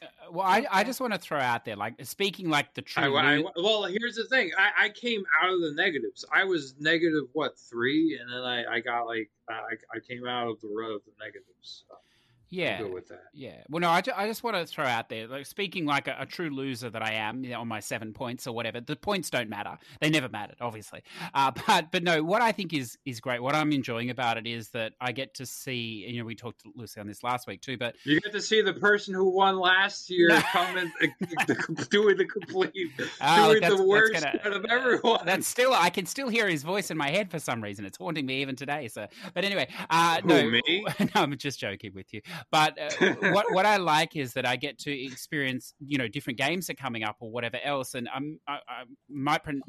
Uh, 0.00 0.06
well, 0.30 0.46
I, 0.46 0.64
I 0.70 0.84
just 0.84 1.00
want 1.00 1.12
to 1.12 1.18
throw 1.18 1.40
out 1.40 1.64
there, 1.64 1.74
like 1.76 1.94
speaking 2.04 2.48
like 2.48 2.72
the. 2.74 2.84
I- 3.24 3.38
well, 3.56 3.84
here's 3.84 4.14
the 4.16 4.24
thing. 4.24 4.52
I, 4.56 4.86
I 4.86 4.88
came 4.90 5.24
out 5.42 5.52
of 5.52 5.60
the 5.60 5.72
negatives. 5.74 6.24
I 6.32 6.44
was 6.44 6.74
negative 6.78 7.24
what 7.32 7.58
three, 7.58 8.16
and 8.20 8.30
then 8.32 8.42
I, 8.42 8.76
I 8.76 8.80
got 8.80 9.06
like 9.06 9.28
I, 9.50 9.74
I 9.94 9.98
came 10.08 10.26
out 10.26 10.48
of 10.48 10.60
the 10.60 10.68
row 10.68 10.94
of 10.96 11.02
the 11.04 11.12
negatives. 11.18 11.84
So 11.88 11.96
yeah, 12.50 12.78
I'll 12.80 12.88
go 12.88 12.94
with 12.94 13.08
that. 13.08 13.24
Yeah. 13.34 13.56
Well, 13.68 13.80
no, 13.80 13.90
I, 13.90 14.00
ju- 14.00 14.12
I 14.16 14.26
just 14.26 14.42
want 14.42 14.56
to 14.56 14.66
throw 14.66 14.84
out 14.84 15.08
there, 15.08 15.26
like 15.26 15.46
speaking 15.46 15.84
like 15.86 16.08
a, 16.08 16.16
a 16.20 16.26
true 16.26 16.50
loser 16.50 16.90
that 16.90 17.02
I 17.02 17.12
am 17.14 17.44
you 17.44 17.50
know, 17.50 17.60
on 17.60 17.68
my 17.68 17.80
seven 17.80 18.12
points 18.12 18.46
or 18.46 18.54
whatever. 18.54 18.80
The 18.80 18.96
points 18.96 19.30
don't 19.30 19.48
matter; 19.48 19.76
they 20.00 20.10
never 20.10 20.28
mattered, 20.28 20.56
obviously. 20.60 21.02
Uh, 21.34 21.50
but 21.66 21.90
but 21.92 22.02
no, 22.02 22.22
what 22.22 22.42
I 22.42 22.52
think 22.52 22.72
is 22.72 22.98
is 23.04 23.20
great. 23.20 23.42
What 23.42 23.54
I'm 23.54 23.72
enjoying 23.72 24.10
about 24.10 24.38
it 24.38 24.46
is 24.46 24.70
that 24.70 24.92
I 25.00 25.12
get 25.12 25.34
to 25.34 25.46
see. 25.46 26.04
You 26.08 26.20
know, 26.20 26.24
we 26.24 26.34
talked 26.34 26.62
to 26.62 26.72
Lucy 26.74 27.00
on 27.00 27.06
this 27.06 27.22
last 27.22 27.46
week 27.46 27.60
too, 27.60 27.76
but 27.76 27.94
You 28.04 28.20
get 28.20 28.32
to 28.32 28.40
see 28.40 28.62
the 28.62 28.72
person 28.74 29.14
who 29.14 29.28
won 29.30 29.58
last 29.58 30.08
year 30.10 30.28
No. 30.28 30.40
come 30.52 30.76
in 30.78 30.92
the, 31.46 31.86
doing 31.90 32.16
the 32.16 32.24
complete, 32.24 32.72
Oh, 33.20 33.52
doing 33.58 33.76
the 33.76 33.82
worst 33.84 34.14
gonna- 34.14 34.40
out 34.44 34.52
of 34.52 34.64
everyone. 34.66 35.20
that's 35.24 35.46
still 35.46 35.72
I 35.72 35.90
can 35.90 36.06
still 36.06 36.28
hear 36.28 36.48
his 36.48 36.62
voice 36.62 36.90
in 36.90 36.96
my 36.96 37.10
head 37.10 37.30
for 37.30 37.38
some 37.38 37.62
reason. 37.62 37.84
It's 37.84 37.98
haunting 37.98 38.26
me 38.26 38.40
even 38.42 38.56
today. 38.56 38.88
So, 38.88 39.06
but 39.34 39.44
anyway, 39.44 39.68
uh, 39.90 40.20
Who, 40.22 40.28
no, 40.28 40.50
me? 40.50 40.84
no, 41.00 41.06
I'm 41.14 41.36
just 41.36 41.58
joking 41.60 41.92
with 41.94 42.12
you. 42.14 42.20
But 42.50 42.78
uh, 42.78 43.14
what 43.32 43.52
what 43.52 43.66
I 43.74 43.76
like 43.76 44.16
is 44.16 44.32
that 44.34 44.46
I 44.46 44.56
get 44.56 44.78
to 44.80 44.90
experience 44.92 45.74
you 45.80 45.98
know 45.98 46.08
different 46.08 46.38
games 46.38 46.68
are 46.70 46.74
coming 46.74 47.02
up 47.04 47.16
or 47.20 47.30
whatever 47.30 47.58
else, 47.62 47.94
and 47.94 48.08
I'm, 48.14 48.38
I, 48.48 48.54
I 48.68 48.82
might 49.08 49.42
pron- 49.44 49.62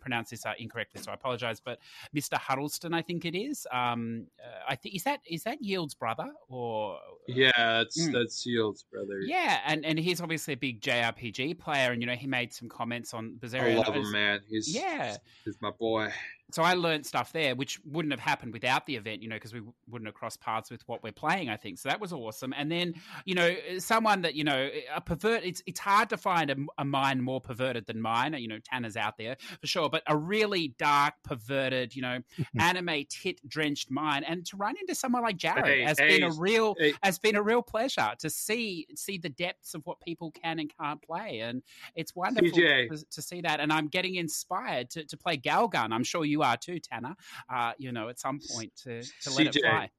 pronounce 0.00 0.30
this 0.30 0.44
uh, 0.44 0.52
incorrectly, 0.58 1.00
so 1.00 1.12
I 1.12 1.14
apologize. 1.14 1.60
But 1.60 1.78
Mr. 2.12 2.34
Huddleston, 2.36 2.92
I 2.92 3.02
think 3.02 3.24
it 3.24 3.36
is. 3.38 3.66
Um, 3.72 4.26
uh, 4.44 4.64
I 4.68 4.74
think 4.74 4.96
is 4.96 5.04
that 5.04 5.20
is 5.26 5.44
that 5.44 5.58
Yield's 5.62 5.94
brother 5.94 6.28
or 6.48 6.98
yeah, 7.28 7.50
that's 7.56 8.00
Mm. 8.00 8.12
that's 8.12 8.42
Shields, 8.42 8.84
brother. 8.92 9.20
yeah, 9.24 9.60
and 9.66 9.84
and 9.84 9.98
he's 9.98 10.20
obviously 10.20 10.54
a 10.54 10.56
big 10.56 10.80
JRPG 10.80 11.58
player, 11.58 11.92
and 11.92 12.02
you 12.02 12.06
know 12.06 12.14
he 12.16 12.26
made 12.26 12.52
some 12.52 12.68
comments 12.68 13.14
on 13.14 13.38
I 13.40 13.46
Berseria. 13.46 13.76
love 13.84 13.94
him, 13.94 14.10
man. 14.10 14.40
He's 14.48 14.74
Yeah. 14.74 15.16
he's 15.44 15.56
my 15.60 15.70
boy. 15.70 16.10
So 16.50 16.62
I 16.62 16.74
learned 16.74 17.06
stuff 17.06 17.32
there, 17.32 17.54
which 17.54 17.80
wouldn't 17.84 18.12
have 18.12 18.20
happened 18.20 18.52
without 18.52 18.84
the 18.86 18.96
event, 18.96 19.22
you 19.22 19.28
know, 19.28 19.36
because 19.36 19.54
we 19.54 19.62
wouldn't 19.88 20.06
have 20.06 20.14
crossed 20.14 20.40
paths 20.40 20.70
with 20.70 20.86
what 20.86 21.02
we're 21.02 21.12
playing. 21.12 21.48
I 21.48 21.56
think 21.56 21.78
so. 21.78 21.88
That 21.88 22.00
was 22.00 22.12
awesome. 22.12 22.52
And 22.56 22.70
then, 22.70 22.94
you 23.24 23.34
know, 23.34 23.46
eh, 23.46 23.78
someone 23.78 24.22
that 24.22 24.34
you 24.34 24.44
know, 24.44 24.68
eh, 24.72 24.80
a 24.94 25.00
pervert. 25.00 25.44
It's 25.44 25.62
it's 25.66 25.80
hard 25.80 26.10
to 26.10 26.16
find 26.16 26.50
a, 26.50 26.56
a 26.78 26.84
mind 26.84 27.22
more 27.22 27.40
perverted 27.40 27.86
than 27.86 28.00
mine. 28.00 28.34
You 28.34 28.48
know, 28.48 28.58
Tanner's 28.58 28.96
out 28.96 29.16
there 29.16 29.36
for 29.60 29.66
sure, 29.66 29.88
but 29.88 30.02
a 30.06 30.16
really 30.16 30.74
dark, 30.78 31.14
perverted, 31.24 31.96
you 31.96 32.02
know, 32.02 32.18
anime 32.58 33.04
tit 33.08 33.40
drenched 33.48 33.90
mind, 33.90 34.24
and 34.28 34.44
to 34.46 34.56
run 34.56 34.74
into 34.80 34.94
someone 34.94 35.22
like 35.22 35.36
Jared 35.36 35.64
Hey, 35.64 35.82
has 35.82 35.98
hey, 35.98 36.18
been 36.18 36.24
a 36.24 36.32
real 36.32 36.74
hey. 36.78 36.92
has 37.02 37.18
been 37.18 37.36
a 37.36 37.42
real 37.42 37.62
pleasure 37.62 38.12
to 38.18 38.28
see 38.28 38.86
see 38.94 39.16
the 39.16 39.30
depths 39.30 39.74
of 39.74 39.86
what 39.86 40.00
people 40.00 40.30
can 40.32 40.58
and 40.58 40.70
can't 40.78 41.00
play, 41.00 41.40
and 41.40 41.62
it's 41.94 42.14
wonderful 42.14 42.50
to, 42.50 43.04
to 43.10 43.22
see 43.22 43.40
that. 43.40 43.60
And 43.60 43.72
I'm 43.72 43.88
getting 43.88 44.16
inspired 44.16 44.90
to, 44.90 45.04
to 45.04 45.16
play 45.16 45.38
Galgun. 45.38 45.92
I'm 45.92 46.04
sure 46.04 46.24
you 46.24 46.31
are 46.40 46.56
too, 46.56 46.78
Tanner. 46.78 47.14
Uh, 47.54 47.72
you 47.76 47.92
know, 47.92 48.08
at 48.08 48.18
some 48.18 48.40
point 48.50 48.72
to 48.84 49.02
to 49.02 49.30
let 49.36 49.54
it 49.54 49.60
fly. 49.60 49.90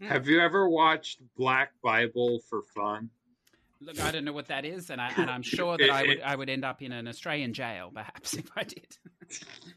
Have 0.00 0.26
you 0.26 0.40
ever 0.40 0.68
watched 0.68 1.20
Black 1.36 1.70
Bible 1.82 2.40
for 2.48 2.62
fun? 2.74 3.10
Look, 3.82 4.00
I 4.00 4.10
don't 4.10 4.24
know 4.24 4.32
what 4.32 4.48
that 4.48 4.64
is, 4.64 4.90
and 4.90 5.00
I 5.00 5.12
and 5.16 5.30
I'm 5.30 5.42
sure 5.42 5.78
that 5.78 5.90
I 5.90 6.02
would 6.06 6.20
I 6.22 6.34
would 6.34 6.50
end 6.50 6.64
up 6.64 6.82
in 6.82 6.90
an 6.90 7.06
Australian 7.06 7.52
jail, 7.52 7.90
perhaps 7.94 8.34
if 8.42 8.50
I 8.56 8.64
did. 8.64 8.96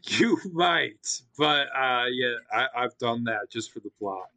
You 0.08 0.38
might, 0.52 1.20
but 1.38 1.68
uh, 1.74 2.06
yeah, 2.10 2.34
I, 2.52 2.66
I've 2.76 2.98
done 2.98 3.24
that 3.24 3.50
just 3.50 3.70
for 3.72 3.80
the 3.80 3.90
plot. 3.98 4.30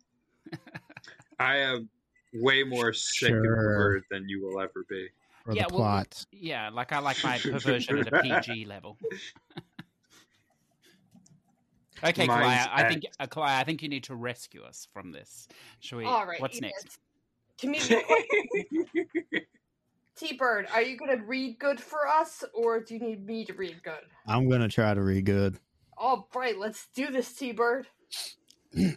I 1.39 1.57
am 1.57 1.89
way 2.33 2.63
more 2.63 2.93
sick 2.93 3.31
and 3.31 3.43
Sure. 3.43 3.55
perverted 3.55 4.03
than 4.11 4.29
you 4.29 4.45
will 4.45 4.61
ever 4.61 4.85
be. 4.87 5.07
for 5.43 5.53
Yeah, 5.55 5.65
the 5.67 5.73
well, 5.75 5.83
plot. 5.83 6.25
Yeah, 6.31 6.69
like 6.69 6.91
I 6.93 6.99
like 6.99 7.23
my 7.23 7.37
perversion 7.39 7.97
at 7.99 8.13
a 8.13 8.21
PG 8.21 8.65
level. 8.65 8.97
Okay, 12.03 12.27
Mine's 12.27 12.67
Kalai, 12.67 12.69
I 12.71 12.89
think 12.89 13.03
uh, 13.19 13.25
Kalai, 13.25 13.59
I 13.59 13.63
think 13.63 13.81
you 13.81 13.89
need 13.89 14.03
to 14.05 14.15
rescue 14.15 14.63
us 14.63 14.87
from 14.93 15.11
this. 15.11 15.47
Shall 15.79 15.99
we? 15.99 16.05
All 16.05 16.25
right. 16.25 16.39
What's 16.39 16.61
yes. 16.61 16.71
next? 16.73 16.99
Comedian 17.59 18.01
T 20.15 20.33
Bird, 20.33 20.67
are 20.73 20.81
you 20.81 20.97
going 20.97 21.15
to 21.15 21.23
read 21.25 21.59
good 21.59 21.79
for 21.79 22.07
us 22.07 22.43
or 22.53 22.79
do 22.79 22.95
you 22.95 22.99
need 22.99 23.25
me 23.25 23.45
to 23.45 23.53
read 23.53 23.81
good? 23.83 23.93
I'm 24.25 24.49
gonna 24.49 24.67
try 24.67 24.93
to 24.93 25.01
read 25.01 25.25
good. 25.25 25.59
All 25.95 26.27
right, 26.35 26.57
let's 26.57 26.87
do 26.95 27.07
this, 27.07 27.31
T 27.33 27.51
Bird. 27.51 27.87
All 28.77 28.95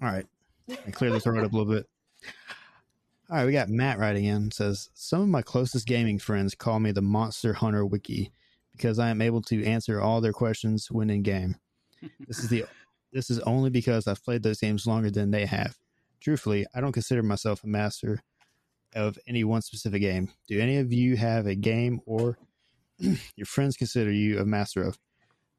right. 0.00 0.26
I 0.68 0.90
clear 0.92 1.10
the 1.10 1.20
throat 1.20 1.44
up 1.44 1.52
a 1.52 1.56
little 1.56 1.72
bit. 1.72 1.86
All 3.30 3.36
right, 3.36 3.46
we 3.46 3.52
got 3.52 3.68
Matt 3.68 3.98
writing 3.98 4.24
in 4.24 4.50
says 4.50 4.90
some 4.94 5.22
of 5.22 5.28
my 5.28 5.42
closest 5.42 5.86
gaming 5.86 6.18
friends 6.18 6.54
call 6.54 6.80
me 6.80 6.92
the 6.92 7.02
Monster 7.02 7.52
Hunter 7.52 7.86
Wiki 7.86 8.32
because 8.80 8.98
I 8.98 9.10
am 9.10 9.20
able 9.20 9.42
to 9.42 9.62
answer 9.64 10.00
all 10.00 10.22
their 10.22 10.32
questions 10.32 10.90
when 10.90 11.10
in 11.10 11.22
game. 11.22 11.56
This 12.26 12.38
is 12.38 12.48
the 12.48 12.64
this 13.12 13.28
is 13.28 13.38
only 13.40 13.68
because 13.68 14.06
I've 14.06 14.24
played 14.24 14.42
those 14.42 14.60
games 14.60 14.86
longer 14.86 15.10
than 15.10 15.30
they 15.30 15.44
have. 15.44 15.76
Truthfully, 16.20 16.66
I 16.74 16.80
don't 16.80 16.92
consider 16.92 17.22
myself 17.22 17.62
a 17.62 17.66
master 17.66 18.22
of 18.94 19.18
any 19.26 19.44
one 19.44 19.60
specific 19.62 20.00
game. 20.00 20.30
Do 20.48 20.58
any 20.58 20.78
of 20.78 20.92
you 20.92 21.16
have 21.16 21.46
a 21.46 21.54
game 21.54 22.00
or 22.06 22.38
your 22.98 23.46
friends 23.46 23.76
consider 23.76 24.10
you 24.10 24.38
a 24.38 24.44
master 24.44 24.82
of? 24.82 24.98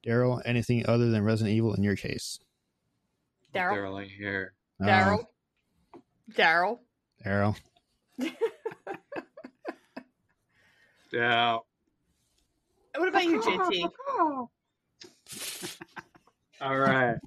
Darrell, 0.04 0.42
anything 0.44 0.88
other 0.88 1.12
than 1.12 1.24
Resident 1.24 1.56
Evil 1.56 1.76
in 1.76 1.84
your 1.84 1.96
case? 1.96 2.40
Darrell. 3.54 3.76
Darrell 3.76 4.00
ain't 4.00 4.12
here. 4.12 4.54
Uh, 4.82 4.86
Darrell. 4.88 5.32
Darrell. 6.34 6.82
Darrell. 7.24 7.56
Yeah. 12.94 13.00
What 13.00 13.10
about 13.10 13.26
you, 13.26 13.42
JT? 13.42 13.92
All 16.62 16.78
right. 16.78 17.18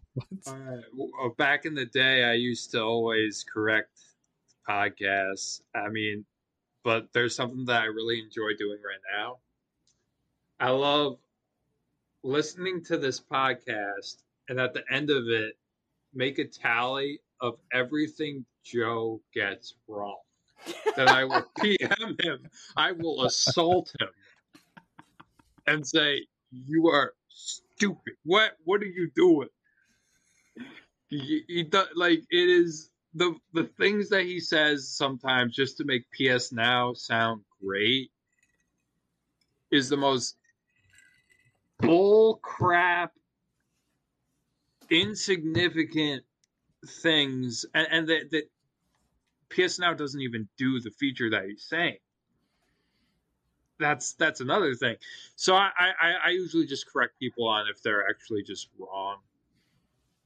All 0.47 0.57
right. 0.57 0.85
Well, 0.97 1.11
uh, 1.25 1.29
back 1.31 1.65
in 1.65 1.75
the 1.75 1.87
day, 1.87 2.23
I 2.25 2.35
used 2.35 2.71
to 2.73 2.83
always 2.83 3.45
correct 3.53 4.01
podcasts. 4.69 5.63
I 5.75 5.89
mean, 5.89 6.25
but 6.85 7.09
there's 7.13 7.35
something 7.35 7.65
that 7.65 7.83
I 7.83 7.87
really 7.87 8.21
enjoy 8.21 8.51
doing 8.59 8.79
right 8.79 9.01
now. 9.17 9.39
I 10.61 10.71
love 10.71 11.19
listening 12.23 12.85
to 12.85 12.97
this 12.97 13.21
podcast 13.21 14.23
and 14.49 14.61
at 14.61 14.73
the 14.73 14.85
end 14.91 15.11
of 15.11 15.29
it, 15.29 15.57
make 16.15 16.39
a 16.39 16.45
tally 16.45 17.19
of 17.41 17.59
everything 17.73 18.45
Joe 18.63 19.21
gets 19.35 19.75
wrong. 19.89 20.21
then 20.97 21.09
I 21.09 21.25
will 21.25 21.45
PM 21.61 22.17
him. 22.23 22.49
I 22.77 22.93
will 22.93 23.25
assault 23.25 23.93
him 23.99 24.09
and 25.67 25.87
say, 25.87 26.27
"You 26.51 26.89
are 26.89 27.15
stupid. 27.29 28.15
What? 28.25 28.53
What 28.65 28.83
are 28.83 28.87
you 28.87 29.11
doing?" 29.15 29.49
He, 31.09 31.45
he 31.47 31.63
does 31.63 31.89
like 31.95 32.21
it 32.31 32.49
is 32.49 32.91
the 33.15 33.35
the 33.53 33.65
things 33.79 34.09
that 34.11 34.25
he 34.25 34.41
says 34.41 34.89
sometimes 34.89 35.55
just 35.55 35.77
to 35.79 35.85
make 35.85 36.05
PS 36.13 36.53
Now 36.53 36.95
sound 36.95 37.43
great 37.63 38.11
is 39.71 39.89
the 39.89 39.97
most 39.97 40.37
bull 41.79 42.37
crap, 42.43 43.13
insignificant 44.91 46.23
things, 46.87 47.65
and, 47.75 47.87
and 47.91 48.09
that 48.09 48.31
that 48.31 48.51
PS 49.51 49.79
Now 49.79 49.95
doesn't 49.95 50.21
even 50.21 50.49
do 50.59 50.81
the 50.81 50.91
feature 50.91 51.31
that 51.31 51.45
he's 51.47 51.65
saying. 51.69 51.99
That's 53.79 54.13
that's 54.15 54.41
another 54.41 54.75
thing. 54.75 54.97
So 55.37 55.55
I 55.57 55.71
I, 55.79 56.13
I 56.27 56.31
usually 56.31 56.67
just 56.67 56.87
correct 56.87 57.19
people 57.19 57.47
on 57.49 57.67
if 57.69 57.83
they're 57.83 58.09
actually 58.09 58.43
just 58.43 58.69
wrong. 58.79 59.19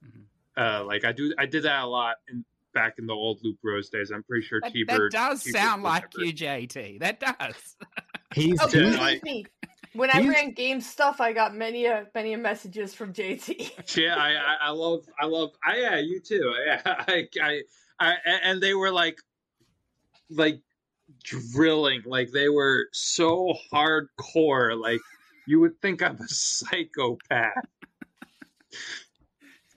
Mhm. 0.05 0.23
Uh, 0.57 0.85
like 0.85 1.05
I 1.05 1.13
do, 1.13 1.33
I 1.39 1.47
did 1.47 1.63
that 1.63 1.83
a 1.83 1.87
lot 1.87 2.17
in 2.31 2.45
back 2.75 2.99
in 2.99 3.07
the 3.07 3.15
old 3.15 3.43
Loot 3.43 3.61
Bros 3.63 3.89
days. 3.89 4.11
I'm 4.11 4.23
pretty 4.23 4.47
sure 4.47 4.61
That, 4.63 4.73
T 4.73 4.85
that 4.87 4.97
Bird 4.97 5.13
does 5.13 5.51
sound 5.51 5.83
like 5.83 6.05
you. 6.19 6.27
you, 6.27 6.33
JT. 6.35 7.01
That 7.01 7.21
does. 7.21 7.77
He's 8.35 8.61
Oh, 8.61 8.67
Yeah, 8.67 8.81
believe 8.83 9.01
I- 9.01 9.21
me. 9.23 9.47
When 9.95 10.11
I 10.15 10.21
ran 10.29 10.53
game 10.53 10.83
stuff, 10.83 11.19
I 11.21 11.33
got 11.33 11.55
many 11.57 11.87
a 11.87 12.07
many 12.15 12.35
a 12.35 12.39
messages 12.39 12.95
from 12.95 13.13
JT. 13.15 13.97
Yeah, 13.97 14.15
I, 14.19 14.35
I, 14.35 14.57
I 14.65 14.71
love, 14.71 15.07
I 15.19 15.25
love. 15.25 15.53
I, 15.65 15.79
yeah, 15.79 15.97
you 15.97 16.21
too. 16.21 16.55
Yeah, 16.67 16.83
I, 16.85 17.27
I, 17.43 17.63
I, 17.99 18.15
and 18.45 18.63
they 18.63 18.75
were 18.75 18.93
like, 18.93 19.19
like 20.31 20.61
drilling, 21.23 22.03
like 22.07 22.31
they 22.33 22.49
were 22.49 22.89
so 22.93 23.55
hardcore. 23.73 24.81
Like 24.81 25.01
you 25.47 25.61
would 25.61 25.81
think 25.81 26.03
I'm 26.03 26.17
a 26.21 26.29
psychopath. 26.29 27.53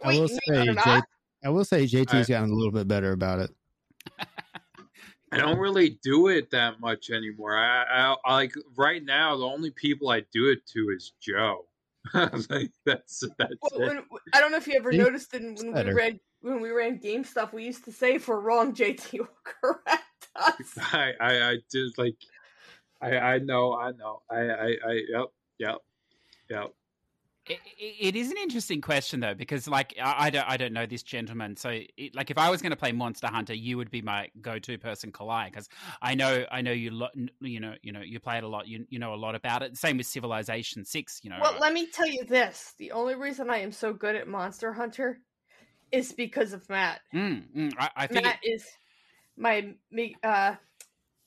I 0.03 0.19
will 0.19 0.27
say, 0.27 0.37
are 0.49 0.65
J- 0.65 0.73
not? 0.73 1.03
I 1.43 1.49
will 1.49 1.65
say 1.65 1.85
JT's 1.85 2.29
I- 2.29 2.33
gotten 2.33 2.51
a 2.51 2.55
little 2.55 2.71
bit 2.71 2.87
better 2.87 3.11
about 3.11 3.39
it. 3.39 3.51
I 5.33 5.37
don't 5.37 5.59
really 5.59 5.97
do 6.03 6.27
it 6.27 6.51
that 6.51 6.81
much 6.81 7.09
anymore. 7.09 7.55
I, 7.55 7.83
I, 7.83 8.15
I 8.25 8.33
like 8.33 8.53
right 8.75 9.01
now. 9.01 9.37
The 9.37 9.45
only 9.45 9.71
people 9.71 10.09
I 10.09 10.23
do 10.33 10.49
it 10.49 10.67
to 10.73 10.89
is 10.93 11.13
Joe. 11.21 11.67
like 12.13 12.71
that's 12.85 13.23
that's 13.37 13.53
Well, 13.61 13.83
it. 13.83 13.87
when, 13.87 14.03
I 14.33 14.41
don't 14.41 14.51
know 14.51 14.57
if 14.57 14.67
you 14.67 14.73
ever 14.75 14.91
noticed 14.91 15.33
in, 15.33 15.55
when 15.55 15.67
we 15.67 15.73
better. 15.73 15.93
ran 15.93 16.19
when 16.41 16.59
we 16.59 16.71
ran 16.71 16.97
game 16.97 17.23
stuff, 17.23 17.53
we 17.53 17.63
used 17.63 17.85
to 17.85 17.93
say 17.93 18.15
if 18.15 18.27
we're 18.27 18.41
wrong, 18.41 18.73
JT 18.73 19.19
will 19.19 19.27
correct 19.61 20.03
us. 20.35 20.77
I, 20.93 21.13
I, 21.19 21.49
I 21.49 21.57
did 21.71 21.97
like, 21.97 22.15
I, 23.01 23.17
I 23.17 23.37
know, 23.39 23.73
I 23.73 23.91
know, 23.91 24.21
I, 24.29 24.39
I, 24.39 24.67
I, 24.85 25.01
yep, 25.09 25.27
yep, 25.59 25.77
yep. 26.49 26.73
It, 27.47 27.59
it 27.79 28.15
is 28.15 28.29
an 28.29 28.37
interesting 28.37 28.81
question 28.81 29.19
though, 29.19 29.33
because 29.33 29.67
like 29.67 29.95
I, 29.99 30.27
I 30.27 30.29
don't 30.29 30.47
I 30.47 30.57
don't 30.57 30.73
know 30.73 30.85
this 30.85 31.01
gentleman. 31.01 31.55
So 31.55 31.69
it, 31.69 32.13
like 32.13 32.29
if 32.29 32.37
I 32.37 32.51
was 32.51 32.61
going 32.61 32.69
to 32.69 32.75
play 32.75 32.91
Monster 32.91 33.27
Hunter, 33.27 33.55
you 33.55 33.77
would 33.77 33.89
be 33.89 34.03
my 34.03 34.29
go-to 34.41 34.77
person, 34.77 35.11
Kalai, 35.11 35.45
because 35.45 35.67
I 36.03 36.13
know 36.13 36.45
I 36.51 36.61
know 36.61 36.71
you 36.71 36.91
lo- 36.91 37.09
you 37.39 37.59
know 37.59 37.73
you 37.81 37.93
know 37.93 38.01
you 38.01 38.19
play 38.19 38.37
it 38.37 38.43
a 38.43 38.47
lot. 38.47 38.67
You 38.67 38.85
you 38.89 38.99
know 38.99 39.15
a 39.15 39.17
lot 39.17 39.33
about 39.33 39.63
it. 39.63 39.75
Same 39.75 39.97
with 39.97 40.05
Civilization 40.05 40.85
Six. 40.85 41.21
You 41.23 41.31
know. 41.31 41.37
Well, 41.41 41.57
let 41.59 41.73
me 41.73 41.87
tell 41.87 42.07
you 42.07 42.25
this: 42.25 42.75
the 42.77 42.91
only 42.91 43.15
reason 43.15 43.49
I 43.49 43.57
am 43.57 43.71
so 43.71 43.91
good 43.91 44.15
at 44.15 44.27
Monster 44.27 44.71
Hunter 44.71 45.19
is 45.91 46.11
because 46.11 46.53
of 46.53 46.69
Matt. 46.69 47.01
Mm, 47.13 47.43
mm, 47.55 47.73
I, 47.79 47.89
I 47.95 48.07
think 48.07 48.25
Matt 48.25 48.39
is 48.43 48.65
my 49.37 49.73
me 49.91 50.15
uh 50.23 50.55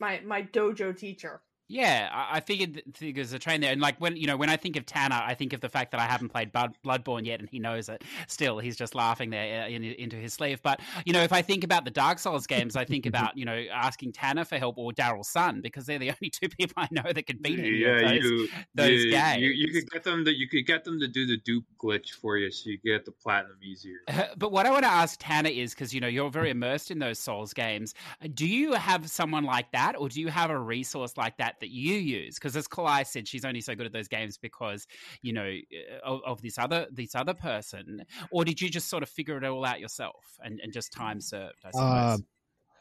my 0.00 0.20
my 0.20 0.42
dojo 0.42 0.96
teacher. 0.96 1.40
Yeah, 1.66 2.10
I, 2.12 2.36
I 2.36 2.40
figured 2.40 2.74
th- 2.74 2.84
figures 2.94 3.32
a 3.32 3.38
train 3.38 3.62
there, 3.62 3.72
and 3.72 3.80
like 3.80 3.98
when 3.98 4.16
you 4.16 4.26
know 4.26 4.36
when 4.36 4.50
I 4.50 4.56
think 4.56 4.76
of 4.76 4.84
Tanner, 4.84 5.20
I 5.24 5.34
think 5.34 5.54
of 5.54 5.60
the 5.60 5.68
fact 5.70 5.92
that 5.92 6.00
I 6.00 6.04
haven't 6.04 6.28
played 6.28 6.52
Blood, 6.52 6.76
Bloodborne 6.84 7.24
yet, 7.24 7.40
and 7.40 7.48
he 7.48 7.58
knows 7.58 7.88
it. 7.88 8.04
Still, 8.28 8.58
he's 8.58 8.76
just 8.76 8.94
laughing 8.94 9.30
there 9.30 9.64
uh, 9.64 9.68
in, 9.68 9.82
into 9.82 10.16
his 10.16 10.34
sleeve. 10.34 10.60
But 10.62 10.80
you 11.06 11.14
know, 11.14 11.22
if 11.22 11.32
I 11.32 11.40
think 11.40 11.64
about 11.64 11.86
the 11.86 11.90
Dark 11.90 12.18
Souls 12.18 12.46
games, 12.46 12.76
I 12.76 12.84
think 12.84 13.06
about 13.14 13.36
you 13.38 13.46
know 13.46 13.64
asking 13.72 14.12
Tanner 14.12 14.44
for 14.44 14.58
help 14.58 14.76
or 14.76 14.92
Darrell 14.92 15.24
Sun 15.24 15.62
because 15.62 15.86
they're 15.86 15.98
the 15.98 16.10
only 16.22 16.28
two 16.30 16.50
people 16.50 16.74
I 16.82 16.88
know 16.90 17.10
that 17.10 17.26
can 17.26 17.38
beat 17.38 17.58
any 17.58 17.78
yeah, 17.78 18.00
those. 18.02 18.22
you, 18.22 18.48
those 18.74 19.04
you, 19.04 19.18
you, 19.38 19.50
you 19.66 19.72
could 19.72 19.90
get 19.90 20.04
them 20.04 20.24
to, 20.26 20.36
you 20.36 20.48
could 20.48 20.66
get 20.66 20.84
them 20.84 21.00
to 21.00 21.08
do 21.08 21.26
the 21.26 21.38
dupe 21.38 21.64
glitch 21.82 22.10
for 22.10 22.36
you, 22.36 22.50
so 22.50 22.68
you 22.68 22.78
get 22.84 23.06
the 23.06 23.12
platinum 23.12 23.56
easier. 23.62 23.98
Uh, 24.08 24.24
But 24.36 24.52
what 24.52 24.66
I 24.66 24.70
want 24.70 24.84
to 24.84 24.90
ask 24.90 25.18
Tanner 25.18 25.48
is 25.50 25.72
because 25.74 25.94
you 25.94 26.00
know 26.02 26.08
you're 26.08 26.30
very 26.30 26.50
immersed 26.50 26.90
in 26.90 26.98
those 26.98 27.18
Souls 27.18 27.54
games. 27.54 27.94
uh, 28.22 28.28
Do 28.34 28.46
you 28.46 28.74
have 28.74 29.08
someone 29.08 29.44
like 29.44 29.72
that, 29.72 29.96
or 29.96 30.10
do 30.10 30.20
you 30.20 30.28
have 30.28 30.50
a 30.50 30.58
resource 30.58 31.16
like 31.16 31.38
that 31.38 31.53
that 31.60 31.70
you 31.70 31.94
use? 31.94 32.34
Because 32.34 32.56
as 32.56 32.66
Kalai 32.66 33.06
said, 33.06 33.26
she's 33.28 33.44
only 33.44 33.60
so 33.60 33.74
good 33.74 33.86
at 33.86 33.92
those 33.92 34.08
games 34.08 34.38
because 34.38 34.86
you 35.22 35.32
know 35.32 35.48
uh, 35.48 36.06
of, 36.06 36.20
of 36.24 36.42
this 36.42 36.58
other 36.58 36.86
this 36.90 37.14
other 37.14 37.34
person. 37.34 38.04
Or 38.30 38.44
did 38.44 38.60
you 38.60 38.68
just 38.68 38.88
sort 38.88 39.02
of 39.02 39.08
figure 39.08 39.36
it 39.36 39.44
all 39.44 39.64
out 39.64 39.80
yourself 39.80 40.38
and, 40.42 40.60
and 40.62 40.72
just 40.72 40.92
time 40.92 41.20
served? 41.20 41.64
I 41.64 41.78
Uh, 41.78 42.18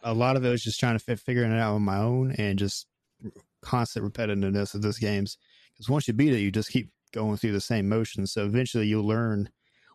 a 0.03 0.13
lot 0.13 0.35
of 0.35 0.43
it 0.45 0.49
was 0.49 0.61
just 0.63 0.79
trying 0.79 0.97
to 0.97 1.03
fit, 1.03 1.19
figuring 1.19 1.51
it 1.51 1.59
out 1.59 1.75
on 1.75 1.81
my 1.81 1.97
own 1.97 2.31
and 2.37 2.59
just 2.59 2.87
constant 3.61 4.05
repetitiveness 4.05 4.73
of 4.75 4.81
those 4.81 4.99
games. 4.99 5.37
Because 5.73 5.89
once 5.89 6.07
you 6.07 6.13
beat 6.13 6.33
it, 6.33 6.39
you 6.39 6.51
just 6.51 6.69
keep 6.69 6.89
going 7.13 7.37
through 7.37 7.53
the 7.53 7.61
same 7.61 7.87
motions. 7.87 8.33
So 8.33 8.45
eventually, 8.45 8.87
you'll 8.87 9.07
learn 9.07 9.49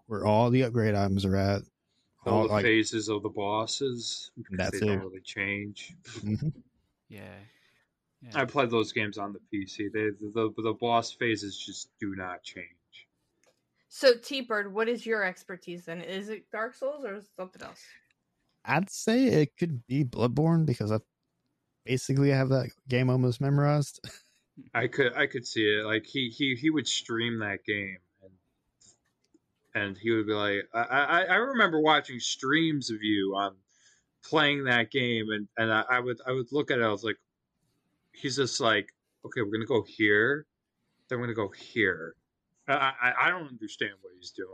where 0.06 0.24
all 0.24 0.50
the 0.50 0.62
upgrade 0.64 0.94
items 0.94 1.24
are 1.24 1.36
at. 1.36 1.62
All 2.26 2.32
all, 2.32 2.42
the 2.48 2.52
like- 2.54 2.64
phases 2.64 3.08
of 3.08 3.22
the 3.22 3.28
bosses, 3.28 4.30
because 4.36 4.56
That's 4.56 4.80
they 4.80 4.86
don't 4.86 4.98
really 5.00 5.20
change. 5.20 5.94
Mhm. 6.18 6.52
yeah. 7.08 7.34
Yeah. 8.22 8.30
I 8.34 8.44
played 8.44 8.70
those 8.70 8.92
games 8.92 9.18
on 9.18 9.32
the 9.32 9.40
PC. 9.52 9.92
They 9.92 10.10
the, 10.20 10.52
the 10.56 10.62
the 10.62 10.72
boss 10.72 11.12
phases 11.12 11.56
just 11.56 11.90
do 12.00 12.14
not 12.16 12.42
change. 12.42 12.66
So 13.88 14.14
T 14.14 14.42
Bird, 14.42 14.72
what 14.72 14.88
is 14.88 15.06
your 15.06 15.24
expertise 15.24 15.84
then? 15.84 16.00
Is 16.00 16.28
it 16.28 16.50
Dark 16.50 16.74
Souls 16.74 17.04
or 17.04 17.14
is 17.14 17.24
it 17.24 17.30
something 17.36 17.62
else? 17.62 17.82
I'd 18.64 18.90
say 18.90 19.26
it 19.26 19.56
could 19.56 19.86
be 19.86 20.04
Bloodborne 20.04 20.66
because 20.66 20.92
I 20.92 20.98
basically 21.86 22.30
have 22.30 22.50
that 22.50 22.70
game 22.88 23.08
almost 23.08 23.40
memorized. 23.40 24.00
I 24.74 24.88
could 24.88 25.16
I 25.16 25.26
could 25.26 25.46
see 25.46 25.62
it. 25.62 25.84
Like 25.84 26.04
he 26.04 26.28
he 26.28 26.54
he 26.54 26.70
would 26.70 26.88
stream 26.88 27.38
that 27.38 27.64
game 27.64 27.98
and 28.22 29.82
and 29.82 29.96
he 29.96 30.10
would 30.10 30.26
be 30.26 30.32
like 30.32 30.68
I 30.74 30.80
I, 30.82 31.22
I 31.22 31.34
remember 31.36 31.80
watching 31.80 32.18
streams 32.18 32.90
of 32.90 33.02
you 33.02 33.34
on 33.36 33.54
playing 34.24 34.64
that 34.64 34.90
game 34.90 35.30
and 35.30 35.48
and 35.56 35.72
I, 35.72 35.84
I 35.88 36.00
would 36.00 36.18
I 36.26 36.32
would 36.32 36.50
look 36.50 36.70
at 36.70 36.80
it 36.80 36.84
I 36.84 36.90
was 36.90 37.04
like 37.04 37.16
he's 38.12 38.36
just 38.36 38.60
like 38.60 38.92
okay 39.24 39.42
we're 39.42 39.52
gonna 39.52 39.64
go 39.64 39.84
here 39.86 40.46
then 41.08 41.18
we're 41.18 41.26
gonna 41.26 41.34
go 41.34 41.52
here 41.56 42.14
I 42.68 42.92
I, 43.00 43.12
I 43.22 43.30
don't 43.30 43.48
understand 43.48 43.92
what 44.00 44.12
he's 44.18 44.30
doing 44.30 44.48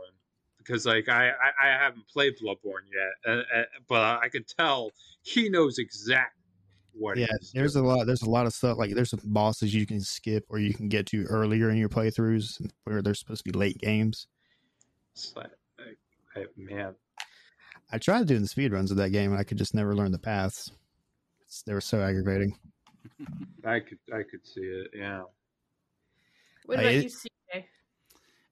because 0.57 0.85
like 0.85 1.09
I 1.09 1.29
I, 1.29 1.67
I 1.67 1.83
haven't 1.83 2.07
played 2.07 2.33
Bloodborne 2.41 2.87
yet 2.93 3.31
uh, 3.31 3.59
uh, 3.59 3.63
but 3.87 4.23
I 4.23 4.29
could 4.29 4.47
tell 4.47 4.91
he 5.23 5.49
knows 5.49 5.77
exactly 5.77 6.41
what 6.97 7.17
yeah, 7.17 7.27
there's 7.53 7.75
a 7.75 7.83
lot. 7.83 8.05
There's 8.05 8.21
a 8.21 8.29
lot 8.29 8.45
of 8.45 8.53
stuff 8.53 8.77
like 8.77 8.95
there's 8.95 9.09
some 9.09 9.19
bosses 9.25 9.73
you 9.73 9.85
can 9.85 9.99
skip 9.99 10.45
or 10.47 10.59
you 10.59 10.73
can 10.73 10.87
get 10.87 11.05
to 11.07 11.25
earlier 11.25 11.69
in 11.69 11.75
your 11.75 11.89
playthroughs 11.89 12.65
where 12.85 13.01
they're 13.01 13.13
supposed 13.13 13.43
to 13.43 13.51
be 13.51 13.57
late 13.57 13.77
games. 13.79 14.27
It's 15.13 15.33
like, 15.35 15.51
man 16.55 16.95
I 17.91 17.97
tried 17.97 18.27
doing 18.27 18.41
the 18.41 18.47
speed 18.47 18.73
runs 18.73 18.91
of 18.91 18.97
that 18.97 19.11
game 19.11 19.31
and 19.31 19.39
I 19.39 19.43
could 19.43 19.57
just 19.57 19.73
never 19.73 19.95
learn 19.95 20.11
the 20.11 20.19
paths. 20.19 20.71
It's, 21.41 21.61
they 21.63 21.73
were 21.73 21.81
so 21.81 22.01
aggravating. 22.01 22.57
I 23.65 23.79
could 23.79 23.99
I 24.13 24.23
could 24.23 24.45
see 24.45 24.61
it. 24.61 24.91
Yeah. 24.93 25.23
What 26.65 26.79
about 26.79 26.93
it- 26.93 27.03
you, 27.03 27.09
CJ? 27.09 27.34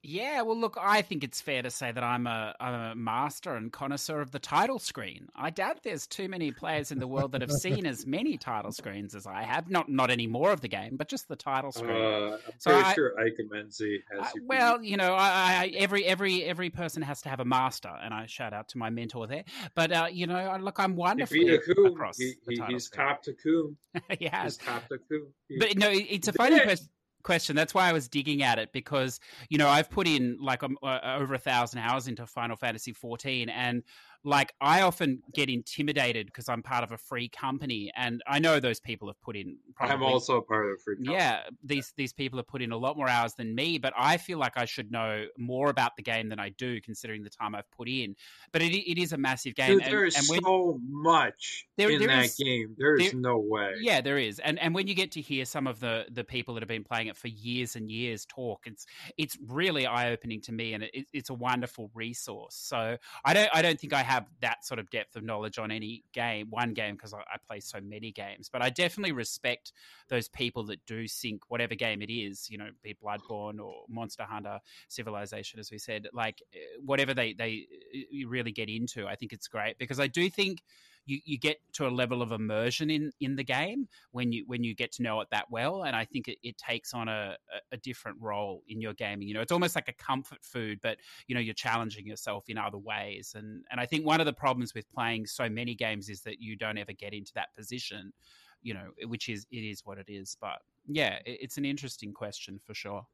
Yeah, 0.06 0.42
well, 0.42 0.58
look, 0.60 0.78
I 0.80 1.02
think 1.02 1.24
it's 1.24 1.40
fair 1.40 1.62
to 1.62 1.72
say 1.72 1.90
that 1.94 2.04
I'm 2.04 2.28
a, 2.28 2.54
I'm 2.60 2.74
a 2.74 2.94
master 2.96 3.56
and 3.56 3.72
connoisseur 3.72 4.20
of 4.20 4.32
the 4.32 4.40
title 4.40 4.78
screen. 4.78 5.30
I 5.34 5.50
doubt 5.50 5.84
there's 5.84 6.06
too 6.08 6.28
many 6.28 6.52
players 6.52 6.92
in 6.92 7.00
the 7.00 7.08
world 7.08 7.32
that 7.32 7.40
have 7.40 7.52
seen 7.54 7.86
as 7.86 8.06
many 8.06 8.38
title 8.38 8.74
screens 8.74 9.16
as 9.16 9.26
I 9.26 9.44
have. 9.44 9.70
Not 9.70 9.88
not 9.90 10.10
any 10.10 10.28
more 10.28 10.52
of 10.52 10.60
the 10.60 10.68
game, 10.68 10.98
but 10.98 11.08
just 11.08 11.30
the 11.30 11.38
title 11.38 11.72
screen. 11.72 11.90
Uh, 11.96 12.38
I'm 12.46 12.54
So 12.58 12.72
pretty 12.72 12.86
I- 12.86 12.94
sure 12.94 13.18
Ike 13.18 13.40
Menzi 13.50 14.00
has 14.12 14.20
Uh, 14.28 14.30
you. 14.36 14.42
beat. 14.42 14.48
well, 14.50 14.84
you 14.84 14.98
know, 14.98 15.14
I, 15.14 15.62
I, 15.64 15.72
every 15.78 16.04
every 16.06 16.44
every 16.44 16.70
person 16.70 17.02
has 17.04 17.22
to 17.22 17.30
have 17.30 17.40
a 17.40 17.46
master, 17.46 17.90
and 18.04 18.14
I 18.14 18.26
shout 18.26 18.52
out 18.54 18.68
to 18.70 18.78
my 18.78 18.90
mentor 18.90 19.26
there. 19.28 19.46
But 19.74 19.92
uh, 19.94 20.08
you 20.12 20.28
know, 20.28 20.58
look, 20.60 20.80
I'm 20.82 20.92
he 20.92 20.98
wonderfully 20.98 21.48
a 21.50 21.60
across 21.60 22.18
He, 22.18 22.34
the 22.46 22.56
he, 22.56 22.74
he's 22.74 22.86
screen. 22.86 23.08
top 23.08 23.24
to 23.24 23.34
coon. 23.34 23.78
he 24.10 24.16
He's 24.20 24.30
has. 24.32 24.58
top 24.58 24.86
to 24.90 24.98
coon. 25.10 25.28
He- 25.48 25.60
But 25.60 25.78
no, 25.78 25.90
it's 25.92 26.28
a 26.28 26.34
funny 26.34 26.60
question. 26.60 26.88
Question. 27.24 27.56
That's 27.56 27.74
why 27.74 27.90
I 27.90 27.94
was 27.94 28.08
digging 28.08 28.44
at 28.44 28.60
it 28.60 28.72
because 28.74 29.20
you 29.50 29.58
know 29.58 29.70
I've 29.70 29.90
put 29.90 30.08
in 30.08 30.38
like 30.42 30.62
um, 30.62 30.78
uh, 30.84 31.00
over 31.18 31.34
a 31.34 31.40
thousand 31.40 31.80
hours 31.80 32.08
into 32.08 32.26
Final 32.26 32.56
Fantasy 32.56 32.92
14, 32.92 33.50
and 33.50 33.84
like 34.26 34.54
I 34.62 34.82
often 34.82 35.22
get 35.34 35.50
intimidated 35.50 36.28
because 36.28 36.48
I'm 36.48 36.64
part 36.64 36.84
of 36.84 36.92
a 36.92 36.98
free 36.98 37.28
company, 37.28 37.92
and 37.96 38.22
I 38.26 38.40
know 38.40 38.60
those 38.60 38.80
people 38.80 39.10
have 39.10 39.20
put 39.22 39.36
in. 39.36 39.58
Probably, 39.76 39.96
I'm 39.96 40.04
also 40.04 40.38
a 40.38 40.42
part 40.42 40.66
of 40.66 40.72
a 40.72 40.78
free. 40.78 40.96
Company. 40.96 41.16
Yeah, 41.16 41.42
these 41.64 41.94
these 41.98 42.14
people 42.14 42.40
have 42.40 42.48
put 42.48 42.62
in 42.62 42.72
a 42.72 42.78
lot 42.78 42.96
more 42.96 43.10
hours 43.10 43.34
than 43.34 43.54
me, 43.54 43.78
but 43.78 43.94
I 43.98 44.18
feel 44.18 44.38
like 44.38 44.54
I 44.56 44.66
should 44.66 44.92
know 44.92 45.26
more 45.38 45.70
about 45.70 45.98
the 45.98 46.04
game 46.04 46.30
than 46.30 46.40
I 46.40 46.50
do, 46.50 46.80
considering 46.80 47.24
the 47.24 47.30
time 47.30 47.54
I've 47.54 47.70
put 47.72 47.90
in. 47.90 48.16
But 48.54 48.62
it, 48.62 48.74
it 48.74 48.98
is 48.98 49.12
a 49.12 49.18
massive 49.18 49.56
game. 49.56 49.80
Dude, 49.80 49.86
there 49.86 50.06
is 50.06 50.16
and 50.16 50.26
so 50.26 50.80
much 50.88 51.68
there, 51.76 51.90
in 51.90 52.00
there 52.00 52.08
that 52.08 52.26
is, 52.26 52.36
game. 52.36 52.76
There 52.78 52.96
is 52.96 53.12
there, 53.12 53.20
no 53.20 53.40
way. 53.40 53.74
Yeah, 53.82 54.00
there 54.00 54.18
is, 54.18 54.40
and 54.40 54.58
and 54.60 54.74
when 54.74 54.88
you 54.88 54.96
get 54.96 55.12
to 55.14 55.22
hear 55.22 55.44
some 55.44 55.68
of 55.68 55.82
the 55.82 56.06
the 56.10 56.24
people 56.24 56.54
that 56.54 56.62
have 56.62 56.70
been 56.70 56.86
playing 56.86 57.08
it 57.08 57.18
for 57.18 57.28
years 57.28 57.76
and 57.76 57.92
years 57.92 58.26
talk, 58.26 58.62
it's 58.68 58.86
it's 59.18 59.38
really 59.48 59.86
eye 59.86 60.12
opening 60.12 60.40
to 60.42 60.54
me, 60.54 60.74
and 60.74 60.84
it, 60.84 61.08
it's 61.12 61.30
a 61.30 61.34
wonderful 61.34 61.92
resource. 61.94 62.56
So 62.56 62.98
I 63.26 63.34
don't 63.34 63.50
I 63.54 63.62
don't 63.62 63.78
think 63.78 63.92
I 63.92 64.04
have 64.04 64.13
that 64.42 64.66
sort 64.66 64.80
of 64.80 64.90
depth 64.90 65.16
of 65.16 65.24
knowledge 65.24 65.58
on 65.58 65.72
any 65.72 66.04
game, 66.14 66.48
one 66.50 66.74
game, 66.74 66.96
because 66.96 67.14
I, 67.14 67.20
I 67.20 67.38
play 67.48 67.60
so 67.60 67.80
many 67.82 68.12
games. 68.12 68.50
But 68.52 68.62
I 68.62 68.70
definitely 68.70 69.12
respect 69.12 69.72
those 70.10 70.28
people 70.28 70.64
that 70.66 70.86
do 70.86 71.08
sync 71.08 71.42
whatever 71.50 71.76
game 71.76 72.02
it 72.02 72.12
is, 72.12 72.50
you 72.50 72.58
know, 72.58 72.70
be 72.82 72.96
Bloodborne 73.04 73.60
or 73.60 73.84
Monster 73.90 74.24
Hunter, 74.24 74.60
Civilization, 74.88 75.60
as 75.60 75.72
we 75.72 75.78
said, 75.78 76.08
like 76.14 76.42
eh, 76.54 76.58
whatever 76.84 77.14
they 77.14 77.34
they 77.34 77.68
eh, 77.94 78.24
really 78.28 78.52
get 78.52 78.70
into. 78.70 79.08
I 79.08 79.16
think 79.16 79.34
it's 79.34 79.48
great 79.48 79.78
because 79.78 80.00
I 80.00 80.08
do 80.08 80.30
think 80.30 80.62
you, 81.06 81.20
you 81.26 81.38
get 81.38 81.58
to 81.74 81.88
a 81.88 81.90
level 81.90 82.22
of 82.22 82.32
immersion 82.32 82.90
in, 82.90 83.12
in 83.20 83.36
the 83.36 83.44
game 83.44 83.88
when 84.12 84.32
you 84.32 84.44
when 84.48 84.64
you 84.64 84.74
get 84.76 84.92
to 84.94 85.04
know 85.04 85.20
it 85.22 85.28
that 85.32 85.50
well, 85.50 85.84
and 85.84 85.96
I 85.96 86.06
think 86.06 86.28
it, 86.28 86.38
it 86.44 86.58
takes 86.58 86.94
on 86.94 87.08
a, 87.08 87.36
a 87.72 87.78
different 87.78 88.18
role 88.22 88.64
in 88.68 88.82
your 88.82 88.94
gaming. 88.94 89.28
You 89.28 89.34
know, 89.34 89.42
it's 89.42 89.52
almost 89.52 89.76
like 89.76 89.90
a 89.90 89.94
comfort 89.94 90.40
food, 90.42 90.80
but 90.82 90.98
you 91.28 91.36
know 91.36 91.42
you're 91.42 91.54
challenging 91.54 92.06
yourself 92.06 92.46
in 92.48 92.58
other 92.58 92.78
ways, 92.78 93.34
and 93.38 93.64
and 93.72 93.80
I 93.80 93.86
think 93.86 94.06
one 94.06 94.20
of 94.20 94.26
the 94.26 94.34
problems 94.34 94.74
with 94.74 94.90
playing 94.92 95.26
so 95.26 95.50
many 95.50 95.76
games 95.76 96.10
is 96.10 96.22
that 96.22 96.40
you 96.40 96.56
don't 96.56 96.78
ever 96.78 96.94
get 96.94 97.14
into 97.14 97.34
that 97.36 97.54
position. 97.56 98.14
You 98.62 98.76
know, 98.76 98.88
which 99.08 99.28
is 99.28 99.46
it 99.52 99.58
is 99.58 99.82
what 99.84 99.98
it 99.98 100.08
is, 100.08 100.38
but 100.40 100.60
yeah, 100.88 101.20
it, 101.26 101.40
it's 101.42 101.58
an 101.58 101.66
interesting 101.66 102.14
question 102.14 102.60
for 102.66 102.74
sure. 102.74 103.06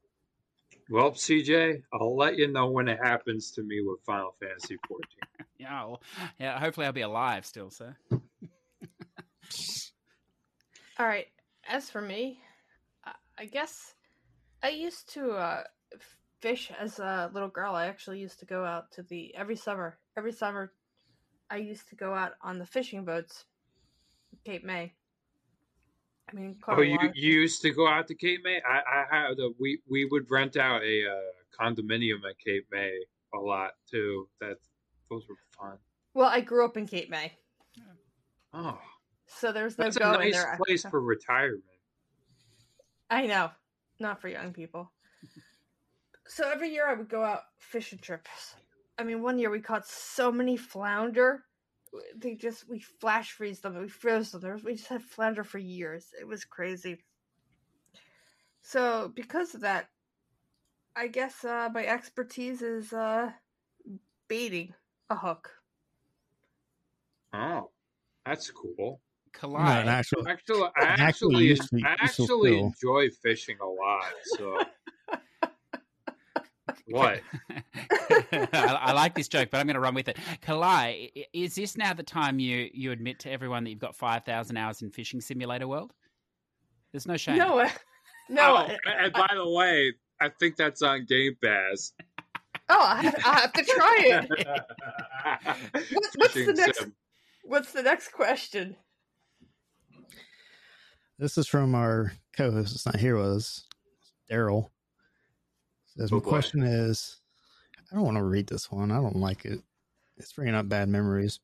Well, 0.92 1.12
CJ, 1.12 1.84
I'll 1.94 2.16
let 2.18 2.38
you 2.38 2.48
know 2.48 2.72
when 2.72 2.88
it 2.88 2.98
happens 3.02 3.52
to 3.52 3.62
me 3.62 3.82
with 3.82 4.00
Final 4.06 4.34
Fantasy 4.40 4.78
14. 4.88 5.06
yeah, 5.60 5.86
well, 5.86 6.02
yeah. 6.40 6.60
Hopefully, 6.60 6.88
I'll 6.88 6.94
be 6.94 7.02
alive 7.02 7.46
still, 7.46 7.70
sir. 7.70 7.96
All 10.98 11.06
right. 11.06 11.28
As 11.68 11.92
for 11.92 12.02
me, 12.02 12.42
I 13.38 13.46
guess 13.46 13.94
I 14.64 14.70
used 14.70 15.14
to 15.14 15.32
uh, 15.32 15.64
fish 16.42 16.72
as 16.78 17.00
a 17.00 17.30
little 17.34 17.50
girl. 17.50 17.76
I 17.76 17.86
actually 17.86 18.20
used 18.20 18.40
to 18.40 18.46
go 18.46 18.66
out 18.66 18.92
to 18.94 19.04
the 19.04 19.34
every 19.36 19.56
summer. 19.56 20.00
Every 20.18 20.34
summer, 20.34 20.74
I 21.50 21.58
used 21.58 21.88
to 21.90 21.96
go 21.96 22.14
out 22.14 22.34
on 22.42 22.58
the 22.58 22.66
fishing 22.66 23.06
boats, 23.06 23.46
Cape 24.44 24.66
May. 24.66 24.94
I 26.32 26.36
mean, 26.36 26.58
oh, 26.68 26.82
you, 26.82 26.98
you 27.14 27.42
used 27.42 27.62
to 27.64 27.72
go 27.72 27.88
out 27.88 28.08
to 28.08 28.16
Cape 28.16 28.42
May. 28.44 28.62
I, 28.68 28.80
I 28.80 29.28
had 29.28 29.40
a, 29.40 29.50
we 29.60 29.80
we 29.90 30.06
would 30.06 30.30
rent 30.30 30.58
out 30.58 30.84
a 30.84 31.06
uh, 31.06 31.60
condominium 31.60 32.20
at 32.30 32.38
Cape 32.44 32.68
May 32.72 32.92
a 33.34 33.38
lot 33.38 33.72
too. 33.90 34.28
That 34.40 34.58
those 35.10 35.24
were 35.28 35.36
fun. 35.58 35.78
Well, 36.14 36.30
I 36.30 36.42
grew 36.42 36.66
up 36.66 36.78
in 36.78 36.88
Cape 36.88 37.10
May. 37.10 37.34
Oh, 38.54 38.80
so 39.28 39.52
there's 39.52 39.78
no 39.78 39.86
that's 39.86 39.98
going 39.98 40.16
a 40.16 40.24
nice 40.26 40.34
there. 40.34 40.58
place 40.64 40.84
for 40.84 41.02
retirement. 41.02 41.64
I 43.10 43.26
know, 43.26 43.50
not 44.00 44.22
for 44.22 44.28
young 44.28 44.54
people. 44.54 44.92
so 46.28 46.50
every 46.50 46.70
year 46.72 46.88
I 46.88 46.94
would 46.94 47.10
go 47.10 47.24
out 47.24 47.42
fishing 47.58 48.00
trips. 48.00 48.56
I 48.98 49.04
mean, 49.04 49.22
one 49.22 49.40
year 49.40 49.50
we 49.50 49.62
caught 49.62 49.88
so 49.88 50.32
many 50.32 50.58
flounder 50.58 51.44
they 52.16 52.36
just 52.36 52.70
we 52.70 52.80
flash 52.80 53.32
freeze 53.32 53.60
them, 53.60 53.78
we 53.78 53.88
froze 53.88 54.32
them. 54.32 54.42
There 54.42 54.58
we 54.64 54.76
just 54.76 54.88
had 54.88 55.04
flounder 55.04 55.44
for 55.44 55.58
years. 55.58 56.08
It 56.20 56.28
was 56.28 56.46
crazy. 56.46 56.98
So 58.62 59.12
because 59.16 59.56
of 59.56 59.62
that, 59.62 59.90
I 60.96 61.08
guess 61.08 61.44
uh, 61.46 61.70
my 61.74 61.86
expertise 61.86 62.62
is 62.62 62.94
uh, 62.94 63.32
baiting 64.28 64.74
a 65.10 65.16
hook. 65.16 65.52
Oh, 67.34 67.70
that's 68.26 68.52
cool. 68.52 69.02
Kalai. 69.32 69.86
No, 69.86 69.92
actually, 69.92 70.32
actually, 70.32 70.64
I 70.64 70.84
actually, 70.84 71.52
actually, 71.52 71.84
I 71.86 71.96
actually 72.00 72.60
enjoy 72.60 73.10
fishing 73.22 73.58
a 73.62 73.68
lot. 73.68 74.12
So 74.24 74.58
what? 76.90 77.22
I, 78.32 78.80
I, 78.82 78.92
like 78.94 79.16
this 79.16 79.28
joke, 79.28 79.50
but 79.52 79.60
I'm 79.60 79.68
going 79.68 79.76
to 79.76 79.80
run 79.80 79.94
with 79.94 80.08
it. 80.08 80.18
Kalai, 80.42 81.10
is 81.34 81.56
this 81.56 81.78
now 81.78 81.94
the 81.94 82.04
time 82.04 82.40
you 82.40 82.70
you 82.74 82.92
admit 82.92 83.20
to 83.20 83.32
everyone 83.32 83.64
that 83.64 83.70
you've 83.70 83.80
got 83.80 83.96
five 83.96 84.24
thousand 84.24 84.58
hours 84.58 84.82
in 84.82 84.92
Fishing 84.92 85.22
Simulator 85.22 85.68
World? 85.68 85.94
There's 86.92 87.06
no 87.06 87.18
shame. 87.18 87.38
No, 87.38 87.60
uh, 87.60 87.70
no. 88.30 88.42
Oh, 88.42 88.56
uh, 88.56 88.92
and 89.00 89.14
by 89.14 89.30
the 89.36 89.50
way, 89.50 89.94
I 90.22 90.30
think 90.40 90.56
that's 90.56 90.82
on 90.82 91.06
Game 91.06 91.36
Pass. 91.44 91.94
Oh, 92.70 92.80
I 92.80 93.02
have, 93.02 93.16
I 93.26 93.40
have 93.40 93.54
to 93.54 93.64
try 93.64 93.98
it. 94.00 94.30
what's, 95.92 96.16
what's 96.16 96.34
the 96.34 96.54
next? 96.54 96.80
Sim. 96.80 96.94
What's 97.44 97.72
the 97.72 97.82
next 97.82 98.12
question? 98.12 98.76
This 101.18 101.38
is 101.38 101.48
from 101.48 101.74
our 101.74 102.12
co-host. 102.38 102.76
It's 102.76 102.86
not 102.86 102.98
here. 102.98 103.16
Was 103.16 103.66
Darrell. 104.30 104.72
Says, 105.98 106.12
my 106.12 106.20
question 106.20 106.64
is 106.64 107.20
I 107.92 107.96
don't 107.96 108.06
want 108.06 108.18
to 108.18 108.24
read 108.24 108.48
this 108.48 108.72
one. 108.72 108.92
I 108.92 108.96
don't 108.96 109.16
like 109.16 109.46
it. 109.46 109.60
It's 110.18 110.34
bringing 110.34 110.56
up 110.56 110.70
bad 110.70 110.90
memories. 110.90 111.40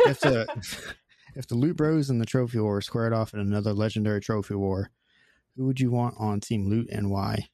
If 0.00 0.20
the, 0.20 0.46
if 1.34 1.46
the 1.46 1.54
Loot 1.54 1.76
Bros 1.76 2.10
and 2.10 2.20
the 2.20 2.26
Trophy 2.26 2.60
War 2.60 2.80
squared 2.80 3.12
off 3.12 3.34
in 3.34 3.40
another 3.40 3.72
legendary 3.72 4.20
Trophy 4.20 4.54
War, 4.54 4.90
who 5.56 5.66
would 5.66 5.80
you 5.80 5.90
want 5.90 6.14
on 6.18 6.40
Team 6.40 6.68
Loot 6.68 6.88
and 6.90 7.10
why? 7.10 7.48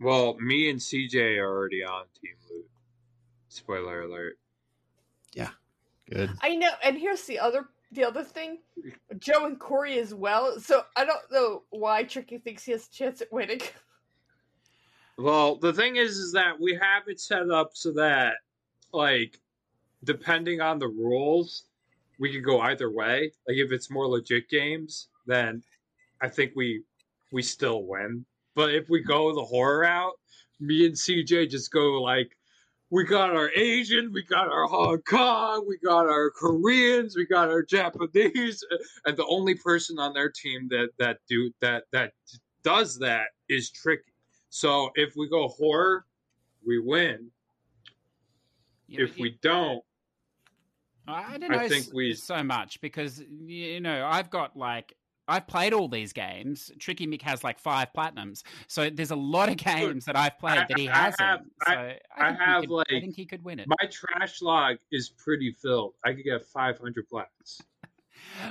Well, 0.00 0.36
me 0.38 0.70
and 0.70 0.78
CJ 0.78 1.38
are 1.38 1.46
already 1.46 1.82
on 1.82 2.04
Team 2.20 2.34
Loot. 2.50 2.66
Spoiler 3.48 4.02
alert. 4.02 4.38
Yeah, 5.32 5.50
good. 6.10 6.30
I 6.42 6.56
know, 6.56 6.70
and 6.82 6.98
here's 6.98 7.24
the 7.24 7.38
other 7.38 7.66
the 7.92 8.04
other 8.04 8.24
thing. 8.24 8.58
Joe 9.18 9.46
and 9.46 9.58
Corey 9.58 9.98
as 9.98 10.12
well. 10.12 10.58
So 10.58 10.82
I 10.96 11.04
don't 11.04 11.30
know 11.30 11.62
why 11.70 12.02
Tricky 12.02 12.38
thinks 12.38 12.64
he 12.64 12.72
has 12.72 12.86
a 12.86 12.90
chance 12.90 13.20
at 13.20 13.32
winning. 13.32 13.60
Well, 15.18 15.56
the 15.56 15.72
thing 15.72 15.96
is, 15.96 16.18
is 16.18 16.32
that 16.32 16.60
we 16.60 16.74
have 16.74 17.04
it 17.06 17.20
set 17.20 17.50
up 17.50 17.70
so 17.74 17.92
that, 17.92 18.34
like, 18.92 19.40
depending 20.02 20.60
on 20.60 20.78
the 20.78 20.88
rules, 20.88 21.64
we 22.18 22.32
could 22.32 22.44
go 22.44 22.60
either 22.60 22.90
way. 22.90 23.32
Like, 23.46 23.56
if 23.58 23.70
it's 23.72 23.90
more 23.90 24.06
legit 24.08 24.48
games, 24.48 25.08
then 25.26 25.62
I 26.20 26.28
think 26.28 26.52
we 26.56 26.82
we 27.32 27.42
still 27.42 27.84
win. 27.84 28.24
But 28.54 28.74
if 28.74 28.88
we 28.88 29.02
go 29.02 29.34
the 29.34 29.44
horror 29.44 29.80
route, 29.80 30.14
me 30.60 30.86
and 30.86 30.94
CJ 30.94 31.50
just 31.50 31.72
go 31.72 32.00
like, 32.02 32.36
we 32.90 33.04
got 33.04 33.34
our 33.34 33.50
Asian, 33.56 34.12
we 34.12 34.22
got 34.22 34.48
our 34.48 34.66
Hong 34.66 35.02
Kong, 35.02 35.64
we 35.68 35.78
got 35.78 36.06
our 36.06 36.30
Koreans, 36.30 37.16
we 37.16 37.26
got 37.26 37.50
our 37.50 37.62
Japanese, 37.62 38.64
and 39.04 39.16
the 39.16 39.26
only 39.26 39.54
person 39.56 39.98
on 39.98 40.12
their 40.14 40.30
team 40.30 40.68
that 40.70 40.90
that 40.98 41.18
do 41.28 41.52
that 41.60 41.84
that 41.92 42.12
does 42.62 42.98
that 43.00 43.28
is 43.48 43.70
Tricky. 43.70 44.13
So 44.54 44.92
if 44.94 45.16
we 45.16 45.28
go 45.28 45.48
horror, 45.48 46.06
we 46.64 46.78
win. 46.78 47.28
Yeah, 48.86 49.02
if 49.02 49.18
we 49.18 49.36
don't, 49.42 49.82
I 51.08 51.38
don't 51.38 51.50
know 51.50 51.58
I 51.58 51.68
think 51.68 51.92
we 51.92 52.14
so 52.14 52.40
much 52.44 52.80
because 52.80 53.20
you 53.44 53.80
know 53.80 54.06
I've 54.06 54.30
got 54.30 54.56
like 54.56 54.94
I've 55.26 55.48
played 55.48 55.72
all 55.72 55.88
these 55.88 56.12
games. 56.12 56.70
Tricky 56.78 57.04
Mick 57.04 57.20
has 57.22 57.42
like 57.42 57.58
five 57.58 57.88
platinums, 57.96 58.44
so 58.68 58.88
there's 58.90 59.10
a 59.10 59.16
lot 59.16 59.48
of 59.48 59.56
games 59.56 60.04
that 60.04 60.14
I've 60.14 60.38
played 60.38 60.58
I, 60.58 60.66
that 60.68 60.78
he 60.78 60.86
hasn't. 60.86 61.20
I 61.20 61.26
have, 61.26 61.40
so 61.66 61.72
I, 61.72 61.98
I 62.16 62.32
have 62.32 62.60
could, 62.60 62.70
like 62.70 62.86
I 62.92 63.00
think 63.00 63.16
he 63.16 63.26
could 63.26 63.42
win 63.42 63.58
it. 63.58 63.66
My 63.66 63.88
trash 63.90 64.40
log 64.40 64.76
is 64.92 65.08
pretty 65.08 65.50
filled. 65.50 65.94
I 66.04 66.12
could 66.12 66.22
get 66.22 66.46
500 66.46 67.08
plats. 67.08 67.60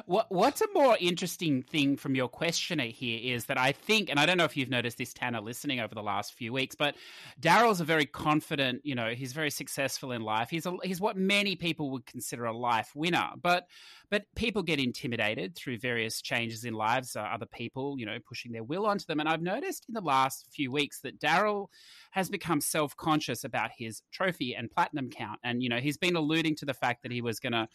What 0.06 0.32
What's 0.32 0.62
a 0.62 0.68
more 0.74 0.98
interesting 1.00 1.62
thing 1.62 1.98
from 1.98 2.16
your 2.16 2.28
questioner 2.28 2.86
here 2.86 3.20
is 3.36 3.46
that 3.46 3.58
I 3.58 3.72
think, 3.72 4.10
and 4.10 4.20
I 4.20 4.26
don't 4.26 4.38
know 4.38 4.44
if 4.44 4.58
you've 4.58 4.70
noticed 4.70 4.98
this, 4.98 5.14
Tanner, 5.14 5.42
listening 5.42 5.80
over 5.80 5.94
the 5.94 6.04
last 6.04 6.34
few 6.34 6.52
weeks, 6.52 6.76
but 6.76 6.96
Darrell's 7.40 7.82
a 7.82 7.84
very 7.84 8.06
confident. 8.06 8.82
You 8.86 8.96
know, 8.96 9.10
he's 9.10 9.34
very 9.34 9.52
successful 9.52 10.12
in 10.12 10.22
life. 10.22 10.50
He's 10.50 10.66
a, 10.66 10.74
he's 10.84 11.00
what 11.00 11.18
many 11.18 11.56
people 11.56 11.92
would 11.92 12.06
consider 12.06 12.46
a 12.46 12.56
life 12.56 12.92
winner, 12.96 13.30
but 13.42 13.68
but 14.10 14.26
people 14.36 14.62
get 14.62 14.80
intimidated 14.80 15.56
through 15.56 15.80
various 15.80 16.22
changes 16.22 16.66
in 16.66 16.74
lives. 16.74 17.16
Uh, 17.16 17.22
other 17.22 17.46
people, 17.46 17.96
you 17.98 18.06
know, 18.06 18.18
pushing 18.28 18.52
their 18.52 18.64
will 18.64 18.86
onto 18.86 19.06
them, 19.06 19.20
and 19.20 19.30
I've 19.30 19.42
noticed 19.42 19.86
in 19.88 19.94
the 19.94 20.02
last 20.02 20.48
few 20.52 20.72
weeks 20.72 21.02
that 21.02 21.20
Darrell 21.20 21.70
has 22.12 22.30
become 22.30 22.62
self 22.62 22.96
conscious 22.96 23.44
about 23.44 23.72
his 23.78 24.02
trophy 24.12 24.56
and 24.56 24.72
platinum 24.72 25.10
count, 25.10 25.40
and 25.44 25.62
you 25.62 25.70
know, 25.70 25.80
he's 25.80 25.98
been 25.98 26.16
alluding 26.16 26.56
to 26.58 26.66
the 26.66 26.74
fact 26.74 27.04
that 27.04 27.12
he 27.12 27.22
was 27.22 27.40
going 27.40 27.54
to 27.54 27.68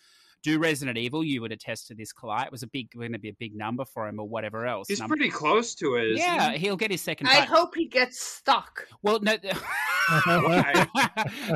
do 0.42 0.58
Resident 0.58 0.96
Evil, 0.98 1.24
you 1.24 1.40
would 1.40 1.52
attest 1.52 1.88
to 1.88 1.94
this, 1.94 2.12
Kalai. 2.12 2.46
It 2.46 2.52
was 2.52 2.62
a 2.62 2.66
big, 2.68 2.90
going 2.90 3.12
to 3.12 3.18
be 3.18 3.28
a 3.28 3.34
big 3.34 3.56
number 3.56 3.84
for 3.84 4.06
him 4.06 4.20
or 4.20 4.28
whatever 4.28 4.66
else. 4.66 4.88
He's 4.88 5.00
Number- 5.00 5.16
pretty 5.16 5.30
close 5.30 5.74
to 5.76 5.96
it. 5.96 6.12
isn't 6.12 6.18
yeah, 6.18 6.52
he? 6.52 6.58
he'll 6.58 6.76
get 6.76 6.90
his 6.90 7.00
second. 7.02 7.26
I 7.28 7.40
fight. 7.40 7.48
hope 7.48 7.74
he 7.74 7.86
gets 7.86 8.20
stuck. 8.20 8.86
Well, 9.02 9.20
no. 9.20 9.36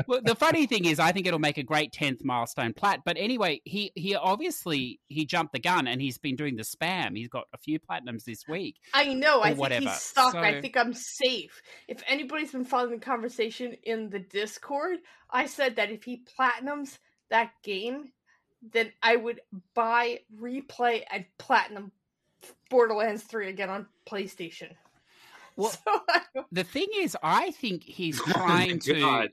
Well, 0.07 0.21
the 0.23 0.35
funny 0.35 0.65
thing 0.67 0.85
is, 0.85 0.99
I 0.99 1.11
think 1.11 1.25
it'll 1.25 1.39
make 1.39 1.57
a 1.57 1.63
great 1.63 1.91
tenth 1.91 2.23
milestone 2.23 2.73
plat. 2.73 2.99
But 3.05 3.17
anyway, 3.17 3.61
he 3.65 3.91
he 3.95 4.15
obviously 4.15 4.99
he 5.07 5.25
jumped 5.25 5.53
the 5.53 5.59
gun 5.59 5.87
and 5.87 5.99
he's 6.01 6.17
been 6.19 6.35
doing 6.35 6.55
the 6.55 6.63
spam. 6.63 7.15
He's 7.17 7.29
got 7.29 7.45
a 7.53 7.57
few 7.57 7.79
platinums 7.79 8.25
this 8.25 8.47
week. 8.47 8.75
I 8.93 9.13
know. 9.13 9.39
I 9.41 9.45
Or 9.45 9.47
think 9.49 9.57
whatever. 9.59 9.89
he's 9.89 10.01
stuck. 10.01 10.33
So- 10.33 10.39
I 10.39 10.61
think 10.61 10.77
I'm 10.77 10.93
safe. 10.93 11.61
If 11.87 12.03
anybody's 12.07 12.51
been 12.51 12.65
following 12.65 12.99
the 12.99 13.05
conversation 13.05 13.73
in 13.83 14.09
the 14.09 14.19
Discord, 14.19 14.99
I 15.31 15.47
said 15.47 15.75
that 15.77 15.89
if 15.91 16.03
he 16.03 16.23
platinums 16.39 16.99
that 17.31 17.51
game, 17.63 18.11
then 18.71 18.91
I 19.01 19.15
would 19.15 19.41
buy, 19.73 20.21
replay, 20.39 21.03
and 21.11 21.25
platinum 21.37 21.91
Borderlands 22.69 23.23
3 23.23 23.49
again 23.49 23.69
on 23.69 23.87
PlayStation. 24.07 24.71
Well, 25.55 25.69
so 25.85 26.01
I 26.09 26.21
the 26.51 26.63
thing 26.63 26.87
is, 26.97 27.17
I 27.21 27.51
think 27.51 27.83
he's 27.83 28.19
Oh 28.27 28.31
trying 28.31 28.79
to. 28.79 28.99
God. 28.99 29.29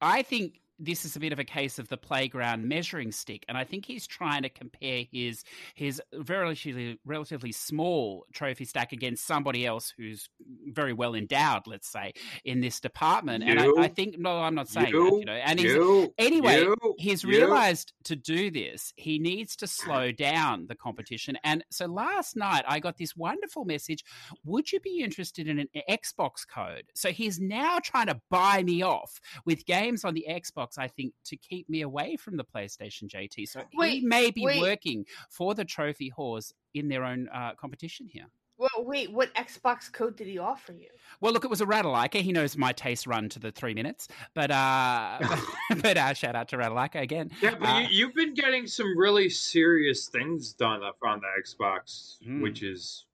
I 0.00 0.22
think 0.22 0.60
this 0.78 1.04
is 1.04 1.16
a 1.16 1.20
bit 1.20 1.32
of 1.32 1.38
a 1.38 1.44
case 1.44 1.78
of 1.78 1.88
the 1.88 1.96
playground 1.96 2.68
measuring 2.68 3.12
stick, 3.12 3.44
and 3.48 3.56
I 3.56 3.64
think 3.64 3.86
he's 3.86 4.06
trying 4.06 4.42
to 4.42 4.48
compare 4.48 5.04
his 5.10 5.44
his 5.74 6.00
relatively 6.26 6.98
relatively 7.04 7.52
small 7.52 8.26
trophy 8.32 8.64
stack 8.64 8.92
against 8.92 9.26
somebody 9.26 9.66
else 9.66 9.92
who's 9.96 10.28
very 10.66 10.92
well 10.92 11.14
endowed, 11.14 11.66
let's 11.66 11.88
say, 11.88 12.12
in 12.44 12.60
this 12.60 12.80
department. 12.80 13.44
And 13.44 13.58
I, 13.60 13.68
I 13.78 13.88
think 13.88 14.18
no, 14.18 14.38
I'm 14.38 14.54
not 14.54 14.68
saying 14.68 14.88
You? 14.88 15.10
that, 15.10 15.18
you 15.18 15.24
know. 15.24 15.32
And 15.32 15.58
he's 15.58 15.72
You, 15.72 16.14
anyway, 16.18 16.60
you, 16.60 16.76
he's 16.98 17.24
realized 17.24 17.92
to 18.04 18.16
do 18.16 18.50
this, 18.50 18.92
he 18.96 19.18
needs 19.18 19.56
to 19.56 19.66
slow 19.66 20.12
down 20.12 20.66
the 20.68 20.74
competition. 20.74 21.38
And 21.44 21.64
so 21.70 21.86
last 21.86 22.36
night, 22.36 22.64
I 22.66 22.80
got 22.80 22.98
this 22.98 23.16
wonderful 23.16 23.64
message 23.64 24.04
Would 24.44 24.72
you 24.72 24.80
be 24.80 25.00
interested 25.00 25.48
in 25.48 25.58
an 25.58 25.68
Xbox 25.88 26.46
code? 26.46 26.84
So 26.94 27.10
he's 27.10 27.40
now 27.40 27.78
trying 27.82 28.06
to 28.06 28.20
buy 28.30 28.62
me 28.62 28.82
off 28.82 29.20
with 29.44 29.66
games 29.66 30.04
on 30.04 30.14
the 30.14 30.26
Xbox, 30.28 30.67
I 30.76 30.88
think, 30.88 31.14
to 31.26 31.36
keep 31.36 31.68
me 31.70 31.82
away 31.82 32.16
from 32.16 32.36
the 32.36 32.44
PlayStation 32.44 33.04
JT. 33.04 33.48
So 33.48 33.62
he 33.80 34.00
may 34.00 34.30
be 34.30 34.44
wait. 34.44 34.60
working 34.60 35.06
for 35.30 35.54
the 35.54 35.64
trophy 35.64 36.12
whores 36.18 36.52
in 36.74 36.88
their 36.88 37.04
own 37.04 37.28
uh, 37.32 37.52
competition 37.54 38.06
here. 38.06 38.26
well, 38.58 38.84
wait, 38.84 39.12
what 39.12 39.32
Xbox 39.36 39.90
code 39.92 40.16
did 40.16 40.26
he 40.26 40.36
offer 40.38 40.72
you? 40.72 40.88
Well, 41.20 41.32
look, 41.32 41.44
it 41.44 41.48
was 41.50 41.60
a 41.60 41.66
Ratalaika. 41.66 42.16
He 42.20 42.32
knows 42.32 42.56
my 42.56 42.72
taste 42.72 43.06
run 43.06 43.28
to 43.30 43.38
the 43.38 43.52
three 43.52 43.72
minutes, 43.72 44.08
but 44.34 44.50
uh, 44.50 45.18
but 45.80 45.96
uh, 45.96 46.12
shout 46.12 46.34
out 46.34 46.48
to 46.48 46.56
Ratalaika 46.58 47.00
again. 47.00 47.30
Yeah, 47.40 47.54
but 47.58 47.68
Uh, 47.68 47.78
you, 47.78 47.86
you've 47.90 48.14
been 48.14 48.34
getting 48.34 48.66
some 48.66 48.98
really 48.98 49.28
serious 49.30 50.08
things 50.08 50.52
done 50.54 50.82
up 50.82 50.96
on 51.04 51.20
the 51.20 51.28
Xbox, 51.40 52.16
Hmm. 52.22 52.42
which 52.42 52.62
is 52.64 53.06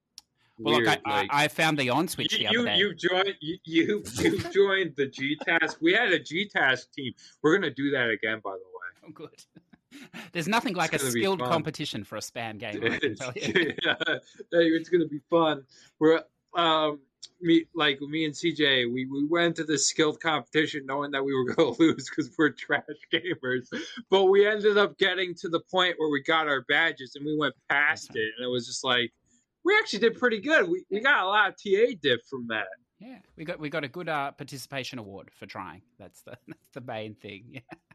Well, 0.57 0.75
weird. 0.75 0.87
look, 0.87 0.99
I, 1.05 1.19
like, 1.21 1.29
I, 1.31 1.43
I 1.43 1.47
found 1.49 1.77
the 1.77 1.89
on 1.89 2.07
switch 2.07 2.31
you, 2.39 2.47
the 2.47 2.53
you, 2.53 2.65
day. 2.65 2.93
joined 3.09 3.35
you, 3.41 3.57
you 3.65 4.03
you 4.19 4.39
joined 4.51 4.95
the 4.95 5.07
G 5.07 5.37
Task. 5.45 5.77
We 5.81 5.93
had 5.93 6.09
a 6.13 6.19
G 6.19 6.47
Task 6.47 6.91
team. 6.93 7.13
We're 7.41 7.55
gonna 7.55 7.73
do 7.73 7.91
that 7.91 8.09
again, 8.09 8.39
by 8.43 8.51
the 8.51 8.57
way. 8.57 9.07
Oh, 9.07 9.11
good. 9.11 9.29
There's 10.31 10.47
nothing 10.47 10.75
like 10.75 10.91
a 10.91 10.95
It's 10.95 11.03
gonna 11.03 11.13
be 11.13 11.21
skilled 11.21 11.39
competition 11.39 12.03
for 12.03 12.17
a 12.17 12.21
spam 12.21 12.57
game. 12.57 12.79
I 12.83 12.99
It's, 13.01 13.21
you. 13.35 13.73
yeah, 13.83 13.95
it's 14.51 14.89
gonna 14.89 15.07
be 15.07 15.19
fun. 15.29 15.63
We're 15.99 16.21
um 16.53 16.99
me 17.41 17.65
like 17.73 17.99
me 18.01 18.25
and 18.25 18.33
CJ, 18.33 18.91
we, 18.93 19.05
we 19.05 19.25
went 19.25 19.55
to 19.57 19.63
this 19.63 19.87
skilled 19.87 20.19
competition 20.21 20.85
knowing 20.85 21.11
that 21.11 21.23
we 21.23 21.33
were 21.33 21.53
gonna 21.53 21.75
lose 21.79 22.09
because 22.09 22.31
we're 22.37 22.49
trash 22.49 22.83
gamers. 23.13 23.67
But 24.09 24.25
we 24.25 24.47
ended 24.47 24.77
up 24.77 24.97
getting 24.97 25.33
to 25.35 25.49
the 25.49 25.59
point 25.59 25.95
where 25.97 26.09
we 26.09 26.23
got 26.23 26.47
our 26.47 26.61
badges 26.69 27.15
and 27.15 27.25
we 27.25 27.35
went 27.37 27.55
past 27.69 28.11
Okay. 28.11 28.19
it, 28.21 28.33
and 28.37 28.45
it 28.45 28.49
was 28.49 28.65
just 28.65 28.83
like 28.83 29.11
we 29.65 29.75
actually 29.77 29.99
did 29.99 30.17
pretty 30.17 30.39
good. 30.39 30.69
We 30.69 30.85
we 30.89 31.01
got 31.01 31.23
a 31.23 31.27
lot 31.27 31.49
of 31.49 31.55
TA 31.55 31.95
diff 32.01 32.21
from 32.29 32.47
that. 32.47 32.67
Yeah, 32.99 33.17
we 33.35 33.43
got 33.43 33.59
we 33.59 33.69
got 33.69 33.83
a 33.83 33.89
good 33.89 34.07
uh, 34.07 34.31
participation 34.31 34.99
award 34.99 35.31
for 35.37 35.45
trying. 35.47 35.81
That's 35.99 36.21
the 36.21 36.37
that's 36.47 36.69
the 36.73 36.81
main 36.81 37.15
thing. 37.15 37.45
Yeah. 37.49 37.59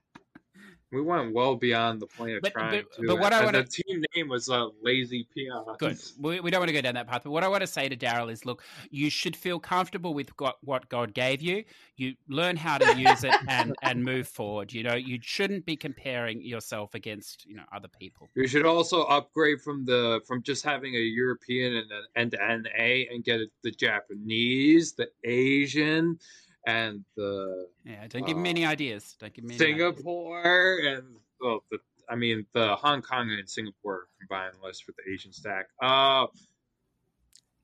We 0.93 1.01
went 1.03 1.33
well 1.33 1.55
beyond 1.55 2.01
the 2.01 2.07
point 2.07 2.37
of 2.37 2.43
But- 2.43 2.53
trying 2.53 2.83
but- 2.83 2.93
to. 2.95 3.07
but 3.07 3.21
what 3.21 3.33
I 3.33 3.45
wanna- 3.45 3.63
the 3.63 3.69
team 3.69 4.03
name 4.17 4.29
was 4.29 4.49
uh, 4.49 4.69
Lazy 4.83 5.29
Peons. 5.33 5.77
Good. 5.79 5.99
We, 6.19 6.41
we 6.41 6.51
don't 6.51 6.61
want 6.61 6.69
to 6.69 6.73
go 6.73 6.81
down 6.81 6.95
that 6.95 7.07
path. 7.07 7.23
But 7.25 7.31
what 7.31 7.45
I 7.45 7.49
want 7.49 7.61
to 7.61 7.67
say 7.67 7.89
to 7.89 7.95
Darrell 7.95 8.29
is, 8.29 8.45
look, 8.45 8.65
you 8.91 9.09
should 9.09 9.37
feel 9.37 9.61
comfortable 9.61 10.15
with 10.15 10.31
what, 10.41 10.57
what 10.63 10.89
God 10.89 11.15
gave 11.15 11.43
you. 11.43 11.65
You 11.97 12.15
learn 12.29 12.57
how 12.57 12.79
to 12.79 12.99
use 12.99 13.23
it 13.25 13.35
and 13.47 13.77
and 13.83 14.03
move 14.03 14.27
forward. 14.27 14.73
You 14.73 14.83
know, 14.83 14.95
you 14.95 15.19
shouldn't 15.23 15.65
be 15.65 15.77
comparing 15.77 16.43
yourself 16.43 16.95
against 16.95 17.47
you 17.47 17.55
know 17.55 17.65
other 17.73 17.89
people. 17.89 18.29
You 18.35 18.49
should 18.49 18.67
also 18.67 19.03
upgrade 19.05 19.61
from 19.61 19.85
the 19.85 20.21
from 20.27 20.43
just 20.43 20.65
having 20.65 20.95
a 20.95 20.99
European 20.99 21.77
and 21.77 21.91
an 21.93 22.05
end 22.17 22.33
to 22.65 22.71
A 22.83 23.07
and 23.13 23.23
get 23.23 23.41
the 23.63 23.71
Japanese, 23.71 24.93
the 24.95 25.09
Asian, 25.25 26.19
and 26.67 27.05
the 27.17 27.69
Yeah, 27.85 28.07
don't 28.09 28.27
give 28.27 28.37
me 28.37 28.51
any 28.51 28.67
ideas. 28.67 29.17
Don't 29.19 29.33
give 29.33 29.45
me 29.45 29.57
any 29.57 29.65
ideas. 29.65 29.97
Singapore 29.97 30.79
and 30.79 31.05
well, 31.41 31.65
the 31.71 31.79
I 32.09 32.17
mean 32.17 32.47
the 32.53 32.77
Hong 32.77 33.03
Kong 33.03 33.31
and 33.31 33.49
Singapore 33.49 34.09
combined 34.19 34.57
list 34.63 34.85
for 34.85 34.93
the 34.93 35.13
Asian 35.13 35.33
stack. 35.33 35.67
Uh 35.81 36.27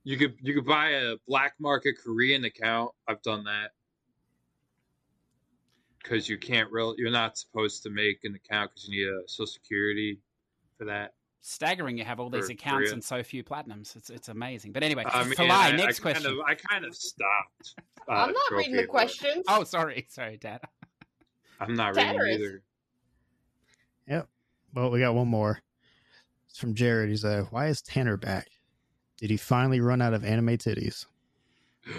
you 0.05 0.17
could 0.17 0.37
you 0.41 0.55
could 0.55 0.67
buy 0.67 0.91
a 0.91 1.17
black 1.27 1.55
market 1.59 1.97
Korean 2.03 2.45
account. 2.45 2.93
I've 3.09 3.23
done 3.23 3.45
that 3.45 3.73
because 6.03 6.29
you 6.29 6.39
can't 6.39 6.71
real 6.71 6.95
you're 6.97 7.11
not 7.11 7.37
supposed 7.37 7.83
to 7.83 7.91
make 7.91 8.21
an 8.23 8.35
account 8.35 8.71
because 8.71 8.89
you 8.89 8.97
need 8.97 9.13
a 9.13 9.29
social 9.29 9.47
security 9.47 10.21
for 10.79 10.85
that. 10.85 11.15
Staggering, 11.49 11.97
you 11.97 12.05
have 12.05 12.19
all 12.19 12.29
these 12.29 12.47
For 12.47 12.53
accounts 12.55 12.87
Korea. 12.87 12.93
and 12.95 13.05
so 13.05 13.23
few 13.23 13.45
platinums. 13.45 13.95
It's 13.95 14.11
it's 14.11 14.29
amazing. 14.29 14.73
But 14.73 14.83
anyway, 14.83 15.05
I 15.07 15.23
mean, 15.23 15.35
Kalai, 15.35 15.51
I, 15.51 15.71
next 15.77 16.01
I 16.01 16.03
question. 16.03 16.25
Kind 16.25 16.41
of, 16.41 16.45
I 16.45 16.55
kind 16.57 16.85
of 16.85 16.93
stopped. 16.93 17.75
uh, 18.09 18.13
I'm 18.13 18.33
not 18.33 18.51
reading 18.51 18.75
the 18.75 18.85
questions. 18.87 19.45
Oh, 19.47 19.63
sorry, 19.63 20.07
sorry, 20.09 20.39
Dad. 20.39 20.61
I'm 21.61 21.75
not 21.75 21.95
Tanner 21.95 22.25
reading 22.25 22.41
is. 22.41 22.49
either. 22.49 22.63
Yep. 24.09 24.29
Well, 24.75 24.91
we 24.91 24.99
got 24.99 25.15
one 25.15 25.29
more. 25.29 25.61
It's 26.51 26.59
from 26.59 26.75
Jared. 26.75 27.11
He's 27.11 27.25
uh, 27.25 27.45
why 27.51 27.69
is 27.69 27.81
Tanner 27.81 28.17
back? 28.17 28.49
Did 29.19 29.31
he 29.31 29.37
finally 29.37 29.81
run 29.81 30.03
out 30.03 30.15
of 30.15 30.25
anime 30.25 30.59
titties? 30.59 31.07
I- 31.87 31.93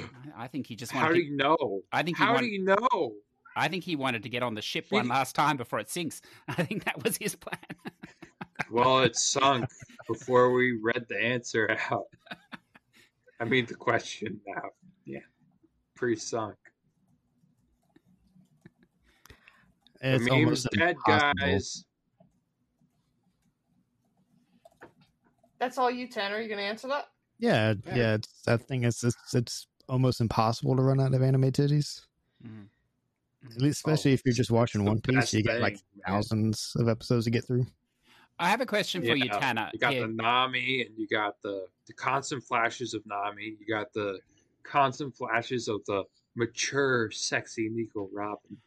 I 0.44 0.48
think 0.50 0.68
he 0.68 0.76
just 0.76 0.92
How 0.92 1.04
wanted. 1.04 1.14
do 1.16 1.22
to, 1.22 1.28
you 1.30 1.38
know? 1.38 1.82
I 1.94 2.04
think 2.04 2.18
he 2.18 2.24
How 2.24 2.34
wanted, 2.34 2.48
do 2.48 2.52
you 2.54 2.64
know? 2.66 3.14
I 3.56 3.70
think 3.70 3.86
he 3.86 3.96
wanted 3.96 4.24
to 4.24 4.30
get 4.30 4.44
on 4.44 4.56
the 4.56 4.62
ship 4.62 4.88
one 4.90 5.08
last 5.08 5.36
time 5.36 5.56
before 5.56 5.80
it 5.80 5.90
sinks. 5.90 6.22
I 6.50 6.64
think 6.64 6.84
that 6.84 7.02
was 7.02 7.16
his 7.16 7.36
plan. 7.36 7.58
Well, 8.72 9.00
it 9.00 9.16
sunk 9.16 9.70
before 10.08 10.52
we 10.52 10.78
read 10.82 11.06
the 11.10 11.18
answer 11.22 11.78
out. 11.92 12.06
I 13.40 13.46
mean, 13.46 13.66
the 13.66 13.76
question 13.76 14.40
now. 14.48 14.70
Yeah, 15.06 15.20
pre-sunk. 15.96 16.56
It's 20.02 20.26
the 20.26 20.30
meme's 20.32 20.46
almost 20.46 20.68
dead, 20.74 20.90
impossible. 20.96 21.34
guys. 21.40 21.86
That's 25.60 25.78
all 25.78 25.90
you, 25.90 26.08
Tanner. 26.08 26.36
Are 26.36 26.42
you 26.42 26.50
gonna 26.50 26.62
answer 26.62 26.88
that? 26.88 27.06
Yeah, 27.40 27.74
Yeah. 27.86 27.96
yeah. 27.96 28.14
It's, 28.16 28.30
I 28.48 28.58
think 28.58 28.84
it's, 28.86 29.04
it's 29.04 29.34
it's 29.34 29.68
almost 29.90 30.22
impossible 30.22 30.76
to 30.76 30.82
run 30.82 31.00
out 31.00 31.14
of 31.14 31.22
anime 31.22 31.52
titties. 31.52 32.02
Mhm. 32.46 32.68
At 33.56 33.62
least, 33.62 33.78
especially 33.78 34.14
if 34.14 34.22
you're 34.26 34.34
just 34.34 34.52
watching 34.52 34.84
One 34.84 35.00
Piece, 35.02 35.34
you 35.34 35.42
get 35.44 35.62
like 35.62 35.76
thing, 35.76 35.84
man. 36.06 36.16
thousands 36.16 36.74
of 36.76 36.88
episodes 36.90 37.26
to 37.26 37.32
get 37.32 37.46
through. 37.46 37.66
I 38.40 38.50
have 38.50 38.62
a 38.62 38.66
question 38.66 39.02
for 39.02 39.16
you, 39.16 39.26
Yeah, 39.26 39.40
Tanner. 39.40 39.70
You 39.74 39.80
got 39.80 39.94
Yeah, 39.94 40.02
the 40.02 40.08
Nami, 40.08 40.82
and 40.82 40.98
you 40.98 41.08
got 41.08 41.42
the 41.42 41.68
the 41.88 41.94
constant 41.94 42.44
flashes 42.44 42.94
of 42.94 43.06
Nami. 43.06 43.56
You 43.60 43.66
got 43.68 43.94
the 43.94 44.20
constant 44.64 45.16
flashes 45.16 45.68
of 45.68 45.84
the 45.86 46.04
mature, 46.36 47.10
sexy 47.12 47.70
Nico 47.70 48.10
Robin. 48.14 48.58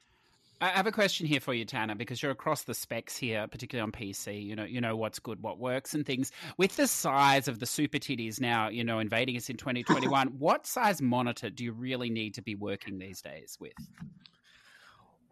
I 0.63 0.69
have 0.69 0.87
a 0.87 0.93
question 0.93 1.27
here 1.27 1.41
for 1.41 1.55
you, 1.55 1.65
Tanner, 1.65 1.95
because 1.95 2.23
you're 2.23 2.33
across 2.33 2.65
the 2.65 2.75
specs 2.75 3.17
here, 3.17 3.47
particularly 3.47 3.83
on 3.83 3.93
PC. 3.93 4.45
You 4.45 4.57
know, 4.57 4.65
you 4.65 4.81
know 4.81 4.95
what's 4.95 5.19
good, 5.19 5.43
what 5.43 5.59
works, 5.59 5.95
and 5.95 6.05
things. 6.05 6.33
With 6.59 6.77
the 6.77 6.87
size 6.87 7.49
of 7.49 7.61
the 7.61 7.67
super 7.67 7.97
titties 7.97 8.41
now, 8.41 8.69
you 8.69 8.85
know, 8.85 8.99
invading 8.99 9.37
us 9.37 9.49
in 9.49 9.57
2021, 9.57 10.29
what 10.39 10.67
size 10.67 11.01
monitor 11.01 11.49
do 11.49 11.65
you 11.65 11.73
really 11.73 12.11
need 12.11 12.35
to 12.35 12.43
be 12.43 12.57
working 12.57 12.99
these 12.99 13.23
days 13.23 13.57
with? 13.59 13.73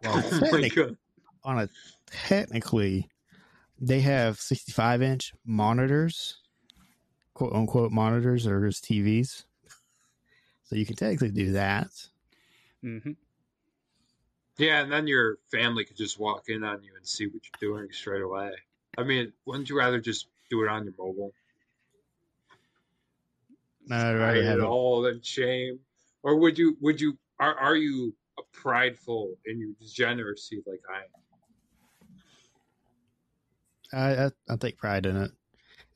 Well, 0.03 0.23
Oh 0.31 0.39
technic- 0.39 0.97
on 1.43 1.59
a 1.59 1.69
technically, 2.07 3.07
they 3.79 4.01
have 4.01 4.39
65 4.39 5.01
inch 5.01 5.33
monitors, 5.45 6.41
quote 7.33 7.53
unquote 7.53 7.91
monitors, 7.91 8.45
or 8.47 8.65
just 8.67 8.85
TVs. 8.85 9.45
So 10.63 10.75
you 10.75 10.85
can 10.85 10.95
technically 10.95 11.31
do 11.31 11.53
that. 11.53 11.89
hmm 12.81 13.11
Yeah, 14.57 14.81
and 14.81 14.91
then 14.91 15.07
your 15.07 15.37
family 15.51 15.85
could 15.85 15.97
just 15.97 16.19
walk 16.19 16.49
in 16.49 16.63
on 16.63 16.83
you 16.83 16.95
and 16.95 17.07
see 17.07 17.25
what 17.27 17.41
you're 17.43 17.75
doing 17.77 17.91
straight 17.91 18.21
away. 18.21 18.51
I 18.97 19.03
mean, 19.03 19.33
wouldn't 19.45 19.69
you 19.69 19.77
rather 19.77 19.99
just 19.99 20.27
do 20.49 20.63
it 20.63 20.69
on 20.69 20.83
your 20.83 20.93
mobile? 20.97 21.33
I'd 23.91 24.13
rather 24.13 24.43
have 24.43 24.59
it 24.59 24.59
it. 24.59 24.63
all 24.63 25.05
in 25.07 25.21
shame, 25.21 25.79
or 26.23 26.35
would 26.37 26.57
you? 26.57 26.77
Would 26.81 27.01
you? 27.01 27.17
Are 27.39 27.55
are 27.55 27.75
you 27.75 28.15
prideful 28.51 29.35
in 29.45 29.59
your 29.59 29.71
degeneracy 29.79 30.61
like 30.65 30.81
I 30.89 30.99
am? 30.99 31.28
I, 33.93 34.25
I 34.25 34.29
I 34.49 34.55
take 34.57 34.77
pride 34.77 35.05
in 35.05 35.17
it. 35.17 35.31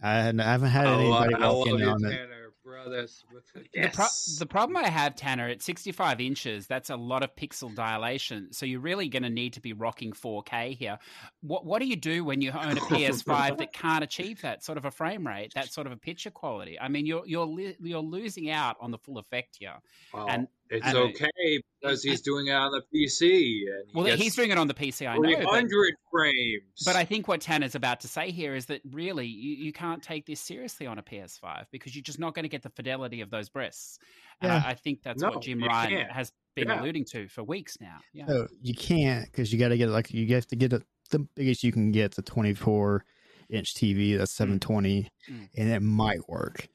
I, 0.02 0.20
I 0.20 0.22
haven't 0.24 0.70
had 0.70 0.86
oh, 0.88 1.00
anybody 1.00 1.36
I 1.36 1.50
walk 1.50 1.68
in 1.68 1.78
you, 1.78 1.88
on 1.88 2.06
it. 2.06 2.30
Brothers. 2.64 3.26
With 3.34 3.44
The, 3.74 3.90
pro- 3.94 4.06
the 4.40 4.46
problem 4.46 4.78
I 4.78 4.88
have, 4.88 5.16
Tanner, 5.16 5.50
at 5.50 5.62
65 5.62 6.22
inches, 6.22 6.66
that's 6.66 6.90
a 6.90 6.96
lot 6.96 7.22
of 7.22 7.36
pixel 7.36 7.74
dilation. 7.76 8.54
So 8.54 8.66
you're 8.66 8.80
really 8.80 9.10
going 9.10 9.24
to 9.24 9.30
need 9.30 9.54
to 9.54 9.62
be 9.62 9.74
rocking 9.74 10.14
4K 10.14 10.78
here. 10.78 10.98
What 11.42 11.66
What 11.66 11.82
do 11.82 11.88
you 11.88 11.98
do 11.98 12.24
when 12.24 12.42
you 12.42 12.52
own 12.52 12.78
a 12.78 12.82
PS5 12.82 13.58
that 13.58 13.74
can't 13.74 14.04
achieve 14.04 14.42
that 14.42 14.64
sort 14.64 14.78
of 14.78 14.86
a 14.86 14.92
frame 14.92 15.28
rate, 15.28 15.52
that 15.56 15.74
sort 15.74 15.88
of 15.88 15.94
a 15.94 15.98
picture 15.98 16.32
quality? 16.32 16.80
I 16.80 16.88
mean, 16.88 17.06
you're 17.06 17.24
you're 17.26 17.46
li- 17.46 17.76
you're 17.82 18.00
losing 18.00 18.50
out 18.50 18.78
on 18.80 18.92
the 18.92 18.98
full 18.98 19.18
effect 19.18 19.58
here. 19.60 19.76
Well, 20.14 20.28
and- 20.30 20.48
it's 20.70 20.86
and- 20.86 20.98
okay 20.98 21.62
because 21.82 22.02
he's 22.02 22.22
doing 22.22 22.48
it 22.48 22.54
on 22.54 22.72
the 22.72 22.82
PC. 22.94 23.64
And 23.68 23.90
he 23.90 23.92
Well, 23.94 24.06
gets 24.06 24.22
he's 24.22 24.36
doing 24.36 24.52
it 24.52 24.58
on 24.58 24.68
the 24.68 24.74
PC, 24.74 25.06
I 25.08 25.16
know. 25.18 25.22
but- 25.22 25.42
300 25.44 25.94
frames. 26.12 26.64
But 26.86 26.96
I 26.96 27.04
think 27.06 27.28
what 27.28 27.42
Tan 27.42 27.62
is 27.64 27.76
about 27.76 28.00
to 28.02 28.08
say 28.08 28.32
here 28.32 28.56
is 28.56 28.66
that 28.68 28.82
really 28.92 29.28
you, 29.28 29.56
you 29.66 29.74
can't 29.74 30.02
take 30.02 30.26
this 30.26 30.40
seriously 30.40 30.88
on 30.88 30.98
a 30.98 31.04
PS5 31.04 31.66
because 31.72 31.96
you're 31.96 32.04
just 32.04 32.20
not 32.20 32.34
going 32.36 32.44
to 32.44 32.50
get 32.50 32.64
the 32.64 32.70
fidelity 32.70 33.22
of 33.22 33.30
those 33.30 33.50
breasts. 33.50 34.00
Yeah. 34.42 34.64
I, 34.66 34.70
I 34.72 34.74
think 34.76 35.02
that's 35.04 35.22
No, 35.22 35.32
what 35.32 35.42
Jim 35.42 35.62
Ryan 35.64 35.90
can't. 35.90 36.12
has 36.12 36.32
been 36.56 36.68
Yeah. 36.70 36.82
alluding 36.82 37.06
to 37.12 37.28
for 37.28 37.44
weeks 37.44 37.78
now. 37.82 37.98
Yeah. 38.14 38.26
No, 38.26 38.48
you 38.62 38.74
can't 38.74 39.26
because 39.26 39.52
you 39.52 39.60
got 39.60 39.70
to 39.70 39.78
get 39.78 39.90
like 39.90 40.12
you 40.14 40.26
have 40.36 40.48
to 40.48 40.56
get 40.56 40.72
it 40.74 40.84
the 41.10 41.20
biggest 41.36 41.64
you 41.64 41.72
can 41.72 41.92
get 41.92 42.16
the 42.16 42.22
24 42.22 43.04
inch 43.50 43.76
TV 43.76 44.18
that's 44.18 44.32
720, 44.32 45.10
Mm. 45.30 45.50
and 45.58 45.70
it 45.70 45.82
might 45.82 46.28
work. 46.30 46.68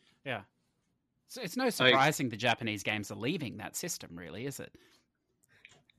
So 1.28 1.42
it's 1.42 1.56
no 1.56 1.68
surprising 1.70 2.30
the 2.30 2.36
Japanese 2.36 2.82
games 2.82 3.10
are 3.10 3.16
leaving 3.16 3.58
that 3.58 3.76
system, 3.76 4.10
really, 4.14 4.46
is 4.46 4.60
it? 4.60 4.72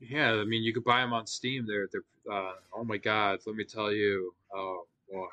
yeah, 0.00 0.32
I 0.32 0.44
mean, 0.44 0.62
you 0.62 0.72
could 0.72 0.84
buy 0.84 1.00
them 1.00 1.12
on 1.12 1.26
Steam. 1.26 1.66
They're 1.66 1.88
they're. 1.92 2.02
Uh, 2.30 2.52
oh 2.74 2.84
my 2.84 2.96
God, 2.96 3.40
let 3.46 3.56
me 3.56 3.64
tell 3.64 3.92
you. 3.92 4.34
Oh 4.54 4.86
boy. 5.10 5.26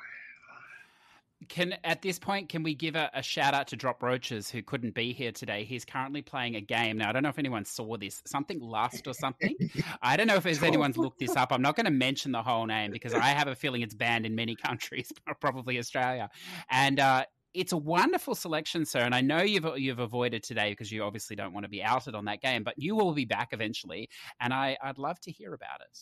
Can 1.48 1.76
at 1.84 2.02
this 2.02 2.18
point 2.18 2.48
can 2.48 2.62
we 2.62 2.74
give 2.74 2.96
a, 2.96 3.10
a 3.14 3.22
shout 3.22 3.54
out 3.54 3.68
to 3.68 3.76
Drop 3.76 4.02
Roaches 4.02 4.50
who 4.50 4.60
couldn't 4.60 4.94
be 4.94 5.12
here 5.12 5.32
today? 5.32 5.64
He's 5.64 5.84
currently 5.84 6.20
playing 6.20 6.56
a 6.56 6.60
game 6.60 6.98
now. 6.98 7.08
I 7.08 7.12
don't 7.12 7.22
know 7.22 7.28
if 7.28 7.38
anyone 7.38 7.64
saw 7.64 7.96
this, 7.96 8.22
something 8.26 8.60
Lust 8.60 9.06
or 9.06 9.14
something. 9.14 9.56
I 10.02 10.16
don't 10.16 10.26
know 10.26 10.34
if 10.34 10.42
there's 10.42 10.62
anyone's 10.62 10.98
looked 10.98 11.20
this 11.20 11.36
up. 11.36 11.52
I'm 11.52 11.62
not 11.62 11.76
going 11.76 11.86
to 11.86 11.92
mention 11.92 12.32
the 12.32 12.42
whole 12.42 12.66
name 12.66 12.90
because 12.90 13.14
I 13.14 13.28
have 13.28 13.46
a 13.48 13.54
feeling 13.54 13.82
it's 13.82 13.94
banned 13.94 14.26
in 14.26 14.34
many 14.34 14.56
countries, 14.56 15.10
probably 15.40 15.78
Australia. 15.78 16.28
And 16.70 16.98
uh, 16.98 17.24
it's 17.54 17.72
a 17.72 17.76
wonderful 17.76 18.34
selection, 18.34 18.84
sir. 18.84 19.00
And 19.00 19.14
I 19.14 19.20
know 19.20 19.42
you've 19.42 19.66
you've 19.78 19.98
avoided 19.98 20.42
today 20.42 20.70
because 20.70 20.92
you 20.92 21.02
obviously 21.02 21.36
don't 21.36 21.52
want 21.52 21.64
to 21.64 21.70
be 21.70 21.82
outed 21.82 22.14
on 22.14 22.24
that 22.26 22.40
game, 22.40 22.62
but 22.62 22.74
you 22.76 22.94
will 22.94 23.12
be 23.12 23.24
back 23.24 23.48
eventually, 23.52 24.08
and 24.40 24.52
I, 24.52 24.76
I'd 24.82 24.98
love 24.98 25.20
to 25.20 25.30
hear 25.30 25.54
about 25.54 25.80
it. 25.80 25.98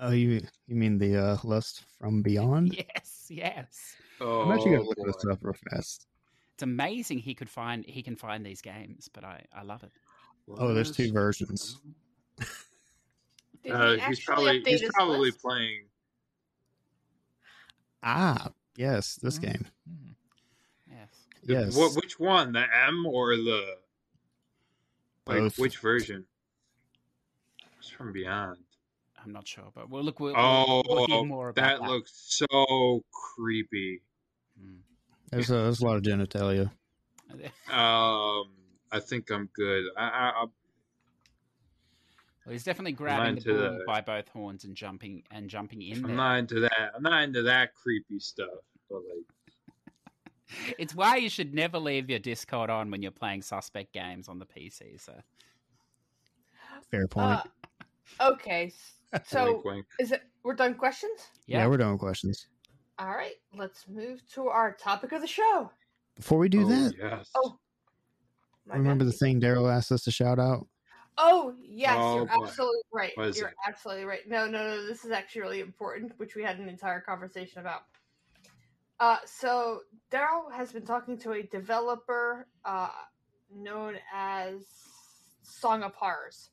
Oh, 0.00 0.12
you 0.12 0.40
you 0.66 0.76
mean 0.76 0.98
the 0.98 1.16
uh, 1.16 1.36
Lust 1.44 1.84
from 1.98 2.22
Beyond? 2.22 2.74
Yes, 2.74 3.26
yes. 3.28 3.96
Oh, 4.20 4.42
I'm 4.42 4.52
actually 4.52 4.72
gonna 4.72 4.84
look 4.84 4.96
boy. 4.96 5.06
this 5.06 5.24
up 5.30 5.38
real 5.42 5.54
fast. 5.70 6.06
It's 6.54 6.62
amazing 6.62 7.18
he 7.18 7.34
could 7.34 7.50
find 7.50 7.84
he 7.84 8.02
can 8.02 8.16
find 8.16 8.44
these 8.44 8.60
games, 8.60 9.08
but 9.12 9.24
I, 9.24 9.44
I 9.52 9.62
love 9.62 9.82
it. 9.82 9.92
Oh, 10.48 10.72
there's 10.72 10.92
two 10.92 11.12
versions. 11.12 11.80
Uh, 13.70 13.94
he 13.94 14.00
he's 14.00 14.24
probably 14.24 14.62
he's 14.64 14.82
probably 14.92 15.30
list? 15.30 15.42
playing. 15.42 15.84
Ah, 18.02 18.52
yes, 18.76 19.16
this 19.16 19.38
Mhm. 19.38 19.42
game. 19.42 19.66
Yes. 21.42 21.46
The, 21.46 21.52
Yes. 21.52 21.76
What, 21.76 21.94
which 21.96 22.18
one? 22.18 22.52
The 22.52 22.64
M 22.86 23.06
or 23.06 23.36
the 23.36 23.76
like 25.26 25.38
Both. 25.38 25.58
which 25.58 25.78
version? 25.78 26.24
It's 27.78 27.88
from 27.88 28.12
Beyond. 28.12 28.58
I'm 29.24 29.32
not 29.32 29.46
sure, 29.46 29.70
but 29.74 29.90
we'll 29.90 30.02
look. 30.04 30.20
We'll, 30.20 30.34
Oh, 30.36 30.82
we'll 30.86 31.06
hear 31.06 31.24
more 31.24 31.48
about 31.50 31.62
that 31.62 31.80
that. 31.82 31.88
looks 31.90 32.12
so 32.48 33.04
creepy. 33.12 34.00
Mm. 34.62 34.78
There's 35.30 35.50
a, 35.50 35.54
there's 35.54 35.80
a 35.80 35.84
lot 35.84 35.96
of 35.96 36.02
genitalia. 36.02 36.70
Um, 37.70 38.48
I 38.90 39.00
think 39.00 39.30
I'm 39.30 39.50
good. 39.54 39.84
I, 39.96 40.02
I, 40.04 40.28
I 40.30 40.40
Well, 42.46 42.52
he's 42.52 42.64
definitely 42.64 42.92
grabbing 42.92 43.34
the 43.36 43.40
bull 43.42 43.56
the- 43.58 43.84
by 43.86 44.00
both 44.00 44.28
horns 44.28 44.64
and 44.64 44.74
jumping 44.74 45.24
and 45.30 45.50
jumping 45.50 45.82
in 45.82 45.96
I'm 45.98 46.02
there. 46.04 46.16
not 46.16 46.38
into 46.38 46.60
that. 46.60 46.92
I'm 46.96 47.02
not 47.02 47.22
into 47.24 47.42
that 47.42 47.74
creepy 47.74 48.18
stuff. 48.20 48.48
But 48.88 48.98
like, 48.98 49.26
It's 50.78 50.94
why 50.94 51.16
you 51.16 51.28
should 51.28 51.54
never 51.54 51.78
leave 51.78 52.08
your 52.08 52.18
Discord 52.18 52.70
on 52.70 52.90
when 52.90 53.02
you're 53.02 53.10
playing 53.10 53.42
suspect 53.42 53.92
games 53.92 54.28
on 54.28 54.38
the 54.38 54.46
PC. 54.46 55.00
So 55.04 55.14
Fair 56.90 57.06
point. 57.06 57.40
Uh, 58.20 58.30
okay, 58.32 58.72
so 59.26 59.52
wink, 59.52 59.64
wink. 59.64 59.86
is 60.00 60.12
it 60.12 60.22
we're 60.42 60.54
done 60.54 60.74
questions? 60.74 61.28
yeah. 61.46 61.66
we're 61.66 61.76
done 61.76 61.92
with 61.92 62.00
questions. 62.00 62.46
All 62.98 63.08
right, 63.08 63.34
let's 63.56 63.86
move 63.88 64.22
to 64.34 64.48
our 64.48 64.72
topic 64.72 65.12
of 65.12 65.20
the 65.20 65.26
show. 65.26 65.70
Before 66.16 66.38
we 66.38 66.48
do 66.48 66.64
oh, 66.64 66.68
that, 66.68 66.94
Yes. 66.98 67.30
Oh, 67.34 67.58
remember 68.66 69.04
bad. 69.04 69.12
the 69.12 69.16
thing 69.16 69.38
Darrell 69.38 69.68
asked 69.68 69.92
us 69.92 70.02
to 70.04 70.10
shout 70.10 70.38
out? 70.38 70.66
Oh, 71.16 71.54
yes, 71.60 71.94
Oh, 71.96 72.16
you're 72.16 72.26
boy. 72.26 72.44
absolutely 72.44 72.80
right. 72.92 73.12
You're 73.16 73.48
it? 73.48 73.54
absolutely 73.66 74.04
right. 74.04 74.28
No, 74.28 74.46
no, 74.46 74.66
no, 74.66 74.86
this 74.86 75.04
is 75.04 75.10
actually 75.10 75.42
really 75.42 75.60
important, 75.60 76.12
which 76.16 76.34
we 76.36 76.42
had 76.42 76.58
an 76.58 76.68
entire 76.68 77.00
conversation 77.00 77.60
about. 77.60 77.82
Uh, 79.00 79.18
so 79.24 79.80
Darrell 80.10 80.50
has 80.50 80.72
been 80.72 80.84
talking 80.84 81.16
to 81.18 81.32
a 81.32 81.42
developer 81.44 82.48
uh, 82.64 82.88
known 83.54 83.96
as 84.12 84.62
Song 85.42 85.82
of 85.82 85.94
Horrors, 85.94 86.50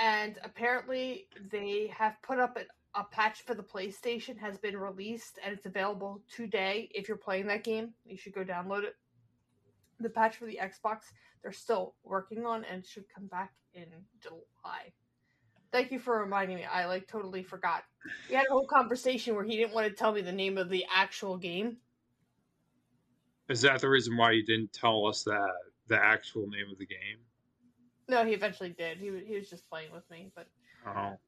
and 0.00 0.38
apparently 0.44 1.28
they 1.50 1.92
have 1.96 2.16
put 2.22 2.38
up 2.38 2.56
an, 2.56 2.66
a 2.94 3.04
patch 3.04 3.42
for 3.42 3.54
the 3.54 3.62
PlayStation 3.62 4.38
has 4.38 4.56
been 4.58 4.76
released 4.76 5.38
and 5.44 5.52
it's 5.52 5.66
available 5.66 6.22
today. 6.34 6.88
If 6.94 7.08
you're 7.08 7.16
playing 7.18 7.46
that 7.48 7.62
game, 7.62 7.92
you 8.06 8.16
should 8.16 8.32
go 8.32 8.42
download 8.42 8.84
it. 8.84 8.94
The 10.00 10.08
patch 10.08 10.36
for 10.36 10.46
the 10.46 10.58
Xbox 10.62 11.00
they're 11.46 11.52
still 11.52 11.94
working 12.02 12.44
on 12.44 12.64
and 12.64 12.84
should 12.84 13.04
come 13.14 13.28
back 13.28 13.52
in 13.72 13.86
July. 14.20 14.92
Thank 15.76 15.92
you 15.92 15.98
for 15.98 16.18
reminding 16.18 16.56
me. 16.56 16.64
I 16.64 16.86
like 16.86 17.06
totally 17.06 17.42
forgot. 17.42 17.84
We 18.30 18.34
had 18.34 18.46
a 18.48 18.50
whole 18.50 18.66
conversation 18.66 19.34
where 19.34 19.44
he 19.44 19.58
didn't 19.58 19.74
want 19.74 19.86
to 19.86 19.92
tell 19.92 20.10
me 20.10 20.22
the 20.22 20.32
name 20.32 20.56
of 20.56 20.70
the 20.70 20.86
actual 20.90 21.36
game. 21.36 21.76
Is 23.50 23.60
that 23.60 23.82
the 23.82 23.88
reason 23.90 24.16
why 24.16 24.30
you 24.30 24.42
didn't 24.42 24.72
tell 24.72 25.06
us 25.06 25.22
that 25.24 25.52
the 25.88 26.02
actual 26.02 26.46
name 26.48 26.72
of 26.72 26.78
the 26.78 26.86
game? 26.86 27.18
No, 28.08 28.24
he 28.24 28.32
eventually 28.32 28.70
did. 28.70 28.96
He, 28.96 29.10
he 29.26 29.34
was 29.34 29.50
just 29.50 29.68
playing 29.68 29.92
with 29.92 30.10
me. 30.10 30.30
But 30.34 30.46
Oh, 30.86 31.18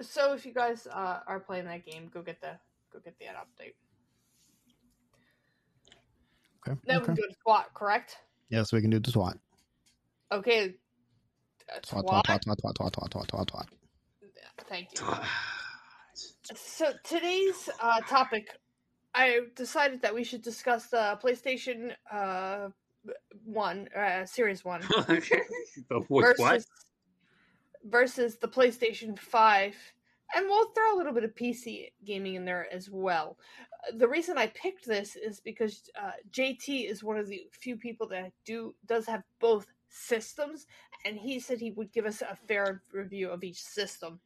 so 0.00 0.32
if 0.32 0.46
you 0.46 0.54
guys 0.54 0.86
uh, 0.90 1.18
are 1.26 1.40
playing 1.40 1.66
that 1.66 1.84
game, 1.84 2.08
go 2.14 2.22
get 2.22 2.40
the 2.40 2.52
go 2.90 2.98
get 3.04 3.18
the 3.18 3.26
update. 3.26 3.74
Okay. 6.66 6.80
Now 6.86 6.94
we 6.94 6.96
okay. 6.96 7.04
can 7.04 7.14
go 7.16 7.22
to 7.28 7.34
SWAT, 7.42 7.74
correct? 7.74 8.16
Yes, 8.48 8.72
we 8.72 8.80
can 8.80 8.88
do 8.88 9.00
the 9.00 9.10
SWAT. 9.10 9.36
Okay. 10.32 10.76
SWAT, 11.84 12.08
SWAT. 12.08 12.26
SWAT, 12.26 12.42
SWAT, 12.44 12.58
SWAT, 12.60 12.76
SWAT, 12.78 12.94
SWAT, 12.94 13.12
SWAT, 13.12 13.30
SWAT, 13.30 13.50
SWAT. 13.50 13.68
Thank 14.68 14.88
you. 14.94 15.06
So 16.54 16.92
today's 17.04 17.68
uh, 17.80 18.00
topic, 18.00 18.48
I 19.14 19.40
decided 19.54 20.02
that 20.02 20.14
we 20.14 20.24
should 20.24 20.42
discuss 20.42 20.88
the 20.88 21.18
PlayStation 21.22 21.92
uh, 22.10 22.68
One, 23.44 23.88
uh, 23.96 24.24
Series 24.26 24.64
One, 24.64 24.82
versus 25.08 26.38
what? 26.38 26.64
versus 27.84 28.36
the 28.38 28.48
PlayStation 28.48 29.18
Five, 29.18 29.74
and 30.34 30.46
we'll 30.46 30.70
throw 30.72 30.94
a 30.94 30.96
little 30.96 31.12
bit 31.12 31.24
of 31.24 31.34
PC 31.34 31.92
gaming 32.04 32.34
in 32.34 32.44
there 32.44 32.66
as 32.72 32.90
well. 32.90 33.38
Uh, 33.88 33.96
The 33.96 34.08
reason 34.08 34.38
I 34.38 34.48
picked 34.48 34.86
this 34.86 35.16
is 35.16 35.40
because 35.40 35.90
uh, 36.00 36.12
JT 36.30 36.90
is 36.90 37.02
one 37.04 37.18
of 37.18 37.28
the 37.28 37.42
few 37.52 37.76
people 37.76 38.08
that 38.08 38.32
do 38.44 38.74
does 38.86 39.06
have 39.06 39.22
both 39.40 39.66
systems, 39.88 40.66
and 41.04 41.16
he 41.16 41.38
said 41.40 41.58
he 41.60 41.72
would 41.72 41.92
give 41.92 42.06
us 42.06 42.22
a 42.22 42.36
fair 42.48 42.82
review 42.92 43.30
of 43.30 43.44
each 43.44 43.62
system. 43.62 44.20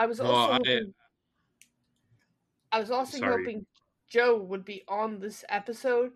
I 0.00 0.06
was 0.06 0.18
also 0.18 0.52
I- 0.52 0.56
hoping, 0.56 0.94
I 2.72 2.80
was 2.80 2.90
also 2.90 3.18
Sorry. 3.18 3.44
hoping 3.44 3.66
Joe 4.08 4.38
would 4.38 4.64
be 4.64 4.82
on 4.88 5.20
this 5.20 5.44
episode 5.50 6.12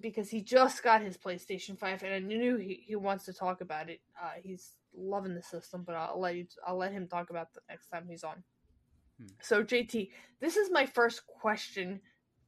because 0.00 0.30
he 0.30 0.40
just 0.40 0.82
got 0.82 1.02
his 1.02 1.18
PlayStation 1.18 1.78
Five, 1.78 2.02
and 2.02 2.14
I 2.14 2.18
knew 2.18 2.56
he, 2.56 2.82
he 2.86 2.96
wants 2.96 3.26
to 3.26 3.34
talk 3.34 3.60
about 3.60 3.90
it. 3.90 4.00
Uh, 4.20 4.30
he's 4.42 4.78
loving 4.96 5.34
the 5.34 5.42
system, 5.42 5.82
but 5.86 5.94
I'll 5.96 6.18
let 6.18 6.36
you 6.36 6.46
I'll 6.66 6.78
let 6.78 6.92
him 6.92 7.06
talk 7.06 7.28
about 7.28 7.52
the 7.52 7.60
next 7.68 7.88
time 7.88 8.06
he's 8.08 8.24
on. 8.24 8.42
Hmm. 9.20 9.26
So 9.42 9.62
JT, 9.62 10.10
this 10.40 10.56
is 10.56 10.70
my 10.70 10.86
first 10.86 11.26
question 11.26 12.00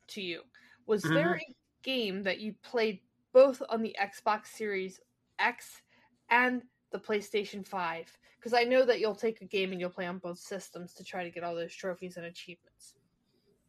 to 0.09 0.23
you. 0.23 0.41
Was 0.87 1.03
there 1.03 1.35
a 1.35 1.55
game 1.83 2.23
that 2.23 2.41
you 2.41 2.55
played 2.63 3.01
both 3.35 3.61
on 3.69 3.83
the 3.83 3.95
Xbox 4.01 4.47
Series 4.47 5.01
X 5.39 5.83
and 6.31 6.63
the 6.93 6.99
PlayStation 6.99 7.67
5? 7.67 8.19
Because 8.39 8.55
I 8.55 8.65
know 8.65 8.85
that 8.85 9.01
you'll 9.01 9.15
take 9.15 9.41
a 9.41 9.45
game 9.45 9.73
and 9.73 9.81
you'll 9.81 9.91
play 9.91 10.07
on 10.07 10.19
both 10.19 10.39
systems 10.39 10.95
to 10.95 11.05
try 11.05 11.25
to 11.25 11.31
get 11.31 11.43
all 11.45 11.55
those 11.55 11.75
trophies 11.75 12.17
and 12.17 12.27
achievements. 12.27 12.95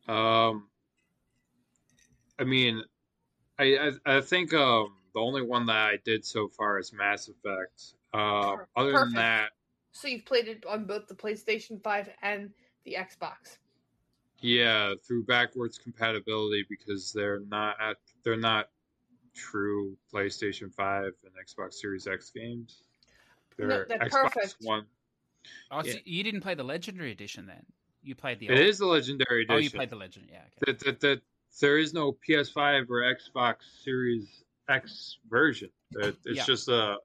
Um, 0.07 0.67
I 2.37 2.43
mean, 2.43 2.83
I, 3.57 3.91
I 4.05 4.17
I 4.17 4.21
think 4.21 4.53
um 4.53 4.95
the 5.13 5.19
only 5.19 5.41
one 5.41 5.65
that 5.65 5.75
I 5.75 5.97
did 6.03 6.25
so 6.25 6.47
far 6.47 6.79
is 6.79 6.93
Mass 6.93 7.27
Effect. 7.27 7.93
Uh, 8.13 8.55
other 8.75 8.91
perfect. 8.91 8.93
than 8.93 9.13
that, 9.15 9.49
So 9.91 10.07
you've 10.07 10.25
played 10.25 10.47
it 10.47 10.65
on 10.65 10.85
both 10.85 11.07
the 11.07 11.15
PlayStation 11.15 11.81
5 11.81 12.09
and 12.21 12.51
the 12.85 12.95
Xbox. 12.97 13.57
Yeah, 14.41 14.93
through 15.05 15.25
backwards 15.25 15.77
compatibility 15.77 16.65
because 16.69 17.11
they're 17.11 17.41
not 17.41 17.75
at, 17.81 17.97
they're 18.23 18.37
not 18.37 18.69
true 19.35 19.97
PlayStation 20.13 20.73
5 20.73 21.03
and 21.05 21.33
Xbox 21.45 21.73
Series 21.75 22.07
X 22.07 22.31
games. 22.31 22.83
They're 23.67 23.85
No, 23.89 23.97
Xbox 23.97 24.09
perfect. 24.33 24.55
One. 24.61 24.85
Oh, 25.71 25.81
so 25.81 25.89
Yeah. 25.89 25.95
you 26.05 26.23
didn't 26.23 26.41
play 26.41 26.53
the 26.55 26.63
Legendary 26.63 27.11
Edition 27.11 27.45
then? 27.45 27.65
You 28.01 28.15
played 28.15 28.39
the 28.39 28.47
It 28.47 28.51
old. 28.51 28.59
is 28.61 28.77
the 28.77 28.85
legendary 28.85 29.43
edition. 29.43 29.55
Oh, 29.55 29.57
you 29.59 29.69
played 29.69 29.89
the 29.89 29.95
Legend. 29.97 30.29
Yeah. 30.31 30.43
Okay. 30.63 30.71
that, 30.71 30.79
that, 30.85 30.99
that 31.01 31.21
there 31.59 31.77
is 31.77 31.93
no 31.93 32.17
PS5 32.27 32.89
or 32.89 33.01
Xbox 33.13 33.55
Series 33.83 34.43
X 34.69 35.17
version. 35.29 35.69
It, 35.91 36.15
it's 36.25 36.37
Yeah. 36.37 36.45
just 36.45 36.69
a 36.69 36.97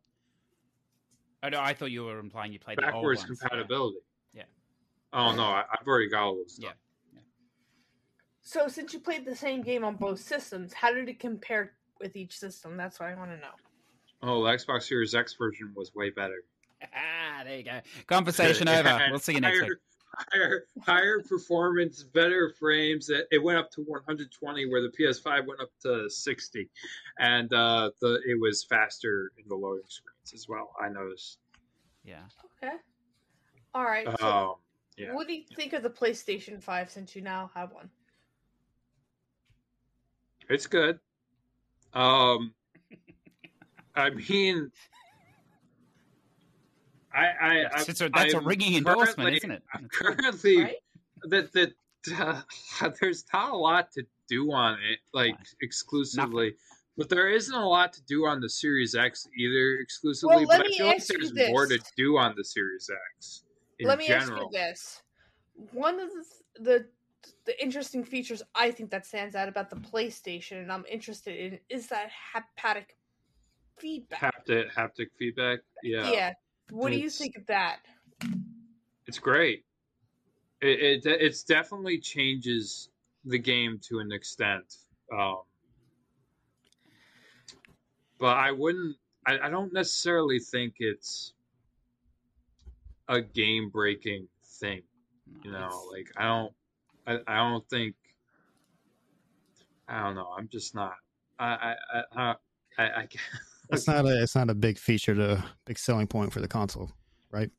Oh 1.42 1.48
no, 1.50 1.60
I 1.60 1.74
thought 1.74 1.90
you 1.90 2.04
were 2.04 2.18
implying 2.20 2.52
you 2.52 2.58
played 2.58 2.78
the 2.78 2.84
old 2.86 2.94
backwards 2.94 3.20
ones. 3.26 3.40
Yeah. 3.42 3.48
compatibility. 3.48 3.98
Yeah. 4.32 4.42
Oh 5.12 5.34
no, 5.34 5.42
I, 5.42 5.64
I've 5.72 5.86
already 5.86 6.08
got 6.08 6.22
all 6.22 6.36
those. 6.36 6.58
Yeah. 6.60 6.68
Stuff. 6.70 6.78
So 8.42 8.68
since 8.68 8.92
you 8.92 9.00
played 9.00 9.24
the 9.24 9.34
same 9.36 9.62
game 9.62 9.84
on 9.84 9.96
both 9.96 10.20
systems, 10.20 10.72
how 10.72 10.92
did 10.92 11.08
it 11.08 11.18
compare 11.18 11.72
with 12.00 12.14
each 12.14 12.38
system? 12.38 12.76
That's 12.76 13.00
what 13.00 13.08
I 13.08 13.14
want 13.16 13.30
to 13.32 13.36
know. 13.38 13.54
Oh, 14.26 14.42
the 14.42 14.50
Xbox 14.50 14.84
Series 14.84 15.14
X 15.14 15.34
version 15.34 15.72
was 15.76 15.94
way 15.94 16.08
better. 16.08 16.42
Ah, 16.82 17.42
there 17.44 17.58
you 17.58 17.62
go. 17.62 17.80
Conversation 18.06 18.68
over. 18.68 18.98
We'll 19.10 19.18
see 19.18 19.34
you 19.34 19.40
next 19.40 19.58
higher, 19.58 19.68
week. 19.68 19.78
Higher, 20.32 20.66
higher 20.80 21.20
performance, 21.20 22.02
better 22.02 22.48
frames. 22.58 23.10
It, 23.10 23.26
it 23.30 23.42
went 23.42 23.58
up 23.58 23.70
to 23.72 23.82
120, 23.82 24.70
where 24.70 24.80
the 24.80 24.88
PS5 24.88 25.46
went 25.46 25.60
up 25.60 25.68
to 25.82 26.08
60, 26.08 26.70
and 27.18 27.52
uh, 27.52 27.90
the 28.00 28.14
it 28.26 28.40
was 28.40 28.64
faster 28.64 29.30
in 29.36 29.46
the 29.48 29.56
loading 29.56 29.84
screens 29.88 30.32
as 30.32 30.48
well. 30.48 30.70
I 30.80 30.88
noticed. 30.88 31.38
Yeah. 32.02 32.22
Okay. 32.62 32.74
All 33.74 33.84
right. 33.84 34.06
So 34.20 34.26
Um, 34.26 34.54
yeah. 34.96 35.14
what 35.14 35.26
do 35.26 35.34
you 35.34 35.42
think 35.54 35.74
of 35.74 35.82
the 35.82 35.90
PlayStation 35.90 36.62
5 36.62 36.90
since 36.90 37.14
you 37.14 37.20
now 37.20 37.50
have 37.54 37.72
one? 37.72 37.90
It's 40.48 40.66
good. 40.66 40.98
Um, 41.92 42.54
I 43.96 44.10
mean, 44.10 44.70
I, 47.14 47.26
I, 47.40 47.62
That's, 47.62 47.88
I 47.88 47.90
it's 47.90 48.00
a, 48.00 48.08
that's 48.08 48.34
a 48.34 48.38
I'm 48.38 48.46
ringing 48.46 48.74
endorsement, 48.74 49.36
isn't 49.36 49.50
it? 49.50 49.62
I'm 49.72 49.88
currently 49.88 50.62
Right? 50.62 50.76
that 51.28 51.52
that 51.52 51.72
uh, 52.18 52.42
there's 53.00 53.24
not 53.32 53.52
a 53.52 53.56
lot 53.56 53.92
to 53.92 54.04
do 54.28 54.52
on 54.52 54.74
it, 54.90 54.98
like 55.12 55.34
Fine. 55.36 55.44
exclusively. 55.62 56.54
But 56.96 57.08
there 57.08 57.28
isn't 57.28 57.54
a 57.54 57.66
lot 57.68 57.92
to 57.94 58.02
do 58.04 58.24
on 58.26 58.40
the 58.40 58.48
Series 58.48 58.94
X 58.94 59.26
either, 59.36 59.78
exclusively. 59.80 60.36
Well, 60.36 60.44
let 60.46 60.58
but 60.60 60.66
I 60.66 60.70
feel 60.70 60.86
like 60.86 60.96
ask 60.96 61.12
you 61.12 61.18
there's 61.32 61.50
more 61.50 61.66
to 61.66 61.80
do 61.96 62.16
on 62.16 62.34
the 62.36 62.44
Series 62.44 62.88
X 63.16 63.44
in 63.80 63.88
Let 63.88 63.98
me 63.98 64.06
general. 64.06 64.44
ask 64.46 64.52
you 64.52 64.58
this: 64.58 65.02
one 65.72 65.98
of 66.00 66.10
the, 66.10 66.62
the 66.62 66.86
the 67.46 67.62
interesting 67.62 68.04
features 68.04 68.42
I 68.54 68.70
think 68.70 68.90
that 68.90 69.06
stands 69.06 69.34
out 69.34 69.48
about 69.48 69.70
the 69.70 69.76
PlayStation, 69.76 70.62
and 70.62 70.70
I'm 70.70 70.84
interested 70.90 71.36
in, 71.36 71.58
is 71.68 71.88
that 71.88 72.10
haptic 72.34 72.84
feedback. 73.84 74.34
Haptic 74.46 74.72
haptic 74.72 75.08
feedback, 75.18 75.60
yeah, 75.82 76.10
yeah. 76.10 76.32
What 76.70 76.90
do 76.90 76.98
you 76.98 77.10
think 77.10 77.36
of 77.36 77.46
that? 77.46 77.80
it's 79.06 79.18
great. 79.18 79.64
It, 80.62 81.04
it 81.04 81.20
it's 81.20 81.44
definitely 81.44 81.98
changes 81.98 82.88
the 83.26 83.38
game 83.38 83.78
to 83.88 83.98
an 83.98 84.10
extent. 84.10 84.64
Um, 85.12 85.42
but 88.18 88.38
I 88.38 88.52
wouldn't. 88.52 88.96
I, 89.26 89.38
I 89.38 89.50
don't 89.50 89.72
necessarily 89.72 90.38
think 90.38 90.76
it's 90.78 91.34
a 93.08 93.20
game 93.20 93.68
breaking 93.68 94.28
thing. 94.58 94.82
You 95.44 95.52
know, 95.52 95.68
like 95.92 96.10
I 96.16 96.24
don't. 96.24 96.52
I, 97.06 97.18
I 97.26 97.36
don't 97.36 97.68
think. 97.68 97.94
I 99.86 100.02
don't 100.02 100.14
know. 100.14 100.30
I'm 100.38 100.48
just 100.48 100.74
not. 100.74 100.94
I 101.38 101.44
I 101.44 101.74
I 101.92 102.02
I, 102.16 102.34
I, 102.78 102.84
I 103.02 103.08
It's 103.70 103.86
not 103.86 104.04
a 104.04 104.22
it's 104.22 104.34
not 104.36 104.50
a 104.50 104.54
big 104.54 104.78
feature 104.78 105.14
to 105.14 105.44
big 105.64 105.78
selling 105.78 106.06
point 106.06 106.32
for 106.32 106.40
the 106.40 106.48
console, 106.48 106.92
right? 107.30 107.50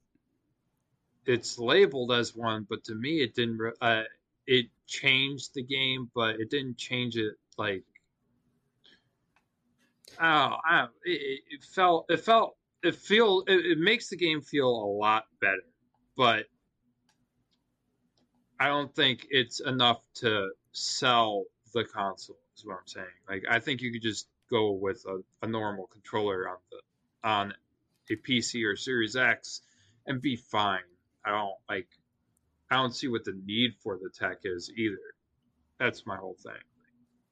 it's 1.28 1.58
labeled 1.58 2.12
as 2.12 2.36
one, 2.36 2.68
but 2.70 2.84
to 2.84 2.94
me, 2.94 3.22
it 3.22 3.34
didn't. 3.34 3.60
Uh, 3.82 4.04
it 4.46 4.68
changed 4.86 5.56
the 5.56 5.64
game, 5.64 6.12
but 6.14 6.40
it 6.40 6.52
didn't 6.52 6.78
change 6.78 7.18
it 7.18 7.34
like. 7.58 7.84
Oh, 10.22 10.56
it- 11.04 11.42
it 11.50 11.64
felt. 11.64 12.06
It 12.10 12.20
felt. 12.20 12.58
It 12.84 12.96
feel. 12.96 13.44
It, 13.48 13.66
it 13.66 13.80
makes 13.80 14.10
the 14.10 14.18
game 14.18 14.42
feel 14.42 14.70
a 14.70 14.86
lot 14.86 15.26
better, 15.42 15.66
but 16.16 16.46
I 18.60 18.68
don't 18.68 18.94
think 18.96 19.28
it's 19.32 19.60
enough 19.60 20.04
to 20.16 20.52
sell 20.74 21.46
the 21.74 21.84
console. 21.86 22.38
Is 22.56 22.66
what 22.66 22.76
I'm 22.76 22.88
saying. 22.88 23.08
Like, 23.28 23.44
I 23.50 23.60
think 23.60 23.82
you 23.82 23.92
could 23.92 24.04
just 24.04 24.28
go 24.50 24.72
with 24.72 25.04
a, 25.08 25.46
a 25.46 25.48
normal 25.48 25.88
controller 25.88 26.50
on 26.50 26.58
the 26.72 27.30
on 27.30 27.54
a 28.10 28.16
PC 28.16 28.66
or 28.66 28.76
Series 28.76 29.16
X 29.16 29.62
and 30.06 30.22
be 30.22 30.36
fine. 30.36 30.80
I 31.26 31.32
don't 31.32 31.56
like. 31.68 31.88
I 32.70 32.76
don't 32.76 32.96
see 32.96 33.08
what 33.08 33.26
the 33.26 33.40
need 33.46 33.72
for 33.82 33.98
the 33.98 34.10
tech 34.10 34.40
is 34.44 34.72
either. 34.76 34.98
That's 35.80 36.06
my 36.06 36.18
whole 36.18 36.38
thing. 36.42 36.54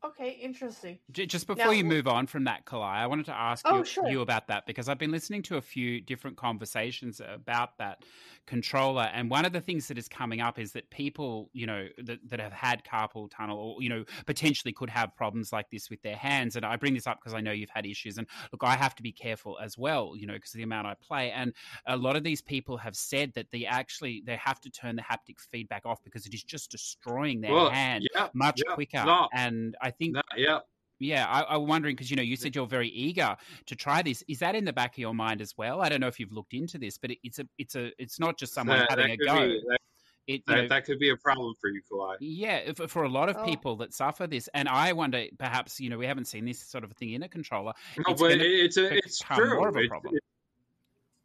Okay, 0.05 0.31
interesting. 0.31 0.99
J- 1.11 1.25
Just 1.25 1.47
before 1.47 1.65
Now, 1.65 1.71
you 1.71 1.85
move 1.85 2.07
on 2.09 2.27
from 2.27 2.43
that, 2.43 2.65
Kalai, 2.65 2.95
I 2.95 3.07
wanted 3.07 3.25
to 3.27 3.33
ask 3.33 3.65
Oh, 3.65 3.77
you, 3.77 3.85
sure. 3.85 4.09
you 4.09 4.19
about 4.19 4.47
that 4.47 4.65
because 4.65 4.89
I've 4.89 4.97
been 4.97 5.11
listening 5.11 5.41
to 5.43 5.55
a 5.55 5.61
few 5.61 6.01
different 6.01 6.35
conversations 6.35 7.21
about 7.25 7.77
that 7.77 8.03
controller, 8.45 9.03
and 9.13 9.29
one 9.29 9.45
of 9.45 9.53
the 9.53 9.61
things 9.61 9.87
that 9.87 9.97
is 9.97 10.09
coming 10.09 10.41
up 10.41 10.59
is 10.59 10.73
that 10.73 10.89
people, 10.89 11.49
you 11.53 11.65
know, 11.65 11.87
that, 11.99 12.19
that 12.27 12.41
have 12.41 12.51
had 12.51 12.83
carpal 12.83 13.29
tunnel 13.31 13.57
or 13.57 13.81
you 13.81 13.87
know 13.87 14.03
potentially 14.25 14.73
could 14.73 14.89
have 14.89 15.15
problems 15.15 15.53
like 15.53 15.69
this 15.69 15.89
with 15.89 16.01
their 16.01 16.17
hands. 16.17 16.57
And 16.57 16.65
I 16.65 16.75
bring 16.75 16.93
this 16.95 17.07
up 17.07 17.19
because 17.21 17.33
I 17.33 17.39
know 17.39 17.51
you've 17.51 17.69
had 17.69 17.85
issues, 17.85 18.17
and 18.17 18.27
look, 18.51 18.61
I 18.63 18.75
have 18.75 18.95
to 18.95 19.03
be 19.03 19.13
careful 19.13 19.57
as 19.59 19.77
well, 19.77 20.17
you 20.17 20.27
know, 20.27 20.33
because 20.33 20.53
of 20.53 20.57
the 20.57 20.63
amount 20.63 20.87
I 20.87 20.95
play. 20.95 21.31
And 21.31 21.53
a 21.85 21.95
lot 21.95 22.17
of 22.17 22.23
these 22.23 22.41
people 22.41 22.75
have 22.77 22.97
said 22.97 23.33
that 23.35 23.51
they 23.51 23.65
actually 23.65 24.21
they 24.25 24.35
have 24.35 24.59
to 24.61 24.69
turn 24.69 24.97
the 24.97 25.01
haptic 25.01 25.39
feedback 25.39 25.85
off 25.85 26.03
because 26.03 26.25
it 26.25 26.33
is 26.33 26.43
just 26.43 26.71
destroying 26.71 27.39
their 27.39 27.51
well, 27.53 27.69
hand 27.69 28.07
yeah, 28.13 28.27
much 28.33 28.61
yeah, 28.65 28.73
quicker. 28.75 29.03
No, 29.05 29.29
And 29.33 29.75
I 29.81 29.91
think 29.97 30.13
no, 30.15 30.21
yeah. 30.37 30.59
yeah, 30.99 31.25
I, 31.27 31.55
I'm 31.55 31.67
wondering 31.67 31.95
because 31.95 32.09
you 32.11 32.15
know 32.17 32.23
you 32.23 32.35
said 32.35 32.55
you're 32.55 32.67
very 32.67 32.89
eager 32.89 33.35
to 33.67 33.75
try 33.75 34.01
this. 34.01 34.23
Is 34.27 34.39
that 34.39 34.55
in 34.55 34.65
the 34.65 34.73
back 34.73 34.93
of 34.93 34.97
your 34.99 35.13
mind 35.13 35.41
as 35.41 35.57
well? 35.57 35.81
I 35.81 35.89
don't 35.89 36.01
know 36.01 36.07
if 36.07 36.19
you've 36.19 36.31
looked 36.33 36.53
into 36.53 36.77
this, 36.77 36.97
but 36.97 37.11
it, 37.11 37.17
it's 37.23 37.39
a 37.39 37.47
it's 37.57 37.75
a 37.75 37.91
it's 38.01 38.19
not 38.19 38.37
just 38.37 38.53
someone 38.53 38.79
That, 38.79 38.89
having 38.89 39.07
that 39.07 39.13
a 39.13 39.17
could 39.17 39.27
go. 39.27 39.47
be 39.47 39.61
that, 39.69 39.77
it, 40.25 40.41
that, 40.47 40.55
know, 40.55 40.67
that 40.69 40.85
could 40.85 40.99
be 40.99 41.09
a 41.09 41.17
problem 41.17 41.53
for 41.59 41.69
you, 41.69 41.81
Kalai. 41.91 42.15
yeah, 42.21 42.55
if, 42.57 42.77
for 42.89 43.03
a 43.03 43.09
lot 43.09 43.27
of 43.27 43.35
Oh. 43.37 43.43
people 43.43 43.75
that 43.77 43.93
suffer 43.93 44.25
this, 44.25 44.47
and 44.53 44.69
I 44.69 44.93
wonder 44.93 45.25
perhaps 45.37 45.81
you 45.81 45.89
know 45.89 45.97
we 45.97 46.05
haven't 46.05 46.25
seen 46.27 46.45
this 46.45 46.59
sort 46.61 46.85
of 46.85 46.93
thing 46.93 47.11
in 47.11 47.23
a 47.23 47.27
controller. 47.27 47.73
No, 47.97 48.03
It's 48.13 48.21
but 48.21 48.31
it's 48.31 48.77
a, 48.77 48.95
it's 48.95 49.19
true. 49.19 49.55
more 49.55 49.67
of 49.67 49.75
a 49.75 49.79
It- 49.81 49.89
problem 49.89 50.15
it- 50.15 50.23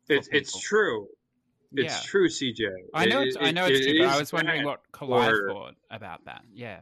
for 0.06 0.14
it's 0.14 0.28
it's 0.32 0.58
true. 0.60 1.06
It's 1.74 1.92
yeah, 1.94 2.00
true, 2.02 2.28
CJ. 2.28 2.64
I 2.94 3.04
know 3.04 3.20
It- 3.20 3.28
it's 3.28 3.36
I 3.38 3.50
know 3.52 3.66
it's 3.66 3.80
it 3.86 3.90
true, 3.90 3.98
but 4.00 4.08
I 4.08 4.18
was 4.18 4.32
wondering 4.32 4.64
what 4.64 4.80
Kalai 4.92 5.28
for- 5.30 5.48
thought 5.48 5.74
about 5.90 6.24
that. 6.24 6.42
Yeah, 6.52 6.80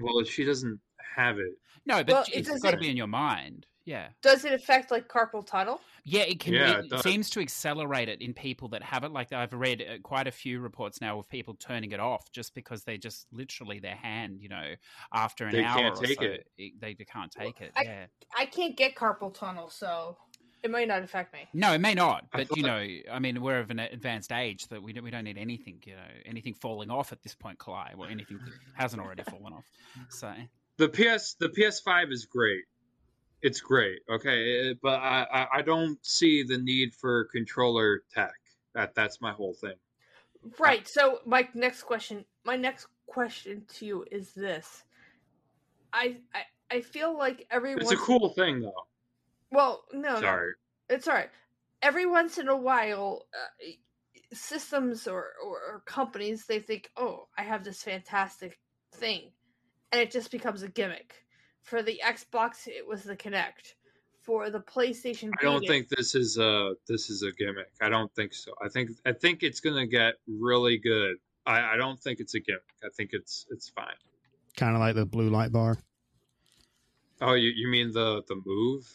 Well, 0.00 0.22
she 0.24 0.44
doesn't 0.44 0.78
have 1.14 1.38
it. 1.38 1.52
no, 1.86 2.04
but 2.04 2.12
Well, 2.12 2.22
it 2.32 2.48
it's 2.48 2.60
got 2.62 2.72
to 2.72 2.76
be 2.76 2.90
in 2.90 2.96
your 2.96 3.06
mind. 3.06 3.66
Yeah. 3.84 4.08
Does 4.20 4.44
it 4.44 4.52
affect 4.52 4.90
like 4.90 5.08
carpal 5.08 5.46
tunnel? 5.46 5.80
Yeah, 6.04 6.20
it 6.22 6.40
can. 6.40 6.52
Yeah, 6.52 6.78
it 6.80 6.84
it 6.84 6.90
does. 6.90 7.02
seems 7.02 7.30
to 7.30 7.40
accelerate 7.40 8.10
it 8.10 8.20
in 8.20 8.34
people 8.34 8.68
that 8.68 8.82
have 8.82 9.02
it. 9.02 9.12
Like 9.12 9.32
I've 9.32 9.54
read 9.54 9.80
uh, 9.82 9.98
quite 10.02 10.26
a 10.26 10.30
few 10.30 10.60
reports 10.60 11.00
now 11.00 11.18
of 11.18 11.26
people 11.30 11.54
turning 11.54 11.92
it 11.92 12.00
off 12.00 12.30
just 12.30 12.54
because 12.54 12.84
they 12.84 12.98
just 12.98 13.26
literally 13.32 13.78
their 13.78 13.94
hand, 13.94 14.40
you 14.42 14.50
know, 14.50 14.74
after 15.14 15.46
an 15.46 15.52
They 15.52 15.64
hour 15.64 15.78
can't 15.78 15.96
or 15.98 16.02
take 16.02 16.18
so, 16.20 16.24
it. 16.26 16.46
they, 16.58 16.94
they 16.94 17.04
can't 17.04 17.30
take 17.32 17.62
it. 17.62 17.72
I- 17.76 17.82
yeah, 17.84 18.06
I 18.38 18.44
can't 18.44 18.76
get 18.76 18.94
carpal 18.94 19.32
tunnel, 19.32 19.70
so 19.70 20.18
it 20.62 20.70
might 20.70 20.88
not 20.88 21.02
affect 21.02 21.32
me. 21.32 21.48
no, 21.54 21.72
it 21.72 21.80
may 21.80 21.94
not, 21.94 22.26
but 22.30 22.54
you 22.56 22.62
thought- 22.62 22.68
know, 22.68 22.86
I 23.10 23.18
mean, 23.20 23.40
we're 23.40 23.60
of 23.60 23.70
an 23.70 23.78
advanced 23.78 24.32
age 24.32 24.66
that 24.68 24.82
we 24.82 24.92
don't 24.92 25.04
we 25.04 25.10
don't 25.10 25.24
need 25.24 25.38
anything, 25.38 25.78
you 25.86 25.94
know, 25.94 26.02
anything 26.26 26.52
falling 26.52 26.90
off 26.90 27.10
at 27.12 27.22
this 27.22 27.34
point, 27.34 27.58
Kalai, 27.58 27.96
or 27.96 28.06
anything 28.08 28.38
that 28.44 28.52
hasn't 28.74 29.00
already 29.00 29.22
fallen 29.22 29.54
off. 29.54 29.64
So 30.10 30.30
The 30.78 30.88
PS 30.88 31.34
the 31.34 31.48
PS5 31.48 32.12
is 32.12 32.24
great. 32.24 32.64
It's 33.42 33.60
great. 33.60 34.00
Okay, 34.10 34.74
but 34.80 35.00
I, 35.00 35.46
I 35.56 35.62
don't 35.62 35.98
see 36.04 36.42
the 36.42 36.58
need 36.58 36.94
for 36.94 37.24
controller 37.26 38.02
tech. 38.12 38.32
That 38.74 38.94
that's 38.94 39.20
my 39.20 39.32
whole 39.32 39.54
thing. 39.54 39.74
Right. 40.58 40.86
So 40.86 41.18
my 41.26 41.48
next 41.54 41.82
question, 41.82 42.24
my 42.44 42.56
next 42.56 42.86
question 43.06 43.64
to 43.74 43.86
you 43.86 44.04
is 44.10 44.32
this: 44.34 44.84
I 45.92 46.18
I, 46.34 46.76
I 46.76 46.80
feel 46.80 47.16
like 47.16 47.46
every 47.50 47.72
It's 47.72 47.92
a 47.92 47.96
cool 47.96 48.30
thing 48.30 48.60
though. 48.60 48.86
well, 49.50 49.84
no, 49.92 50.14
no, 50.14 50.20
Sorry. 50.20 50.52
it's 50.88 51.08
all 51.08 51.14
right. 51.14 51.30
Every 51.82 52.06
once 52.06 52.38
in 52.38 52.48
a 52.48 52.56
while, 52.56 53.26
uh, 53.34 53.66
systems 54.32 55.06
or, 55.08 55.26
or 55.44 55.58
or 55.74 55.82
companies 55.86 56.46
they 56.46 56.60
think, 56.60 56.90
oh, 56.96 57.28
I 57.36 57.42
have 57.42 57.64
this 57.64 57.82
fantastic 57.82 58.58
thing, 58.94 59.30
and 59.92 60.00
it 60.00 60.10
just 60.10 60.30
becomes 60.30 60.62
a 60.62 60.68
gimmick. 60.68 61.14
For 61.62 61.82
the 61.82 62.00
Xbox, 62.04 62.66
it 62.66 62.86
was 62.86 63.02
the 63.02 63.16
Kinect. 63.16 63.74
For 64.22 64.50
the 64.50 64.60
PlayStation, 64.60 65.30
I 65.40 65.42
don't 65.42 65.60
Vita- 65.60 65.72
think 65.72 65.88
this 65.88 66.14
is 66.14 66.36
a 66.36 66.74
this 66.86 67.08
is 67.08 67.22
a 67.22 67.32
gimmick. 67.32 67.72
I 67.80 67.88
don't 67.88 68.14
think 68.14 68.34
so. 68.34 68.52
I 68.62 68.68
think 68.68 68.90
I 69.06 69.12
think 69.12 69.42
it's 69.42 69.60
gonna 69.60 69.86
get 69.86 70.14
really 70.26 70.76
good. 70.76 71.16
I, 71.46 71.74
I 71.74 71.76
don't 71.76 71.98
think 71.98 72.20
it's 72.20 72.34
a 72.34 72.40
gimmick. 72.40 72.62
I 72.84 72.88
think 72.94 73.10
it's 73.12 73.46
it's 73.50 73.70
fine. 73.70 73.86
Kind 74.56 74.74
of 74.74 74.80
like 74.80 74.96
the 74.96 75.06
blue 75.06 75.30
light 75.30 75.50
bar. 75.50 75.78
Oh, 77.20 77.34
you, 77.34 77.50
you 77.54 77.68
mean 77.68 77.92
the 77.92 78.22
the 78.28 78.40
move? 78.44 78.86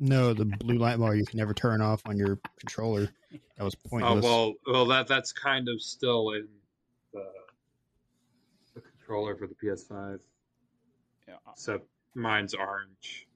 No, 0.00 0.32
the 0.32 0.46
blue 0.46 0.78
light 0.78 0.98
bar 0.98 1.14
you 1.14 1.24
can 1.24 1.38
never 1.38 1.54
turn 1.54 1.80
off 1.80 2.02
on 2.06 2.16
your 2.16 2.40
controller. 2.58 3.08
That 3.56 3.64
was 3.64 3.74
pointless. 3.74 4.24
Oh 4.24 4.28
well, 4.28 4.54
well 4.66 4.86
that 4.86 5.06
that's 5.06 5.32
kind 5.32 5.68
of 5.68 5.80
still 5.80 6.30
in 6.30 6.48
the 7.12 7.20
the 7.20 7.39
controller 9.10 9.36
for 9.36 9.46
the 9.46 9.54
PS5. 9.54 10.20
Yeah. 11.28 11.34
Except 11.52 11.84
mine's 12.14 12.54
orange. 12.54 13.26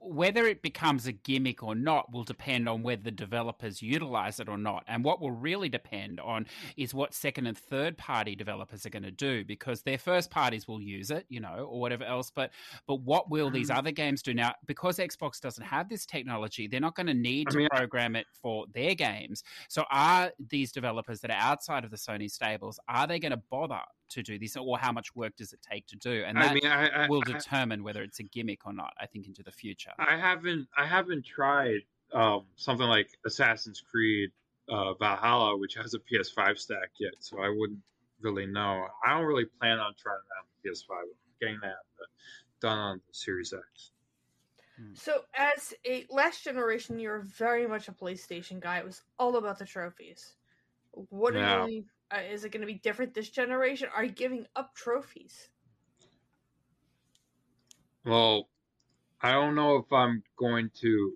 whether 0.00 0.48
it 0.48 0.62
becomes 0.62 1.06
a 1.06 1.12
gimmick 1.12 1.62
or 1.62 1.76
not 1.76 2.10
will 2.12 2.24
depend 2.24 2.68
on 2.68 2.82
whether 2.82 3.02
the 3.02 3.10
developers 3.12 3.80
utilize 3.80 4.40
it 4.40 4.48
or 4.48 4.58
not. 4.58 4.82
And 4.88 5.04
what 5.04 5.20
will 5.20 5.30
really 5.30 5.68
depend 5.68 6.18
on 6.18 6.46
is 6.76 6.92
what 6.92 7.14
second 7.14 7.46
and 7.46 7.56
third 7.56 7.96
party 7.96 8.34
developers 8.34 8.84
are 8.84 8.90
going 8.90 9.04
to 9.04 9.12
do 9.12 9.44
because 9.44 9.82
their 9.82 9.96
first 9.98 10.28
parties 10.28 10.66
will 10.66 10.82
use 10.82 11.12
it, 11.12 11.24
you 11.28 11.38
know, 11.38 11.68
or 11.70 11.78
whatever 11.78 12.02
else. 12.02 12.32
But 12.34 12.50
but 12.88 12.96
what 13.02 13.30
will 13.30 13.48
these 13.48 13.70
Mm. 13.70 13.76
other 13.76 13.92
games 13.92 14.22
do 14.22 14.34
now? 14.34 14.54
Because 14.66 14.98
Xbox 14.98 15.40
doesn't 15.40 15.62
have 15.64 15.88
this 15.88 16.04
technology, 16.04 16.66
they're 16.66 16.80
not 16.80 16.96
going 16.96 17.06
to 17.06 17.14
need 17.14 17.46
I 17.46 17.50
to 17.52 17.56
mean- 17.58 17.68
program 17.70 18.16
it 18.16 18.26
for 18.42 18.66
their 18.74 18.96
games. 18.96 19.44
So 19.68 19.84
are 19.92 20.32
these 20.50 20.72
developers 20.72 21.20
that 21.20 21.30
are 21.30 21.38
outside 21.38 21.84
of 21.84 21.92
the 21.92 21.96
Sony 21.96 22.28
stables, 22.28 22.80
are 22.88 23.06
they 23.06 23.20
going 23.20 23.30
to 23.30 23.42
bother 23.50 23.82
to 24.10 24.22
do 24.22 24.38
this 24.38 24.56
or 24.56 24.78
how 24.78 24.92
much 24.92 25.14
work 25.14 25.36
does 25.36 25.52
it 25.52 25.60
take 25.68 25.86
to 25.88 25.96
do? 25.96 26.24
And 26.26 26.36
that 26.36 26.50
I 26.50 26.54
mean, 26.54 26.66
I, 26.66 26.88
I, 27.04 27.08
will 27.08 27.22
I- 27.26 27.32
determine 27.32 27.82
whether 27.82 28.02
it's 28.02 28.20
a 28.20 28.24
gimmick 28.24 28.66
or 28.66 28.72
not, 28.72 28.92
I 29.00 29.06
think, 29.06 29.26
into 29.26 29.42
the 29.42 29.52
future. 29.52 29.92
I 29.98 30.16
haven't 30.16 30.68
I 30.76 30.86
haven't 30.86 31.24
tried 31.24 31.80
um, 32.12 32.44
something 32.56 32.86
like 32.86 33.08
Assassin's 33.24 33.82
Creed 33.90 34.30
uh, 34.68 34.94
Valhalla, 34.94 35.56
which 35.56 35.74
has 35.74 35.94
a 35.94 35.98
PS5 35.98 36.58
stack 36.58 36.90
yet, 36.98 37.14
so 37.20 37.40
I 37.40 37.48
wouldn't 37.48 37.80
really 38.20 38.46
know. 38.46 38.86
I 39.04 39.14
don't 39.14 39.26
really 39.26 39.46
plan 39.60 39.78
on 39.78 39.94
trying 39.98 40.18
that 40.28 40.40
on 40.40 40.46
the 40.62 40.70
PS5. 40.70 41.02
I'm 41.02 41.06
getting 41.40 41.60
that 41.62 41.68
uh, 41.68 42.06
done 42.60 42.78
on 42.78 43.00
the 43.06 43.14
Series 43.14 43.52
X. 43.52 43.90
So, 44.92 45.22
as 45.34 45.72
a 45.86 46.04
last 46.10 46.44
generation, 46.44 46.98
you're 46.98 47.20
very 47.20 47.66
much 47.66 47.88
a 47.88 47.92
PlayStation 47.92 48.60
guy. 48.60 48.78
It 48.78 48.84
was 48.84 49.00
all 49.18 49.36
about 49.36 49.58
the 49.58 49.64
trophies. 49.64 50.34
What 50.90 51.34
are 51.34 51.68
you? 51.68 51.84
Uh, 52.10 52.20
is 52.30 52.44
it 52.44 52.52
going 52.52 52.60
to 52.60 52.66
be 52.66 52.78
different 52.78 53.14
this 53.14 53.28
generation? 53.28 53.88
Are 53.94 54.04
you 54.04 54.12
giving 54.12 54.46
up 54.54 54.74
trophies? 54.74 55.48
Well, 58.04 58.48
I 59.20 59.32
don't 59.32 59.56
know 59.56 59.76
if 59.76 59.92
I'm 59.92 60.22
going 60.38 60.70
to. 60.80 61.14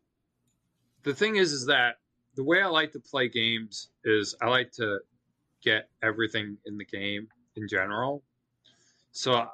The 1.04 1.14
thing 1.14 1.36
is, 1.36 1.52
is 1.52 1.66
that 1.66 1.96
the 2.34 2.42
way 2.42 2.60
I 2.60 2.66
like 2.66 2.92
to 2.92 3.00
play 3.00 3.28
games 3.28 3.90
is 4.04 4.34
I 4.42 4.48
like 4.48 4.72
to 4.72 4.98
get 5.62 5.88
everything 6.02 6.56
in 6.66 6.76
the 6.76 6.84
game 6.84 7.28
in 7.56 7.68
general. 7.68 8.22
So 9.12 9.46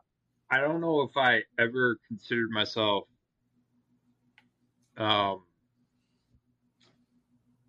I 0.51 0.61
don't 0.61 0.81
know 0.81 1.03
if 1.03 1.17
I 1.17 1.43
ever 1.59 1.99
considered 2.09 2.51
myself. 2.51 3.09
Um, 4.97 5.43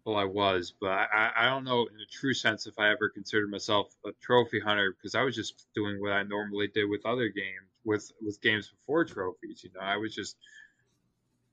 well, 0.08 0.18
I 0.18 0.26
was, 0.26 0.74
but 0.80 0.90
I, 0.92 1.32
I- 1.38 1.46
don't 1.50 1.66
know 1.66 1.82
in 1.88 1.96
a 2.02 2.08
true 2.12 2.34
sense 2.34 2.68
if 2.68 2.80
I 2.80 2.92
ever 2.92 3.10
considered 3.10 3.52
myself 3.52 3.96
a 4.06 4.12
trophy 4.22 4.60
hunter 4.62 4.94
because 4.98 5.16
I 5.16 5.24
was 5.24 5.36
just 5.36 5.68
doing 5.76 6.02
what 6.02 6.14
I 6.14 6.24
normally 6.24 6.70
did 6.70 6.86
with 6.90 7.06
other 7.06 7.30
games, 7.30 7.68
with 7.86 8.12
with 8.22 8.42
games 8.42 8.70
before 8.70 9.06
trophies. 9.06 9.64
You 9.64 9.72
know, 9.76 9.82
I 9.82 9.98
was 9.98 10.16
just 10.16 10.38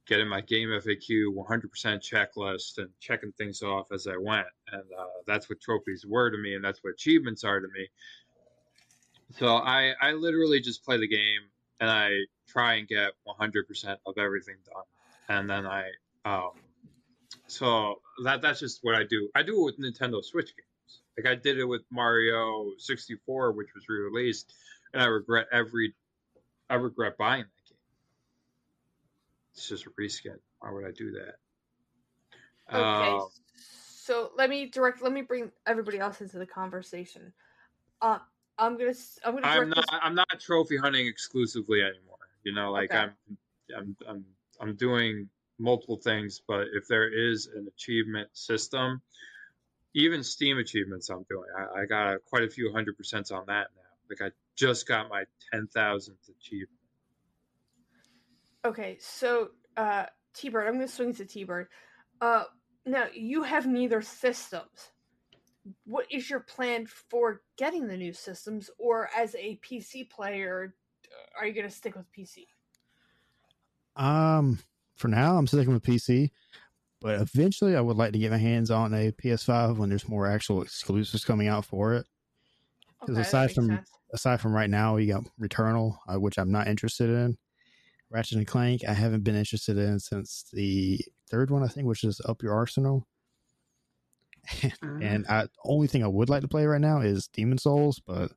getting 0.07 0.29
my 0.29 0.41
game 0.43 0.71
FAQ 0.71 1.35
100% 1.35 2.03
checklist 2.03 2.79
and 2.79 2.91
checking 3.01 3.33
things 3.33 3.63
off 3.63 3.93
as 3.93 4.07
I 4.09 4.17
went, 4.19 4.49
and 4.73 4.85
uh, 4.99 5.07
that's 5.27 5.51
what 5.51 5.61
trophies 5.61 6.07
were 6.07 6.31
to 6.31 6.39
me, 6.39 6.55
and 6.55 6.65
that's 6.65 6.85
what 6.85 6.93
achievements 6.95 7.45
are 7.45 7.61
to 7.61 7.69
me. 7.75 7.89
So 9.33 9.57
I 9.57 9.95
I 10.01 10.13
literally 10.13 10.61
just 10.61 10.85
play 10.85 10.99
the 10.99 11.09
game 11.09 11.43
and 11.81 11.91
I 11.91 12.11
try 12.49 12.75
and 12.75 12.89
get 12.89 13.13
100% 13.25 14.01
of 14.07 14.19
everything 14.19 14.57
done, 14.67 14.85
and 15.39 15.51
then 15.51 15.67
I 15.67 15.91
um 16.25 16.64
so 17.55 18.01
that 18.25 18.43
that's 18.43 18.59
just 18.59 18.81
what 18.83 18.97
I 18.97 19.05
do. 19.05 19.29
I 19.35 19.43
do 19.45 19.61
it 19.61 19.65
with 19.65 19.79
Nintendo 19.79 20.25
Switch 20.25 20.53
games. 20.57 21.01
Like 21.17 21.27
I 21.27 21.37
did 21.37 21.59
it 21.59 21.65
with 21.65 21.83
Mario 21.91 22.73
64, 22.79 23.53
which 23.53 23.69
was 23.75 23.89
re-released, 23.89 24.53
and 24.93 25.01
I 25.01 25.07
regret 25.07 25.47
every 25.53 25.95
I 26.69 26.75
regret 26.75 27.17
buying 27.17 27.45
that 27.45 27.69
game. 27.69 27.79
It's 29.55 29.69
just 29.69 29.87
a 29.87 29.91
reskin. 29.91 30.39
Why 30.59 30.73
would 30.73 30.85
I 30.85 30.91
do 30.91 31.13
that? 31.13 31.35
Okay. 32.77 33.11
Um, 33.11 33.29
so 34.05 34.33
let 34.37 34.51
me 34.51 34.67
direct. 34.67 35.01
Let 35.01 35.13
me 35.13 35.23
bring 35.23 35.53
everybody 35.65 36.01
else 36.01 36.21
into 36.21 36.39
the 36.39 36.47
conversation. 36.47 37.33
Uh, 38.03 38.19
I'm 38.59 38.77
gonna. 38.77 38.95
I'm 39.25 39.35
gonna. 39.35 39.47
I'm 39.47 39.69
not 39.69 39.77
this- 39.77 39.87
I'm 40.03 40.15
not 40.17 40.41
trophy 40.41 40.77
hunting 40.77 41.07
exclusively 41.07 41.83
anymore. 41.83 42.19
You 42.43 42.53
know, 42.53 42.73
like 42.73 42.91
Okay. 42.91 42.99
I'm 42.99 43.15
I'm 43.77 43.97
I'm 44.09 44.25
I'm 44.61 44.75
doing 44.75 45.29
multiple 45.59 45.97
things, 45.97 46.41
but 46.47 46.67
if 46.75 46.87
there 46.89 47.09
is 47.09 47.49
an 47.55 47.69
achievement 47.69 48.29
system, 48.33 49.03
even 49.95 50.25
Steam 50.25 50.59
achievements 50.59 51.09
I'm 51.09 51.25
doing, 51.29 51.49
I, 51.57 51.83
I 51.83 51.87
got 51.87 52.25
quite 52.29 52.43
a 52.43 52.51
few 52.51 52.73
hundred 52.73 52.97
percents 52.99 53.31
on 53.31 53.45
that 53.47 53.69
now. 53.77 53.83
Like 54.11 54.21
I 54.21 54.35
just 54.57 54.87
got 54.87 55.09
my 55.09 55.25
ten 55.53 55.69
thousandth 55.69 56.29
achievement. 56.29 56.71
Okay, 58.65 58.97
so 58.99 59.51
uh, 59.77 60.07
Tbyrd, 60.35 60.67
I'm 60.67 60.75
going 60.75 60.87
to 60.87 60.89
swing 60.89 61.15
to 61.15 61.25
Tbyrd. 61.25 61.67
Uh, 62.21 62.45
now 62.87 63.07
you 63.15 63.43
have 63.43 63.67
neither 63.67 64.03
systems. 64.03 64.91
What 65.85 66.07
is 66.11 66.29
your 66.29 66.41
plan 66.41 66.87
for 66.87 67.43
getting 67.57 67.87
the 67.87 67.97
new 67.97 68.13
systems, 68.13 68.71
or 68.79 69.09
as 69.17 69.35
a 69.35 69.59
PC 69.63 70.11
player, 70.11 70.75
uh, 71.07 71.41
are 71.41 71.47
you 71.47 71.55
going 71.55 71.69
to 71.69 71.75
stick 71.75 71.95
with 71.97 72.07
PC? 72.13 72.47
Um, 73.97 74.59
for 74.97 75.09
now, 75.09 75.37
I'm 75.37 75.47
sticking 75.47 75.73
with 75.75 75.83
PC, 75.83 76.31
but 77.01 77.21
eventually, 77.21 77.77
I 77.77 77.81
would 77.81 77.97
like 77.97 78.13
to 78.13 78.19
get 78.19 78.31
my 78.31 78.39
hands 78.39 78.71
on 78.71 78.95
a 78.95 79.13
PS5 79.13 79.79
when 79.79 79.89
there's 79.89 80.09
more 80.09 80.27
actual 80.27 80.63
exclusives 80.63 81.25
coming 81.25 81.49
out 81.49 81.65
for 81.65 81.95
it. 81.95 82.07
'Cause 83.01 83.17
that 83.17 83.21
aside 83.27 83.53
from- 83.53 83.69
sense. 83.69 83.91
Aside 84.13 84.41
from 84.41 84.53
right 84.53 84.71
now, 84.71 84.97
you 84.97 85.13
got 85.13 85.25
Returnal, 85.41 85.99
uh, 86.07 86.21
which 86.21 86.39
I'm 86.39 86.53
not 86.53 86.69
interested 86.69 87.11
in. 87.11 87.37
Ratchet 88.11 88.39
and 88.39 88.47
Clank, 88.47 88.83
I 88.89 88.93
haven't 88.93 89.25
been 89.25 89.35
interested 89.35 89.77
in 89.77 89.99
since 89.99 90.45
the 90.53 91.01
third 91.29 91.51
one, 91.51 91.65
I 91.65 91.67
think, 91.69 91.89
which 91.89 92.05
is 92.05 92.21
Up 92.25 92.41
Your 92.43 92.55
Arsenal. 92.55 93.09
And 95.03 95.27
I 95.29 95.49
only 95.65 95.87
thing 95.89 96.05
I 96.05 96.09
would 96.09 96.29
like 96.29 96.43
to 96.43 96.49
play 96.49 96.65
right 96.67 96.81
now 96.81 97.01
is 97.01 97.27
Demon's 97.29 97.63
Souls, 97.65 98.01
but 98.07 98.31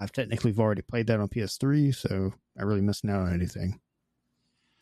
I've 0.00 0.12
technically 0.12 0.54
already 0.56 0.82
played 0.82 1.08
that 1.08 1.20
on 1.20 1.28
PS3, 1.28 1.92
so 1.94 2.32
I 2.58 2.62
really 2.62 2.80
missing 2.80 3.10
out 3.10 3.26
on 3.26 3.32
anything. 3.34 3.80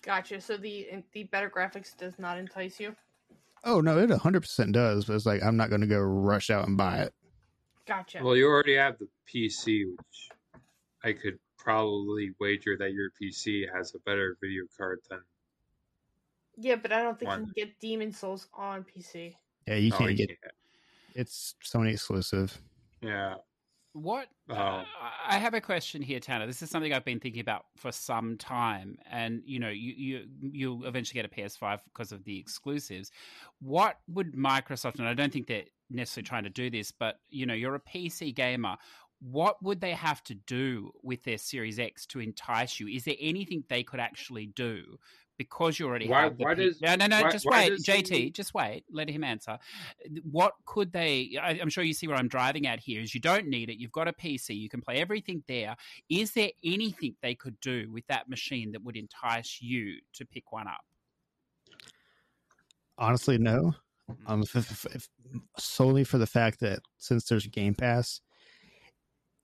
Gotcha. 0.04 0.40
So 0.40 0.56
the 0.56 0.88
the 1.12 1.24
better 1.24 1.48
graphics 1.50 1.96
does 1.96 2.18
not 2.18 2.38
entice 2.38 2.78
you. 2.80 2.94
Oh 3.64 3.80
no, 3.80 3.98
it 3.98 4.10
100% 4.10 4.72
does, 4.72 5.06
but 5.06 5.14
it's 5.14 5.24
like 5.26 5.42
I'm 5.42 5.56
not 5.56 5.70
going 5.70 5.80
to 5.80 5.86
go 5.86 5.98
rush 6.00 6.50
out 6.50 6.68
and 6.68 6.76
buy 6.76 6.98
it. 6.98 7.14
Gotcha. 7.86 8.20
Well, 8.22 8.36
you 8.36 8.46
already 8.46 8.76
have 8.76 8.98
the 8.98 9.08
PC, 9.32 9.84
which 9.96 10.28
I 11.02 11.12
could 11.12 11.38
probably 11.58 12.32
wager 12.40 12.76
that 12.78 12.92
your 12.92 13.08
PC 13.20 13.64
has 13.74 13.94
a 13.94 13.98
better 14.00 14.36
video 14.42 14.64
card 14.76 15.00
than. 15.08 15.20
yeah, 16.58 16.76
but 16.76 16.92
I 16.92 17.02
don't 17.02 17.18
think 17.18 17.30
One. 17.30 17.40
you 17.40 17.46
can 17.46 17.54
get 17.56 17.80
Demon's 17.80 18.18
Souls 18.18 18.48
on 18.54 18.84
PC. 18.84 19.34
Yeah, 19.66 19.76
you 19.76 19.90
Oh, 19.94 19.98
can't 19.98 20.10
you 20.10 20.16
get 20.18 20.28
can't. 20.28 20.52
it's 21.14 21.54
Sony 21.64 21.92
exclusive. 21.92 22.58
Yeah. 23.00 23.36
What? 23.94 24.26
Oh. 24.50 24.54
uh, 24.54 24.84
I 25.26 25.38
have 25.38 25.54
a 25.54 25.60
question 25.60 26.02
here, 26.02 26.18
Tanner. 26.18 26.48
This 26.48 26.62
is 26.62 26.68
something 26.68 26.92
I've 26.92 27.04
been 27.04 27.20
thinking 27.20 27.40
about 27.40 27.66
for 27.76 27.92
some 27.92 28.36
time, 28.36 28.98
and 29.08 29.40
you 29.46 29.60
know, 29.60 29.68
you 29.68 29.94
you 29.96 30.26
you'll 30.40 30.84
eventually 30.84 31.22
get 31.22 31.30
a 31.30 31.34
PS5 31.34 31.78
because 31.84 32.10
of 32.10 32.24
the 32.24 32.36
exclusives. 32.36 33.12
What 33.60 34.00
would 34.08 34.34
Microsoft? 34.34 34.98
And 34.98 35.06
I 35.06 35.14
don't 35.14 35.32
think 35.32 35.46
they're 35.46 35.66
necessarily 35.90 36.26
trying 36.26 36.42
to 36.42 36.50
do 36.50 36.70
this, 36.70 36.90
but 36.90 37.20
you 37.30 37.46
know, 37.46 37.54
you're 37.54 37.76
a 37.76 37.80
PC 37.80 38.34
gamer. 38.34 38.76
What 39.20 39.62
would 39.62 39.80
they 39.80 39.92
have 39.92 40.24
to 40.24 40.34
do 40.34 40.90
with 41.04 41.22
their 41.22 41.38
Series 41.38 41.78
X 41.78 42.04
to 42.06 42.18
entice 42.18 42.80
you? 42.80 42.88
Is 42.88 43.04
there 43.04 43.14
anything 43.20 43.62
they 43.68 43.84
could 43.84 44.00
actually 44.00 44.46
do? 44.46 44.98
Because 45.36 45.78
you 45.78 45.86
already 45.86 46.08
Why- 46.08 46.22
have 46.22 46.38
the 46.38 46.44
why 46.44 46.54
does- 46.54 46.80
no 46.80 46.94
no 46.94 47.06
no 47.06 47.22
why- 47.22 47.30
just 47.30 47.44
why 47.44 47.68
wait. 47.70 47.80
JT 47.80 48.08
the- 48.08 48.30
just 48.30 48.54
wait. 48.54 48.84
Let 48.90 49.08
him 49.08 49.24
answer. 49.24 49.58
What 50.30 50.54
could 50.64 50.92
they 50.92 51.36
I, 51.42 51.58
i'm 51.60 51.68
sure 51.70 51.82
you 51.82 51.92
see 51.92 52.06
where 52.06 52.16
i'm 52.16 52.28
driving 52.28 52.66
at 52.66 52.78
here 52.80 53.00
is 53.00 53.14
you 53.14 53.20
don't 53.20 53.48
need 53.48 53.68
it. 53.68 53.78
You've 53.78 53.90
got 53.92 54.06
a 54.06 54.12
pc 54.12 54.56
you 54.56 54.68
can 54.68 54.80
play 54.80 55.00
everything 55.00 55.42
there. 55.48 55.74
Is 56.08 56.32
there 56.32 56.50
anything 56.64 57.16
they 57.20 57.34
could 57.34 57.58
do 57.60 57.90
with 57.92 58.06
that 58.06 58.28
machine 58.28 58.70
that 58.72 58.84
would 58.84 58.96
entice 58.96 59.60
you 59.60 59.96
to 60.12 60.24
pick 60.24 60.52
one 60.52 60.68
up? 60.68 60.84
Honestly, 62.96 63.38
no. 63.38 63.74
Um, 64.26 64.42
if, 64.42 64.54
if, 64.54 64.84
if, 64.94 65.08
solely 65.58 66.04
for 66.04 66.18
the 66.18 66.26
fact 66.26 66.60
that 66.60 66.80
since 66.98 67.24
there's 67.24 67.46
Game 67.46 67.74
Pass, 67.74 68.20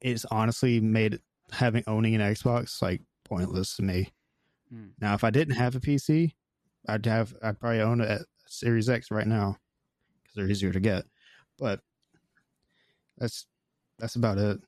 it's 0.01 0.25
honestly 0.31 0.81
made 0.81 1.19
having 1.51 1.83
owning 1.87 2.15
an 2.15 2.21
Xbox 2.21 2.81
like 2.81 3.03
pointless 3.25 3.75
to 3.77 3.83
me. 3.83 4.11
Hmm. 4.73 4.89
Now, 5.01 5.15
if 5.15 5.25
I 5.25 5.31
didn't 5.31 5.55
have 5.57 5.75
a 5.77 5.81
PC, 5.81 6.33
I'd 6.89 7.05
have 7.07 7.35
I'd 7.43 7.59
probably 7.61 7.81
own 7.81 8.01
a 8.01 8.21
Series 8.47 8.89
X 8.89 9.11
right 9.11 9.27
now 9.27 9.57
because 10.23 10.35
they're 10.37 10.49
easier 10.51 10.73
to 10.73 10.81
get. 10.81 11.05
But 11.59 11.81
that's 13.19 13.47
that's 13.99 14.17
about 14.17 14.39
it. 14.39 14.61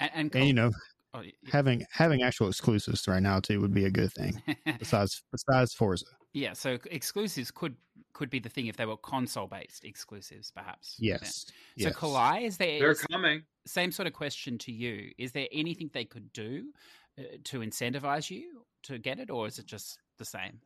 And, 0.00 0.10
and, 0.14 0.34
And 0.36 0.46
you 0.46 0.52
know, 0.54 0.70
oh, 1.14 1.18
y- 1.20 1.32
having 1.52 1.84
having 1.92 2.22
actual 2.22 2.48
exclusives 2.48 3.06
right 3.06 3.22
now 3.22 3.40
too 3.40 3.60
would 3.60 3.74
be 3.74 3.84
a 3.84 3.90
good 3.90 4.12
thing. 4.12 4.42
Besides 4.78 5.22
besides 5.30 5.72
Forza, 5.74 6.06
yeah, 6.32 6.52
so 6.52 6.78
exclusives 6.90 7.50
could 7.50 7.76
could 8.12 8.30
be 8.30 8.38
the 8.38 8.48
thing 8.48 8.66
if 8.66 8.76
they 8.76 8.86
were 8.86 8.96
console 8.96 9.46
based 9.46 9.84
exclusives, 9.84 10.50
perhaps. 10.50 10.96
Yeah. 10.98 11.18
yes. 11.20 11.46
So 11.48 11.52
yes. 11.88 11.96
Kalai, 11.96 12.42
is 12.46 12.56
there 12.56 12.78
They're 12.78 12.90
is- 12.92 13.02
coming. 13.02 13.42
same 13.66 13.90
sort 13.92 14.06
of 14.06 14.12
question 14.14 14.56
to 14.58 14.72
you? 14.72 15.10
Is 15.18 15.32
there 15.32 15.48
anything 15.52 15.90
they 15.92 16.04
could 16.04 16.32
do 16.32 16.72
uh, 17.18 17.22
to 17.44 17.60
incentivize 17.60 18.30
you 18.30 18.63
to 18.84 18.98
get 18.98 19.18
it, 19.18 19.30
or 19.30 19.46
is 19.46 19.58
it 19.58 19.66
just 19.66 19.98
the 20.18 20.24
same? 20.24 20.60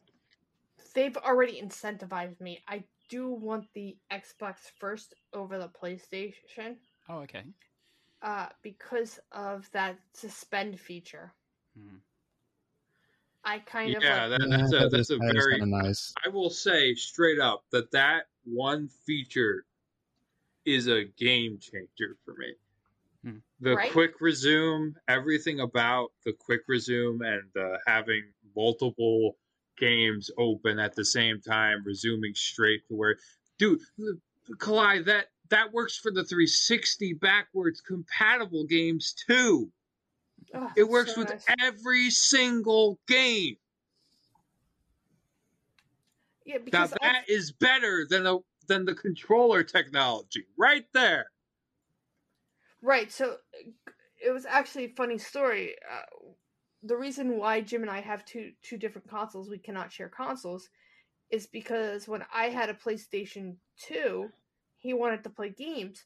They've 0.95 1.17
already 1.17 1.61
incentivized 1.61 2.41
me. 2.41 2.63
I 2.69 2.85
do 3.09 3.31
want 3.31 3.67
the 3.75 3.97
Xbox 4.13 4.57
first 4.79 5.15
over 5.33 5.59
the 5.59 5.69
PlayStation 5.69 6.77
Oh, 7.09 7.19
okay. 7.21 7.45
uh, 8.23 8.49
because 8.63 9.19
of 9.33 9.69
that 9.73 9.99
suspend 10.15 10.79
feature. 10.79 11.33
Hmm. 11.77 11.97
I 13.45 13.61
kind 13.61 13.97
of 13.97 14.03
Yeah, 14.03 14.27
like, 14.27 14.41
that, 14.41 14.51
that's 14.51 14.73
Yeah, 14.73 14.85
a 14.85 14.89
that's 14.89 15.11
a 15.11 15.17
that 15.17 15.37
is 15.37 15.45
very. 15.47 15.61
nice. 15.61 16.13
I 16.25 16.29
will 16.29 16.51
say 16.51 16.95
straight 16.95 17.39
up 17.41 17.65
that 17.71 17.91
that 17.93 18.25
one 18.45 18.89
feature 18.89 19.65
is 20.65 20.87
a 20.89 21.05
game 21.17 21.59
changer 21.59 22.17
for 22.25 22.35
me. 22.35 22.55
The 23.61 23.75
Right? 23.75 23.93
quick 23.93 24.21
resume, 24.21 24.95
everything 25.09 25.61
about 25.61 26.13
the 26.25 26.33
quick 26.33 26.63
resume 26.69 27.21
and 27.23 27.57
uh, 27.57 27.79
having 27.87 28.23
multiple 28.55 29.37
games 29.77 30.31
open 30.39 30.79
at 30.79 30.95
the 30.95 31.05
same 31.05 31.41
time, 31.41 31.83
resuming 31.85 32.35
straight 32.35 32.87
to 32.89 32.95
where, 32.95 33.17
dude, 33.59 33.81
Kalai, 34.59 35.05
that 35.07 35.27
that 35.51 35.73
works 35.73 35.97
for 35.99 36.11
the 36.11 36.25
360 36.25 37.15
backwards 37.15 37.81
compatible 37.81 38.65
games 38.67 39.15
too. 39.27 39.73
oh, 40.55 40.71
It 40.77 40.85
works 40.89 41.15
so 41.15 41.21
with 41.23 41.31
nice. 41.31 41.47
every 41.61 42.11
single 42.11 42.99
game. 43.09 43.57
yeah 46.45 46.59
Now 46.59 46.65
because 46.65 46.93
I- 46.95 47.07
that 47.13 47.29
is 47.29 47.53
better 47.53 48.07
than 48.09 48.27
a 48.27 48.39
than 48.69 48.85
the 48.85 48.95
controller 48.95 49.63
technology, 49.63 50.47
right 50.59 50.87
there. 50.93 51.31
Right. 52.83 53.11
So 53.11 53.33
uh, 53.33 53.91
it 54.25 54.31
was 54.31 54.47
actually 54.47 54.85
a 54.87 54.95
funny 54.95 55.19
story. 55.19 55.75
Uh, 55.91 56.33
the 56.83 56.97
reason 56.97 57.39
why 57.39 57.61
Jim 57.61 57.83
and 57.83 57.91
I 57.91 58.01
have 58.01 58.25
two 58.25 58.53
two 58.63 58.77
different 58.77 59.09
consoles, 59.09 59.51
we 59.51 59.59
cannot 59.59 59.93
share 59.93 60.09
consoles, 60.09 60.69
is 61.31 61.47
because 61.47 62.07
when 62.07 62.25
I 62.33 62.47
had 62.51 62.69
a 62.69 62.75
PlayStation 62.75 63.57
Two, 63.77 64.31
he 64.77 64.95
wanted 64.95 65.25
to 65.25 65.31
play 65.31 65.51
games. 65.51 66.05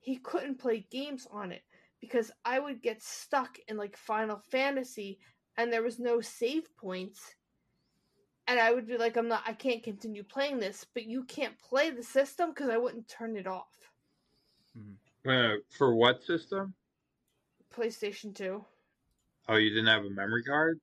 He 0.00 0.16
couldn't 0.16 0.58
play 0.58 0.86
games 0.90 1.26
on 1.30 1.52
it 1.52 1.62
because 2.00 2.30
I 2.44 2.58
would 2.58 2.82
get 2.82 3.02
stuck 3.02 3.58
in 3.68 3.76
like 3.76 3.96
Final 3.96 4.38
Fantasy, 4.50 5.18
and 5.56 5.72
there 5.72 5.82
was 5.82 5.98
no 5.98 6.20
save 6.20 6.74
points. 6.76 7.34
And 8.46 8.60
I 8.60 8.72
would 8.72 8.86
be 8.86 8.98
like, 8.98 9.16
I'm 9.16 9.28
not, 9.28 9.42
I 9.46 9.54
can't 9.54 9.82
continue 9.82 10.22
playing 10.22 10.58
this, 10.58 10.84
but 10.92 11.04
you 11.04 11.24
can't 11.24 11.58
play 11.58 11.88
the 11.88 12.02
system 12.02 12.50
because 12.50 12.68
I 12.68 12.76
wouldn't 12.76 13.08
turn 13.08 13.38
it 13.38 13.46
off. 13.46 13.90
Uh, 15.26 15.54
for 15.70 15.94
what 15.94 16.22
system? 16.22 16.74
PlayStation 17.74 18.34
2. 18.34 18.64
Oh, 19.48 19.56
you 19.56 19.70
didn't 19.70 19.86
have 19.86 20.04
a 20.04 20.10
memory 20.10 20.42
card? 20.42 20.80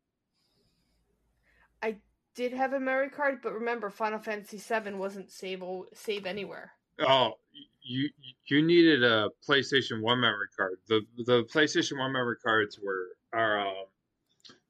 I 1.82 1.98
did 2.36 2.54
have 2.54 2.74
a 2.74 2.80
memory 2.80 3.10
card, 3.10 3.40
but 3.42 3.54
remember, 3.54 3.90
Final 3.90 4.20
Fantasy 4.20 4.58
VII 4.58 4.94
wasn't 4.94 5.32
save 5.32 5.64
save 5.94 6.26
anywhere. 6.26 6.72
Oh, 7.00 7.34
you 7.82 8.10
you 8.48 8.62
needed 8.62 9.04
a 9.04 9.30
PlayStation 9.48 10.02
One 10.02 10.20
memory 10.20 10.48
card. 10.56 10.78
The 10.88 11.02
the 11.26 11.44
PlayStation 11.46 11.98
One 11.98 12.12
memory 12.12 12.38
cards 12.44 12.80
were 12.84 13.10
are. 13.34 13.60
Um, 13.60 13.86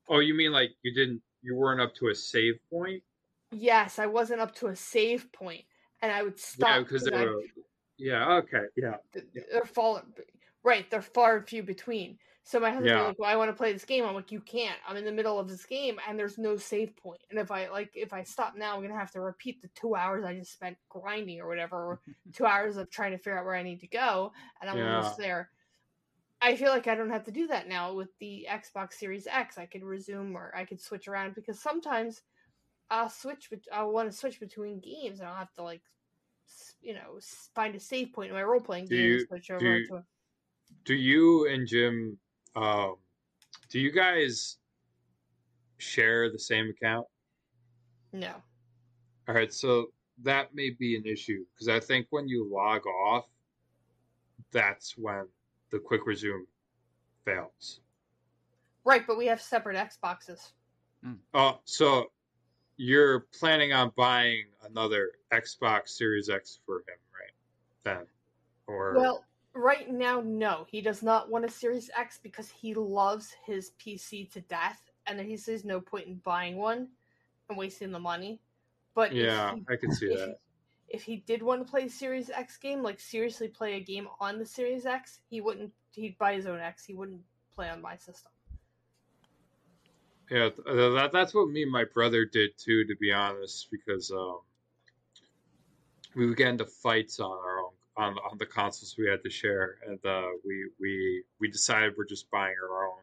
oh, 0.07 0.19
you 0.19 0.33
mean 0.33 0.51
like 0.51 0.71
you 0.83 0.93
didn't 0.93 1.21
you 1.41 1.55
weren't 1.55 1.81
up 1.81 1.93
to 1.95 2.09
a 2.09 2.15
save 2.15 2.55
point? 2.69 3.03
Yes, 3.51 3.99
I 3.99 4.05
wasn't 4.05 4.39
up 4.39 4.55
to 4.55 4.67
a 4.67 4.75
save 4.75 5.31
point, 5.33 5.65
and 6.01 6.11
I 6.11 6.23
would 6.23 6.39
stop 6.39 6.69
yeah, 6.69 6.79
because 6.79 7.03
they 7.03 7.11
were. 7.11 7.41
Yeah. 8.01 8.37
Okay. 8.39 8.65
Yeah. 8.75 8.97
they're 9.13 9.65
far 9.65 10.03
right. 10.63 10.89
They're 10.89 11.01
far 11.01 11.37
and 11.37 11.47
few 11.47 11.63
between. 11.63 12.17
So 12.43 12.59
my 12.59 12.71
husband 12.71 12.93
Yeah. 12.93 13.03
like, 13.03 13.19
"Well, 13.19 13.29
I 13.29 13.35
want 13.35 13.49
to 13.49 13.55
play 13.55 13.71
this 13.73 13.85
game." 13.85 14.03
I'm 14.05 14.15
like, 14.15 14.31
"You 14.31 14.41
can't. 14.41 14.79
I'm 14.87 14.97
in 14.97 15.05
the 15.05 15.11
middle 15.11 15.39
of 15.39 15.47
this 15.47 15.65
game, 15.65 15.99
and 16.07 16.17
there's 16.17 16.37
no 16.37 16.57
save 16.57 16.95
point. 16.95 17.21
And 17.29 17.37
if 17.39 17.51
I 17.51 17.67
like, 17.69 17.91
if 17.95 18.13
I 18.13 18.23
stop 18.23 18.55
now, 18.55 18.75
I'm 18.75 18.81
gonna 18.81 18.97
have 18.97 19.11
to 19.11 19.21
repeat 19.21 19.61
the 19.61 19.67
two 19.69 19.95
hours 19.95 20.23
I 20.25 20.35
just 20.35 20.53
spent 20.53 20.77
grinding 20.89 21.39
or 21.39 21.47
whatever, 21.47 21.77
or 21.77 22.01
two 22.33 22.45
hours 22.45 22.77
of 22.77 22.89
trying 22.89 23.11
to 23.11 23.17
figure 23.17 23.37
out 23.37 23.45
where 23.45 23.55
I 23.55 23.63
need 23.63 23.81
to 23.81 23.87
go, 23.87 24.33
and 24.61 24.69
I'm 24.69 24.79
Yeah. 24.79 24.81
almost 24.81 25.17
there. 25.17 25.51
I 26.41 26.55
feel 26.55 26.69
like 26.71 26.87
I 26.87 26.95
don't 26.95 27.11
have 27.11 27.23
to 27.25 27.31
do 27.31 27.47
that 27.47 27.67
now 27.67 27.93
with 27.93 28.17
the 28.19 28.47
Xbox 28.49 28.93
Series 28.93 29.27
X. 29.27 29.57
I 29.57 29.65
could 29.67 29.83
resume 29.83 30.35
or 30.35 30.55
I 30.55 30.65
could 30.65 30.81
switch 30.81 31.07
around 31.07 31.35
because 31.35 31.61
sometimes 31.61 32.23
I'll 32.89 33.09
switch. 33.09 33.51
I'll 33.71 33.91
want 33.93 34.11
to 34.11 34.17
switch 34.17 34.39
between 34.39 34.79
games, 34.81 35.19
and 35.19 35.29
I'll 35.29 35.35
have 35.37 35.53
to 35.55 35.63
like, 35.63 35.83
you 36.81 36.93
know, 36.93 37.19
find 37.53 37.75
a 37.75 37.79
save 37.79 38.11
point 38.13 38.29
in 38.29 38.35
my 38.35 38.43
role 38.43 38.61
playing 38.61 38.87
Do 38.87 38.95
game 38.95 39.27
and 39.29 39.41
you- 39.43 39.59
do 39.59 39.65
you- 39.69 39.87
to. 39.87 40.05
Do 40.85 40.95
you 40.95 41.47
and 41.47 41.67
Jim, 41.67 42.17
um, 42.55 42.95
do 43.69 43.79
you 43.79 43.91
guys 43.91 44.57
share 45.77 46.31
the 46.31 46.39
same 46.39 46.69
account? 46.69 47.07
no, 48.13 48.41
All 49.27 49.35
right, 49.35 49.53
so 49.53 49.93
that 50.23 50.53
may 50.55 50.69
be 50.71 50.97
an 50.97 51.05
issue 51.05 51.45
because 51.53 51.67
I 51.69 51.79
think 51.79 52.07
when 52.09 52.27
you 52.27 52.43
log 52.51 52.85
off, 52.87 53.29
that's 54.51 54.97
when 54.97 55.27
the 55.69 55.79
quick 55.79 56.05
resume 56.05 56.45
fails. 57.23 57.79
right, 58.83 59.05
but 59.05 59.17
we 59.17 59.27
have 59.27 59.41
separate 59.41 59.77
Xboxes. 59.77 60.51
Oh, 61.33 61.59
so 61.65 62.11
you're 62.77 63.21
planning 63.39 63.73
on 63.73 63.91
buying 63.95 64.45
another 64.67 65.11
Xbox 65.31 65.89
Series 65.89 66.29
X 66.29 66.59
for 66.65 66.79
him, 66.79 66.97
right? 67.13 67.33
Then, 67.83 68.05
or 68.67 68.93
Well, 68.95 69.25
right 69.53 69.89
now, 69.89 70.21
no, 70.21 70.65
he 70.69 70.81
does 70.81 71.03
not 71.03 71.29
want 71.29 71.45
a 71.45 71.49
Series 71.49 71.89
X 71.97 72.19
because 72.21 72.49
he 72.49 72.73
loves 72.73 73.35
his 73.45 73.71
PC 73.79 74.31
to 74.31 74.41
death, 74.41 74.81
and 75.07 75.19
he 75.19 75.37
sees 75.37 75.65
no 75.65 75.79
point 75.79 76.07
in 76.07 76.15
buying 76.15 76.57
one 76.57 76.87
and 77.49 77.57
wasting 77.57 77.91
the 77.91 77.99
money. 77.99 78.39
But 78.93 79.13
yeah, 79.13 79.53
he- 79.55 79.65
I 79.69 79.75
can 79.75 79.91
see 79.91 80.07
if 80.07 80.19
that. 80.19 80.27
he, 80.27 80.95
if 80.95 81.03
he 81.03 81.17
did 81.17 81.41
want 81.41 81.65
to 81.65 81.69
play 81.69 81.87
Series 81.87 82.29
X 82.29 82.57
game, 82.57 82.81
like 82.83 82.99
seriously 82.99 83.47
play 83.47 83.75
a 83.75 83.79
game 83.79 84.07
on 84.19 84.37
the 84.39 84.45
Series 84.45 84.85
X, 84.85 85.19
he 85.29 85.41
wouldn't. 85.41 85.71
He'd 85.93 86.17
buy 86.17 86.35
his 86.35 86.45
own 86.45 86.59
X. 86.59 86.85
He 86.85 86.93
wouldn't 86.93 87.21
play 87.53 87.69
on 87.69 87.81
my 87.81 87.95
system. 87.97 88.31
Yeah, 90.31 90.49
uh, 90.65 90.89
that, 90.91 91.09
that's 91.11 91.33
what 91.33 91.49
me 91.49 91.63
and 91.63 91.71
my 91.71 91.83
brother 91.83 92.23
did 92.23 92.51
too, 92.57 92.85
to 92.85 92.95
be 92.95 93.11
honest, 93.11 93.67
because 93.69 94.11
um, 94.11 94.39
we 96.15 96.25
would 96.25 96.37
get 96.37 96.47
into 96.47 96.65
fights 96.65 97.19
on 97.19 97.31
our 97.31 97.59
own 97.59 97.71
on 97.97 98.17
on 98.31 98.37
the 98.37 98.45
consoles 98.45 98.95
we 98.97 99.09
had 99.09 99.21
to 99.23 99.29
share, 99.29 99.77
and 99.85 99.99
uh, 100.05 100.29
we 100.45 100.69
we 100.79 101.23
we 101.41 101.49
decided 101.49 101.93
we're 101.97 102.05
just 102.05 102.31
buying 102.31 102.55
our 102.63 102.87
own. 102.87 103.01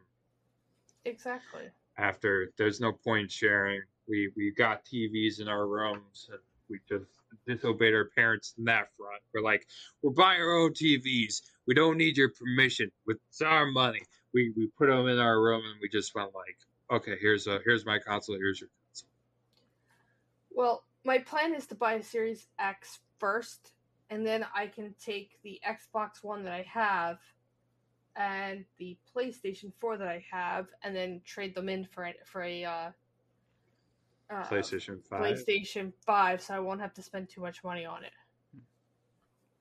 Exactly. 1.04 1.64
After 1.98 2.50
there's 2.56 2.80
no 2.80 2.92
point 2.92 3.30
sharing, 3.30 3.82
we 4.08 4.32
we 4.34 4.50
got 4.50 4.86
TVs 4.86 5.40
in 5.40 5.48
our 5.48 5.66
rooms, 5.66 6.30
and 6.30 6.40
we 6.70 6.78
just 6.88 7.10
disobeyed 7.46 7.92
our 7.92 8.06
parents 8.16 8.54
in 8.56 8.64
that 8.64 8.88
front. 8.96 9.20
We're 9.34 9.42
like, 9.42 9.66
we're 10.02 10.12
buying 10.12 10.40
our 10.40 10.56
own 10.56 10.72
TVs. 10.72 11.42
We 11.66 11.74
don't 11.74 11.98
need 11.98 12.16
your 12.16 12.30
permission. 12.30 12.90
It's 13.06 13.42
our 13.42 13.66
money. 13.66 14.00
We 14.32 14.54
we 14.56 14.70
put 14.78 14.86
them 14.88 15.08
in 15.08 15.18
our 15.18 15.38
room, 15.38 15.62
and 15.70 15.78
we 15.82 15.90
just 15.90 16.14
went 16.14 16.34
like, 16.34 16.56
okay, 16.90 17.16
here's 17.20 17.46
a 17.46 17.60
here's 17.64 17.84
my 17.84 17.98
console. 17.98 18.36
Here's 18.36 18.60
your 18.60 18.70
console. 18.88 19.08
Well, 20.50 20.84
my 21.04 21.18
plan 21.18 21.54
is 21.54 21.66
to 21.68 21.74
buy 21.74 21.94
a 21.94 22.02
Series 22.02 22.46
X 22.58 23.00
first, 23.18 23.72
and 24.10 24.26
then 24.26 24.44
I 24.54 24.66
can 24.66 24.94
take 25.02 25.40
the 25.42 25.60
Xbox 25.66 26.22
One 26.22 26.44
that 26.44 26.52
I 26.52 26.62
have 26.62 27.18
and 28.18 28.64
the 28.78 28.98
PlayStation 29.16 29.72
4 29.78 29.96
that 29.96 30.08
I 30.08 30.24
have, 30.30 30.66
and 30.82 30.94
then 30.94 31.20
trade 31.24 31.54
them 31.54 31.68
in 31.68 31.84
for 31.84 32.04
a, 32.04 32.14
for 32.24 32.42
a 32.42 32.64
uh, 32.64 32.90
uh, 34.30 34.44
PlayStation 34.48 35.02
Five. 35.08 35.20
PlayStation 35.22 35.92
5, 36.04 36.42
so 36.42 36.54
I 36.54 36.58
won't 36.58 36.80
have 36.80 36.92
to 36.94 37.02
spend 37.02 37.28
too 37.28 37.40
much 37.40 37.62
money 37.62 37.86
on 37.86 38.04
it. 38.04 38.10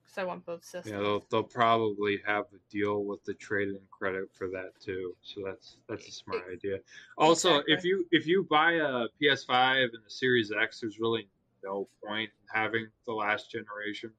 Because 0.08 0.22
I 0.22 0.26
want 0.26 0.46
both 0.46 0.64
systems. 0.64 0.94
Yeah, 0.94 1.00
they'll 1.00 1.26
they'll 1.30 1.44
probably 1.44 2.22
have 2.26 2.46
a 2.54 2.72
deal 2.72 3.04
with 3.04 3.24
the 3.26 3.34
trade-in 3.34 3.82
credit 3.92 4.30
for 4.34 4.48
that 4.48 4.72
too. 4.80 5.14
So 5.22 5.42
that's 5.46 5.78
that's 5.90 6.08
a 6.08 6.12
smart 6.12 6.44
idea. 6.52 6.80
Also, 7.18 7.62
if 7.68 7.84
you 7.84 8.06
if 8.12 8.26
you 8.26 8.48
buy 8.50 8.74
a 8.74 9.08
PS5 9.22 9.84
and 9.84 10.04
the 10.06 10.10
Series 10.10 10.52
X, 10.52 10.80
there's 10.80 10.98
really 11.00 11.28
no 11.62 11.90
point 12.06 12.30
in 12.30 12.48
having 12.62 12.88
the 13.06 13.12
last 13.12 13.52
generation 13.52 14.12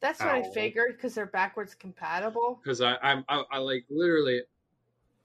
That's 0.00 0.22
what 0.22 0.28
I 0.28 0.42
figured 0.42 0.92
because 0.96 1.14
they're 1.14 1.26
backwards 1.26 1.74
compatible. 1.74 2.60
because 2.62 2.80
I 2.80 2.96
I'm 3.02 3.24
I, 3.28 3.42
I 3.50 3.58
like 3.58 3.84
literally. 3.90 4.42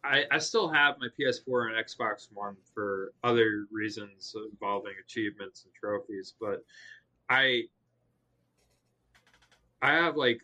I, 0.02 0.24
I 0.32 0.38
still 0.38 0.70
have 0.70 0.96
my 0.98 1.08
PS4 1.20 1.68
and 1.76 1.86
Xbox 1.86 2.30
One 2.34 2.56
for 2.74 3.12
other 3.22 3.66
reasons 3.70 4.34
involving 4.50 4.94
achievements 5.04 5.66
and 5.66 5.74
trophies, 5.74 6.36
but 6.40 6.64
I 7.30 7.64
I 9.82 9.94
have 9.94 10.16
like 10.18 10.42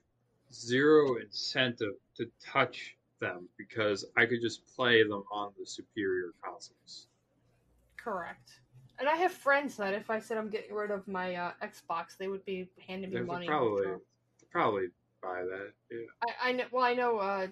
zero 0.54 1.18
incentive 1.18 1.96
to 2.16 2.30
touch 2.46 2.96
them 3.20 3.48
because 3.58 4.06
I 4.18 4.26
could 4.26 4.42
just 4.42 4.66
play 4.76 5.04
them 5.04 5.24
on 5.32 5.52
the 5.60 5.66
superior 5.66 6.32
consoles. 6.44 7.08
Correct. 7.98 8.60
And 9.00 9.10
I 9.10 9.16
have 9.16 9.32
friends 9.32 9.76
that 9.78 9.94
if 9.94 10.10
I 10.10 10.20
said 10.20 10.38
I'm 10.38 10.50
getting 10.50 10.74
rid 10.74 10.92
of 10.92 11.08
my 11.08 11.36
uh, 11.36 11.52
Xbox, 11.62 12.18
they 12.18 12.28
would 12.28 12.46
be 12.46 12.70
handing 12.88 13.10
me 13.10 13.18
They 13.18 13.22
money. 13.24 13.48
probably 13.48 13.86
probably 14.52 14.88
buy 15.22 15.42
that. 15.42 15.72
Yeah. 15.92 15.98
I, 16.44 16.50
I 16.50 16.52
know. 16.54 16.64
Well, 16.72 16.84
I 16.86 16.94
know. 16.94 17.18
Uh, 17.18 17.48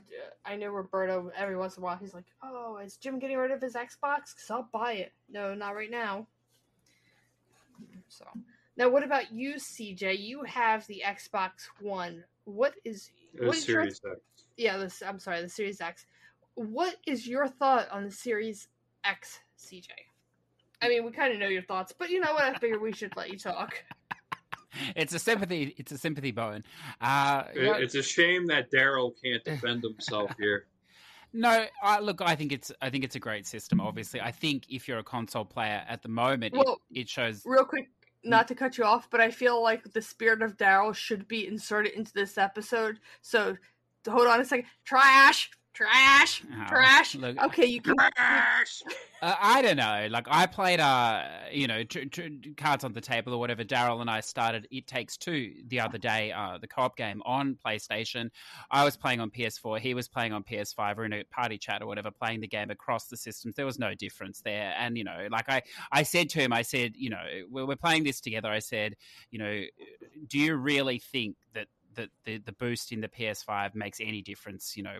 I 0.45 0.55
know 0.55 0.69
Roberto. 0.69 1.31
Every 1.35 1.57
once 1.57 1.75
in 1.75 1.83
a 1.83 1.85
while, 1.85 1.97
he's 1.97 2.13
like, 2.13 2.23
"Oh, 2.41 2.77
is 2.77 2.95
Jim 2.95 3.19
getting 3.19 3.37
rid 3.37 3.51
of 3.51 3.61
his 3.61 3.73
Xbox? 3.73 4.33
Cause 4.35 4.47
I'll 4.49 4.69
buy 4.71 4.93
it." 4.93 5.11
No, 5.29 5.53
not 5.53 5.75
right 5.75 5.91
now. 5.91 6.27
So 8.07 8.25
now, 8.77 8.89
what 8.89 9.03
about 9.03 9.31
you, 9.31 9.55
CJ? 9.55 10.19
You 10.19 10.43
have 10.43 10.85
the 10.87 11.03
Xbox 11.05 11.51
One. 11.79 12.23
What 12.45 12.73
is 12.83 13.11
The 13.35 13.47
what 13.47 13.57
is 13.57 13.67
your 13.67 13.81
Series 13.83 14.01
X. 14.09 14.21
yeah? 14.57 14.77
This 14.77 15.01
I'm 15.05 15.19
sorry, 15.19 15.41
the 15.41 15.49
Series 15.49 15.79
X. 15.81 16.05
What 16.55 16.95
is 17.07 17.27
your 17.27 17.47
thought 17.47 17.89
on 17.91 18.03
the 18.05 18.11
Series 18.11 18.67
X, 19.03 19.39
CJ? 19.59 19.87
I 20.81 20.89
mean, 20.89 21.05
we 21.05 21.11
kind 21.11 21.33
of 21.33 21.39
know 21.39 21.47
your 21.47 21.61
thoughts, 21.63 21.93
but 21.97 22.09
you 22.09 22.19
know 22.19 22.33
what? 22.33 22.43
I 22.43 22.53
figured 22.57 22.81
we 22.81 22.91
should 22.91 23.15
let 23.15 23.29
you 23.31 23.37
talk. 23.39 23.73
it's 24.95 25.13
a 25.13 25.19
sympathy. 25.19 25.73
It's 25.77 25.91
a 25.91 25.97
sympathy 25.97 26.31
bone. 26.31 26.63
Uh, 26.99 27.43
It- 27.55 27.63
yeah, 27.63 27.77
It's 27.77 27.95
a 27.95 28.03
shame 28.03 28.47
that 28.47 28.69
Darrell 28.71 29.13
can't 29.23 29.43
defend 29.43 29.83
himself 29.83 30.31
here. 30.39 30.65
no, 31.33 31.65
I, 31.81 31.99
look, 31.99 32.21
I 32.21 32.35
think 32.35 32.51
it's. 32.51 32.71
I 32.81 32.89
think 32.89 33.03
it's 33.03 33.15
a 33.15 33.19
great 33.19 33.47
system. 33.47 33.79
Obviously, 33.79 34.19
I 34.19 34.31
think 34.31 34.65
if 34.69 34.87
you're 34.87 34.99
a 34.99 35.03
console 35.03 35.45
player 35.45 35.83
at 35.87 36.01
the 36.03 36.09
moment, 36.09 36.53
Well, 36.53 36.81
it, 36.91 37.01
it 37.01 37.09
shows. 37.09 37.41
real 37.45 37.65
quick 37.65 37.89
not 38.23 38.47
to 38.47 38.55
cut 38.55 38.77
you 38.77 38.83
off 38.83 39.09
but 39.09 39.21
i 39.21 39.29
feel 39.29 39.61
like 39.61 39.91
the 39.93 40.01
spirit 40.01 40.41
of 40.41 40.57
darrell 40.57 40.93
should 40.93 41.27
be 41.27 41.47
inserted 41.47 41.93
into 41.93 42.13
this 42.13 42.37
episode. 42.37 42.99
So 43.21 43.57
hold 44.07 44.27
on 44.27 44.41
a 44.41 44.45
second. 44.45 44.65
Trash 44.85 45.51
trash 45.73 46.43
Oh, 46.51 46.65
trash 46.67 47.15
look, 47.15 47.37
okay 47.45 47.65
you 47.65 47.81
can 47.81 47.95
Crash! 47.95 48.83
Uh, 49.23 49.37
I 49.39 49.61
don't 49.61 49.77
know. 49.77 50.09
Like 50.11 50.27
I 50.29 50.45
played, 50.45 50.81
uh, 50.81 51.23
you 51.49 51.65
know, 51.65 51.85
tr- 51.85 52.09
tr- 52.11 52.23
cards 52.57 52.83
on 52.83 52.91
the 52.91 52.99
table 52.99 53.33
or 53.33 53.39
whatever. 53.39 53.63
Darrell 53.63 54.01
and 54.01 54.09
I 54.09 54.19
started 54.19 54.67
It 54.69 54.85
Takes 54.85 55.15
Two 55.15 55.53
the 55.67 55.79
other 55.79 55.97
day, 55.97 56.33
uh, 56.33 56.57
the 56.57 56.67
co-op 56.67 56.97
game 56.97 57.21
on 57.25 57.57
PlayStation. 57.65 58.31
I 58.69 58.83
was 58.83 58.97
playing 58.97 59.21
on 59.21 59.31
PS4. 59.31 59.79
He 59.79 59.93
was 59.93 60.09
playing 60.09 60.33
on 60.33 60.43
PS5. 60.43 60.97
We're 60.97 61.05
in 61.05 61.13
a 61.13 61.23
party 61.23 61.57
chat 61.57 61.81
or 61.81 61.85
whatever, 61.85 62.11
playing 62.11 62.41
the 62.41 62.49
game 62.49 62.69
across 62.69 63.07
the 63.07 63.15
systems. 63.15 63.55
There 63.55 63.65
was 63.65 63.79
no 63.79 63.93
difference 63.95 64.41
there. 64.41 64.75
And 64.77 64.97
you 64.97 65.05
know, 65.05 65.29
like 65.31 65.47
I, 65.47 65.61
I 65.89 66.03
said 66.03 66.27
to 66.31 66.39
him, 66.41 66.51
I 66.51 66.63
said, 66.63 66.91
you 66.97 67.09
know, 67.09 67.23
we're, 67.49 67.65
we're 67.65 67.77
playing 67.77 68.03
this 68.03 68.19
together. 68.19 68.49
I 68.49 68.59
said, 68.59 68.97
you 69.31 69.39
know, 69.39 69.63
do 70.27 70.37
you 70.37 70.55
really 70.55 70.99
think 70.99 71.37
that 71.53 71.67
that 71.95 72.09
the, 72.25 72.37
the 72.37 72.51
boost 72.53 72.91
in 72.91 73.01
the 73.01 73.07
PS5 73.07 73.75
makes 73.75 73.99
any 73.99 74.21
difference, 74.21 74.75
you 74.75 74.83
know, 74.83 74.97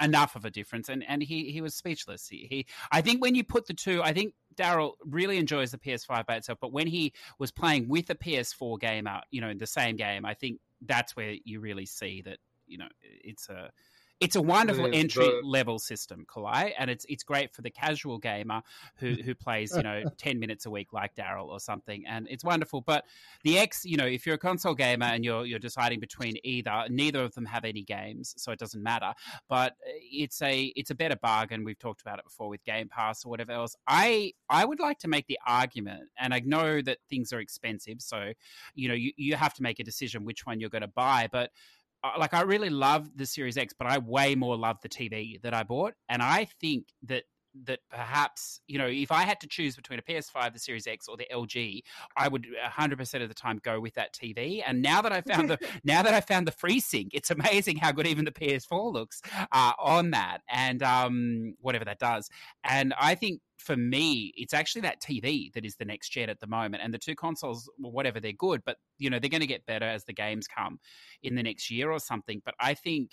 enough 0.00 0.36
of 0.36 0.44
a 0.44 0.50
difference. 0.50 0.88
And 0.88 1.04
and 1.08 1.22
he 1.22 1.50
he 1.50 1.60
was 1.60 1.74
speechless. 1.74 2.28
He, 2.28 2.46
he 2.48 2.66
I 2.90 3.00
think 3.00 3.22
when 3.22 3.34
you 3.34 3.44
put 3.44 3.66
the 3.66 3.74
two, 3.74 4.02
I 4.02 4.12
think 4.12 4.34
Darrell 4.54 4.96
really 5.04 5.38
enjoys 5.38 5.70
the 5.70 5.78
PS5 5.78 6.26
by 6.26 6.36
itself, 6.36 6.58
but 6.60 6.72
when 6.72 6.86
he 6.86 7.12
was 7.38 7.50
playing 7.50 7.88
with 7.88 8.10
a 8.10 8.14
PS4 8.14 8.78
game 8.78 9.06
out, 9.06 9.24
you 9.30 9.40
know, 9.40 9.52
the 9.54 9.66
same 9.66 9.96
game, 9.96 10.24
I 10.24 10.34
think 10.34 10.60
that's 10.84 11.16
where 11.16 11.34
you 11.44 11.60
really 11.60 11.86
see 11.86 12.22
that, 12.22 12.38
you 12.66 12.78
know, 12.78 12.88
it's 13.02 13.48
a 13.48 13.70
it's 14.22 14.36
a 14.36 14.42
wonderful 14.42 14.88
entry 14.92 15.26
the- 15.26 15.40
level 15.44 15.78
system, 15.78 16.24
Kalai, 16.28 16.72
and 16.78 16.90
it's 16.90 17.04
it's 17.08 17.22
great 17.22 17.52
for 17.52 17.62
the 17.62 17.70
casual 17.70 18.18
gamer 18.18 18.62
who 18.96 19.14
who 19.24 19.34
plays, 19.34 19.74
you 19.76 19.82
know, 19.82 20.02
ten 20.16 20.38
minutes 20.38 20.66
a 20.66 20.70
week 20.70 20.92
like 20.92 21.14
Darrell 21.14 21.50
or 21.50 21.60
something, 21.60 22.04
and 22.06 22.26
it's 22.30 22.44
wonderful. 22.44 22.80
But 22.80 23.04
the 23.44 23.58
X, 23.58 23.84
you 23.84 23.96
know, 23.96 24.06
if 24.06 24.26
you're 24.26 24.36
a 24.36 24.38
console 24.38 24.74
gamer 24.74 25.06
and 25.06 25.24
you're 25.24 25.44
you're 25.44 25.58
deciding 25.58 26.00
between 26.00 26.36
either, 26.44 26.86
neither 26.88 27.22
of 27.22 27.34
them 27.34 27.46
have 27.46 27.64
any 27.64 27.82
games, 27.82 28.34
so 28.36 28.52
it 28.52 28.58
doesn't 28.58 28.82
matter. 28.82 29.12
But 29.48 29.74
eh, 29.86 29.92
it's 30.12 30.40
a 30.42 30.72
it's 30.76 30.90
a 30.90 30.94
better 30.94 31.16
bargain. 31.16 31.64
We've 31.64 31.78
talked 31.78 32.02
about 32.02 32.18
it 32.18 32.24
before 32.24 32.48
with 32.48 32.64
Game 32.64 32.88
Pass 32.88 33.24
or 33.24 33.30
whatever 33.30 33.52
else. 33.52 33.76
I 33.86 34.32
I 34.48 34.64
would 34.64 34.80
like 34.80 34.98
to 35.00 35.08
make 35.08 35.26
the 35.26 35.38
argument, 35.46 36.04
and 36.18 36.32
I 36.32 36.40
know 36.44 36.80
that 36.82 36.98
things 37.08 37.32
are 37.32 37.40
expensive, 37.40 38.00
so 38.00 38.32
you 38.74 38.88
know 38.88 38.94
you 38.94 39.12
you 39.16 39.34
have 39.36 39.54
to 39.54 39.62
make 39.62 39.80
a 39.80 39.84
decision 39.84 40.24
which 40.24 40.46
one 40.46 40.60
you're 40.60 40.70
going 40.70 40.82
to 40.82 40.88
buy, 40.88 41.28
but 41.30 41.50
like 42.18 42.34
I 42.34 42.42
really 42.42 42.70
love 42.70 43.10
the 43.16 43.26
Series 43.26 43.56
X, 43.56 43.74
but 43.76 43.86
I 43.86 43.98
way 43.98 44.34
more 44.34 44.56
love 44.56 44.78
the 44.82 44.88
TV 44.88 45.40
that 45.42 45.54
I 45.54 45.62
bought, 45.62 45.94
and 46.08 46.22
I 46.22 46.48
think 46.60 46.88
that 47.04 47.24
that 47.64 47.80
perhaps 47.90 48.60
you 48.66 48.78
know 48.78 48.86
if 48.86 49.12
I 49.12 49.22
had 49.22 49.40
to 49.40 49.46
choose 49.46 49.76
between 49.76 49.98
a 49.98 50.02
PS5, 50.02 50.52
the 50.52 50.58
Series 50.58 50.86
X, 50.86 51.08
or 51.08 51.16
the 51.16 51.26
LG, 51.32 51.82
I 52.16 52.28
would 52.28 52.46
100 52.62 52.98
percent 52.98 53.22
of 53.22 53.28
the 53.28 53.34
time 53.34 53.60
go 53.62 53.80
with 53.80 53.94
that 53.94 54.14
TV. 54.14 54.62
And 54.66 54.82
now 54.82 55.02
that 55.02 55.12
I 55.12 55.20
found 55.20 55.50
the 55.50 55.58
now 55.84 56.02
that 56.02 56.14
I 56.14 56.20
found 56.20 56.46
the 56.46 56.52
FreeSync, 56.52 57.08
it's 57.12 57.30
amazing 57.30 57.76
how 57.76 57.92
good 57.92 58.06
even 58.06 58.24
the 58.24 58.32
PS4 58.32 58.92
looks 58.92 59.20
uh, 59.52 59.72
on 59.78 60.10
that, 60.10 60.38
and 60.48 60.82
um, 60.82 61.54
whatever 61.60 61.84
that 61.84 61.98
does. 61.98 62.28
And 62.64 62.94
I 62.98 63.14
think 63.14 63.40
for 63.58 63.76
me, 63.76 64.32
it's 64.36 64.54
actually 64.54 64.82
that 64.82 65.00
TV 65.00 65.52
that 65.52 65.64
is 65.64 65.76
the 65.76 65.84
next 65.84 66.08
gen 66.10 66.28
at 66.28 66.40
the 66.40 66.46
moment. 66.46 66.82
And 66.82 66.92
the 66.92 66.98
two 66.98 67.14
consoles, 67.14 67.70
well, 67.78 67.92
whatever, 67.92 68.18
they're 68.18 68.32
good, 68.32 68.62
but 68.64 68.76
you 68.98 69.10
know 69.10 69.18
they're 69.18 69.30
going 69.30 69.40
to 69.40 69.46
get 69.46 69.66
better 69.66 69.86
as 69.86 70.04
the 70.04 70.12
games 70.12 70.46
come 70.46 70.78
in 71.22 71.34
the 71.34 71.42
next 71.42 71.70
year 71.70 71.90
or 71.90 72.00
something. 72.00 72.42
But 72.44 72.54
I 72.60 72.74
think 72.74 73.12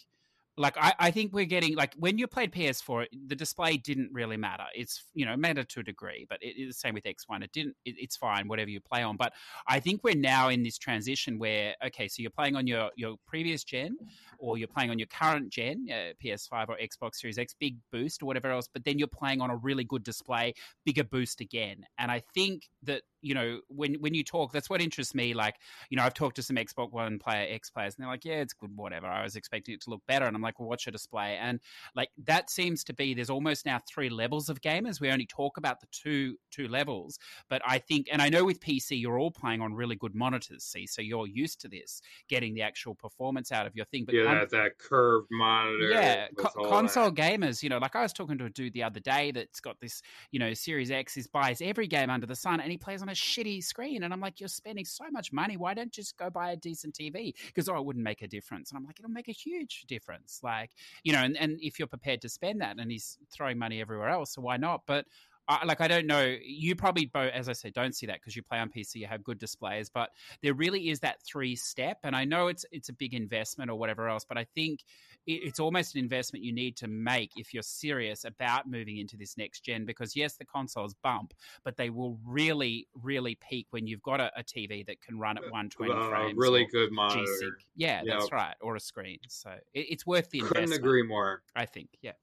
like 0.60 0.78
I, 0.78 0.94
I 1.00 1.12
think 1.12 1.34
we're 1.34 1.46
getting 1.46 1.76
like 1.76 1.96
when 1.98 2.18
you 2.18 2.28
played 2.28 2.52
PS4, 2.52 3.06
the 3.28 3.36
display 3.36 3.78
didn't 3.78 4.10
really 4.12 4.36
matter. 4.36 4.66
It's 4.76 5.06
you 5.14 5.26
know 5.26 5.38
mattered 5.38 5.70
to 5.70 5.80
a 5.80 5.84
degree, 5.84 6.26
but 6.30 6.38
it 6.44 6.62
is 6.62 6.76
the 6.76 6.80
same 6.80 6.94
with 6.94 7.06
X1. 7.06 7.44
It 7.44 7.52
didn't. 7.54 7.76
It, 7.86 7.96
it's 7.98 8.18
fine 8.18 8.50
whatever 8.50 8.70
you 8.70 8.82
play 8.82 9.02
on. 9.02 9.16
But 9.16 9.32
I 9.68 9.80
think 9.80 10.04
we're 10.04 10.16
now 10.16 10.50
in 10.50 10.62
this 10.62 10.78
transition 10.78 11.40
where 11.40 11.76
okay, 11.86 12.10
so 12.10 12.22
you're 12.22 12.30
playing 12.30 12.58
on 12.58 12.68
your 12.68 12.92
your 12.98 13.16
previous 13.26 13.64
gen, 13.64 13.96
or 14.38 14.58
you're 14.58 14.68
playing 14.68 14.90
on 14.90 15.00
your 15.00 15.08
current 15.08 15.50
gen, 15.50 15.88
uh, 15.90 16.12
PS5 16.22 16.68
or 16.68 16.78
Xbox 16.78 17.16
Series 17.16 17.38
X, 17.38 17.56
big 17.58 17.78
boost 17.94 18.22
or 18.22 18.26
whatever 18.26 18.52
else. 18.52 18.68
But 18.72 18.84
then 18.84 19.00
you're 19.00 19.08
playing 19.08 19.40
on 19.40 19.50
a 19.50 19.56
really 19.56 19.86
good 19.86 20.04
display, 20.04 20.54
bigger 20.86 21.06
boost 21.06 21.40
again. 21.40 21.86
And 21.98 22.12
I 22.12 22.22
think 22.34 22.64
that 22.84 23.04
you 23.22 23.34
know 23.34 23.62
when 23.70 23.96
when 23.96 24.14
you 24.14 24.26
talk, 24.26 24.52
that's 24.52 24.70
what 24.70 24.82
interests 24.82 25.16
me. 25.16 25.34
Like 25.34 25.56
you 25.90 25.96
know, 25.96 26.04
I've 26.04 26.14
talked 26.14 26.36
to 26.36 26.44
some 26.44 26.58
Xbox 26.58 26.92
One 26.92 27.18
player, 27.18 27.48
X 27.50 27.70
players, 27.70 27.96
and 27.96 28.04
they're 28.04 28.12
like, 28.12 28.26
yeah, 28.26 28.42
it's 28.42 28.54
good, 28.54 28.76
whatever. 28.76 29.08
I 29.08 29.24
was 29.24 29.38
expecting 29.38 29.76
it 29.76 29.82
to 29.84 29.90
look 29.90 30.02
better. 30.06 30.26
And 30.26 30.36
I'm 30.36 30.42
like, 30.42 30.49
well, 30.58 30.70
what's 30.70 30.86
your 30.86 30.92
display? 30.92 31.38
And 31.38 31.60
like, 31.96 32.10
that 32.26 32.50
seems 32.50 32.84
to 32.86 32.94
be, 32.94 33.14
there's 33.14 33.30
almost 33.30 33.66
now 33.66 33.80
three 33.88 34.10
levels 34.10 34.50
of 34.50 34.62
gamers. 34.62 35.00
We 35.00 35.12
only 35.12 35.26
talk 35.26 35.58
about 35.58 35.82
the 35.82 35.88
two, 35.92 36.38
two 36.52 36.68
levels. 36.68 37.20
But 37.50 37.62
I 37.66 37.80
think, 37.80 38.08
and 38.12 38.22
I 38.22 38.30
know 38.30 38.46
with 38.46 38.60
PC, 38.60 39.00
you're 39.00 39.20
all 39.20 39.32
playing 39.32 39.62
on 39.62 39.74
really 39.74 39.96
good 39.96 40.16
monitors, 40.16 40.64
see, 40.64 40.88
so 40.88 41.02
you're 41.02 41.28
used 41.28 41.62
to 41.62 41.68
this, 41.68 42.02
getting 42.28 42.54
the 42.54 42.62
actual 42.62 42.96
performance 42.96 43.52
out 43.52 43.68
of 43.68 43.76
your 43.76 43.86
thing. 43.86 44.06
But 44.06 44.16
yeah, 44.16 44.34
that, 44.34 44.50
that 44.52 44.78
curved 44.80 45.28
monitor. 45.32 45.90
yeah, 45.90 46.28
co- 46.36 46.68
console 46.68 47.12
that. 47.12 47.22
gamers, 47.22 47.62
you 47.62 47.70
know, 47.70 47.78
like 47.78 47.96
I 47.96 48.02
was 48.02 48.14
talking 48.14 48.38
to 48.40 48.46
a 48.46 48.50
dude 48.50 48.74
the 48.74 48.84
other 48.84 49.00
day 49.00 49.32
that's 49.32 49.60
got 49.60 49.80
this, 49.80 50.02
you 50.32 50.40
know, 50.40 50.54
Series 50.54 50.92
X, 50.92 51.14
he 51.14 51.24
buys 51.32 51.62
every 51.62 51.88
game 51.88 52.10
under 52.10 52.26
the 52.26 52.36
sun 52.36 52.60
and 52.60 52.72
he 52.72 52.78
plays 52.78 53.02
on 53.02 53.10
a 53.10 53.14
shitty 53.14 53.64
screen. 53.64 54.04
And 54.04 54.14
I'm 54.14 54.22
like, 54.22 54.40
you're 54.40 54.50
spending 54.50 54.86
so 54.86 55.06
much 55.12 55.32
money. 55.32 55.58
Why 55.58 55.74
don't 55.74 55.96
you 55.96 56.00
just 56.00 56.18
go 56.18 56.30
buy 56.30 56.52
a 56.52 56.56
decent 56.56 56.96
TV? 56.96 57.34
Because, 57.48 57.68
oh, 57.68 57.78
it 57.78 57.86
wouldn't 57.86 58.04
make 58.04 58.22
a 58.22 58.28
difference. 58.28 58.72
And 58.72 58.78
I'm 58.78 58.86
like, 58.86 59.00
it'll 59.00 59.12
make 59.12 59.28
a 59.28 59.34
huge 59.34 59.84
difference. 59.88 60.29
Like, 60.44 60.72
you 61.04 61.14
know, 61.14 61.20
and, 61.20 61.38
and 61.38 61.60
if 61.62 61.80
you're 61.80 61.88
prepared 61.88 62.22
to 62.22 62.30
spend 62.30 62.62
that 62.62 62.78
and 62.78 62.92
he's 62.92 63.18
throwing 63.32 63.58
money 63.58 63.82
everywhere 63.82 64.10
else, 64.10 64.34
so 64.34 64.42
why 64.42 64.58
not? 64.58 64.82
But 64.86 65.06
I, 65.50 65.66
like 65.66 65.82
I 65.82 65.88
don't 65.88 66.06
know. 66.06 66.36
You 66.44 66.76
probably 66.76 67.08
both, 67.08 67.32
as 67.34 67.50
I 67.50 67.54
said, 67.54 67.74
don't 67.74 67.96
see 67.96 68.06
that 68.06 68.20
because 68.22 68.36
you 68.36 68.44
play 68.44 68.60
on 68.60 68.70
PC, 68.70 68.96
you 68.96 69.08
have 69.08 69.24
good 69.24 69.40
displays. 69.40 69.90
But 69.90 70.12
there 70.44 70.54
really 70.54 70.90
is 70.90 71.00
that 71.00 71.24
three 71.24 71.56
step, 71.56 71.98
and 72.04 72.16
I 72.16 72.26
know 72.26 72.48
it's 72.48 72.66
it's 72.72 72.90
a 72.90 72.94
big 72.94 73.16
investment 73.16 73.72
or 73.72 73.76
whatever 73.76 74.08
else. 74.08 74.24
But 74.24 74.38
I 74.38 74.46
think 74.56 74.82
it's 75.28 75.60
almost 75.60 75.96
an 75.96 76.00
investment 76.00 76.44
you 76.44 76.52
need 76.54 76.76
to 76.78 76.88
make 76.88 77.32
if 77.36 77.54
you're 77.54 77.62
serious 77.64 78.26
about 78.26 78.68
moving 78.70 78.98
into 78.98 79.16
this 79.18 79.38
next 79.38 79.62
gen. 79.62 79.86
Because 79.86 80.16
yes, 80.16 80.36
the 80.36 80.46
consoles 80.46 80.96
bump, 81.04 81.34
but 81.64 81.78
they 81.78 81.90
will 81.90 82.18
really, 82.26 82.88
really 83.04 83.36
peak 83.36 83.68
when 83.72 83.86
you've 83.88 84.02
got 84.02 84.20
a, 84.20 84.32
a 84.40 84.44
TV 84.44 84.86
that 84.88 85.02
can 85.02 85.20
run 85.20 85.38
at 85.38 85.44
120 85.44 85.92
Uh, 85.92 86.10
frames. 86.10 86.34
really 86.38 86.66
good 86.66 86.90
G-Sync. 86.90 86.94
monitor. 86.96 87.58
Yeah, 87.76 88.02
that's 88.06 88.32
right, 88.32 88.56
or 88.62 88.76
a 88.76 88.80
screen. 88.80 89.20
So 89.28 89.52
it, 89.74 89.88
it's 89.90 90.06
worth 90.06 90.30
the 90.32 90.40
Couldn't 90.40 90.58
investment. 90.64 90.82
agree 90.86 91.04
more. 91.04 91.44
I 91.56 91.66
think. 91.66 91.90
Yeah. 92.02 92.14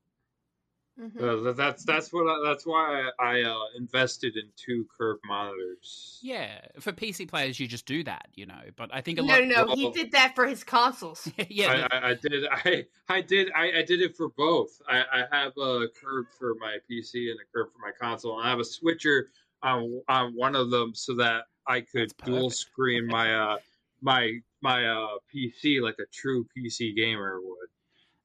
Mhm. 0.98 1.48
Uh, 1.48 1.52
that's 1.52 1.84
that's 1.84 2.10
what 2.10 2.26
I, 2.26 2.40
that's 2.48 2.64
why 2.64 3.10
I, 3.18 3.40
I 3.40 3.42
uh, 3.42 3.58
invested 3.76 4.36
in 4.36 4.44
two 4.56 4.86
curved 4.96 5.20
monitors. 5.26 6.18
Yeah, 6.22 6.60
for 6.80 6.92
PC 6.92 7.28
players, 7.28 7.60
you 7.60 7.66
just 7.66 7.84
do 7.84 8.02
that, 8.04 8.28
you 8.34 8.46
know. 8.46 8.60
But 8.76 8.94
I 8.94 9.02
think 9.02 9.18
a 9.18 9.22
no 9.22 9.34
lot. 9.34 9.44
no 9.44 9.74
he 9.74 9.84
well- 9.84 9.92
did 9.92 10.12
that 10.12 10.34
for 10.34 10.46
his 10.46 10.64
consoles 10.64 11.30
yeah, 11.50 11.86
I, 11.92 11.96
I, 11.96 12.10
I 12.10 12.14
did 12.14 12.44
I 12.50 12.86
I 13.10 13.20
did 13.20 13.52
I, 13.54 13.78
I 13.78 13.82
did 13.82 14.00
it 14.00 14.16
for 14.16 14.30
both. 14.30 14.80
I, 14.88 15.02
I 15.12 15.36
have 15.36 15.52
a 15.58 15.88
curve 16.00 16.26
for 16.38 16.54
my 16.54 16.78
PC 16.90 17.30
and 17.30 17.38
a 17.40 17.44
curve 17.54 17.68
for 17.72 17.78
my 17.78 17.92
console, 18.00 18.38
and 18.38 18.46
I 18.46 18.50
have 18.50 18.60
a 18.60 18.64
switcher 18.64 19.28
on 19.62 20.00
on 20.08 20.32
one 20.34 20.56
of 20.56 20.70
them 20.70 20.94
so 20.94 21.14
that 21.16 21.44
I 21.66 21.82
could 21.82 22.10
dual 22.24 22.48
screen 22.48 23.06
my 23.06 23.34
uh 23.34 23.58
my 24.00 24.38
my 24.62 24.86
uh 24.86 25.18
PC 25.34 25.82
like 25.82 25.96
a 25.98 26.06
true 26.10 26.46
PC 26.56 26.96
gamer 26.96 27.38
would, 27.42 27.68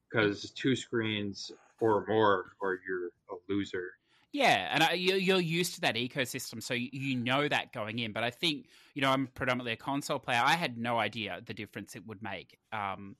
because 0.10 0.52
two 0.52 0.76
screens 0.78 1.52
or 1.82 2.06
more, 2.08 2.54
or 2.62 2.80
you're 2.88 3.08
a 3.30 3.36
loser. 3.50 3.90
Yeah, 4.32 4.70
and 4.74 4.82
I, 4.82 4.94
you, 4.94 5.16
you're 5.16 5.42
used 5.42 5.76
to 5.76 5.82
that 5.82 5.96
ecosystem, 5.96 6.64
so 6.64 6.74
you 6.74 7.18
know 7.18 7.50
that 7.50 7.74
going 7.74 8.00
in. 8.00 8.14
But 8.14 8.24
I 8.24 8.30
think 8.30 8.68
you 8.94 9.02
know 9.02 9.10
I'm 9.10 9.28
predominantly 9.28 9.74
a 9.74 9.78
console 9.78 10.20
player. 10.20 10.42
I 10.44 10.56
had 10.56 10.78
no 10.78 11.00
idea 11.00 11.42
the 11.46 11.54
difference 11.54 11.96
it 11.98 12.08
would 12.08 12.24
make. 12.24 12.58
Um, 12.72 13.18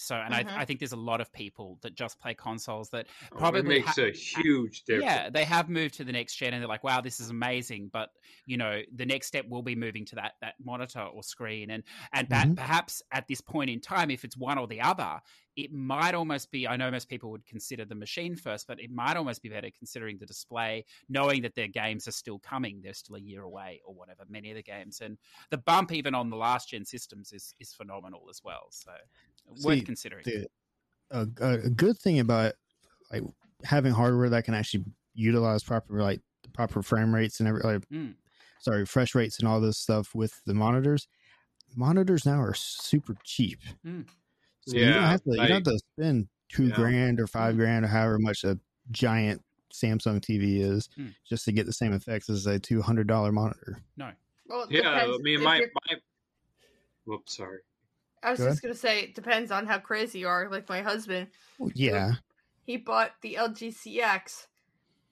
So, 0.00 0.16
and 0.16 0.34
Mhm. 0.34 0.34
I, 0.34 0.46
I 0.56 0.64
think 0.64 0.80
there's 0.80 0.92
a 0.92 0.96
lot 0.96 1.20
of 1.20 1.32
people 1.32 1.78
that 1.82 1.94
just 1.94 2.18
play 2.20 2.34
consoles 2.34 2.90
that 2.90 3.08
Oh, 3.32 3.38
probably 3.38 3.62
it 3.64 3.64
makes 3.64 3.96
ha- 3.96 3.98
a 3.98 4.10
huge 4.12 4.84
difference. 4.84 4.90
yeah, 4.92 5.30
they 5.30 5.44
have 5.44 5.68
moved 5.68 5.94
to 5.94 6.04
the 6.04 6.10
next 6.10 6.34
gen 6.34 6.52
and 6.52 6.60
they're 6.60 6.68
like, 6.68 6.82
wow, 6.82 7.00
this 7.00 7.20
is 7.20 7.30
amazing. 7.30 7.90
But 7.92 8.10
you 8.44 8.56
know, 8.56 8.82
the 8.92 9.06
next 9.06 9.28
step 9.28 9.46
will 9.48 9.62
be 9.62 9.76
moving 9.76 10.04
to 10.06 10.16
that 10.16 10.34
that 10.40 10.54
monitor 10.58 11.00
or 11.02 11.22
screen, 11.22 11.70
and 11.70 11.84
and 12.12 12.28
that 12.30 12.48
Mhm. 12.48 12.56
perhaps 12.56 13.00
at 13.12 13.28
this 13.28 13.40
point 13.40 13.70
in 13.70 13.80
time, 13.80 14.10
if 14.10 14.24
it's 14.24 14.36
one 14.36 14.58
or 14.58 14.66
the 14.66 14.80
other, 14.80 15.20
it 15.54 15.72
might 15.72 16.14
almost 16.16 16.50
be. 16.50 16.66
I 16.66 16.76
know 16.76 16.90
most 16.90 17.08
people 17.08 17.30
would 17.30 17.46
consider 17.46 17.84
the 17.84 17.94
machine 17.94 18.34
first, 18.34 18.66
but 18.66 18.80
it 18.80 18.90
might 18.90 19.16
almost 19.16 19.42
be 19.42 19.48
better 19.48 19.70
considering 19.70 20.18
the 20.18 20.26
display, 20.26 20.84
knowing 21.08 21.42
that 21.42 21.54
their 21.54 21.68
games 21.68 22.08
are 22.08 22.12
still 22.12 22.40
coming. 22.40 22.80
They're 22.82 22.92
still 22.92 23.14
a 23.14 23.20
year 23.20 23.42
away 23.42 23.80
or 23.84 23.94
whatever. 23.94 24.24
Many 24.28 24.50
of 24.50 24.56
the 24.56 24.62
games 24.64 25.00
and 25.00 25.18
the 25.50 25.58
bump 25.58 25.92
even 25.92 26.16
on 26.16 26.30
the 26.30 26.36
last 26.36 26.68
gen 26.70 26.84
systems 26.84 27.32
is 27.32 27.54
is 27.60 27.72
phenomenal 27.72 28.26
as 28.28 28.40
well. 28.42 28.66
So 28.70 28.92
worth 29.50 29.78
See, 29.78 29.80
considering. 29.82 30.24
the, 30.24 30.46
a, 31.10 31.26
a 31.40 31.52
a 31.66 31.70
good 31.70 31.98
thing 31.98 32.20
about 32.20 32.54
like 33.12 33.22
having 33.64 33.92
hardware 33.92 34.28
that 34.30 34.44
can 34.44 34.54
actually 34.54 34.84
utilize 35.14 35.62
proper 35.62 36.00
like 36.00 36.20
the 36.42 36.48
proper 36.50 36.82
frame 36.82 37.14
rates 37.14 37.40
and 37.40 37.48
every 37.48 37.60
like, 37.62 37.86
Mm. 37.88 38.14
sorry 38.60 38.80
refresh 38.80 39.14
rates 39.14 39.38
and 39.38 39.48
all 39.48 39.60
this 39.60 39.78
stuff 39.78 40.14
with 40.14 40.40
the 40.46 40.54
monitors 40.54 41.08
monitors 41.76 42.24
now 42.26 42.40
are 42.40 42.54
super 42.54 43.16
cheap 43.24 43.60
Mm. 43.84 44.06
so 44.66 44.76
you 44.76 44.84
don't 44.92 45.02
Yeah, 45.02 45.10
have 45.10 45.22
to 45.24 45.30
you 45.32 45.36
don't 45.36 45.50
have 45.50 45.62
to 45.64 45.78
spend 45.96 46.28
two 46.48 46.68
Yeah. 46.68 46.74
grand 46.76 47.20
or 47.20 47.26
five 47.26 47.54
Mm. 47.54 47.58
grand 47.58 47.84
or 47.84 47.88
however 47.88 48.18
much 48.18 48.44
a 48.44 48.58
giant 48.90 49.42
samsung 49.72 50.20
tv 50.20 50.60
is 50.60 50.88
Mm. 50.98 51.14
just 51.28 51.44
to 51.44 51.52
get 51.52 51.66
the 51.66 51.72
same 51.72 51.92
effects 51.92 52.28
as 52.30 52.46
a 52.46 52.58
$200 52.58 53.32
monitor 53.32 53.78
No, 53.96 54.12
Well, 54.46 54.66
Yeah, 54.70 54.90
I 54.90 55.18
mean, 55.18 55.42
my 55.42 55.60
my. 55.60 55.96
Whoops, 57.04 57.36
sorry. 57.36 57.60
I 58.22 58.30
was 58.30 58.40
Go 58.40 58.48
just 58.48 58.62
gonna 58.62 58.74
say 58.74 59.00
it 59.00 59.14
depends 59.14 59.50
on 59.50 59.66
how 59.66 59.78
crazy 59.78 60.20
you 60.20 60.28
are. 60.28 60.48
Like 60.50 60.68
my 60.68 60.82
husband, 60.82 61.28
well, 61.58 61.70
yeah 61.74 62.14
he 62.70 62.76
bought 62.76 63.12
the 63.22 63.34
LG 63.34 63.74
CX 63.74 64.46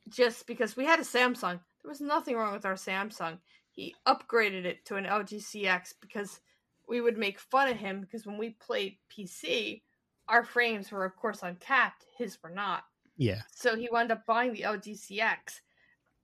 just 0.09 0.47
because 0.47 0.77
we 0.77 0.85
had 0.85 1.01
a 1.01 1.03
Samsung. 1.03 1.59
There 1.83 1.89
was 1.89 2.01
nothing 2.01 2.37
wrong 2.37 2.53
with 2.53 2.65
our 2.65 2.75
Samsung. 2.75 3.39
He 3.71 3.97
upgraded 4.07 4.65
it 4.65 4.85
to 4.87 4.95
an 4.95 5.05
LG 5.05 5.35
CX 5.35 5.95
because 6.01 6.41
we 6.89 7.01
would 7.01 7.19
make 7.19 7.41
fun 7.41 7.69
of 7.69 7.77
him 7.77 8.01
because 8.01 8.27
when 8.27 8.39
we 8.39 8.51
played 8.51 8.97
PC, 9.11 9.83
our 10.29 10.45
frames 10.45 10.93
were 10.93 11.05
of 11.05 11.17
course 11.17 11.43
uncapped, 11.43 12.05
his 12.17 12.39
were 12.43 12.51
not. 12.51 12.85
yeah 13.17 13.43
So 13.51 13.77
he 13.77 13.89
wound 13.91 14.13
up 14.13 14.25
buying 14.25 14.53
the 14.53 14.63
LG 14.63 14.97
CX. 14.97 15.61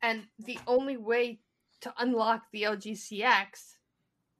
And 0.02 0.26
the 0.38 0.58
only 0.68 0.96
way 0.98 1.40
to 1.80 1.92
unlock 1.98 2.44
the 2.52 2.62
LG 2.62 2.92
CX 2.92 3.76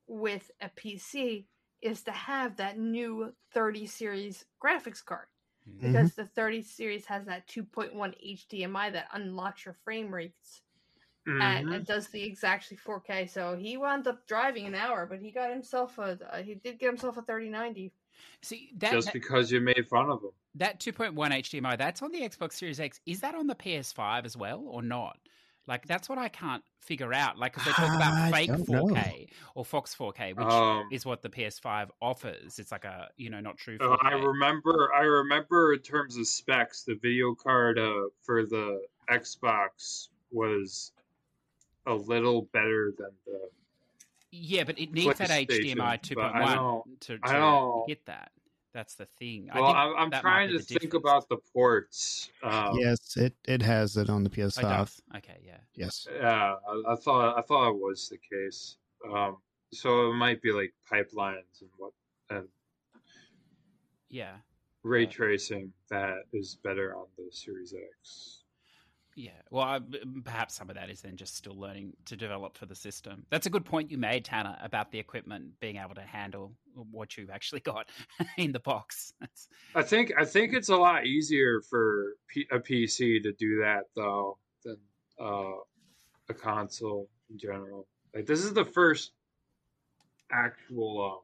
with 0.07 0.51
a 0.61 0.69
PC 0.69 1.47
is 1.85 2.05
to 2.05 2.13
have 2.13 2.57
that 2.59 2.79
new 2.79 3.37
30 3.53 3.87
series 3.87 4.47
graphics 4.63 5.05
card 5.05 5.29
Mm. 5.67 5.75
because 5.83 6.15
the 6.15 6.27
30 6.27 6.63
series 6.63 7.07
has 7.07 7.27
that 7.27 7.47
2.1 7.49 8.15
HDMI 8.21 8.91
that 8.91 9.09
unlocks 9.13 9.65
your 9.67 9.75
frame 9.75 10.15
rates 10.15 10.63
and 11.41 11.67
Mhm. 11.67 11.73
it 11.73 11.87
does 11.87 12.09
the 12.09 12.23
exactly 12.25 12.77
4K. 12.77 13.27
So 13.27 13.57
he 13.57 13.77
wound 13.77 14.07
up 14.09 14.27
driving 14.27 14.67
an 14.67 14.75
hour, 14.75 15.07
but 15.07 15.21
he 15.21 15.31
got 15.33 15.51
himself 15.51 15.99
a 15.99 16.19
uh, 16.35 16.43
he 16.43 16.55
did 16.57 16.79
get 16.79 16.89
himself 16.89 17.17
a 17.17 17.23
3090. 17.23 17.95
see 18.43 18.73
that 18.77 19.03
Just 19.03 19.13
because 19.13 19.51
you 19.51 19.61
made 19.61 19.89
fun 19.89 20.11
of 20.11 20.23
him. 20.23 20.31
that 20.55 20.81
2.1 20.81 21.33
HDMI, 21.33 21.77
that's 21.77 22.03
on 22.03 22.13
the 22.13 22.21
Xbox 22.21 22.53
Series 22.53 22.81
X. 22.81 23.01
Is 23.07 23.21
that 23.21 23.35
on 23.35 23.47
the 23.47 23.55
PS5 23.55 24.25
as 24.25 24.37
well 24.37 24.61
or 24.61 24.83
not? 24.83 25.24
Like 25.67 25.87
that's 25.87 26.09
what 26.09 26.19
I 26.19 26.29
can't 26.29 26.63
figure 26.81 27.13
out. 27.15 27.39
Like 27.39 27.55
because 27.55 27.67
they 27.67 27.73
talk 27.73 27.97
about 27.97 28.13
I 28.13 28.31
fake 28.31 28.49
don't 28.49 28.69
know. 28.69 28.85
4K 28.87 29.29
or 29.55 29.65
Fox 29.65 29.95
4K, 29.95 30.37
which 30.37 30.47
Um, 30.47 30.89
is 30.93 31.07
what 31.07 31.23
the 31.23 31.31
PS5 31.31 31.89
offers. 32.03 32.59
It's 32.59 32.71
like 32.71 32.85
a 32.85 33.09
you 33.17 33.31
know 33.31 33.41
not 33.41 33.57
true. 33.57 33.79
4K. 33.79 33.99
I 34.03 34.13
remember. 34.13 34.91
I 34.95 35.01
remember 35.03 35.73
in 35.73 35.81
terms 35.81 36.17
of 36.19 36.27
specs, 36.27 36.83
the 36.83 36.97
video 36.97 37.35
card 37.35 37.79
uh, 37.79 38.09
for 38.23 38.45
the 38.45 38.83
Xbox 39.11 40.09
was 40.31 40.93
a 41.87 41.95
little 41.95 42.43
better 42.53 42.93
than 42.99 43.11
the. 43.27 43.41
yeah, 44.33 44.65
but 44.65 44.79
it 44.79 44.93
needs 44.93 45.19
that 45.19 45.31
HDMI 45.31 45.99
2.1 46.03 46.55
don't- 46.55 47.01
to, 47.03 47.19
I 47.23 47.33
to 47.33 47.39
don't- 47.39 47.89
hit 47.89 48.05
that. 48.07 48.33
That's 48.75 48.97
the 48.97 49.07
thing. 49.07 49.49
Well, 49.55 49.65
I 49.65 49.67
think 49.69 49.79
I'm, 49.79 50.13
I'm 50.15 50.21
trying 50.21 50.49
to 50.51 50.59
think 50.59 50.81
difference. 50.81 50.95
about 50.95 51.29
the 51.29 51.37
ports. 51.53 52.31
Um, 52.43 52.77
yes 52.81 53.17
it 53.17 53.33
it 53.47 53.63
has 53.63 53.97
it 53.97 54.11
on 54.11 54.25
the 54.25 54.31
Oh, 54.31 54.33
ps5 54.33 54.61
does. 54.63 55.01
Okay, 55.17 55.39
yeah. 55.47 55.59
yes 55.77 56.07
Yeah, 56.13 56.57
I, 56.69 56.83
I 56.93 56.97
thought 56.97 57.39
I 57.39 57.43
thought 57.43 57.71
it 57.71 57.77
was 57.77 58.09
the 58.09 58.19
case. 58.19 58.77
Um, 59.11 59.37
so 59.73 60.11
it 60.11 60.15
might 60.15 60.43
be 60.43 60.51
like 60.51 60.75
pipelines 60.91 61.61
and 61.61 61.71
what 61.79 61.93
and 62.31 62.49
Yeah. 64.11 64.37
ray 64.83 65.03
Yeah. 65.05 65.09
tracing 65.11 65.73
that 65.91 66.25
is 66.33 66.57
better 66.65 66.97
on 66.97 67.07
the 67.17 67.29
Series 67.31 67.73
X. 67.75 68.44
Yeah, 69.17 69.31
well, 69.51 69.65
I, 69.65 69.81
perhaps 70.25 70.55
some 70.55 70.69
of 70.71 70.77
that 70.77 70.91
is 70.91 71.01
then 71.01 71.17
just 71.17 71.37
still 71.37 71.57
learning 71.59 71.93
to 72.07 72.17
develop 72.17 72.59
for 72.59 72.67
the 72.67 72.75
system. 72.75 73.25
That's 73.31 73.47
a 73.47 73.51
good 73.51 73.65
point 73.65 73.91
you 73.91 73.99
made, 73.99 74.25
Tanner, 74.25 74.57
about 74.61 74.91
the 74.91 74.99
equipment 74.99 75.61
being 75.61 75.77
able 75.77 75.95
to 75.95 76.03
handle 76.03 76.53
what 76.75 77.17
you've 77.17 77.31
actually 77.31 77.61
got 77.61 77.89
in 78.39 78.51
the 78.51 78.59
box. 78.59 79.13
That's, 79.21 79.49
I 79.75 79.83
think 79.83 80.13
I 80.19 80.25
think 80.25 80.53
it's 80.53 80.69
a 80.69 80.77
lot 80.77 81.07
easier 81.07 81.61
for 81.71 82.15
a 82.51 82.59
PC 82.59 83.23
to 83.23 83.33
do 83.33 83.61
that 83.61 83.85
though 83.95 84.39
than 84.65 84.79
uh, 85.21 85.59
a 86.29 86.35
console 86.35 87.09
in 87.31 87.39
general. 87.39 87.87
Like 88.15 88.27
this 88.27 88.41
is 88.41 88.53
the 88.53 88.65
first 88.65 89.13
actual. 90.33 91.05
Um, 91.05 91.21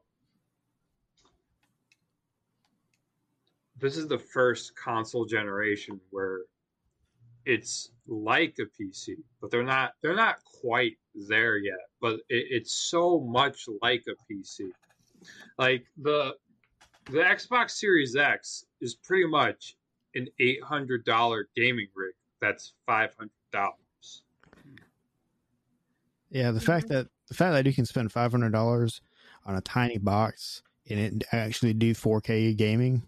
this 3.81 3.97
is 3.97 4.07
the 4.07 4.19
first 4.19 4.75
console 4.77 5.25
generation 5.25 5.99
where 6.11 6.41
it's 7.45 7.91
like 8.07 8.57
a 8.59 8.81
PC, 8.81 9.15
but 9.39 9.51
they're 9.51 9.63
not. 9.63 9.93
They're 10.01 10.15
not 10.15 10.43
quite 10.43 10.97
there 11.27 11.57
yet. 11.57 11.79
But 12.01 12.15
it, 12.29 12.47
it's 12.49 12.73
so 12.73 13.19
much 13.19 13.65
like 13.81 14.03
a 14.07 14.33
PC. 14.33 14.69
Like 15.57 15.85
the 15.97 16.35
the 17.05 17.19
Xbox 17.19 17.71
Series 17.71 18.15
X 18.15 18.65
is 18.79 18.95
pretty 18.95 19.27
much 19.27 19.75
an 20.15 20.27
eight 20.39 20.63
hundred 20.63 21.05
dollar 21.05 21.49
gaming 21.55 21.87
rig. 21.95 22.13
That's 22.41 22.73
five 22.85 23.13
hundred 23.17 23.31
dollars. 23.51 24.23
Yeah, 26.29 26.51
the 26.51 26.61
fact 26.61 26.87
that 26.89 27.07
the 27.27 27.33
fact 27.33 27.53
that 27.53 27.65
you 27.65 27.73
can 27.73 27.85
spend 27.85 28.11
five 28.11 28.31
hundred 28.31 28.51
dollars 28.51 29.01
on 29.45 29.55
a 29.55 29.61
tiny 29.61 29.97
box 29.97 30.61
and 30.89 30.99
it 30.99 31.23
actually 31.31 31.73
do 31.73 31.93
four 31.93 32.21
K 32.21 32.53
gaming, 32.53 33.03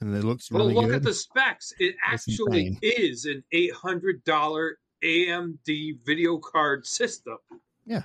and 0.00 0.14
it 0.14 0.24
looks 0.24 0.50
Well, 0.50 0.66
look 0.70 0.86
good. 0.86 0.96
at 0.96 1.02
the 1.02 1.14
specs. 1.14 1.72
It 1.78 1.96
actually 2.04 2.78
is 2.82 3.24
an 3.24 3.42
eight 3.52 3.72
hundred 3.72 4.24
dollar 4.24 4.78
AMD 5.02 5.98
video 6.04 6.38
card 6.38 6.86
system. 6.86 7.38
Yeah. 7.86 8.02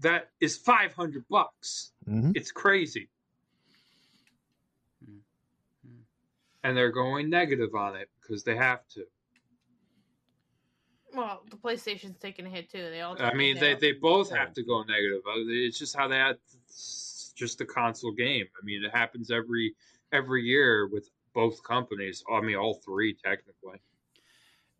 That 0.00 0.30
is 0.40 0.56
five 0.56 0.92
hundred 0.92 1.24
bucks. 1.28 1.92
Mhm. 2.08 2.36
It's 2.36 2.52
crazy. 2.52 3.08
And 6.62 6.76
they're 6.76 6.90
going 6.92 7.30
negative 7.30 7.74
on 7.74 7.94
it 7.96 8.10
because 8.20 8.42
they 8.42 8.56
have 8.56 8.86
to. 8.88 9.06
Well, 11.14 11.42
the 11.48 11.56
PlayStation's 11.56 12.18
taking 12.18 12.44
a 12.44 12.50
hit 12.50 12.68
too. 12.70 12.90
They 12.90 13.00
all. 13.00 13.16
I 13.20 13.32
mean, 13.34 13.58
they, 13.58 13.74
they 13.74 13.92
both 13.92 14.30
have 14.30 14.52
to 14.54 14.62
go 14.64 14.82
negative. 14.82 15.20
Uh, 15.26 15.38
It's 15.46 15.78
just 15.78 15.96
how 15.96 16.08
they 16.08 16.16
had 16.16 16.36
it's 16.64 17.32
just 17.36 17.60
a 17.60 17.64
console 17.64 18.10
game. 18.12 18.46
I 18.60 18.64
mean, 18.64 18.84
it 18.84 18.90
happens 18.92 19.30
every 19.30 19.74
every 20.16 20.42
year 20.42 20.88
with 20.88 21.10
both 21.34 21.62
companies. 21.62 22.24
I 22.32 22.40
mean, 22.40 22.56
all 22.56 22.80
three 22.84 23.14
technically. 23.14 23.80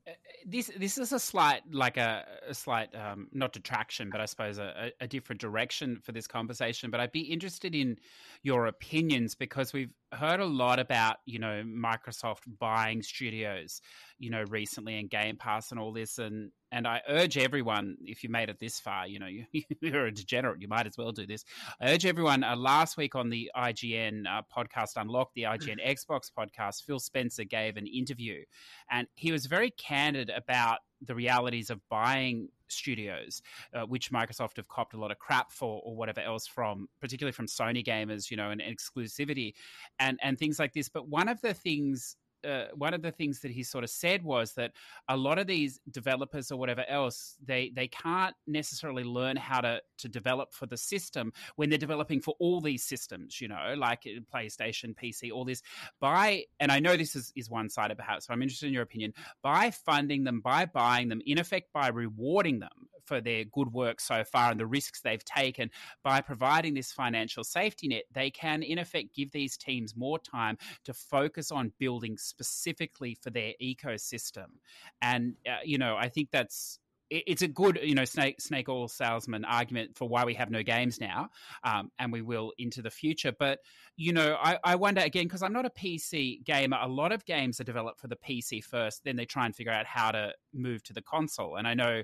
Uh, 0.08 0.12
this 0.46 0.70
this 0.78 0.98
is 0.98 1.12
a 1.12 1.18
slight 1.18 1.62
like 1.72 1.96
a, 1.96 2.24
a 2.48 2.54
slight 2.54 2.94
um, 2.94 3.26
not 3.32 3.52
detraction 3.52 4.08
but 4.08 4.20
i 4.20 4.24
suppose 4.24 4.56
a, 4.56 4.92
a 5.00 5.08
different 5.08 5.40
direction 5.40 5.98
for 6.00 6.12
this 6.12 6.28
conversation 6.28 6.92
but 6.92 7.00
i'd 7.00 7.10
be 7.10 7.22
interested 7.22 7.74
in 7.74 7.98
your 8.44 8.66
opinions 8.66 9.34
because 9.34 9.72
we've 9.72 9.90
heard 10.12 10.40
a 10.40 10.44
lot 10.44 10.78
about 10.78 11.16
you 11.26 11.38
know 11.38 11.62
microsoft 11.66 12.40
buying 12.58 13.02
studios 13.02 13.80
you 14.18 14.30
know 14.30 14.44
recently 14.48 14.98
and 14.98 15.10
game 15.10 15.36
pass 15.36 15.72
and 15.72 15.80
all 15.80 15.92
this 15.92 16.18
and 16.18 16.50
and 16.70 16.86
i 16.86 17.00
urge 17.08 17.36
everyone 17.36 17.96
if 18.02 18.22
you 18.22 18.30
made 18.30 18.48
it 18.48 18.58
this 18.60 18.78
far 18.78 19.06
you 19.06 19.18
know 19.18 19.26
you, 19.52 19.62
you're 19.80 20.06
a 20.06 20.12
degenerate 20.12 20.60
you 20.60 20.68
might 20.68 20.86
as 20.86 20.96
well 20.96 21.12
do 21.12 21.26
this. 21.26 21.44
I 21.80 21.92
urge 21.92 22.06
everyone 22.06 22.44
uh, 22.44 22.56
last 22.56 22.96
week 22.96 23.14
on 23.14 23.30
the 23.30 23.50
ign 23.56 24.26
uh, 24.26 24.42
podcast 24.56 24.92
unlock 24.96 25.32
the 25.34 25.42
ign 25.42 25.84
xbox 25.86 26.30
podcast 26.36 26.84
phil 26.84 27.00
spencer 27.00 27.44
gave 27.44 27.76
an 27.76 27.86
interview 27.86 28.44
and 28.90 29.08
he 29.16 29.32
was 29.32 29.46
very 29.46 29.70
candid 29.70 30.30
about 30.30 30.78
the 31.02 31.14
realities 31.14 31.70
of 31.70 31.80
buying 31.88 32.48
studios, 32.68 33.42
uh, 33.74 33.82
which 33.82 34.10
Microsoft 34.10 34.56
have 34.56 34.68
copped 34.68 34.94
a 34.94 34.98
lot 34.98 35.10
of 35.10 35.18
crap 35.18 35.50
for, 35.52 35.80
or 35.84 35.96
whatever 35.96 36.20
else 36.20 36.46
from, 36.46 36.88
particularly 37.00 37.32
from 37.32 37.46
Sony 37.46 37.84
gamers, 37.84 38.30
you 38.30 38.36
know, 38.36 38.50
and, 38.50 38.60
and 38.60 38.76
exclusivity, 38.76 39.54
and 39.98 40.18
and 40.22 40.38
things 40.38 40.58
like 40.58 40.72
this. 40.72 40.88
But 40.88 41.08
one 41.08 41.28
of 41.28 41.40
the 41.40 41.54
things 41.54 42.16
uh, 42.46 42.66
one 42.74 42.94
of 42.94 43.02
the 43.02 43.10
things 43.10 43.40
that 43.40 43.50
he 43.50 43.62
sort 43.62 43.84
of 43.84 43.90
said 43.90 44.22
was 44.22 44.52
that 44.52 44.72
a 45.08 45.16
lot 45.16 45.38
of 45.38 45.46
these 45.46 45.80
developers 45.90 46.50
or 46.50 46.58
whatever 46.58 46.84
else 46.88 47.36
they 47.44 47.72
they 47.74 47.88
can't 47.88 48.34
necessarily 48.46 49.04
learn 49.04 49.36
how 49.36 49.60
to 49.60 49.80
to 49.98 50.08
develop 50.08 50.52
for 50.52 50.66
the 50.66 50.76
system 50.76 51.32
when 51.56 51.68
they're 51.68 51.78
developing 51.78 52.20
for 52.20 52.34
all 52.38 52.60
these 52.60 52.84
systems 52.84 53.40
you 53.40 53.48
know 53.48 53.74
like 53.76 54.06
uh, 54.06 54.20
playstation 54.34 54.94
pc 54.94 55.32
all 55.32 55.44
this. 55.44 55.62
By 56.00 56.44
and 56.60 56.70
i 56.70 56.78
know 56.78 56.96
this 56.96 57.16
is, 57.16 57.32
is 57.36 57.50
one-sided 57.50 57.96
perhaps 57.96 58.26
so 58.26 58.32
i'm 58.32 58.42
interested 58.42 58.66
in 58.66 58.72
your 58.72 58.82
opinion. 58.82 59.12
By 59.42 59.70
funding 59.70 60.24
them 60.24 60.40
by 60.40 60.66
buying 60.66 61.08
them 61.08 61.20
in 61.26 61.38
effect 61.38 61.72
by 61.72 61.88
rewarding 61.88 62.60
them 62.60 62.88
for 63.06 63.20
their 63.20 63.44
good 63.44 63.72
work 63.72 64.00
so 64.00 64.24
far 64.24 64.50
and 64.50 64.60
the 64.60 64.66
risks 64.66 65.00
they've 65.00 65.24
taken 65.24 65.70
by 66.02 66.20
providing 66.20 66.74
this 66.74 66.92
financial 66.92 67.44
safety 67.44 67.88
net 67.88 68.04
they 68.12 68.30
can 68.30 68.62
in 68.62 68.78
effect 68.78 69.14
give 69.14 69.30
these 69.32 69.56
teams 69.56 69.96
more 69.96 70.18
time 70.18 70.56
to 70.84 70.92
focus 70.92 71.50
on 71.50 71.72
building 71.78 72.16
specifically 72.16 73.16
for 73.20 73.30
their 73.30 73.52
ecosystem 73.62 74.46
and 75.02 75.34
uh, 75.48 75.56
you 75.64 75.78
know 75.78 75.96
i 75.96 76.08
think 76.08 76.28
that's 76.30 76.78
it's 77.10 77.42
a 77.42 77.48
good, 77.48 77.78
you 77.82 77.94
know, 77.94 78.04
snake 78.04 78.40
snake 78.40 78.68
oil 78.68 78.88
salesman 78.88 79.44
argument 79.44 79.96
for 79.96 80.08
why 80.08 80.24
we 80.24 80.34
have 80.34 80.50
no 80.50 80.62
games 80.62 81.00
now, 81.00 81.28
um, 81.62 81.90
and 81.98 82.12
we 82.12 82.22
will 82.22 82.52
into 82.58 82.82
the 82.82 82.90
future. 82.90 83.32
But 83.36 83.60
you 83.96 84.12
know, 84.12 84.36
I, 84.40 84.58
I 84.64 84.74
wonder 84.74 85.00
again 85.00 85.24
because 85.24 85.42
I'm 85.42 85.52
not 85.52 85.66
a 85.66 85.70
PC 85.70 86.44
gamer. 86.44 86.78
A 86.80 86.88
lot 86.88 87.12
of 87.12 87.24
games 87.24 87.60
are 87.60 87.64
developed 87.64 88.00
for 88.00 88.08
the 88.08 88.16
PC 88.16 88.62
first, 88.62 89.04
then 89.04 89.16
they 89.16 89.24
try 89.24 89.46
and 89.46 89.54
figure 89.54 89.72
out 89.72 89.86
how 89.86 90.10
to 90.10 90.32
move 90.52 90.82
to 90.84 90.92
the 90.92 91.02
console. 91.02 91.56
And 91.56 91.68
I 91.68 91.74
know 91.74 92.02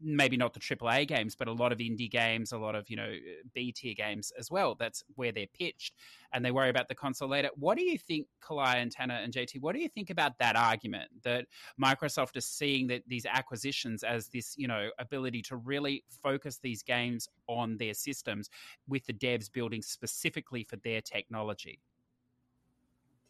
maybe 0.00 0.36
not 0.36 0.54
the 0.54 0.60
AAA 0.60 1.08
games, 1.08 1.34
but 1.34 1.48
a 1.48 1.52
lot 1.52 1.72
of 1.72 1.78
indie 1.78 2.10
games, 2.10 2.52
a 2.52 2.58
lot 2.58 2.74
of 2.74 2.88
you 2.88 2.96
know 2.96 3.12
B 3.54 3.72
tier 3.72 3.94
games 3.94 4.32
as 4.38 4.50
well. 4.50 4.74
That's 4.74 5.02
where 5.16 5.32
they're 5.32 5.46
pitched, 5.46 5.94
and 6.32 6.44
they 6.44 6.50
worry 6.50 6.70
about 6.70 6.88
the 6.88 6.94
console 6.94 7.28
later. 7.28 7.50
What 7.56 7.76
do 7.76 7.84
you 7.84 7.98
think, 7.98 8.26
Kalai 8.42 8.76
and 8.76 8.90
Tanner 8.90 9.14
and 9.14 9.32
JT? 9.32 9.60
What 9.60 9.74
do 9.74 9.80
you 9.80 9.88
think 9.88 10.10
about 10.10 10.38
that 10.38 10.56
argument 10.56 11.10
that 11.24 11.46
Microsoft 11.82 12.36
is 12.36 12.46
seeing 12.46 12.86
that 12.88 13.02
these 13.06 13.26
acquisitions 13.26 14.02
as 14.02 14.28
this 14.28 14.54
you 14.56 14.68
know 14.68 14.90
ability 14.98 15.42
to 15.42 15.56
really 15.56 16.04
focus 16.22 16.58
these 16.62 16.82
games 16.82 17.28
on 17.48 17.76
their 17.76 17.94
systems, 17.94 18.50
with 18.86 19.04
the 19.06 19.12
devs 19.12 19.50
building 19.52 19.82
specifically 19.82 20.64
for 20.64 20.76
their 20.76 21.00
technology? 21.00 21.80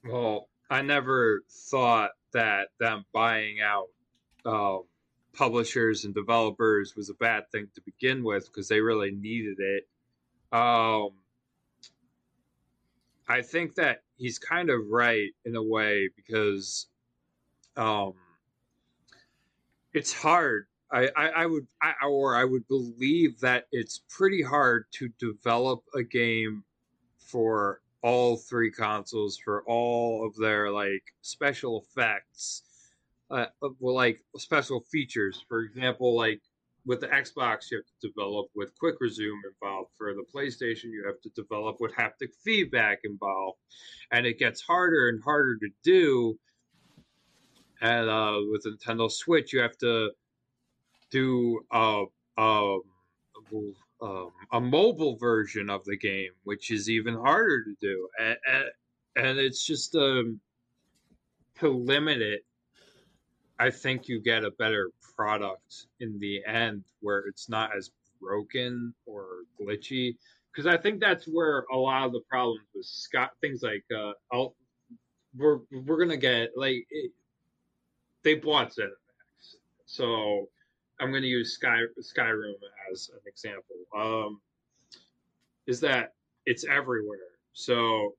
Well, 0.04 0.48
I 0.70 0.82
never 0.82 1.42
thought 1.50 2.10
that 2.32 2.68
them 2.78 3.04
buying 3.12 3.60
out. 3.60 3.88
Um, 4.44 4.82
publishers 5.34 6.04
and 6.04 6.14
developers 6.14 6.94
was 6.96 7.10
a 7.10 7.14
bad 7.14 7.50
thing 7.50 7.68
to 7.74 7.80
begin 7.82 8.24
with 8.24 8.46
because 8.46 8.68
they 8.68 8.80
really 8.80 9.10
needed 9.10 9.58
it. 9.58 9.88
Um, 10.52 11.10
I 13.28 13.42
think 13.42 13.74
that 13.74 14.02
he's 14.16 14.38
kind 14.38 14.70
of 14.70 14.80
right 14.90 15.30
in 15.44 15.54
a 15.54 15.62
way 15.62 16.08
because 16.16 16.86
um, 17.76 18.14
it's 19.92 20.12
hard. 20.12 20.66
I, 20.90 21.10
I, 21.14 21.28
I 21.28 21.46
would, 21.46 21.66
I, 21.82 21.92
or 22.08 22.34
I 22.34 22.44
would 22.44 22.66
believe 22.66 23.40
that 23.40 23.66
it's 23.70 24.00
pretty 24.08 24.42
hard 24.42 24.86
to 24.92 25.08
develop 25.18 25.82
a 25.94 26.02
game 26.02 26.64
for 27.18 27.82
all 28.02 28.36
three 28.36 28.70
consoles 28.70 29.36
for 29.36 29.62
all 29.66 30.26
of 30.26 30.34
their 30.36 30.70
like 30.70 31.02
special 31.20 31.84
effects 31.84 32.62
uh, 33.30 33.46
like 33.80 34.20
special 34.36 34.80
features. 34.80 35.44
For 35.48 35.60
example, 35.60 36.16
like 36.16 36.40
with 36.86 37.00
the 37.00 37.08
Xbox, 37.08 37.70
you 37.70 37.78
have 37.78 37.86
to 38.00 38.08
develop 38.08 38.46
with 38.54 38.76
quick 38.78 38.96
resume 39.00 39.40
involved. 39.52 39.90
For 39.98 40.14
the 40.14 40.24
PlayStation, 40.34 40.84
you 40.84 41.04
have 41.06 41.20
to 41.22 41.30
develop 41.30 41.76
with 41.80 41.92
haptic 41.92 42.30
feedback 42.42 43.00
involved, 43.04 43.58
and 44.10 44.26
it 44.26 44.38
gets 44.38 44.60
harder 44.60 45.08
and 45.08 45.22
harder 45.22 45.56
to 45.58 45.68
do. 45.82 46.38
And 47.80 48.08
uh, 48.08 48.38
with 48.50 48.64
Nintendo 48.64 49.10
Switch, 49.10 49.52
you 49.52 49.60
have 49.60 49.76
to 49.78 50.10
do 51.10 51.60
a, 51.70 52.04
a, 52.38 52.78
um, 54.00 54.32
a 54.52 54.60
mobile 54.60 55.16
version 55.16 55.70
of 55.70 55.84
the 55.84 55.96
game, 55.96 56.30
which 56.44 56.70
is 56.70 56.88
even 56.88 57.14
harder 57.14 57.64
to 57.64 57.74
do. 57.80 58.08
And, 58.18 58.36
and, 58.46 58.64
and 59.16 59.38
it's 59.38 59.64
just 59.64 59.94
um, 59.94 60.40
to 61.60 61.68
limit 61.68 62.20
it 62.20 62.42
I 63.58 63.70
think 63.70 64.08
you 64.08 64.20
get 64.20 64.44
a 64.44 64.52
better 64.52 64.90
product 65.16 65.86
in 66.00 66.18
the 66.20 66.44
end 66.46 66.84
where 67.00 67.20
it's 67.26 67.48
not 67.48 67.76
as 67.76 67.90
broken 68.20 68.94
or 69.06 69.26
glitchy. 69.60 70.16
Because 70.52 70.66
I 70.66 70.76
think 70.76 71.00
that's 71.00 71.26
where 71.26 71.64
a 71.72 71.76
lot 71.76 72.06
of 72.06 72.12
the 72.12 72.20
problems 72.28 72.60
with 72.74 72.86
Scott 72.86 73.30
things 73.40 73.62
like 73.62 73.84
uh, 73.96 74.12
I'll, 74.32 74.54
we're 75.36 75.58
we're 75.70 75.98
gonna 75.98 76.16
get 76.16 76.50
like 76.56 76.86
it, 76.90 77.12
they 78.24 78.34
bought 78.34 78.70
ZeniMax, 78.70 79.56
so 79.86 80.48
I'm 81.00 81.12
gonna 81.12 81.26
use 81.26 81.52
Sky 81.52 81.82
Skyrim 82.00 82.54
as 82.92 83.10
an 83.12 83.20
example. 83.26 83.76
Um, 83.96 84.40
is 85.66 85.80
that 85.80 86.14
it's 86.46 86.64
everywhere, 86.64 87.36
so 87.52 88.14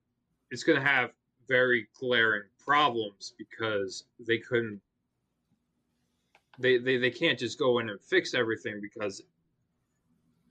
it's 0.52 0.64
gonna 0.64 0.82
have 0.82 1.12
very 1.48 1.88
glaring 2.00 2.44
problems 2.64 3.34
because 3.38 4.06
they 4.26 4.38
couldn't 4.38 4.80
they, 6.60 6.78
they 6.78 6.98
they 6.98 7.10
can't 7.10 7.40
just 7.40 7.58
go 7.58 7.80
in 7.80 7.90
and 7.90 8.00
fix 8.02 8.34
everything 8.34 8.80
because 8.82 9.24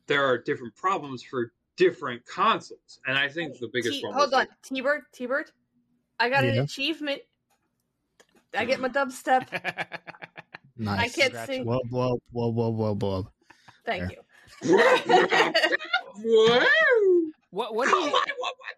there 0.06 0.24
are 0.24 0.38
different 0.38 0.74
problems 0.74 1.22
for 1.22 1.52
different 1.76 2.24
consoles. 2.26 3.00
And 3.06 3.16
I 3.16 3.28
think 3.28 3.58
the 3.58 3.68
biggest 3.72 3.96
T- 3.96 4.00
problem. 4.02 4.20
Hold 4.20 4.34
on, 4.34 4.46
Tbyrd, 4.62 5.00
T 5.12 5.26
Bird. 5.26 5.50
I 6.18 6.28
got 6.28 6.44
yeah. 6.44 6.52
an 6.52 6.58
achievement. 6.60 7.20
I 8.56 8.64
get 8.64 8.80
my 8.80 8.88
dubstep. 8.88 9.46
nice. 10.76 11.00
I 11.00 11.08
can't 11.08 11.46
sing. 11.46 11.64
Whoa, 11.64 11.80
whoa, 11.90 12.18
whoa, 12.32 12.48
whoa, 12.48 12.70
whoa, 12.70 12.94
whoa. 12.94 13.30
Thank 13.84 14.08
there. 14.08 14.18
you. 14.64 15.84
What 17.50 17.74
what 17.74 17.88
do 17.88 17.96
you 17.96 18.10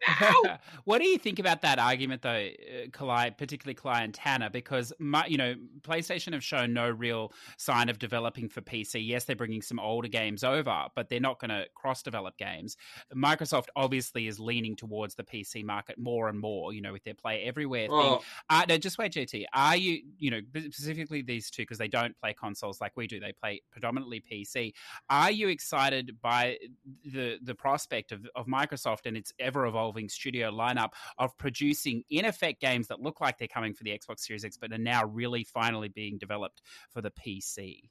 what 0.84 0.98
do 0.98 1.06
you 1.06 1.18
think 1.18 1.38
about 1.38 1.62
that 1.62 1.78
argument 1.78 2.22
though, 2.22 2.30
uh, 2.30 2.86
Kalai, 2.88 3.36
particularly 3.36 3.74
Kalai 3.74 4.04
and 4.04 4.14
Tanner? 4.14 4.50
Because 4.50 4.92
my, 4.98 5.26
you 5.26 5.36
know, 5.36 5.54
PlayStation 5.82 6.32
have 6.32 6.44
shown 6.44 6.72
no 6.72 6.88
real 6.88 7.32
sign 7.58 7.88
of 7.88 7.98
developing 7.98 8.48
for 8.48 8.60
PC. 8.60 9.06
Yes, 9.06 9.24
they're 9.24 9.36
bringing 9.36 9.62
some 9.62 9.78
older 9.78 10.08
games 10.08 10.44
over, 10.44 10.86
but 10.94 11.08
they're 11.08 11.20
not 11.20 11.38
going 11.38 11.50
to 11.50 11.66
cross-develop 11.74 12.36
games. 12.38 12.76
Microsoft 13.14 13.66
obviously 13.76 14.26
is 14.26 14.40
leaning 14.40 14.76
towards 14.76 15.14
the 15.14 15.24
PC 15.24 15.64
market 15.64 15.98
more 15.98 16.28
and 16.28 16.38
more. 16.38 16.72
You 16.72 16.80
know, 16.80 16.92
with 16.92 17.04
their 17.04 17.14
Play 17.14 17.42
Everywhere 17.42 17.88
thing. 17.88 18.18
Uh, 18.48 18.64
no, 18.68 18.78
just 18.78 18.98
wait, 18.98 19.12
JT. 19.12 19.44
Are 19.52 19.76
you, 19.76 20.02
you 20.18 20.30
know, 20.30 20.40
specifically 20.70 21.22
these 21.22 21.50
two 21.50 21.62
because 21.62 21.78
they 21.78 21.88
don't 21.88 22.16
play 22.18 22.34
consoles 22.34 22.80
like 22.80 22.92
we 22.96 23.06
do? 23.06 23.20
They 23.20 23.32
play 23.32 23.62
predominantly 23.70 24.20
PC. 24.20 24.72
Are 25.08 25.30
you 25.30 25.48
excited 25.48 26.16
by 26.22 26.58
the 27.04 27.38
the 27.42 27.54
prospect 27.54 28.12
of 28.12 28.26
of 28.34 28.46
Microsoft 28.46 29.06
and 29.06 29.16
its 29.16 29.32
ever 29.38 29.66
evolving 29.66 29.89
studio 30.08 30.50
lineup 30.50 30.90
of 31.18 31.36
producing, 31.38 32.02
in 32.10 32.24
effect, 32.24 32.60
games 32.60 32.88
that 32.88 33.00
look 33.00 33.20
like 33.20 33.38
they're 33.38 33.48
coming 33.48 33.74
for 33.74 33.84
the 33.84 33.90
Xbox 33.90 34.20
Series 34.20 34.44
X, 34.44 34.56
but 34.56 34.72
are 34.72 34.78
now 34.78 35.04
really 35.04 35.44
finally 35.44 35.88
being 35.88 36.18
developed 36.18 36.62
for 36.90 37.00
the 37.00 37.10
PC. 37.10 37.90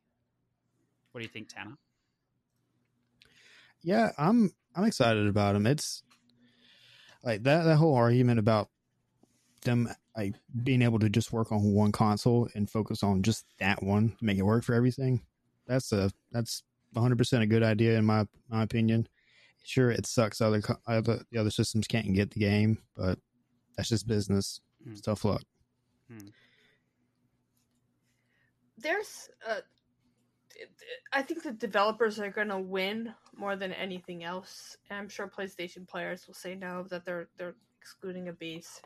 What 1.11 1.21
do 1.21 1.23
you 1.23 1.29
think, 1.29 1.49
Tanner? 1.49 1.75
Yeah, 3.81 4.11
I'm 4.17 4.51
I'm 4.75 4.85
excited 4.85 5.27
about 5.27 5.53
them. 5.53 5.65
It's 5.65 6.03
like 7.23 7.43
that 7.43 7.63
that 7.63 7.77
whole 7.77 7.95
argument 7.95 8.39
about 8.39 8.69
them 9.63 9.89
like 10.15 10.35
being 10.63 10.81
able 10.81 10.99
to 10.99 11.09
just 11.09 11.31
work 11.31 11.51
on 11.51 11.73
one 11.73 11.91
console 11.91 12.49
and 12.55 12.69
focus 12.69 13.03
on 13.03 13.23
just 13.23 13.45
that 13.59 13.81
one 13.81 14.15
to 14.19 14.25
make 14.25 14.37
it 14.37 14.43
work 14.43 14.63
for 14.63 14.73
everything. 14.73 15.21
That's 15.67 15.91
a 15.91 16.11
that's 16.31 16.63
100 16.93 17.17
percent 17.17 17.43
a 17.43 17.47
good 17.47 17.63
idea 17.63 17.97
in 17.97 18.05
my 18.05 18.25
my 18.49 18.63
opinion 18.63 19.07
sure 19.63 19.91
it 19.91 20.05
sucks 20.05 20.41
other 20.41 20.61
other 20.87 21.21
the 21.31 21.39
other 21.39 21.51
systems 21.51 21.87
can't 21.87 22.13
get 22.13 22.31
the 22.31 22.39
game, 22.39 22.79
but 22.95 23.19
that's 23.75 23.89
just 23.89 24.07
business. 24.07 24.61
Mm. 24.87 25.01
Tough 25.01 25.25
luck. 25.25 25.43
Mm. 26.11 26.31
There's, 28.77 29.29
uh, 29.47 29.59
I 31.11 31.21
think 31.21 31.43
the 31.43 31.51
developers 31.51 32.19
are 32.19 32.29
going 32.29 32.47
to 32.47 32.59
win 32.59 33.13
more 33.35 33.55
than 33.55 33.73
anything 33.73 34.23
else. 34.23 34.77
And 34.89 34.99
I'm 34.99 35.09
sure 35.09 35.27
PlayStation 35.27 35.87
players 35.87 36.27
will 36.27 36.33
say 36.33 36.55
no 36.55 36.83
that 36.89 37.05
they're 37.05 37.27
they're 37.37 37.55
excluding 37.81 38.29
a 38.29 38.33
base. 38.33 38.81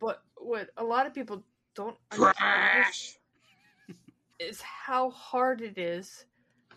But 0.00 0.22
what 0.36 0.70
a 0.76 0.84
lot 0.84 1.06
of 1.06 1.14
people 1.14 1.42
don't 1.74 1.96
understand 2.12 2.86
is, 2.88 3.18
is 4.38 4.60
how 4.60 5.10
hard 5.10 5.60
it 5.60 5.78
is 5.78 6.24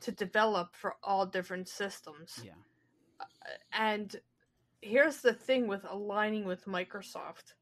to 0.01 0.11
develop 0.11 0.75
for 0.75 0.95
all 1.03 1.25
different 1.25 1.67
systems. 1.67 2.39
Yeah. 2.43 2.51
Uh, 3.19 3.25
and 3.73 4.15
here's 4.81 5.17
the 5.17 5.33
thing 5.33 5.67
with 5.67 5.85
aligning 5.89 6.45
with 6.45 6.65
Microsoft. 6.65 7.53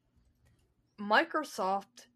Microsoft 0.99 2.07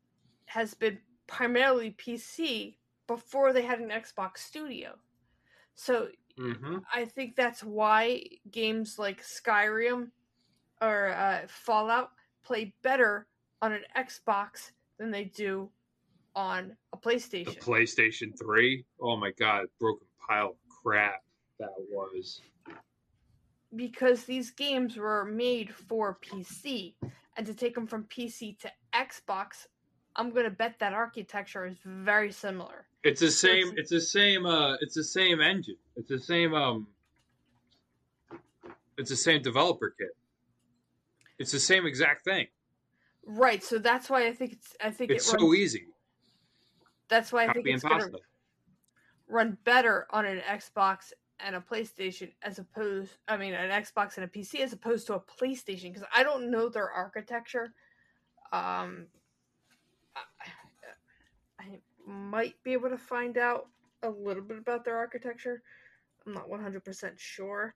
has 0.45 0.73
been 0.73 0.99
primarily 1.27 1.91
PC 1.91 2.75
before 3.07 3.53
they 3.53 3.61
had 3.61 3.79
an 3.79 3.89
Xbox 3.89 4.37
Studio. 4.39 4.95
So 5.75 6.07
mm-hmm. 6.39 6.77
I 6.93 7.05
think 7.05 7.35
that's 7.35 7.63
why 7.63 8.23
games 8.51 8.97
like 8.97 9.23
Skyrim 9.23 10.09
or 10.81 11.09
uh, 11.09 11.41
Fallout 11.47 12.11
play 12.43 12.73
better 12.81 13.27
on 13.61 13.73
an 13.73 13.83
Xbox 13.97 14.71
than 14.97 15.11
they 15.11 15.25
do 15.25 15.69
on 16.35 16.75
a 16.93 16.97
PlayStation. 16.97 17.55
The 17.55 17.61
PlayStation 17.61 18.31
3? 18.39 18.85
Oh 19.01 19.17
my 19.17 19.31
god, 19.39 19.65
broken 19.79 20.07
pile 20.27 20.47
of 20.49 20.55
crap 20.83 21.23
that 21.59 21.69
was. 21.89 22.41
because 23.75 24.23
these 24.23 24.51
games 24.51 24.97
were 24.97 25.25
made 25.25 25.73
for 25.73 26.17
PC, 26.21 26.95
and 27.37 27.45
to 27.45 27.53
take 27.53 27.75
them 27.75 27.85
from 27.87 28.03
PC 28.05 28.57
to 28.59 28.71
Xbox, 28.93 29.67
I'm 30.15 30.31
gonna 30.31 30.49
bet 30.49 30.79
that 30.79 30.93
architecture 30.93 31.65
is 31.65 31.77
very 31.85 32.31
similar. 32.31 32.85
It's 33.03 33.21
the 33.21 33.31
same 33.31 33.69
it's- 33.73 33.89
the 33.89 34.01
same 34.01 34.45
uh 34.45 34.75
it's 34.81 34.95
the 34.95 35.03
same 35.03 35.39
engine. 35.39 35.77
It's 35.95 36.09
the 36.09 36.19
same 36.19 36.53
um 36.53 36.87
it's 38.97 39.09
the 39.09 39.15
same 39.15 39.41
developer 39.41 39.91
kit. 39.97 40.15
It's 41.37 41.51
the 41.53 41.59
same 41.59 41.85
exact 41.85 42.25
thing. 42.25 42.47
Right, 43.25 43.63
so 43.63 43.77
that's 43.77 44.09
why 44.09 44.27
I 44.27 44.33
think 44.33 44.53
it's 44.53 44.75
I 44.83 44.89
think 44.91 45.11
It's 45.11 45.27
it 45.29 45.31
runs, 45.33 45.41
so 45.43 45.53
easy. 45.53 45.87
that's 47.07 47.31
why 47.31 47.43
I 47.43 47.53
think 47.53 47.65
Copy 47.65 47.71
it's 47.73 47.83
gonna. 47.83 48.09
Run 49.29 49.57
better 49.63 50.07
on 50.11 50.25
an 50.25 50.39
Xbox 50.39 51.13
and 51.39 51.55
a 51.55 51.61
PlayStation 51.61 52.33
as 52.41 52.59
opposed 52.59 53.11
I 53.27 53.37
mean 53.37 53.53
an 53.53 53.69
Xbox 53.69 54.17
and 54.17 54.25
a 54.25 54.27
PC 54.27 54.59
as 54.59 54.73
opposed 54.73 55.07
to 55.07 55.15
a 55.15 55.19
PlayStation 55.19 55.93
because 55.93 56.07
I 56.13 56.23
don't 56.23 56.51
know 56.51 56.67
their 56.67 56.89
architecture. 56.89 57.73
Um 58.51 59.07
I, 60.15 60.21
I 61.59 61.79
might 62.05 62.55
be 62.63 62.73
able 62.73 62.89
to 62.89 62.97
find 62.97 63.37
out 63.37 63.67
a 64.03 64.09
little 64.09 64.43
bit 64.43 64.57
about 64.57 64.83
their 64.83 64.97
architecture. 64.97 65.61
I'm 66.25 66.33
not 66.33 66.49
100% 66.49 67.17
sure. 67.17 67.73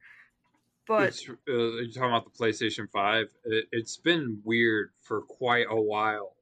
But 0.86 1.18
uh, 1.30 1.54
you're 1.54 1.86
talking 1.88 2.04
about 2.04 2.26
the 2.26 2.38
PlayStation 2.38 2.90
5. 2.92 3.28
It, 3.46 3.66
it's 3.72 3.96
been 3.96 4.42
weird 4.44 4.90
for 5.02 5.22
quite 5.22 5.68
a 5.70 5.82
while 5.82 6.36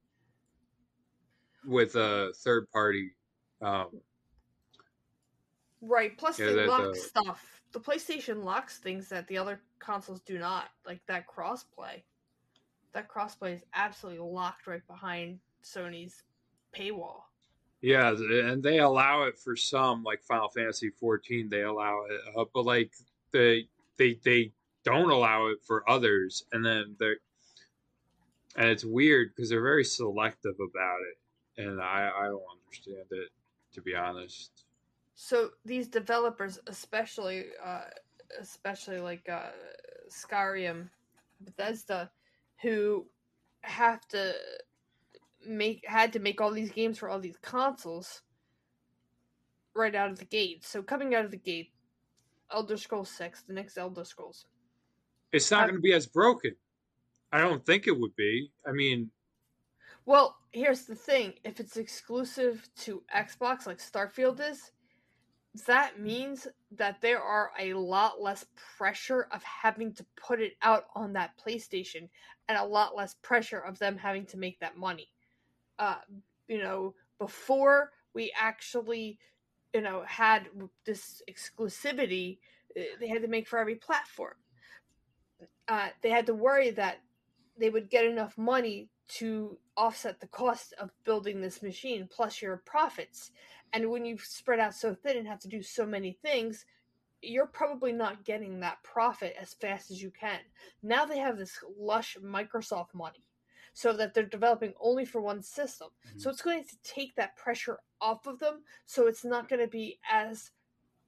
with 1.65 1.95
a 1.95 2.31
third 2.38 2.67
party. 2.71 3.11
Um, 3.61 4.01
right, 5.82 6.18
plus 6.18 6.40
Yeah, 6.40 6.52
they 6.52 6.68
lock 6.68 6.95
stuff. 6.95 7.62
The 7.72 7.80
PlayStation 7.80 8.44
locks 8.44 8.78
things 8.80 9.10
that 9.10 9.28
the 9.28 9.38
other 9.38 9.62
consoles 9.80 10.22
do 10.22 10.38
not, 10.38 10.70
like 10.86 11.02
that 11.08 11.26
crossplay. 11.28 12.03
That 12.94 13.08
crossplay 13.08 13.56
is 13.56 13.64
absolutely 13.74 14.20
locked 14.20 14.68
right 14.68 14.86
behind 14.88 15.40
Sony's 15.64 16.24
paywall. 16.76 17.24
yeah, 17.82 18.10
and 18.12 18.62
they 18.62 18.80
allow 18.80 19.24
it 19.24 19.38
for 19.38 19.56
some, 19.56 20.03
like 20.03 20.24
Final 20.24 20.49
Fantasy 20.49 20.90
14. 20.90 21.49
They 21.49 21.62
allow 21.62 22.03
it, 22.10 22.20
uh, 22.38 22.45
but 22.53 22.66
like 22.66 22.91
they 23.32 23.68
they 23.98 24.20
they 24.24 24.52
don't 24.84 25.10
allow 25.10 25.48
it 25.48 25.60
for 25.66 25.90
others, 25.90 26.45
and 26.52 26.66
then 26.66 26.95
they're 26.99 27.18
and 28.58 28.68
it's 28.70 28.84
weird 28.84 29.30
because 29.34 29.49
they're 29.49 29.62
very 29.62 29.86
selective 29.86 30.56
about 30.56 30.98
it, 31.10 31.64
and 31.64 31.82
I 31.82 32.12
I 32.14 32.26
don't 32.26 32.44
understand 32.66 33.06
it 33.12 33.30
to 33.74 33.82
be 33.82 33.95
honest. 33.95 34.66
So 35.23 35.52
these 35.64 35.88
developers, 35.88 36.57
especially, 36.65 37.45
uh, 37.64 37.84
especially 38.39 38.99
like 38.99 39.30
uh, 39.30 39.52
Skyrim, 40.10 40.89
Bethesda, 41.41 42.10
who 42.64 43.06
have 43.61 44.02
to 44.07 44.34
make 45.45 45.84
had 45.85 46.11
to 46.14 46.19
make 46.19 46.41
all 46.41 46.49
these 46.52 46.72
games 46.72 46.98
for 46.98 47.07
all 47.07 47.19
these 47.19 47.38
consoles 47.43 48.23
right 49.76 49.93
out 49.93 50.10
of 50.10 50.18
the 50.18 50.26
gate. 50.26 50.65
So 50.65 50.81
coming 50.81 51.14
out 51.14 51.23
of 51.23 51.30
the 51.30 51.38
gate, 51.38 51.69
Elder 52.52 52.76
Scrolls 52.76 53.11
Six, 53.11 53.43
the 53.43 53.53
next 53.53 53.77
Elder 53.77 54.03
Scrolls. 54.03 54.48
It's 55.31 55.52
not 55.52 55.65
I- 55.65 55.68
going 55.68 55.76
to 55.76 55.81
be 55.81 55.93
as 55.93 56.07
broken. 56.07 56.56
I 57.31 57.38
don't 57.41 57.64
think 57.64 57.85
it 57.85 57.95
would 57.98 58.15
be. 58.15 58.52
I 58.68 58.72
mean, 58.72 59.11
Well, 60.07 60.35
here's 60.52 60.85
the 60.85 60.95
thing: 60.95 61.35
if 61.43 61.60
it's 61.60 61.77
exclusive 61.77 62.68
to 62.77 63.03
Xbox, 63.15 63.68
like 63.68 63.77
Starfield 63.77 64.39
is, 64.41 64.72
that 65.68 65.99
means 65.99 66.48
that 66.78 67.02
there 67.02 67.22
are 67.22 67.52
a 67.60 67.73
lot 67.73 68.22
less 68.22 68.45
pressure 68.78 69.28
of 69.32 69.44
having 69.44 69.94
to 69.94 70.06
put 70.15 70.41
it 70.41 70.53
out 70.61 70.86
on 70.95 71.14
that 71.14 71.32
PlayStation, 71.38 72.07
and 72.48 72.57
a 72.57 72.64
lot 72.64 72.95
less 72.95 73.15
pressure 73.22 73.60
of 73.60 73.78
them 73.80 73.98
having 73.98 74.26
to 74.28 74.38
make 74.38 74.60
that 74.60 74.78
money. 74.78 75.10
Uh, 75.78 75.98
you 76.48 76.60
know, 76.60 76.94
before 77.19 77.91
we 78.14 78.34
actually, 78.40 79.18
you 79.73 79.82
know, 79.82 80.03
had 80.06 80.48
this 80.86 81.22
exclusivity, 81.30 82.40
eh, 82.76 82.84
they 82.99 83.07
had 83.07 83.22
to 83.22 83.28
make 83.28 83.48
for 83.48 83.60
every 83.60 83.76
platform. 83.76 84.36
Uh, 85.68 85.90
they 86.02 86.10
had 86.10 86.26
to 86.26 86.34
worry 86.34 86.72
that 86.72 86.99
they 87.57 87.69
would 87.69 87.90
get 87.90 88.06
enough 88.06 88.38
money 88.38 88.90
to 89.07 89.57
offset 89.76 90.19
the 90.19 90.28
cost 90.28 90.73
of 90.80 90.90
building 91.03 91.41
this 91.41 91.61
machine 91.61 92.07
plus 92.10 92.41
your 92.41 92.57
profits. 92.65 93.32
And 93.73 93.89
when 93.89 94.06
you 94.06 94.18
spread 94.18 94.60
out 94.60 94.76
so 94.76 94.93
thin 94.93 95.18
and 95.18 95.27
have 95.27 95.39
to 95.39 95.48
do 95.48 95.61
so 95.61 95.85
many 95.85 96.18
things, 96.22 96.65
you're 97.22 97.48
probably 97.48 97.91
not 97.91 98.26
getting 98.26 98.60
that 98.60 98.84
profit 98.84 99.35
as 99.39 99.53
fast 99.53 99.91
as 99.91 100.02
you 100.02 100.11
can. 100.11 100.39
Now 100.81 101.06
they 101.06 101.19
have 101.19 101.38
this 101.38 101.57
lush 101.77 102.18
Microsoft 102.23 102.93
money 102.93 103.23
so 103.73 103.93
that 103.93 104.14
they're 104.14 104.26
developing 104.26 104.73
only 104.80 105.06
for 105.06 105.22
one 105.22 105.41
system. 105.41 105.89
So 106.18 106.22
mm-hmm. 106.22 106.30
it's 106.30 106.41
going 106.41 106.64
to 106.64 106.76
take 106.84 107.15
that 107.15 107.38
pressure 107.38 107.80
off 108.02 108.27
of 108.27 108.39
them 108.39 108.64
so 108.85 109.07
it's 109.07 109.23
not 109.23 109.48
going 109.48 109.61
to 109.61 109.68
be 109.68 109.99
as 110.11 110.52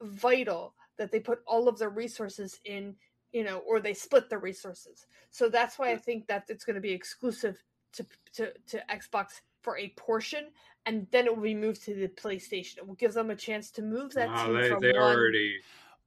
vital 0.02 0.76
that 0.98 1.11
they 1.11 1.19
put 1.19 1.40
all 1.45 1.68
of 1.68 1.80
their 1.80 1.90
resources 1.90 2.60
in, 2.65 2.95
you 3.31 3.44
know, 3.44 3.57
or 3.60 3.80
they 3.80 3.94
split 3.94 4.30
their 4.30 4.40
resources. 4.40 5.07
So 5.31 5.49
that's 5.49 5.80
why 5.80 5.91
I 5.91 5.98
think 5.98 6.27
that 6.27 6.45
it's 6.49 6.64
going 6.64 6.76
to 6.76 6.81
be 6.81 6.91
exclusive 6.91 7.61
to 7.94 8.06
to 8.35 8.53
to 8.68 8.84
Xbox 8.90 9.41
for 9.61 9.77
a 9.77 9.90
portion, 9.95 10.48
and 10.85 11.07
then 11.11 11.26
it 11.26 11.35
will 11.35 11.43
be 11.43 11.55
moved 11.55 11.84
to 11.85 11.93
the 11.93 12.07
PlayStation. 12.07 12.77
It 12.77 12.88
will 12.88 12.95
give 12.95 13.14
them 13.14 13.30
a 13.30 13.35
chance 13.35 13.72
to 13.72 13.81
move 13.81 14.14
that 14.14 14.30
no, 14.30 14.45
team 14.45 14.61
they 14.61 14.69
from 14.69 14.81
they 14.81 14.93
one 14.93 15.01
already 15.01 15.60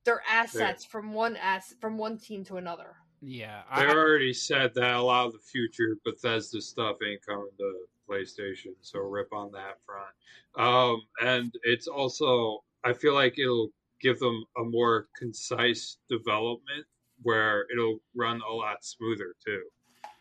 their 0.04 0.22
assets 0.30 0.84
from 0.84 1.12
one 1.12 1.36
ass 1.36 1.74
from 1.80 1.98
one 1.98 2.18
team 2.18 2.44
to 2.44 2.56
another. 2.56 2.96
Yeah, 3.20 3.62
they 3.74 3.86
I, 3.86 3.90
already 3.90 4.32
said 4.32 4.74
that 4.74 4.94
a 4.94 5.02
lot 5.02 5.26
of 5.26 5.32
the 5.32 5.38
future 5.38 5.96
Bethesda 6.04 6.60
stuff 6.60 6.96
ain't 7.06 7.24
coming 7.24 7.48
to 7.58 7.74
PlayStation, 8.08 8.74
so 8.80 9.00
rip 9.00 9.32
on 9.32 9.50
that 9.52 9.78
front. 9.84 10.14
Um, 10.56 11.02
and 11.20 11.52
it's 11.64 11.88
also 11.88 12.62
I 12.84 12.92
feel 12.92 13.14
like 13.14 13.38
it'll 13.38 13.70
give 14.00 14.18
them 14.20 14.44
a 14.58 14.62
more 14.62 15.08
concise 15.16 15.98
development 16.08 16.86
where 17.22 17.66
it'll 17.72 17.98
run 18.14 18.40
a 18.48 18.52
lot 18.52 18.84
smoother 18.84 19.34
too. 19.44 19.62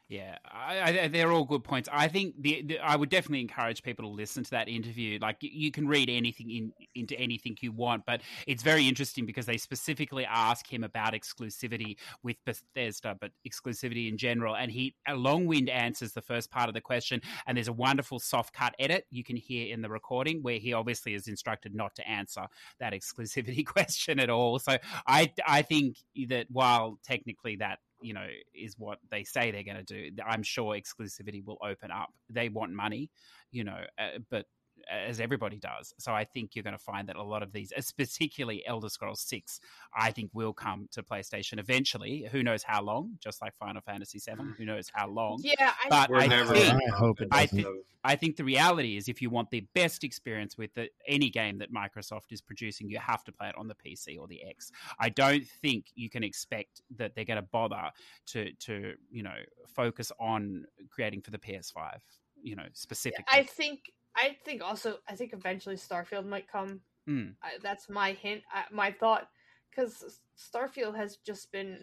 Yeah, 0.07 0.37
I, 0.45 0.99
I, 0.99 1.07
they're 1.07 1.31
all 1.31 1.45
good 1.45 1.63
points. 1.63 1.89
I 1.91 2.07
think 2.07 2.35
the, 2.39 2.61
the, 2.61 2.79
I 2.79 2.95
would 2.95 3.09
definitely 3.09 3.41
encourage 3.41 3.81
people 3.81 4.07
to 4.07 4.15
listen 4.15 4.43
to 4.43 4.51
that 4.51 4.69
interview. 4.69 5.17
Like 5.19 5.37
you, 5.41 5.49
you 5.51 5.71
can 5.71 5.87
read 5.87 6.11
anything 6.11 6.51
in, 6.51 6.73
into 6.93 7.19
anything 7.19 7.57
you 7.59 7.71
want, 7.71 8.05
but 8.05 8.21
it's 8.45 8.61
very 8.61 8.87
interesting 8.87 9.25
because 9.25 9.47
they 9.47 9.57
specifically 9.57 10.23
ask 10.23 10.71
him 10.71 10.83
about 10.83 11.13
exclusivity 11.13 11.97
with 12.21 12.37
Bethesda, 12.45 13.17
but 13.19 13.31
exclusivity 13.49 14.07
in 14.07 14.15
general. 14.15 14.55
And 14.55 14.71
he 14.71 14.93
a 15.07 15.15
long 15.15 15.47
wind 15.47 15.69
answers 15.69 16.11
the 16.11 16.21
first 16.21 16.51
part 16.51 16.69
of 16.69 16.75
the 16.75 16.81
question, 16.81 17.19
and 17.47 17.57
there's 17.57 17.67
a 17.67 17.73
wonderful 17.73 18.19
soft 18.19 18.53
cut 18.53 18.75
edit 18.77 19.07
you 19.09 19.23
can 19.23 19.35
hear 19.35 19.73
in 19.73 19.81
the 19.81 19.89
recording 19.89 20.43
where 20.43 20.59
he 20.59 20.71
obviously 20.71 21.15
is 21.15 21.27
instructed 21.27 21.73
not 21.73 21.95
to 21.95 22.07
answer 22.07 22.45
that 22.79 22.93
exclusivity 22.93 23.65
question 23.65 24.19
at 24.19 24.29
all. 24.29 24.59
So 24.59 24.77
I 25.07 25.33
I 25.47 25.63
think 25.63 25.97
that 26.27 26.45
while 26.51 26.99
technically 27.03 27.55
that 27.55 27.79
you 28.05 28.13
know 28.13 28.27
is 28.53 28.75
what 28.77 28.99
they 29.09 29.23
say 29.23 29.49
they're 29.49 29.63
going 29.63 29.83
to 29.83 30.09
do 30.11 30.21
i'm 30.27 30.43
sure 30.43 30.75
exclusivity 30.75 31.43
will 31.43 31.57
open 31.63 31.89
up. 31.91 32.09
They 32.29 32.49
want 32.49 32.71
money 32.71 33.09
you 33.51 33.63
know 33.63 33.79
uh, 33.97 34.19
but 34.29 34.45
as 34.91 35.19
everybody 35.19 35.57
does 35.57 35.93
so 35.97 36.13
i 36.13 36.23
think 36.23 36.55
you're 36.55 36.63
going 36.63 36.77
to 36.77 36.83
find 36.83 37.07
that 37.09 37.15
a 37.15 37.23
lot 37.23 37.41
of 37.43 37.51
these 37.51 37.71
particularly 37.97 38.65
elder 38.67 38.89
scrolls 38.89 39.21
6 39.21 39.59
i 39.95 40.11
think 40.11 40.29
will 40.33 40.53
come 40.53 40.87
to 40.91 41.01
playstation 41.03 41.59
eventually 41.59 42.27
who 42.31 42.43
knows 42.43 42.63
how 42.63 42.81
long 42.81 43.17
just 43.19 43.41
like 43.41 43.55
final 43.55 43.81
fantasy 43.81 44.19
7 44.19 44.55
who 44.57 44.65
knows 44.65 44.89
how 44.93 45.07
long 45.07 45.39
Yeah, 45.43 45.71
I, 45.83 45.89
But 45.89 46.09
I 46.15 46.27
never 46.27 46.53
think- 46.53 46.73
I 46.91 46.95
hope 46.95 47.21
it 47.21 47.27
I 47.31 47.45
doesn't. 47.45 47.63
think- 47.63 47.85
I 48.07 48.15
think 48.15 48.35
the 48.35 48.43
reality 48.43 48.97
is 48.97 49.07
if 49.09 49.19
you 49.19 49.31
want 49.31 49.49
the 49.49 49.61
best 49.73 50.03
experience 50.03 50.59
with 50.59 50.71
the, 50.75 50.89
any 51.07 51.31
game 51.31 51.57
that 51.57 51.73
Microsoft 51.73 52.31
is 52.31 52.39
producing, 52.39 52.87
you 52.87 52.99
have 52.99 53.23
to 53.23 53.31
play 53.31 53.47
it 53.49 53.55
on 53.57 53.67
the 53.67 53.73
PC 53.73 54.19
or 54.19 54.27
the 54.27 54.43
X. 54.47 54.71
I 54.99 55.09
don't 55.09 55.43
think 55.63 55.87
you 55.95 56.07
can 56.07 56.23
expect 56.23 56.83
that 56.97 57.15
they're 57.15 57.25
going 57.25 57.37
to 57.41 57.47
bother 57.51 57.89
to 58.27 58.51
to 58.53 58.93
you 59.09 59.23
know 59.23 59.33
focus 59.67 60.11
on 60.19 60.65
creating 60.91 61.21
for 61.21 61.31
the 61.31 61.39
PS5, 61.39 61.97
you 62.43 62.55
know 62.55 62.67
specifically. 62.73 63.25
I 63.27 63.41
think 63.41 63.91
I 64.15 64.37
think 64.45 64.61
also 64.63 64.97
I 65.09 65.15
think 65.15 65.33
eventually 65.33 65.75
Starfield 65.75 66.25
might 66.25 66.47
come. 66.51 66.81
Hmm. 67.07 67.29
I, 67.43 67.51
that's 67.61 67.89
my 67.89 68.13
hint, 68.13 68.41
I, 68.51 68.63
my 68.71 68.91
thought, 68.91 69.27
because 69.69 70.19
Starfield 70.37 70.95
has 70.95 71.17
just 71.17 71.51
been 71.51 71.79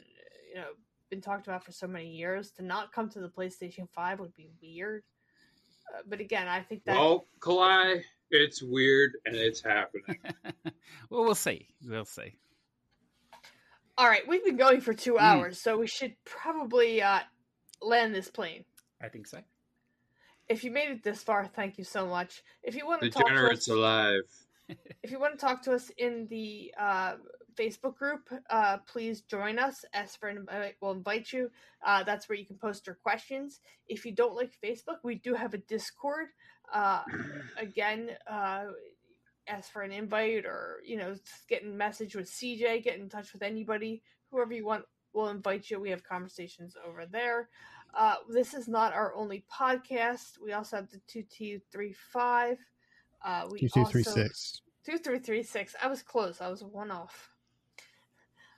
you 0.49 0.57
know 0.61 0.69
been 1.11 1.21
talked 1.21 1.47
about 1.47 1.65
for 1.65 1.73
so 1.73 1.87
many 1.87 2.09
years. 2.11 2.51
To 2.53 2.63
not 2.65 2.93
come 2.93 3.09
to 3.11 3.21
the 3.21 3.29
PlayStation 3.29 3.89
Five 3.95 4.19
would 4.21 4.35
be 4.35 4.49
weird. 4.63 5.03
Uh, 5.95 6.03
but 6.09 6.21
again, 6.21 6.49
I 6.49 6.63
think 6.63 6.85
that 6.85 6.97
Well, 6.97 7.27
Kalai, 7.41 8.03
it's 8.31 8.63
weird 8.63 9.13
and 9.27 9.37
it's 9.37 9.61
happening. 9.61 10.19
well, 11.11 11.25
we'll 11.25 11.35
see. 11.35 11.69
We'll 11.85 12.05
see. 12.07 12.35
all 13.99 14.09
right, 14.09 14.27
we've 14.27 14.45
been 14.45 14.57
going 14.57 14.81
for 14.81 14.95
two 14.95 15.15
Hmm. 15.19 15.25
hours, 15.25 15.61
so 15.61 15.77
we 15.79 15.87
should 15.87 16.17
probably 16.25 17.03
uh, 17.03 17.21
land 17.83 18.15
this 18.15 18.31
plane. 18.31 18.65
I 19.03 19.09
think 19.09 19.27
so. 19.27 19.39
If 20.49 20.65
you 20.65 20.71
made 20.71 20.91
it 20.91 21.03
this 21.03 21.23
far, 21.23 21.47
thank 21.47 21.79
you 21.79 21.85
so 21.85 22.07
much. 22.07 22.43
If 22.63 22.75
you 22.75 22.87
want 22.87 23.03
to 23.03 23.11
talk 23.11 23.29
to 23.29 23.51
us, 23.51 23.69
alive. 23.69 24.23
if 25.03 25.11
you 25.11 25.19
want 25.19 25.39
to 25.39 25.45
talk 25.45 25.63
to 25.63 25.73
us 25.73 25.91
in 25.97 26.27
the 26.29 26.73
uh, 26.79 27.15
Facebook 27.57 27.97
group, 27.97 28.29
uh, 28.51 28.79
please 28.87 29.23
join 29.23 29.59
us. 29.59 29.85
As 29.93 30.17
for 30.17 30.29
invite, 30.29 30.77
we'll 30.81 30.93
invite 30.93 31.33
you. 31.33 31.51
Uh, 31.85 32.03
that's 32.05 32.29
where 32.29 32.39
you 32.39 32.47
can 32.47 32.57
post 32.57 32.87
your 32.87 32.97
questions. 32.97 33.61
If 33.89 34.05
you 34.05 34.13
don't 34.13 34.37
like 34.37 34.53
Facebook, 34.63 34.99
we 35.03 35.17
do 35.17 35.35
have 35.35 35.55
a 35.55 35.59
Discord. 35.59 36.29
Uh, 36.73 37.03
again, 37.59 38.11
uh, 38.31 38.67
ask 39.49 39.73
for 39.73 39.83
an 39.83 39.93
invite 39.93 40.45
or 40.47 40.79
you 40.85 40.97
know 40.97 41.15
get 41.49 41.63
in 41.63 41.77
message 41.77 42.15
with 42.15 42.31
CJ, 42.31 42.85
get 42.85 42.99
in 42.99 43.09
touch 43.09 43.33
with 43.33 43.43
anybody, 43.43 44.03
whoever 44.31 44.53
you 44.53 44.67
want. 44.67 44.85
We'll 45.13 45.29
invite 45.29 45.71
you. 45.71 45.79
We 45.79 45.91
have 45.91 46.05
conversations 46.05 46.75
over 46.87 47.05
there. 47.05 47.51
Uh, 47.95 48.17
this 48.29 48.55
is 48.55 48.69
not 48.69 48.95
our 48.95 49.15
only 49.15 49.45
podcast. 49.53 50.39
We 50.43 50.53
also 50.53 50.77
have 50.77 50.91
the 50.91 51.01
two 51.07 51.23
two 51.25 51.61
three 51.71 51.93
five. 51.93 52.59
Uh, 53.25 53.47
we 53.51 53.61
Two 53.61 53.69
two 53.69 53.85
three. 53.85 54.05
Two 54.85 54.99
three 54.99 55.19
three 55.19 55.43
six. 55.43 55.75
I 55.83 55.87
was 55.89 56.03
close. 56.03 56.41
I 56.41 56.49
was 56.49 56.63
one 56.65 56.91
off. 56.91 57.31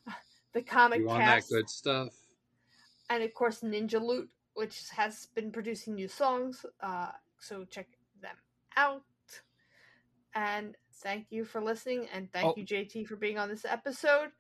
The 0.53 0.63
comic 0.63 1.01
You 1.01 1.07
want 1.07 1.25
that 1.25 1.49
good 1.49 1.69
stuff? 1.69 2.15
and 3.11 3.23
of 3.25 3.35
course 3.35 3.61
Ninja 3.61 4.01
Loot, 4.01 4.31
which 4.55 4.89
has 4.91 5.27
been 5.35 5.51
producing 5.51 5.97
new 5.97 6.07
songs. 6.09 6.65
Uh, 6.81 7.11
so 7.41 7.65
check 7.65 7.89
them 8.23 8.37
out. 8.77 9.03
And 10.37 10.77
thank 11.03 11.27
you 11.31 11.45
for 11.45 11.61
listening, 11.61 12.07
and 12.13 12.31
thank 12.33 12.47
Oh. 12.47 12.55
you 12.57 12.65
JT 12.65 13.07
for 13.07 13.17
being 13.17 13.39
on 13.39 13.49
this 13.49 13.65
episode. 13.65 14.31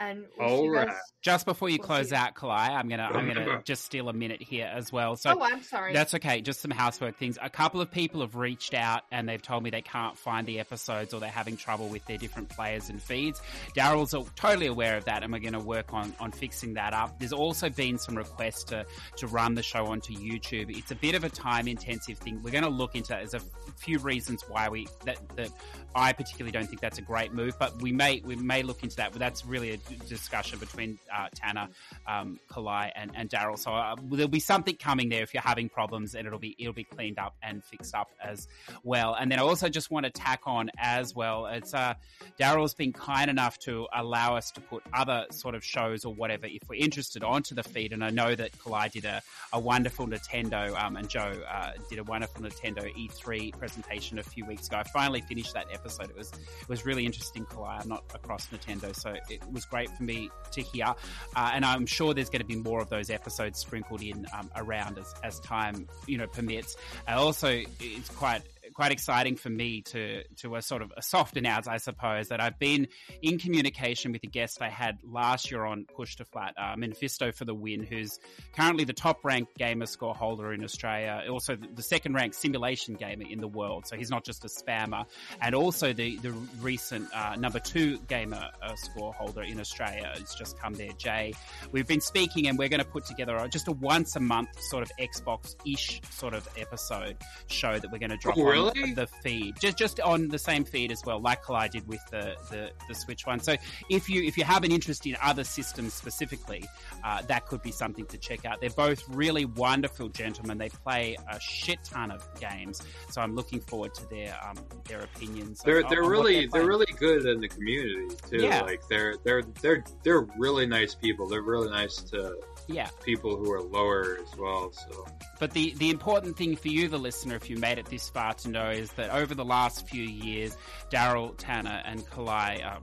And 0.00 0.24
we'll 0.38 0.48
see 0.48 0.64
you 0.64 0.70
Alright. 0.70 0.88
guys. 0.88 0.96
Just 1.22 1.44
before 1.44 1.68
you 1.68 1.76
We'll 1.78 1.86
close 1.86 2.12
out, 2.12 2.34
Kalai, 2.34 2.70
I'm 2.70 2.88
gonna 2.88 3.10
I'm 3.12 3.28
gonna 3.28 3.62
just 3.64 3.84
steal 3.84 4.08
a 4.08 4.14
minute 4.14 4.42
here 4.42 4.70
as 4.74 4.90
well. 4.90 5.16
So 5.16 5.36
oh, 5.38 5.42
I'm 5.42 5.62
sorry. 5.62 5.92
That's 5.92 6.14
okay. 6.14 6.40
Just 6.40 6.62
some 6.62 6.70
housework 6.70 7.18
things. 7.18 7.38
A 7.42 7.50
couple 7.50 7.82
of 7.82 7.90
people 7.90 8.22
have 8.22 8.34
reached 8.34 8.72
out 8.72 9.02
and 9.12 9.28
they've 9.28 9.42
told 9.42 9.62
me 9.62 9.68
they 9.68 9.82
can't 9.82 10.16
find 10.16 10.46
the 10.46 10.58
episodes 10.58 11.12
or 11.12 11.20
they're 11.20 11.28
having 11.28 11.58
trouble 11.58 11.88
with 11.88 12.04
their 12.06 12.16
different 12.16 12.48
players 12.48 12.88
and 12.88 13.02
feeds. 13.02 13.42
Darrell's 13.74 14.14
totally 14.36 14.66
aware 14.66 14.96
of 14.96 15.04
that 15.04 15.22
and 15.22 15.30
we're 15.30 15.40
going 15.40 15.52
to 15.52 15.58
work 15.60 15.92
on, 15.92 16.14
on 16.18 16.32
fixing 16.32 16.74
that 16.74 16.94
up. 16.94 17.18
There's 17.18 17.34
also 17.34 17.68
been 17.68 17.98
some 17.98 18.14
requests 18.14 18.64
to, 18.64 18.86
to 19.18 19.26
run 19.26 19.54
the 19.54 19.62
show 19.62 19.86
onto 19.86 20.14
YouTube. 20.14 20.74
It's 20.74 20.90
a 20.90 20.96
bit 20.96 21.14
of 21.14 21.24
a 21.24 21.28
time 21.28 21.68
intensive 21.68 22.16
thing. 22.16 22.40
We're 22.42 22.52
going 22.52 22.64
to 22.64 22.70
look 22.70 22.94
into 22.94 23.08
that. 23.08 23.30
There's 23.30 23.34
a 23.34 23.72
few 23.76 23.98
reasons 23.98 24.42
why 24.48 24.70
we, 24.70 24.88
that, 25.04 25.18
that 25.36 25.50
I 25.94 26.14
particularly 26.14 26.52
don't 26.52 26.66
think 26.66 26.80
that's 26.80 26.98
a 26.98 27.02
great 27.02 27.34
move, 27.34 27.58
but 27.58 27.82
we 27.82 27.92
may, 27.92 28.22
we 28.24 28.36
may 28.36 28.62
look 28.62 28.82
into 28.82 28.96
that. 28.96 29.12
But 29.12 29.18
that's 29.18 29.44
really 29.44 29.72
a 29.72 29.76
d- 29.76 29.89
discussion 29.96 30.58
between 30.58 30.98
uh, 31.14 31.28
Tanner 31.34 31.68
um, 32.06 32.38
Kalai 32.50 32.90
and, 32.94 33.10
and 33.14 33.28
Darrell. 33.28 33.56
So 33.56 33.72
uh, 33.72 33.96
there'll 34.10 34.28
be 34.28 34.40
something 34.40 34.76
coming 34.76 35.08
there 35.08 35.22
if 35.22 35.34
you're 35.34 35.42
having 35.42 35.68
problems, 35.68 36.14
and 36.14 36.26
it'll 36.26 36.38
be 36.38 36.56
it'll 36.58 36.72
be 36.72 36.84
cleaned 36.84 37.18
up 37.18 37.34
and 37.42 37.62
fixed 37.64 37.94
up 37.94 38.10
as 38.22 38.48
well. 38.82 39.14
And 39.18 39.30
then 39.30 39.38
I 39.38 39.42
also 39.42 39.68
just 39.68 39.90
want 39.90 40.06
to 40.06 40.10
tack 40.10 40.42
on 40.46 40.70
as 40.78 41.14
well. 41.14 41.46
It's 41.46 41.74
uh, 41.74 41.94
Darrell's 42.38 42.74
been 42.74 42.92
kind 42.92 43.30
enough 43.30 43.58
to 43.60 43.86
allow 43.92 44.36
us 44.36 44.50
to 44.52 44.60
put 44.60 44.82
other 44.92 45.26
sort 45.30 45.54
of 45.54 45.64
shows 45.64 46.04
or 46.04 46.14
whatever 46.14 46.46
if 46.46 46.68
we're 46.68 46.82
interested 46.82 47.22
onto 47.24 47.54
the 47.54 47.62
feed. 47.62 47.92
And 47.92 48.04
I 48.04 48.10
know 48.10 48.34
that 48.34 48.52
Kalai 48.58 48.90
did 48.90 49.04
a, 49.04 49.22
a 49.52 49.58
wonderful 49.58 50.06
Nintendo 50.06 50.78
um, 50.80 50.96
and 50.96 51.08
Joe 51.08 51.32
uh, 51.48 51.72
did 51.88 51.98
a 51.98 52.04
wonderful 52.04 52.42
Nintendo 52.42 52.92
E3 52.94 53.56
presentation 53.58 54.18
a 54.18 54.22
few 54.22 54.44
weeks 54.44 54.68
ago. 54.68 54.78
I 54.78 54.82
finally 54.84 55.20
finished 55.22 55.54
that 55.54 55.66
episode. 55.72 56.10
It 56.10 56.16
was 56.16 56.32
it 56.32 56.68
was 56.68 56.84
really 56.84 57.06
interesting. 57.06 57.44
Kalai, 57.44 57.80
I'm 57.80 57.88
not 57.88 58.04
across 58.14 58.48
Nintendo, 58.48 58.94
so 58.94 59.14
it 59.28 59.40
was 59.50 59.64
great 59.64 59.79
for 59.88 60.02
me 60.02 60.30
to 60.52 60.62
hear. 60.62 60.94
Uh, 61.36 61.50
and 61.54 61.64
I'm 61.64 61.86
sure 61.86 62.12
there's 62.12 62.30
going 62.30 62.42
to 62.42 62.46
be 62.46 62.56
more 62.56 62.80
of 62.80 62.88
those 62.88 63.10
episodes 63.10 63.58
sprinkled 63.58 64.02
in 64.02 64.26
um, 64.36 64.50
around 64.56 64.98
as, 64.98 65.14
as 65.22 65.40
time 65.40 65.88
you 66.06 66.18
know 66.18 66.26
permits. 66.26 66.76
And 67.06 67.18
also, 67.18 67.62
it's 67.80 68.08
quite 68.10 68.42
quite 68.80 68.92
exciting 68.92 69.36
for 69.36 69.50
me 69.50 69.82
to 69.82 70.22
to 70.36 70.56
a 70.56 70.62
sort 70.62 70.80
of 70.80 70.90
a 70.96 71.02
soft 71.02 71.36
announce, 71.36 71.68
I 71.68 71.76
suppose, 71.76 72.28
that 72.28 72.40
I've 72.40 72.58
been 72.58 72.88
in 73.20 73.38
communication 73.38 74.10
with 74.10 74.24
a 74.24 74.26
guest 74.26 74.62
I 74.62 74.70
had 74.70 74.96
last 75.04 75.50
year 75.50 75.66
on 75.66 75.84
Push 75.94 76.16
to 76.16 76.24
Flat, 76.24 76.54
uh, 76.56 76.76
Mephisto 76.78 77.30
for 77.30 77.44
the 77.44 77.52
win, 77.52 77.82
who's 77.82 78.18
currently 78.56 78.84
the 78.84 78.94
top 78.94 79.22
ranked 79.22 79.54
gamer 79.58 79.84
score 79.84 80.14
holder 80.14 80.54
in 80.54 80.64
Australia, 80.64 81.22
also 81.28 81.56
the, 81.56 81.82
second 81.82 82.14
ranked 82.14 82.36
simulation 82.36 82.94
gamer 82.94 83.26
in 83.28 83.42
the 83.42 83.48
world. 83.48 83.86
So 83.86 83.96
he's 83.96 84.08
not 84.08 84.24
just 84.24 84.46
a 84.46 84.48
spammer, 84.48 85.04
and 85.42 85.54
also 85.54 85.92
the 85.92 86.16
the 86.16 86.32
recent 86.62 87.06
uh, 87.14 87.36
number 87.36 87.58
two 87.58 87.98
gamer 88.08 88.48
uh, 88.62 88.74
score 88.76 89.12
holder 89.12 89.42
in 89.42 89.60
Australia. 89.60 90.10
It's 90.16 90.34
just 90.34 90.58
come 90.58 90.72
there, 90.72 90.92
Jay. 90.96 91.34
We've 91.70 91.86
been 91.86 92.00
speaking, 92.00 92.46
and 92.46 92.56
we're 92.56 92.70
going 92.70 92.82
to 92.82 92.90
put 92.90 93.04
together 93.04 93.46
just 93.52 93.68
a 93.68 93.72
once 93.72 94.16
a 94.16 94.20
month 94.20 94.58
sort 94.70 94.82
of 94.82 94.90
Xbox 94.98 95.54
ish 95.66 96.00
sort 96.08 96.32
of 96.32 96.48
episode 96.56 97.18
show 97.48 97.78
that 97.78 97.92
we're 97.92 97.98
going 97.98 98.08
to 98.08 98.16
drop 98.16 98.38
Oh, 98.38 98.69
really? 98.74 98.94
the 98.94 99.06
feed, 99.06 99.54
just 99.60 99.76
just 99.76 100.00
on 100.00 100.28
the 100.28 100.38
same 100.38 100.64
feed 100.64 100.92
as 100.92 101.02
well, 101.04 101.20
like 101.20 101.42
Kalai 101.42 101.70
did 101.70 101.86
with 101.86 102.04
the, 102.10 102.34
the 102.50 102.70
the 102.88 102.94
Switch 102.94 103.26
one. 103.26 103.40
So 103.40 103.56
if 103.88 104.08
you 104.08 104.22
if 104.22 104.36
you 104.36 104.44
have 104.44 104.64
an 104.64 104.72
interest 104.72 105.06
in 105.06 105.16
other 105.22 105.44
systems 105.44 105.94
specifically, 105.94 106.64
uh, 107.04 107.22
that 107.22 107.46
could 107.46 107.62
be 107.62 107.72
something 107.72 108.06
to 108.06 108.18
check 108.18 108.44
out. 108.44 108.60
They're 108.60 108.70
both 108.70 109.02
really 109.08 109.44
wonderful 109.44 110.08
gentlemen. 110.08 110.58
They 110.58 110.68
play 110.68 111.16
a 111.30 111.40
shit 111.40 111.78
ton 111.84 112.10
of 112.10 112.26
games, 112.40 112.82
so 113.10 113.20
I'm 113.20 113.34
looking 113.34 113.60
forward 113.60 113.94
to 113.94 114.08
their 114.08 114.38
um, 114.46 114.56
their 114.88 115.00
opinions. 115.00 115.60
They're 115.64 115.84
on- 115.84 115.90
they're 115.90 116.04
on 116.04 116.10
really 116.10 116.46
they're 116.46 116.60
they're 116.60 116.68
really 116.68 116.92
good 116.98 117.26
in 117.26 117.40
the 117.40 117.48
community 117.48 118.14
too. 118.28 118.38
Yeah. 118.38 118.62
Like 118.62 118.86
they're 118.88 119.16
they're 119.24 119.42
they're 119.62 119.84
they're 120.02 120.26
really 120.36 120.66
nice 120.66 120.94
people. 120.94 121.28
They're 121.28 121.42
really 121.42 121.70
nice 121.70 121.96
to 122.10 122.36
yeah. 122.68 122.88
people 123.04 123.36
who 123.36 123.50
are 123.52 123.62
lower 123.62 124.18
as 124.20 124.36
well. 124.38 124.72
So 124.72 125.06
But 125.38 125.52
the, 125.52 125.74
the 125.76 125.90
important 125.90 126.36
thing 126.36 126.56
for 126.56 126.68
you, 126.68 126.88
the 126.88 126.98
listener, 126.98 127.36
if 127.36 127.50
you 127.50 127.56
made 127.56 127.78
it 127.78 127.86
this 127.86 128.08
far 128.08 128.34
to 128.34 128.48
know, 128.48 128.70
is 128.70 128.90
that 128.92 129.10
over 129.10 129.34
the 129.34 129.44
last 129.44 129.88
few 129.88 130.02
years, 130.02 130.56
Darrell, 130.90 131.30
Tanner, 131.30 131.82
and 131.84 132.00
Kalai, 132.10 132.64
uh, 132.64 132.80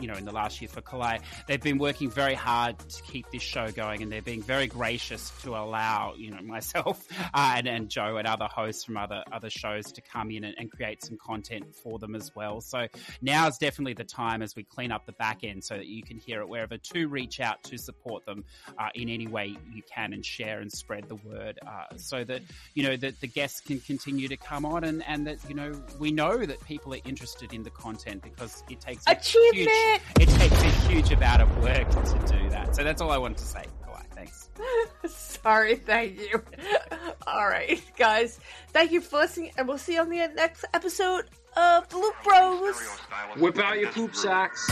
you 0.00 0.08
know, 0.08 0.14
in 0.14 0.24
the 0.24 0.32
last 0.32 0.60
year 0.60 0.68
for 0.68 0.80
Kalai, 0.80 1.20
they've 1.46 1.60
been 1.60 1.78
working 1.78 2.10
very 2.10 2.34
hard 2.34 2.78
to 2.78 3.02
keep 3.02 3.30
this 3.30 3.42
show 3.42 3.70
going, 3.70 4.02
and 4.02 4.10
they're 4.10 4.22
being 4.22 4.42
very 4.42 4.66
gracious 4.66 5.30
to 5.42 5.50
allow, 5.50 6.14
you 6.16 6.30
know, 6.30 6.40
myself 6.50 7.06
uh, 7.34 7.54
and, 7.56 7.66
and 7.66 7.88
Joe 7.88 8.16
and 8.16 8.26
other 8.26 8.46
hosts 8.46 8.84
from 8.84 8.96
other 8.96 9.22
other 9.32 9.50
shows 9.50 9.92
to 9.92 10.00
come 10.00 10.30
in 10.30 10.44
and, 10.44 10.54
and 10.58 10.70
create 10.70 11.04
some 11.04 11.16
content 11.18 11.74
for 11.74 11.98
them 11.98 12.14
as 12.14 12.34
well. 12.34 12.60
So 12.60 12.86
now 13.22 13.48
is 13.48 13.58
definitely 13.58 13.94
the 13.94 14.04
time 14.04 14.42
as 14.42 14.56
we 14.56 14.64
clean 14.64 14.92
up 14.92 15.06
the 15.06 15.12
back 15.12 15.44
end 15.44 15.64
so 15.64 15.76
that 15.76 15.86
you 15.86 16.02
can 16.02 16.18
hear 16.18 16.40
it 16.40 16.48
wherever 16.48 16.76
to 16.78 17.08
reach 17.08 17.40
out 17.40 17.62
to 17.64 17.78
support 17.78 18.24
them 18.26 18.44
uh, 18.78 18.88
in 18.94 19.08
any 19.08 19.26
way 19.30 19.56
you 19.72 19.82
can 19.82 20.12
and 20.12 20.24
share 20.24 20.60
and 20.60 20.70
spread 20.70 21.08
the 21.08 21.16
word 21.16 21.58
uh, 21.66 21.96
so 21.96 22.24
that 22.24 22.42
you 22.74 22.82
know 22.82 22.96
that 22.96 23.20
the 23.20 23.26
guests 23.26 23.60
can 23.60 23.80
continue 23.80 24.28
to 24.28 24.36
come 24.36 24.64
on 24.64 24.84
and, 24.84 25.02
and 25.06 25.26
that 25.26 25.38
you 25.48 25.54
know 25.54 25.72
we 25.98 26.10
know 26.10 26.44
that 26.44 26.62
people 26.64 26.92
are 26.94 27.00
interested 27.04 27.52
in 27.52 27.62
the 27.62 27.70
content 27.70 28.22
because 28.22 28.62
it 28.68 28.80
takes 28.80 29.04
a 29.06 29.14
huge, 29.14 29.66
Achievement! 29.66 30.02
it 30.20 30.28
takes 30.28 30.62
a 30.62 30.88
huge 30.88 31.12
amount 31.12 31.42
of 31.42 31.62
work 31.62 31.88
to 31.90 32.32
do 32.32 32.50
that 32.50 32.74
so 32.74 32.84
that's 32.84 33.00
all 33.00 33.10
I 33.10 33.18
wanted 33.18 33.38
to 33.38 33.44
say 33.44 33.64
Kalai, 33.84 34.04
thanks 34.14 34.50
Sorry, 35.06 35.76
thank 35.76 36.18
you. 36.18 36.42
All 37.26 37.46
right, 37.46 37.82
guys. 37.96 38.38
Thank 38.68 38.92
you 38.92 39.00
for 39.00 39.18
listening, 39.18 39.52
and 39.56 39.66
we'll 39.66 39.78
see 39.78 39.94
you 39.94 40.00
on 40.00 40.10
the 40.10 40.18
next 40.34 40.64
episode 40.74 41.26
of 41.56 41.88
the 41.88 41.96
Loot 41.96 42.14
Bros. 42.22 42.98
whip 43.36 43.58
out 43.58 43.78
your 43.78 43.90
poop 43.90 44.14
sacks. 44.14 44.70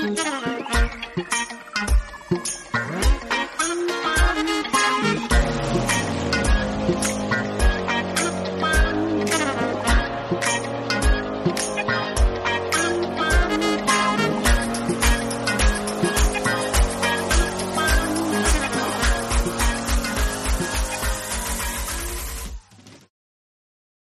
嗯。 0.00 1.47